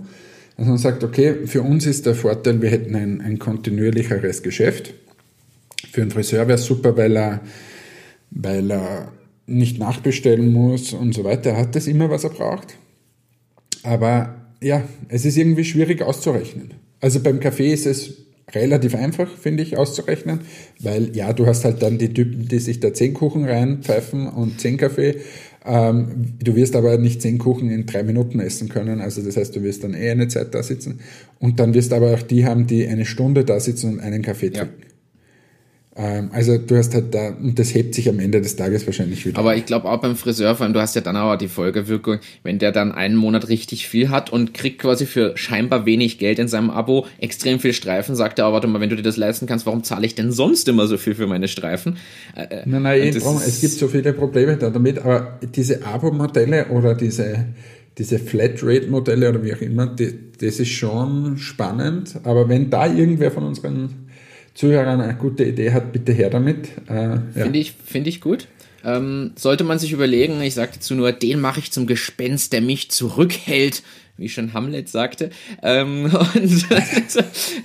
dass 0.57 0.67
man 0.67 0.77
sagt, 0.77 1.03
okay, 1.03 1.45
für 1.45 1.61
uns 1.61 1.85
ist 1.85 2.05
der 2.05 2.15
Vorteil, 2.15 2.61
wir 2.61 2.69
hätten 2.69 2.95
ein, 2.95 3.21
ein 3.21 3.39
kontinuierlicheres 3.39 4.43
Geschäft. 4.43 4.93
Für 5.91 6.01
einen 6.01 6.11
Friseur 6.11 6.47
wäre 6.47 6.57
es 6.57 6.65
super, 6.65 6.95
weil 6.97 7.15
er, 7.15 7.41
weil 8.31 8.71
er 8.71 9.11
nicht 9.45 9.77
nachbestellen 9.77 10.51
muss 10.51 10.93
und 10.93 11.13
so 11.13 11.23
weiter. 11.23 11.51
Er 11.51 11.57
hat 11.57 11.75
das 11.75 11.87
immer, 11.87 12.09
was 12.09 12.23
er 12.23 12.29
braucht. 12.29 12.75
Aber 13.83 14.35
ja, 14.61 14.83
es 15.09 15.25
ist 15.25 15.37
irgendwie 15.37 15.65
schwierig 15.65 16.01
auszurechnen. 16.01 16.73
Also 17.01 17.19
beim 17.19 17.39
Kaffee 17.39 17.73
ist 17.73 17.85
es 17.85 18.13
relativ 18.53 18.95
einfach, 18.95 19.29
finde 19.29 19.63
ich, 19.63 19.77
auszurechnen, 19.77 20.41
weil 20.79 21.15
ja, 21.15 21.33
du 21.33 21.45
hast 21.45 21.65
halt 21.65 21.81
dann 21.81 21.97
die 21.97 22.13
Typen, 22.13 22.47
die 22.47 22.59
sich 22.59 22.79
da 22.79 22.93
zehn 22.93 23.13
Kuchen 23.13 23.45
reinpfeifen 23.45 24.27
und 24.27 24.59
zehn 24.59 24.77
Kaffee. 24.77 25.17
Ähm, 25.65 26.35
du 26.43 26.55
wirst 26.55 26.75
aber 26.75 26.97
nicht 26.97 27.21
zehn 27.21 27.37
Kuchen 27.37 27.69
in 27.69 27.85
drei 27.85 28.03
Minuten 28.03 28.39
essen 28.39 28.69
können, 28.69 28.99
also 28.99 29.21
das 29.21 29.37
heißt, 29.37 29.55
du 29.55 29.63
wirst 29.63 29.83
dann 29.83 29.93
eh 29.93 30.09
eine 30.09 30.27
Zeit 30.27 30.53
da 30.53 30.61
sitzen 30.61 30.99
und 31.39 31.59
dann 31.59 31.73
wirst 31.73 31.93
aber 31.93 32.13
auch 32.13 32.21
die 32.21 32.45
haben, 32.45 32.67
die 32.67 32.85
eine 32.87 33.05
Stunde 33.05 33.45
da 33.45 33.59
sitzen 33.59 33.93
und 33.93 33.99
einen 33.99 34.21
Kaffee 34.21 34.49
trinken. 34.49 34.81
Ja. 34.81 34.92
Ähm, 35.95 36.29
also 36.33 36.57
du 36.57 36.75
hast 36.75 36.93
halt 36.93 37.13
da, 37.13 37.29
und 37.29 37.59
das 37.59 37.73
hebt 37.73 37.93
sich 37.93 38.09
am 38.09 38.19
Ende 38.19 38.41
des 38.41 38.55
Tages 38.55 38.85
wahrscheinlich 38.87 39.25
wieder. 39.25 39.37
Aber 39.37 39.55
ich 39.55 39.65
glaube 39.65 39.89
auch 39.89 40.01
beim 40.01 40.15
Friseur, 40.15 40.55
vor 40.55 40.65
allem 40.65 40.73
du 40.73 40.81
hast 40.81 40.95
ja 40.95 41.01
dann 41.01 41.15
auch 41.15 41.35
die 41.35 41.47
Folgewirkung, 41.47 42.19
wenn 42.41 42.57
der 42.57 42.71
dann 42.71 42.91
einen 42.91 43.15
Monat 43.15 43.49
richtig 43.49 43.87
viel 43.87 44.09
hat 44.09 44.31
und 44.31 44.53
kriegt 44.53 44.79
quasi 44.79 45.05
für 45.05 45.37
scheinbar 45.37 45.85
wenig 45.85 46.17
Geld 46.17 46.39
in 46.39 46.47
seinem 46.47 46.71
Abo 46.71 47.05
extrem 47.19 47.59
viel 47.59 47.73
Streifen, 47.73 48.15
sagt 48.15 48.39
er, 48.39 48.45
aber 48.45 48.55
warte 48.55 48.67
mal, 48.67 48.81
wenn 48.81 48.89
du 48.89 48.95
dir 48.95 49.03
das 49.03 49.17
leisten 49.17 49.45
kannst, 49.45 49.65
warum 49.65 49.83
zahle 49.83 50.05
ich 50.05 50.15
denn 50.15 50.31
sonst 50.31 50.67
immer 50.67 50.87
so 50.87 50.97
viel 50.97 51.13
für 51.13 51.27
meine 51.27 51.47
Streifen? 51.47 51.97
Äh, 52.35 52.63
nein, 52.65 52.81
nein, 52.81 53.01
eh, 53.01 53.09
es 53.09 53.61
gibt 53.61 53.73
so 53.73 53.87
viele 53.87 54.13
Probleme 54.13 54.57
da 54.57 54.71
damit, 54.71 54.99
aber 54.99 55.39
diese 55.55 55.85
Abo-Modelle 55.85 56.67
oder 56.69 56.95
diese 56.95 57.45
diese 57.97 58.17
Flatrate-Modelle 58.17 59.29
oder 59.29 59.43
wie 59.43 59.53
auch 59.53 59.61
immer, 59.61 59.85
die, 59.85 60.13
das 60.39 60.59
ist 60.59 60.69
schon 60.69 61.37
spannend. 61.37 62.15
Aber 62.23 62.49
wenn 62.49 62.71
da 62.71 62.91
irgendwer 62.91 63.29
von 63.29 63.43
unseren 63.43 64.02
Zuhörern 64.53 65.01
eine 65.01 65.15
gute 65.15 65.43
Idee 65.43 65.71
hat, 65.71 65.91
bitte 65.91 66.11
her 66.11 66.29
damit. 66.29 66.69
Äh, 66.89 66.93
ja. 66.93 67.19
Finde 67.33 67.59
ich, 67.59 67.73
find 67.85 68.07
ich 68.07 68.21
gut. 68.21 68.47
Ähm, 68.85 69.31
sollte 69.35 69.63
man 69.63 69.79
sich 69.79 69.93
überlegen, 69.93 70.41
ich 70.41 70.53
sage 70.53 70.73
dazu 70.75 70.93
nur, 70.93 71.11
den 71.13 71.39
mache 71.39 71.59
ich 71.59 71.71
zum 71.71 71.87
Gespenst, 71.87 72.51
der 72.51 72.61
mich 72.61 72.91
zurückhält, 72.91 73.81
wie 74.15 74.29
schon 74.29 74.53
Hamlet 74.53 74.89
sagte. 74.89 75.31
Ähm, 75.63 76.05
und 76.35 76.65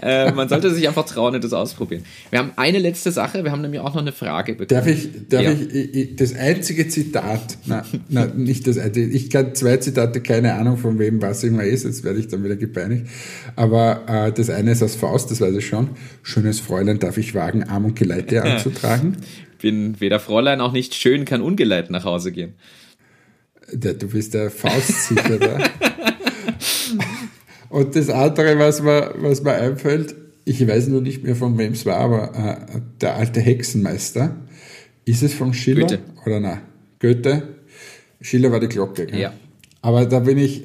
äh, 0.02 0.32
man 0.32 0.48
sollte 0.48 0.72
sich 0.72 0.88
einfach 0.88 1.04
trauen 1.04 1.34
und 1.34 1.44
das 1.44 1.52
ausprobieren. 1.52 2.04
Wir 2.30 2.38
haben 2.38 2.52
eine 2.56 2.78
letzte 2.78 3.12
Sache, 3.12 3.44
wir 3.44 3.52
haben 3.52 3.60
nämlich 3.60 3.80
auch 3.80 3.94
noch 3.94 4.00
eine 4.00 4.12
Frage 4.12 4.54
bekommen. 4.54 4.68
Darf 4.68 4.86
ich, 4.86 5.28
darf 5.28 5.42
ja. 5.42 5.52
ich, 5.52 5.94
ich, 5.94 6.16
das 6.16 6.34
einzige 6.34 6.88
Zitat, 6.88 7.58
na, 7.66 7.84
na, 8.08 8.26
nicht 8.26 8.66
das 8.66 8.78
einzige, 8.78 9.08
ich 9.08 9.28
kann 9.28 9.54
zwei 9.54 9.76
Zitate, 9.76 10.22
keine 10.22 10.54
Ahnung 10.54 10.78
von 10.78 10.98
wem 10.98 11.20
was 11.20 11.44
immer 11.44 11.64
ist, 11.64 11.84
jetzt 11.84 12.02
werde 12.02 12.18
ich 12.18 12.28
dann 12.28 12.42
wieder 12.42 12.56
gepeinigt, 12.56 13.06
aber 13.54 14.04
äh, 14.08 14.32
das 14.32 14.48
eine 14.48 14.72
ist 14.72 14.82
aus 14.82 14.96
Faust, 14.96 15.30
das 15.30 15.40
weiß 15.40 15.54
ich 15.54 15.66
schon. 15.66 15.90
Schönes 16.22 16.60
Fräulein 16.60 16.98
darf 16.98 17.18
ich 17.18 17.34
wagen, 17.34 17.64
Arm 17.64 17.84
und 17.84 17.96
Geleite 17.96 18.42
anzutragen. 18.42 19.18
Bin 19.60 20.00
weder 20.00 20.20
Fräulein 20.20 20.60
auch 20.60 20.72
nicht 20.72 20.94
schön, 20.94 21.24
kann 21.24 21.42
ungeleit 21.42 21.90
nach 21.90 22.04
Hause 22.04 22.32
gehen. 22.32 22.54
Ja, 23.70 23.92
du 23.92 24.08
bist 24.08 24.32
der 24.32 24.50
Faustsicher 24.50 25.38
da. 25.38 25.58
Und 27.70 27.96
das 27.96 28.08
andere, 28.08 28.58
was 28.58 28.82
mir, 28.82 29.14
was 29.18 29.42
mir 29.42 29.52
einfällt, 29.52 30.14
ich 30.44 30.66
weiß 30.66 30.88
nur 30.88 31.02
nicht 31.02 31.22
mehr 31.22 31.36
von 31.36 31.58
wem 31.58 31.72
es 31.72 31.84
war, 31.84 31.96
aber 31.96 32.32
äh, 32.34 32.80
der 33.00 33.16
alte 33.16 33.40
Hexenmeister, 33.40 34.36
ist 35.04 35.22
es 35.22 35.34
von 35.34 35.52
Schiller 35.52 35.86
Goethe. 35.86 35.98
oder 36.24 36.40
nein? 36.40 36.60
Goethe? 36.98 37.42
Schiller 38.20 38.50
war 38.50 38.60
die 38.60 38.68
Glocke. 38.68 39.06
Gell? 39.06 39.20
Ja. 39.20 39.32
Aber 39.82 40.06
da 40.06 40.20
bin 40.20 40.38
ich, 40.38 40.64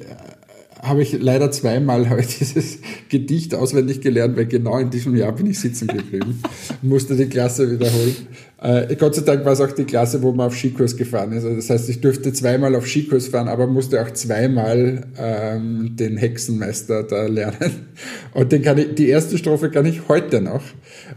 habe 0.84 1.02
ich 1.02 1.20
leider 1.20 1.50
zweimal 1.50 2.08
habe 2.08 2.20
ich 2.20 2.38
dieses 2.38 2.78
Gedicht 3.08 3.54
auswendig 3.54 4.00
gelernt, 4.00 4.36
weil 4.36 4.46
genau 4.46 4.78
in 4.78 4.90
diesem 4.90 5.16
Jahr 5.16 5.32
bin 5.32 5.46
ich 5.46 5.58
sitzen 5.58 5.88
geblieben, 5.88 6.42
musste 6.82 7.16
die 7.16 7.26
Klasse 7.26 7.70
wiederholen. 7.70 8.14
Äh, 8.62 8.94
Gott 8.96 9.14
sei 9.14 9.22
Dank 9.22 9.44
war 9.44 9.52
es 9.52 9.60
auch 9.60 9.72
die 9.72 9.84
Klasse, 9.84 10.22
wo 10.22 10.32
man 10.32 10.46
auf 10.46 10.56
Skikurs 10.56 10.96
gefahren 10.96 11.32
ist. 11.32 11.44
Also 11.44 11.56
das 11.56 11.70
heißt, 11.70 11.88
ich 11.88 12.00
durfte 12.00 12.32
zweimal 12.32 12.74
auf 12.74 12.86
Skikurs 12.86 13.28
fahren, 13.28 13.48
aber 13.48 13.66
musste 13.66 14.00
auch 14.02 14.10
zweimal 14.12 15.06
ähm, 15.18 15.96
den 15.96 16.16
Hexenmeister 16.16 17.02
da 17.02 17.26
lernen. 17.26 17.88
Und 18.32 18.52
den 18.52 18.62
kann 18.62 18.78
ich, 18.78 18.94
die 18.94 19.08
erste 19.08 19.38
Strophe 19.38 19.70
kann 19.70 19.86
ich 19.86 20.08
heute 20.08 20.40
noch. 20.40 20.62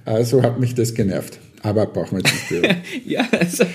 Äh, 0.05 0.23
so 0.23 0.43
hat 0.43 0.59
mich 0.59 0.75
das 0.75 0.93
genervt. 0.93 1.39
Aber 1.63 1.85
brauchen 1.87 2.17
wir 2.17 2.23
jetzt 2.23 2.51
nicht 2.51 3.05
Ja, 3.05 3.27
also, 3.31 3.65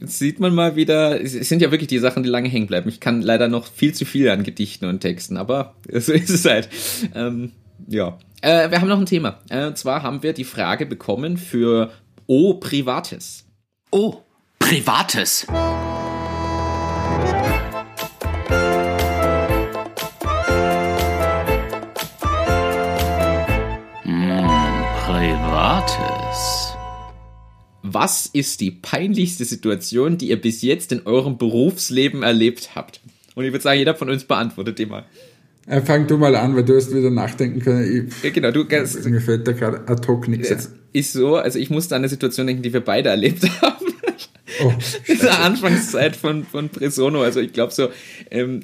sieht 0.00 0.40
man 0.40 0.54
mal 0.54 0.76
wieder, 0.76 1.20
es 1.20 1.32
sind 1.32 1.60
ja 1.62 1.70
wirklich 1.70 1.88
die 1.88 1.98
Sachen, 1.98 2.22
die 2.22 2.28
lange 2.28 2.48
hängen 2.48 2.66
bleiben. 2.66 2.88
Ich 2.88 3.00
kann 3.00 3.22
leider 3.22 3.48
noch 3.48 3.66
viel 3.66 3.94
zu 3.94 4.04
viel 4.04 4.28
an 4.30 4.42
Gedichten 4.42 4.86
und 4.86 5.00
Texten, 5.00 5.36
aber 5.36 5.74
so 5.92 6.12
ist 6.12 6.30
es 6.30 6.44
halt. 6.44 6.68
Ähm, 7.14 7.52
ja. 7.86 8.18
Äh, 8.40 8.70
wir 8.70 8.80
haben 8.80 8.88
noch 8.88 8.98
ein 8.98 9.06
Thema. 9.06 9.40
Äh, 9.48 9.66
und 9.66 9.78
zwar 9.78 10.02
haben 10.02 10.22
wir 10.22 10.32
die 10.32 10.44
Frage 10.44 10.86
bekommen 10.86 11.36
für 11.36 11.90
O 12.26 12.54
Privates. 12.54 13.44
O 13.90 14.22
Privates. 14.58 15.46
Privates. 15.46 16.13
Was 27.94 28.26
ist 28.26 28.60
die 28.60 28.72
peinlichste 28.72 29.44
Situation, 29.44 30.18
die 30.18 30.30
ihr 30.30 30.40
bis 30.40 30.62
jetzt 30.62 30.90
in 30.90 31.06
eurem 31.06 31.38
Berufsleben 31.38 32.24
erlebt 32.24 32.74
habt? 32.74 33.00
Und 33.36 33.44
ich 33.44 33.52
würde 33.52 33.62
sagen, 33.62 33.78
jeder 33.78 33.94
von 33.94 34.10
uns 34.10 34.24
beantwortet 34.24 34.80
die 34.80 34.86
mal. 34.86 35.04
Äh, 35.68 35.80
fang 35.80 36.08
du 36.08 36.18
mal 36.18 36.34
an, 36.34 36.56
weil 36.56 36.64
du 36.64 36.76
hast 36.76 36.92
wieder 36.92 37.10
nachdenken 37.10 37.60
können. 37.60 38.08
Ich, 38.08 38.24
ja, 38.24 38.30
genau, 38.30 38.50
du 38.50 38.64
Mir 38.64 39.20
fällt 39.20 39.46
da 39.46 39.52
gerade 39.52 39.86
ad 39.86 40.08
hoc 40.08 40.26
nichts. 40.26 40.70
Ist 40.92 41.12
so, 41.12 41.36
also 41.36 41.56
ich 41.60 41.70
musste 41.70 41.94
an 41.94 42.00
eine 42.00 42.08
Situation 42.08 42.48
denken, 42.48 42.62
die 42.62 42.72
wir 42.72 42.80
beide 42.80 43.10
erlebt 43.10 43.48
haben. 43.62 43.83
Oh, 44.62 44.72
in 45.06 45.18
der 45.18 45.40
Anfangszeit 45.40 46.16
von, 46.16 46.44
von 46.44 46.68
Presono. 46.68 47.22
Also 47.22 47.40
ich 47.40 47.52
glaube 47.52 47.72
so, 47.72 47.88
ähm, 48.30 48.60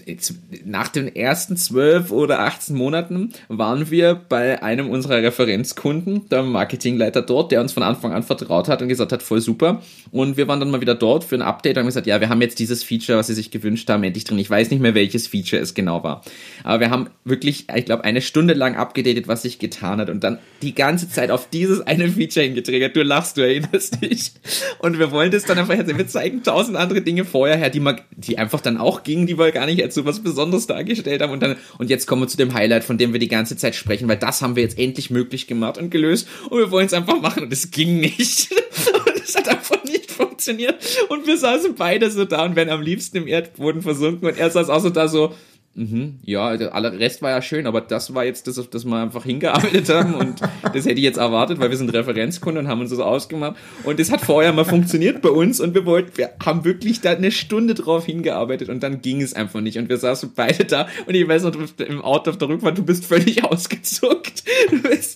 nach 0.65 0.89
den 0.89 1.15
ersten 1.15 1.57
zwölf 1.57 2.11
oder 2.11 2.41
18 2.41 2.77
Monaten 2.77 3.33
waren 3.49 3.91
wir 3.91 4.15
bei 4.15 4.63
einem 4.63 4.91
unserer 4.91 5.23
Referenzkunden, 5.23 6.29
der 6.29 6.43
Marketingleiter 6.43 7.23
dort, 7.23 7.53
der 7.53 7.61
uns 7.61 7.73
von 7.73 7.83
Anfang 7.83 8.13
an 8.13 8.23
vertraut 8.23 8.69
hat 8.69 8.83
und 8.83 8.89
gesagt 8.89 9.13
hat, 9.13 9.23
voll 9.23 9.41
super. 9.41 9.83
Und 10.11 10.37
wir 10.37 10.49
waren 10.49 10.61
dann 10.61 10.71
mal 10.71 10.81
wieder 10.81 10.95
dort 10.95 11.25
für 11.25 11.37
ein 11.37 11.43
Update 11.43 11.77
und 11.77 11.81
haben 11.81 11.87
gesagt, 11.87 12.07
ja, 12.07 12.21
wir 12.21 12.29
haben 12.29 12.41
jetzt 12.41 12.59
dieses 12.59 12.83
Feature, 12.83 13.19
was 13.19 13.27
sie 13.27 13.35
sich 13.35 13.51
gewünscht 13.51 13.89
haben, 13.89 14.05
endlich 14.05 14.25
drin. 14.25 14.39
Ich 14.39 14.51
weiß 14.51 14.71
nicht 14.71 14.81
mehr, 14.81 14.95
welches 14.95 15.27
Feature 15.27 15.61
es 15.61 15.75
genau 15.75 16.03
war. 16.03 16.23
Aber 16.65 16.81
wir 16.81 16.91
haben 16.91 17.09
wirklich, 17.25 17.67
ich 17.75 17.85
glaube, 17.85 18.05
eine 18.05 18.21
Stunde 18.21 18.55
lang 18.55 18.77
abgedatet, 18.77 19.29
was 19.29 19.43
sich 19.43 19.59
getan 19.59 20.01
hat 20.01 20.11
und 20.11 20.23
dann 20.25 20.39
die 20.63 20.75
ganze 20.75 21.09
Zeit 21.09 21.31
auf 21.31 21.49
dieses 21.49 21.81
eine 21.81 22.09
Feature 22.09 22.45
hingetriggert. 22.45 22.97
Du 22.97 23.03
lachst, 23.03 23.37
du 23.37 23.43
erinnerst 23.43 24.03
dich. 24.03 24.33
Und 24.79 24.99
wir 24.99 25.11
wollen 25.11 25.31
das 25.31 25.45
dann 25.45 25.59
einfach 25.59 25.75
jetzt, 25.81 25.97
wir 25.97 26.07
zeigen 26.07 26.43
tausend 26.43 26.77
andere 26.77 27.03
Dinge 27.03 27.25
vorher 27.25 27.57
her, 27.57 27.71
die, 27.71 27.83
die 28.17 28.39
einfach 28.39 28.61
dann 28.61 28.77
auch 28.77 29.03
gingen, 29.03 29.27
die 29.27 29.39
wir 29.39 29.53
gar 29.53 29.67
nicht 29.67 29.83
als 29.83 29.95
so 29.95 30.05
was 30.05 30.21
Besonderes 30.21 30.67
dargestellt 30.67 31.23
haben. 31.23 31.33
Und 31.33 31.43
dann, 31.43 31.57
und 31.79 31.91
jetzt 31.91 32.07
kommen 32.07 32.23
wir 32.23 32.29
zu 32.29 32.37
dem 32.37 32.55
Highlight, 32.55 32.85
von 32.85 32.99
dem 32.99 33.13
wir 33.13 33.21
die 33.21 33.29
ganze 33.29 33.57
Zeit 33.57 33.75
sprechen, 33.75 34.09
weil 34.09 34.17
das 34.17 34.43
haben 34.43 34.57
wir 34.57 34.63
jetzt 34.63 34.79
endlich 34.79 35.11
möglich 35.11 35.47
gemacht 35.47 35.79
und 35.79 35.91
gelöst. 35.91 36.29
Und 36.49 36.59
wir 36.59 36.71
wollen 36.71 36.87
es 36.87 36.93
einfach 36.93 37.21
machen 37.21 37.43
und 37.43 37.53
es 37.53 37.71
ging 37.71 38.01
nicht. 38.01 38.51
und 39.07 39.23
es 39.23 39.37
hat 39.37 39.49
einfach 39.49 39.83
nicht 39.85 40.11
funktioniert. 40.11 40.77
Und 41.09 41.27
wir 41.27 41.37
saßen 41.37 41.75
beide 41.75 42.11
so 42.11 42.25
da 42.25 42.45
und 42.45 42.57
wären 42.57 42.71
am 42.71 42.83
liebsten 42.83 43.17
im 43.17 43.27
Erdboden 43.27 43.83
versunken. 43.83 44.29
Und 44.29 44.39
er 44.39 44.51
saß 44.51 44.69
auch 44.69 44.81
so 44.81 44.91
da 44.91 45.09
so, 45.09 45.35
Mhm, 45.75 46.19
ja, 46.25 46.57
der 46.57 46.73
Rest 46.99 47.23
war 47.23 47.31
ja 47.31 47.41
schön, 47.41 47.67
aber 47.67 47.81
das 47.81 48.13
war 48.13 48.25
jetzt 48.25 48.49
das, 48.49 48.59
auf 48.59 48.69
das 48.69 48.85
wir 48.85 48.97
einfach 48.97 49.25
hingearbeitet 49.25 49.89
haben 49.89 50.15
und 50.15 50.41
das 50.63 50.85
hätte 50.85 50.97
ich 50.97 51.05
jetzt 51.05 51.17
erwartet, 51.17 51.61
weil 51.61 51.71
wir 51.71 51.77
sind 51.77 51.93
Referenzkunde 51.93 52.61
und 52.61 52.69
haben 52.69 52.81
uns 52.81 52.91
das 52.91 52.99
ausgemacht. 52.99 53.57
Und 53.85 54.01
das 54.01 54.11
hat 54.11 54.21
vorher 54.21 54.53
mal 54.53 54.65
funktioniert 54.65 55.23
bei 55.23 55.31
uns 55.31 55.61
und 55.61 55.75
wir 55.75 55.87
wollten, 55.87 56.19
wir 56.19 56.31
haben 56.45 56.65
wirklich 56.65 57.01
da 57.01 57.13
eine 57.13 57.31
Stunde 57.31 57.75
drauf 57.75 58.05
hingearbeitet 58.05 58.69
und 58.69 58.83
dann 58.83 59.01
ging 59.01 59.23
es 59.23 59.33
einfach 59.35 59.61
nicht. 59.61 59.79
Und 59.79 59.89
wir 59.89 59.97
saßen 59.97 60.33
beide 60.35 60.65
da 60.65 60.89
und 61.07 61.15
ich 61.15 61.27
weiß 61.27 61.45
noch, 61.45 61.55
im 61.79 62.03
Auto 62.03 62.31
auf 62.31 62.39
der 62.39 62.49
Rückfahrt, 62.49 62.77
du 62.77 62.85
bist 62.85 63.05
völlig 63.07 63.45
ausgezuckt, 63.51 64.43
du 64.71 64.83
bist 64.83 65.10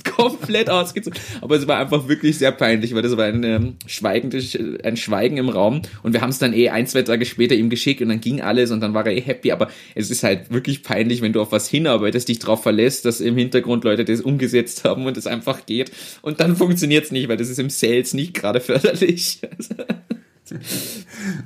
komplett 0.45 0.71
ausgezuckt, 0.71 1.21
aber 1.41 1.57
es 1.57 1.67
war 1.67 1.79
einfach 1.79 2.09
wirklich 2.09 2.39
sehr 2.39 2.53
peinlich, 2.53 2.95
weil 2.95 3.03
das 3.03 3.17
war 3.17 3.25
ein 3.25 3.45
ähm, 3.45 3.77
schweigendes, 3.87 4.57
ein 4.83 4.97
Schweigen 4.97 5.37
im 5.37 5.49
Raum 5.49 5.83
und 6.03 6.13
wir 6.13 6.21
haben 6.21 6.31
es 6.31 6.39
dann 6.39 6.53
eh 6.53 6.69
ein, 6.71 6.87
zwei 6.87 7.03
Tage 7.03 7.25
später 7.25 7.55
ihm 7.55 7.71
geschickt 7.71 8.03
und 8.03 8.09
dann 8.09 8.21
ging 8.21 8.41
alles 8.41 8.71
und 8.71 8.81
dann 8.81 8.95
war 8.95 9.07
er 9.07 9.13
eh 9.13 9.21
happy, 9.21 9.53
aber 9.53 9.69
es 9.95 10.11
ist 10.11 10.23
halt 10.23 10.51
wirklich 10.51 10.83
peinlich, 10.83 11.23
wenn 11.23 11.33
du 11.33 11.41
auf 11.41 11.53
was 11.53 11.69
hinarbeitest, 11.69 12.29
dich 12.29 12.39
darauf 12.39 12.63
verlässt, 12.63 13.05
dass 13.05 13.21
im 13.21 13.37
Hintergrund 13.37 13.85
Leute 13.85 14.05
das 14.05 14.21
umgesetzt 14.21 14.85
haben 14.85 15.07
und 15.07 15.17
es 15.17 15.27
einfach 15.27 15.67
geht. 15.67 15.93
Und 16.23 16.41
dann 16.41 16.57
funktioniert 16.57 17.05
es 17.05 17.13
nicht, 17.13 17.29
weil 17.29 17.37
das 17.37 17.49
ist 17.49 17.59
im 17.59 17.71
Sales 17.71 18.15
nicht 18.15 18.35
gerade 18.35 18.61
förderlich. 18.61 19.41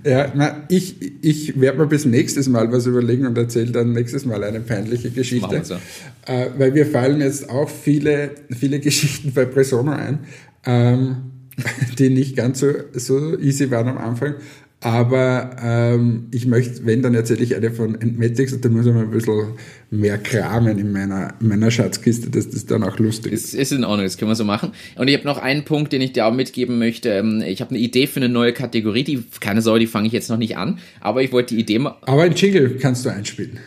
ja, 0.04 0.32
na, 0.34 0.64
ich, 0.68 1.22
ich 1.22 1.60
werde 1.60 1.78
mir 1.78 1.86
bis 1.86 2.04
nächstes 2.04 2.48
Mal 2.48 2.72
was 2.72 2.86
überlegen 2.86 3.26
und 3.26 3.38
erzähle 3.38 3.70
dann 3.70 3.92
nächstes 3.92 4.24
Mal 4.24 4.42
eine 4.42 4.60
peinliche 4.60 5.10
Geschichte. 5.10 5.60
So. 5.64 5.74
Äh, 6.26 6.48
weil 6.56 6.74
wir 6.74 6.86
fallen 6.86 7.20
jetzt 7.20 7.48
auch 7.48 7.68
viele, 7.68 8.32
viele 8.50 8.80
Geschichten 8.80 9.32
bei 9.32 9.44
Presono 9.44 9.92
ein, 9.92 10.20
ähm, 10.64 11.16
die 11.98 12.10
nicht 12.10 12.36
ganz 12.36 12.60
so, 12.60 12.72
so 12.92 13.38
easy 13.38 13.70
waren 13.70 13.88
am 13.88 13.98
Anfang. 13.98 14.34
Aber 14.80 15.56
ähm, 15.60 16.28
ich 16.30 16.46
möchte, 16.46 16.86
wenn, 16.86 17.02
dann 17.02 17.12
erzähle 17.14 17.42
ich 17.42 17.56
eine 17.56 17.72
von 17.72 18.00
Entmatics 18.00 18.52
und 18.52 18.64
da 18.64 18.68
muss 18.68 18.86
ich 18.86 18.92
mal 18.92 19.02
ein 19.02 19.10
bisschen 19.10 19.54
mehr 19.90 20.18
kramen 20.18 20.78
in 20.78 20.92
meiner, 20.92 21.34
in 21.40 21.48
meiner 21.48 21.72
Schatzkiste, 21.72 22.30
dass 22.30 22.50
das 22.50 22.64
dann 22.66 22.84
auch 22.84 22.96
lustig 22.98 23.32
ist. 23.32 23.54
Ist 23.54 23.72
in 23.72 23.82
Ordnung, 23.82 24.06
das 24.06 24.18
können 24.18 24.30
wir 24.30 24.36
so 24.36 24.44
machen. 24.44 24.70
Und 24.94 25.08
ich 25.08 25.16
habe 25.16 25.26
noch 25.26 25.38
einen 25.38 25.64
Punkt, 25.64 25.92
den 25.92 26.00
ich 26.00 26.12
dir 26.12 26.26
auch 26.26 26.32
mitgeben 26.32 26.78
möchte. 26.78 27.08
Ähm, 27.08 27.42
ich 27.44 27.60
habe 27.60 27.70
eine 27.70 27.80
Idee 27.80 28.06
für 28.06 28.20
eine 28.20 28.28
neue 28.28 28.52
Kategorie, 28.52 29.02
die, 29.02 29.24
keine 29.40 29.62
Sorge, 29.62 29.80
die 29.80 29.86
fange 29.88 30.06
ich 30.06 30.12
jetzt 30.12 30.30
noch 30.30 30.38
nicht 30.38 30.56
an, 30.56 30.78
aber 31.00 31.24
ich 31.24 31.32
wollte 31.32 31.56
die 31.56 31.60
Idee 31.60 31.80
mal... 31.80 31.96
Aber 32.02 32.22
ein 32.22 32.34
Jingle 32.34 32.76
kannst 32.80 33.04
du 33.04 33.10
einspielen. 33.10 33.58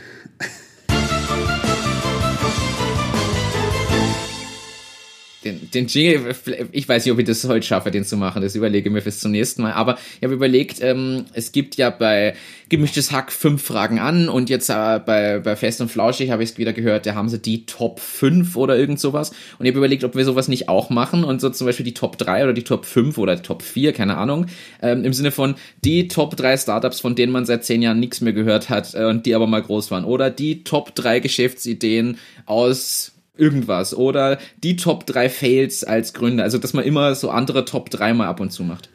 Den, 5.43 5.71
den 5.71 5.87
Jingle, 5.87 6.35
ich 6.71 6.87
weiß 6.87 7.05
nicht, 7.05 7.13
ob 7.13 7.19
ich 7.19 7.25
das 7.25 7.43
heute 7.47 7.65
schaffe, 7.65 7.91
den 7.91 8.03
zu 8.03 8.17
machen, 8.17 8.41
das 8.41 8.55
überlege 8.55 8.89
ich 8.89 8.93
mir 8.93 9.01
fürs 9.01 9.19
zum 9.19 9.31
nächsten 9.31 9.61
Mal, 9.61 9.73
aber 9.73 9.97
ich 10.17 10.23
habe 10.23 10.33
überlegt, 10.33 10.81
ähm, 10.81 11.25
es 11.33 11.51
gibt 11.51 11.77
ja 11.77 11.89
bei 11.89 12.35
Gemischtes 12.71 13.11
Hack 13.11 13.33
fünf 13.33 13.63
Fragen 13.63 13.99
an 13.99 14.29
und 14.29 14.49
jetzt 14.49 14.69
äh, 14.69 14.99
bei, 15.05 15.39
bei 15.39 15.57
Fest 15.57 15.81
und 15.81 15.91
Flauschig 15.91 16.31
habe 16.31 16.41
ich 16.41 16.51
es 16.51 16.57
wieder 16.57 16.71
gehört, 16.71 17.05
da 17.05 17.15
haben 17.15 17.27
sie 17.27 17.39
die 17.39 17.65
Top 17.65 17.99
5 17.99 18.55
oder 18.55 18.77
irgend 18.77 18.97
sowas. 18.97 19.31
Und 19.59 19.65
ich 19.65 19.71
habe 19.71 19.79
überlegt, 19.79 20.05
ob 20.05 20.15
wir 20.15 20.23
sowas 20.23 20.47
nicht 20.47 20.69
auch 20.69 20.89
machen 20.89 21.25
und 21.25 21.41
so 21.41 21.49
zum 21.49 21.67
Beispiel 21.67 21.83
die 21.83 21.93
Top 21.93 22.17
3 22.17 22.45
oder 22.45 22.53
die 22.53 22.63
Top 22.63 22.85
5 22.85 23.17
oder 23.17 23.35
die 23.35 23.41
Top 23.41 23.61
4, 23.61 23.91
keine 23.91 24.15
Ahnung, 24.15 24.45
ähm, 24.81 25.03
im 25.03 25.11
Sinne 25.11 25.31
von 25.31 25.55
die 25.83 26.07
Top 26.07 26.37
3 26.37 26.55
Startups, 26.55 27.01
von 27.01 27.15
denen 27.15 27.33
man 27.33 27.45
seit 27.45 27.65
zehn 27.65 27.81
Jahren 27.81 27.99
nichts 27.99 28.21
mehr 28.21 28.31
gehört 28.31 28.69
hat 28.69 28.93
äh, 28.93 29.03
und 29.03 29.25
die 29.25 29.35
aber 29.35 29.47
mal 29.47 29.61
groß 29.61 29.91
waren. 29.91 30.05
Oder 30.05 30.29
die 30.29 30.63
Top 30.63 30.95
3 30.95 31.19
Geschäftsideen 31.19 32.19
aus 32.45 33.10
irgendwas 33.41 33.93
oder 33.93 34.37
die 34.63 34.75
Top 34.75 35.05
3 35.05 35.29
Fails 35.29 35.83
als 35.83 36.13
Gründer. 36.13 36.43
Also, 36.43 36.57
dass 36.59 36.73
man 36.73 36.85
immer 36.85 37.15
so 37.15 37.29
andere 37.29 37.65
Top 37.65 37.89
3 37.89 38.13
mal 38.13 38.27
ab 38.27 38.39
und 38.39 38.51
zu 38.51 38.63
macht. 38.63 38.89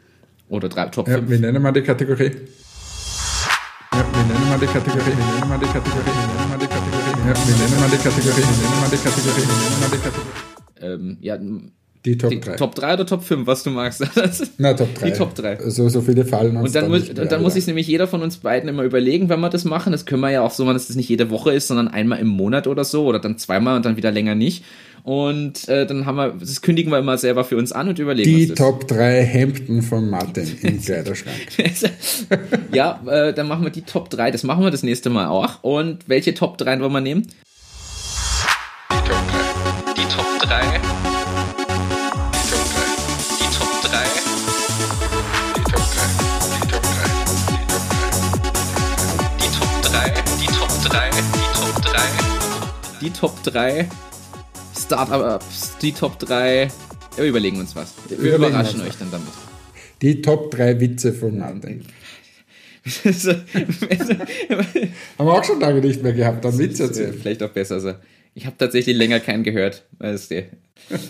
Oder 0.49 0.69
drei, 0.69 0.85
Top 0.85 1.07
5. 1.07 1.17
Ja, 1.17 1.29
wie 1.29 1.39
nennen 1.39 1.61
wir 1.61 1.71
die 1.73 1.81
Kategorie? 1.81 2.31
Ja, 3.91 4.05
wie 4.13 4.33
nennen 4.33 4.49
wir 4.49 4.57
die 4.57 4.65
Kategorie? 4.67 5.11
Wie 5.11 5.15
nennen 5.15 5.49
wir 5.49 5.57
die 5.57 5.65
Kategorie? 5.65 6.05
Wie 6.05 6.37
nennen 6.37 6.51
wir 6.51 6.57
die 6.57 6.67
Kategorie? 6.67 7.07
Ja, 7.27 7.33
wie 7.35 7.51
nennen 7.51 7.81
wir 7.81 7.89
die 7.89 7.97
Kategorie? 7.97 8.37
Wie 8.37 8.55
nennen 8.63 8.81
wir 8.81 8.89
die 8.89 9.03
Kategorie? 9.03 9.43
Wie 9.43 9.67
nennen 9.67 9.81
wir 9.81 9.97
die 9.97 10.03
Kategorie? 10.03 10.47
Ähm, 10.79 11.17
ja, 11.19 11.37
Die 12.07 12.17
Top 12.17 12.29
die 12.29 12.39
3. 12.39 12.55
Top 12.55 12.73
3 12.73 12.93
oder 12.93 13.05
Top 13.05 13.21
5, 13.21 13.45
was 13.45 13.63
du 13.63 13.69
magst. 13.69 14.01
Na, 14.57 14.73
Top 14.73 14.95
3. 14.95 15.09
Die 15.09 15.17
Top 15.17 15.35
3. 15.35 15.69
So, 15.69 15.89
so 15.89 15.99
viele 15.99 16.23
fallen 16.23 16.55
uns 16.55 16.67
Und 16.67 16.75
dann, 16.75 16.89
muss, 16.89 17.01
nicht 17.01 17.15
mehr 17.15 17.23
und 17.23 17.31
dann 17.33 17.41
muss 17.41 17.55
sich 17.55 17.67
nämlich 17.67 17.85
jeder 17.85 18.07
von 18.07 18.21
uns 18.21 18.37
beiden 18.37 18.69
immer 18.69 18.83
überlegen, 18.83 19.27
wenn 19.27 19.41
wir 19.41 19.49
das 19.49 19.65
machen. 19.65 19.91
Das 19.91 20.05
können 20.05 20.21
wir 20.21 20.31
ja 20.31 20.41
auch 20.41 20.51
so 20.51 20.63
machen, 20.63 20.75
dass 20.75 20.87
das 20.87 20.95
nicht 20.95 21.09
jede 21.09 21.29
Woche 21.29 21.51
ist, 21.51 21.67
sondern 21.67 21.89
einmal 21.89 22.19
im 22.19 22.27
Monat 22.27 22.65
oder 22.65 22.85
so 22.85 23.05
oder 23.05 23.19
dann 23.19 23.37
zweimal 23.37 23.75
und 23.75 23.85
dann 23.85 23.97
wieder 23.97 24.09
länger 24.09 24.35
nicht. 24.35 24.63
Und 25.03 25.67
äh, 25.67 25.85
dann 25.85 26.05
haben 26.05 26.15
wir, 26.15 26.33
das 26.39 26.61
kündigen 26.61 26.91
wir 26.91 26.99
immer 26.99 27.17
selber 27.17 27.43
für 27.43 27.57
uns 27.57 27.73
an 27.73 27.89
und 27.89 27.99
überlegen 27.99 28.29
Die. 28.29 28.47
Top 28.47 28.87
3 28.87 29.21
Hemden 29.23 29.81
von 29.81 30.09
Martin 30.09 30.49
im 30.61 30.81
Kleiderschrank. 30.83 31.35
ja, 32.73 33.01
äh, 33.05 33.33
dann 33.33 33.49
machen 33.49 33.65
wir 33.65 33.71
die 33.71 33.81
Top 33.81 34.09
3. 34.09 34.31
Das 34.31 34.43
machen 34.43 34.63
wir 34.63 34.71
das 34.71 34.83
nächste 34.83 35.09
Mal 35.09 35.27
auch. 35.27 35.61
Und 35.61 36.07
welche 36.07 36.33
Top 36.33 36.57
3 36.57 36.79
wollen 36.79 36.93
wir 36.93 37.01
nehmen? 37.01 37.27
3. 50.89 51.09
Die 51.11 51.53
Top 51.53 51.81
3. 51.81 51.99
Die 53.01 53.09
Top 53.09 53.43
3 53.43 53.89
Startups, 54.79 55.77
die 55.81 55.91
Top 55.91 56.17
3. 56.19 56.69
Wir 57.17 57.25
überlegen 57.25 57.59
uns 57.59 57.75
was. 57.75 57.93
Wir 58.07 58.17
Überlegen 58.17 58.35
überraschen 58.37 58.79
uns 58.79 58.89
euch 58.89 58.95
dann 58.97 59.11
damit. 59.11 59.27
Die 60.01 60.21
Top 60.21 60.49
3 60.51 60.79
Witze 60.79 61.11
von 61.11 61.39
Martin. 61.39 61.83
Haben 63.03 63.43
wir 65.17 65.33
auch 65.33 65.43
schon 65.43 65.59
lange 65.59 65.81
nicht 65.81 66.01
mehr 66.03 66.13
gehabt, 66.13 66.45
dann 66.45 66.57
Witze 66.57 66.83
Ja, 66.83 66.87
erzählen. 66.87 67.13
vielleicht 67.13 67.43
auch 67.43 67.49
besser 67.49 67.81
so. 67.81 67.93
Ich 68.33 68.45
habe 68.45 68.55
tatsächlich 68.57 68.95
länger 68.95 69.19
keinen 69.19 69.43
gehört. 69.43 69.83
Weißt 69.97 70.31
du. 70.31 70.45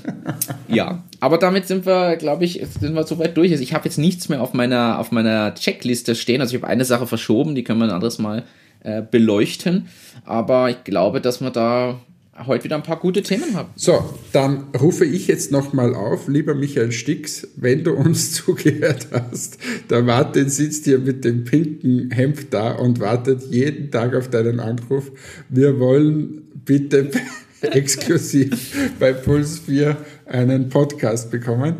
ja, 0.70 1.04
aber 1.20 1.38
damit 1.38 1.68
sind 1.68 1.86
wir, 1.86 2.16
glaube 2.16 2.46
ich, 2.46 2.66
sind 2.80 2.96
wir 2.96 3.04
soweit 3.04 3.38
durch. 3.38 3.52
Also 3.52 3.62
ich 3.62 3.76
habe 3.76 3.86
jetzt 3.86 4.00
nichts 4.00 4.28
mehr 4.28 4.42
auf 4.42 4.54
meiner, 4.54 4.98
auf 4.98 5.12
meiner 5.12 5.54
Checkliste 5.54 6.16
stehen. 6.16 6.42
Also 6.42 6.56
ich 6.56 6.62
habe 6.64 6.72
eine 6.72 6.86
Sache 6.86 7.06
verschoben, 7.06 7.54
die 7.54 7.64
können 7.64 7.78
wir 7.80 7.86
ein 7.86 7.92
anderes 7.92 8.18
Mal 8.18 8.44
äh, 8.82 9.02
beleuchten. 9.02 9.88
Aber 10.26 10.70
ich 10.70 10.84
glaube, 10.84 11.22
dass 11.22 11.42
wir 11.42 11.52
da 11.52 12.00
heute 12.46 12.66
wieder 12.66 12.76
ein 12.76 12.84
paar 12.84 13.00
gute 13.00 13.24
Themen 13.24 13.56
haben. 13.56 13.70
So, 13.76 14.14
dann 14.32 14.66
rufe 14.80 15.06
ich 15.06 15.28
jetzt 15.28 15.52
nochmal 15.52 15.96
auf, 15.96 16.28
lieber 16.28 16.54
Michael 16.54 16.92
Stix, 16.92 17.48
wenn 17.56 17.84
du 17.84 17.94
uns 17.94 18.32
zugehört 18.46 19.08
hast. 19.12 19.58
Der 19.90 20.04
Martin 20.04 20.50
sitzt 20.50 20.86
hier 20.86 21.00
mit 21.00 21.26
dem 21.26 21.46
pinken 21.46 22.12
Hemd 22.12 22.54
da 22.54 22.74
und 22.74 23.00
wartet 23.00 23.44
jeden 23.50 23.90
Tag 23.92 24.16
auf 24.16 24.30
deinen 24.30 24.60
Anruf. 24.60 25.12
Wir 25.50 25.80
wollen 25.80 26.44
bitte 26.66 27.10
exklusiv 27.62 28.94
bei 29.00 29.14
Puls 29.14 29.60
4 29.60 29.98
einen 30.26 30.70
Podcast 30.70 31.32
bekommen. 31.32 31.78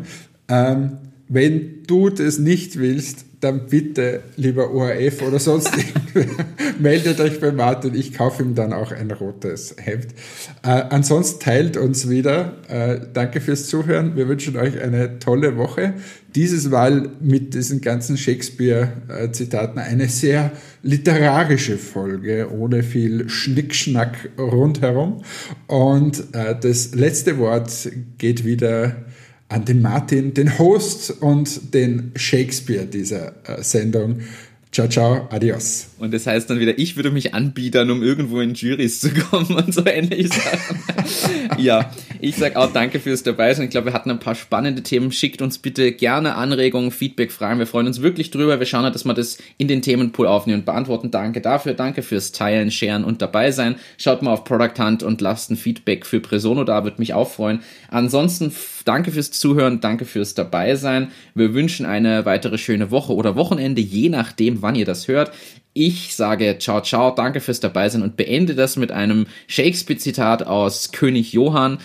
Ähm, 0.48 0.98
wenn 1.28 1.82
du 1.86 2.08
das 2.08 2.38
nicht 2.38 2.78
willst, 2.78 3.26
dann 3.40 3.66
bitte, 3.66 4.22
lieber 4.36 4.72
ORF 4.72 5.22
oder 5.22 5.38
sonst 5.38 5.70
irgendwer, 6.14 6.44
meldet 6.78 7.20
euch 7.20 7.40
bei 7.40 7.52
Martin. 7.52 7.94
Ich 7.94 8.14
kaufe 8.14 8.42
ihm 8.42 8.54
dann 8.54 8.72
auch 8.72 8.90
ein 8.90 9.10
rotes 9.10 9.76
Hemd. 9.78 10.08
Äh, 10.62 10.68
ansonsten 10.90 11.40
teilt 11.40 11.76
uns 11.76 12.08
wieder. 12.08 12.56
Äh, 12.68 13.00
danke 13.12 13.40
fürs 13.40 13.68
Zuhören. 13.68 14.16
Wir 14.16 14.28
wünschen 14.28 14.56
euch 14.56 14.80
eine 14.80 15.18
tolle 15.20 15.56
Woche. 15.56 15.94
Dieses 16.34 16.68
Mal 16.68 17.10
mit 17.20 17.54
diesen 17.54 17.80
ganzen 17.80 18.16
Shakespeare-Zitaten 18.16 19.78
eine 19.78 20.08
sehr 20.08 20.52
literarische 20.82 21.78
Folge, 21.78 22.50
ohne 22.50 22.82
viel 22.82 23.28
Schnickschnack 23.28 24.30
rundherum. 24.36 25.22
Und 25.68 26.34
äh, 26.34 26.56
das 26.60 26.94
letzte 26.94 27.38
Wort 27.38 27.88
geht 28.18 28.44
wieder 28.44 28.96
an 29.48 29.64
den 29.64 29.82
Martin, 29.82 30.34
den 30.34 30.58
Host 30.58 31.10
und 31.22 31.74
den 31.74 32.12
Shakespeare 32.16 32.86
dieser 32.86 33.34
äh, 33.44 33.62
Sendung. 33.62 34.20
Ciao, 34.72 34.88
ciao, 34.88 35.26
adios. 35.30 35.87
Und 35.98 36.14
das 36.14 36.26
heißt 36.26 36.48
dann 36.48 36.60
wieder, 36.60 36.78
ich 36.78 36.96
würde 36.96 37.10
mich 37.10 37.34
anbieten, 37.34 37.90
um 37.90 38.02
irgendwo 38.02 38.40
in 38.40 38.54
Juries 38.54 39.00
zu 39.00 39.10
kommen 39.30 39.56
und 39.56 39.74
so 39.74 39.84
ähnliche 39.84 40.30
ja, 41.58 41.90
ich 42.20 42.36
sag 42.36 42.56
auch 42.56 42.72
danke 42.72 43.00
fürs 43.00 43.22
dabei 43.22 43.52
sein. 43.54 43.64
Ich 43.64 43.70
glaube, 43.70 43.86
wir 43.86 43.92
hatten 43.92 44.10
ein 44.10 44.18
paar 44.18 44.34
spannende 44.34 44.82
Themen. 44.82 45.12
Schickt 45.12 45.42
uns 45.42 45.58
bitte 45.58 45.92
gerne 45.92 46.34
Anregungen, 46.34 46.90
Feedback, 46.90 47.32
Fragen. 47.32 47.58
Wir 47.58 47.66
freuen 47.66 47.86
uns 47.86 48.02
wirklich 48.02 48.30
drüber. 48.30 48.58
Wir 48.58 48.66
schauen 48.66 48.84
halt, 48.84 48.94
dass 48.94 49.04
wir 49.04 49.14
das 49.14 49.38
in 49.56 49.68
den 49.68 49.82
Themenpool 49.82 50.26
aufnehmen 50.26 50.60
und 50.60 50.66
beantworten. 50.66 51.10
Danke 51.10 51.40
dafür. 51.40 51.74
Danke 51.74 52.02
fürs 52.02 52.32
Teilen, 52.32 52.70
Sharen 52.70 53.04
und 53.04 53.22
dabei 53.22 53.50
sein. 53.50 53.76
Schaut 53.96 54.22
mal 54.22 54.32
auf 54.32 54.44
Product 54.44 54.78
Hunt 54.78 55.02
und 55.02 55.20
lasst 55.20 55.50
ein 55.50 55.56
Feedback 55.56 56.06
für 56.06 56.20
Presono 56.20 56.64
da, 56.64 56.84
würde 56.84 56.98
mich 56.98 57.14
auch 57.14 57.28
freuen. 57.28 57.60
Ansonsten 57.88 58.52
danke 58.84 59.10
fürs 59.10 59.30
Zuhören, 59.30 59.80
danke 59.80 60.04
fürs 60.04 60.34
dabei 60.34 60.76
sein. 60.76 61.08
Wir 61.34 61.54
wünschen 61.54 61.86
eine 61.86 62.24
weitere 62.24 62.58
schöne 62.58 62.90
Woche 62.90 63.14
oder 63.14 63.36
Wochenende, 63.36 63.80
je 63.80 64.08
nachdem, 64.08 64.62
wann 64.62 64.74
ihr 64.74 64.86
das 64.86 65.08
hört. 65.08 65.32
Ich 65.80 66.16
sage 66.16 66.58
ciao, 66.58 66.80
ciao, 66.80 67.12
danke 67.12 67.40
fürs 67.40 67.60
dabei 67.60 67.88
sein 67.88 68.02
und 68.02 68.16
beende 68.16 68.56
das 68.56 68.74
mit 68.74 68.90
einem 68.90 69.28
Shakespeare-Zitat 69.46 70.42
aus 70.42 70.90
König 70.90 71.32
Johann. 71.32 71.78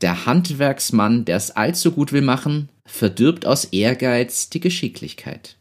Der 0.00 0.24
Handwerksmann, 0.24 1.24
der 1.24 1.36
es 1.36 1.50
allzu 1.50 1.90
gut 1.90 2.12
will 2.12 2.22
machen, 2.22 2.68
verdirbt 2.86 3.44
aus 3.44 3.64
Ehrgeiz 3.64 4.50
die 4.50 4.60
Geschicklichkeit. 4.60 5.57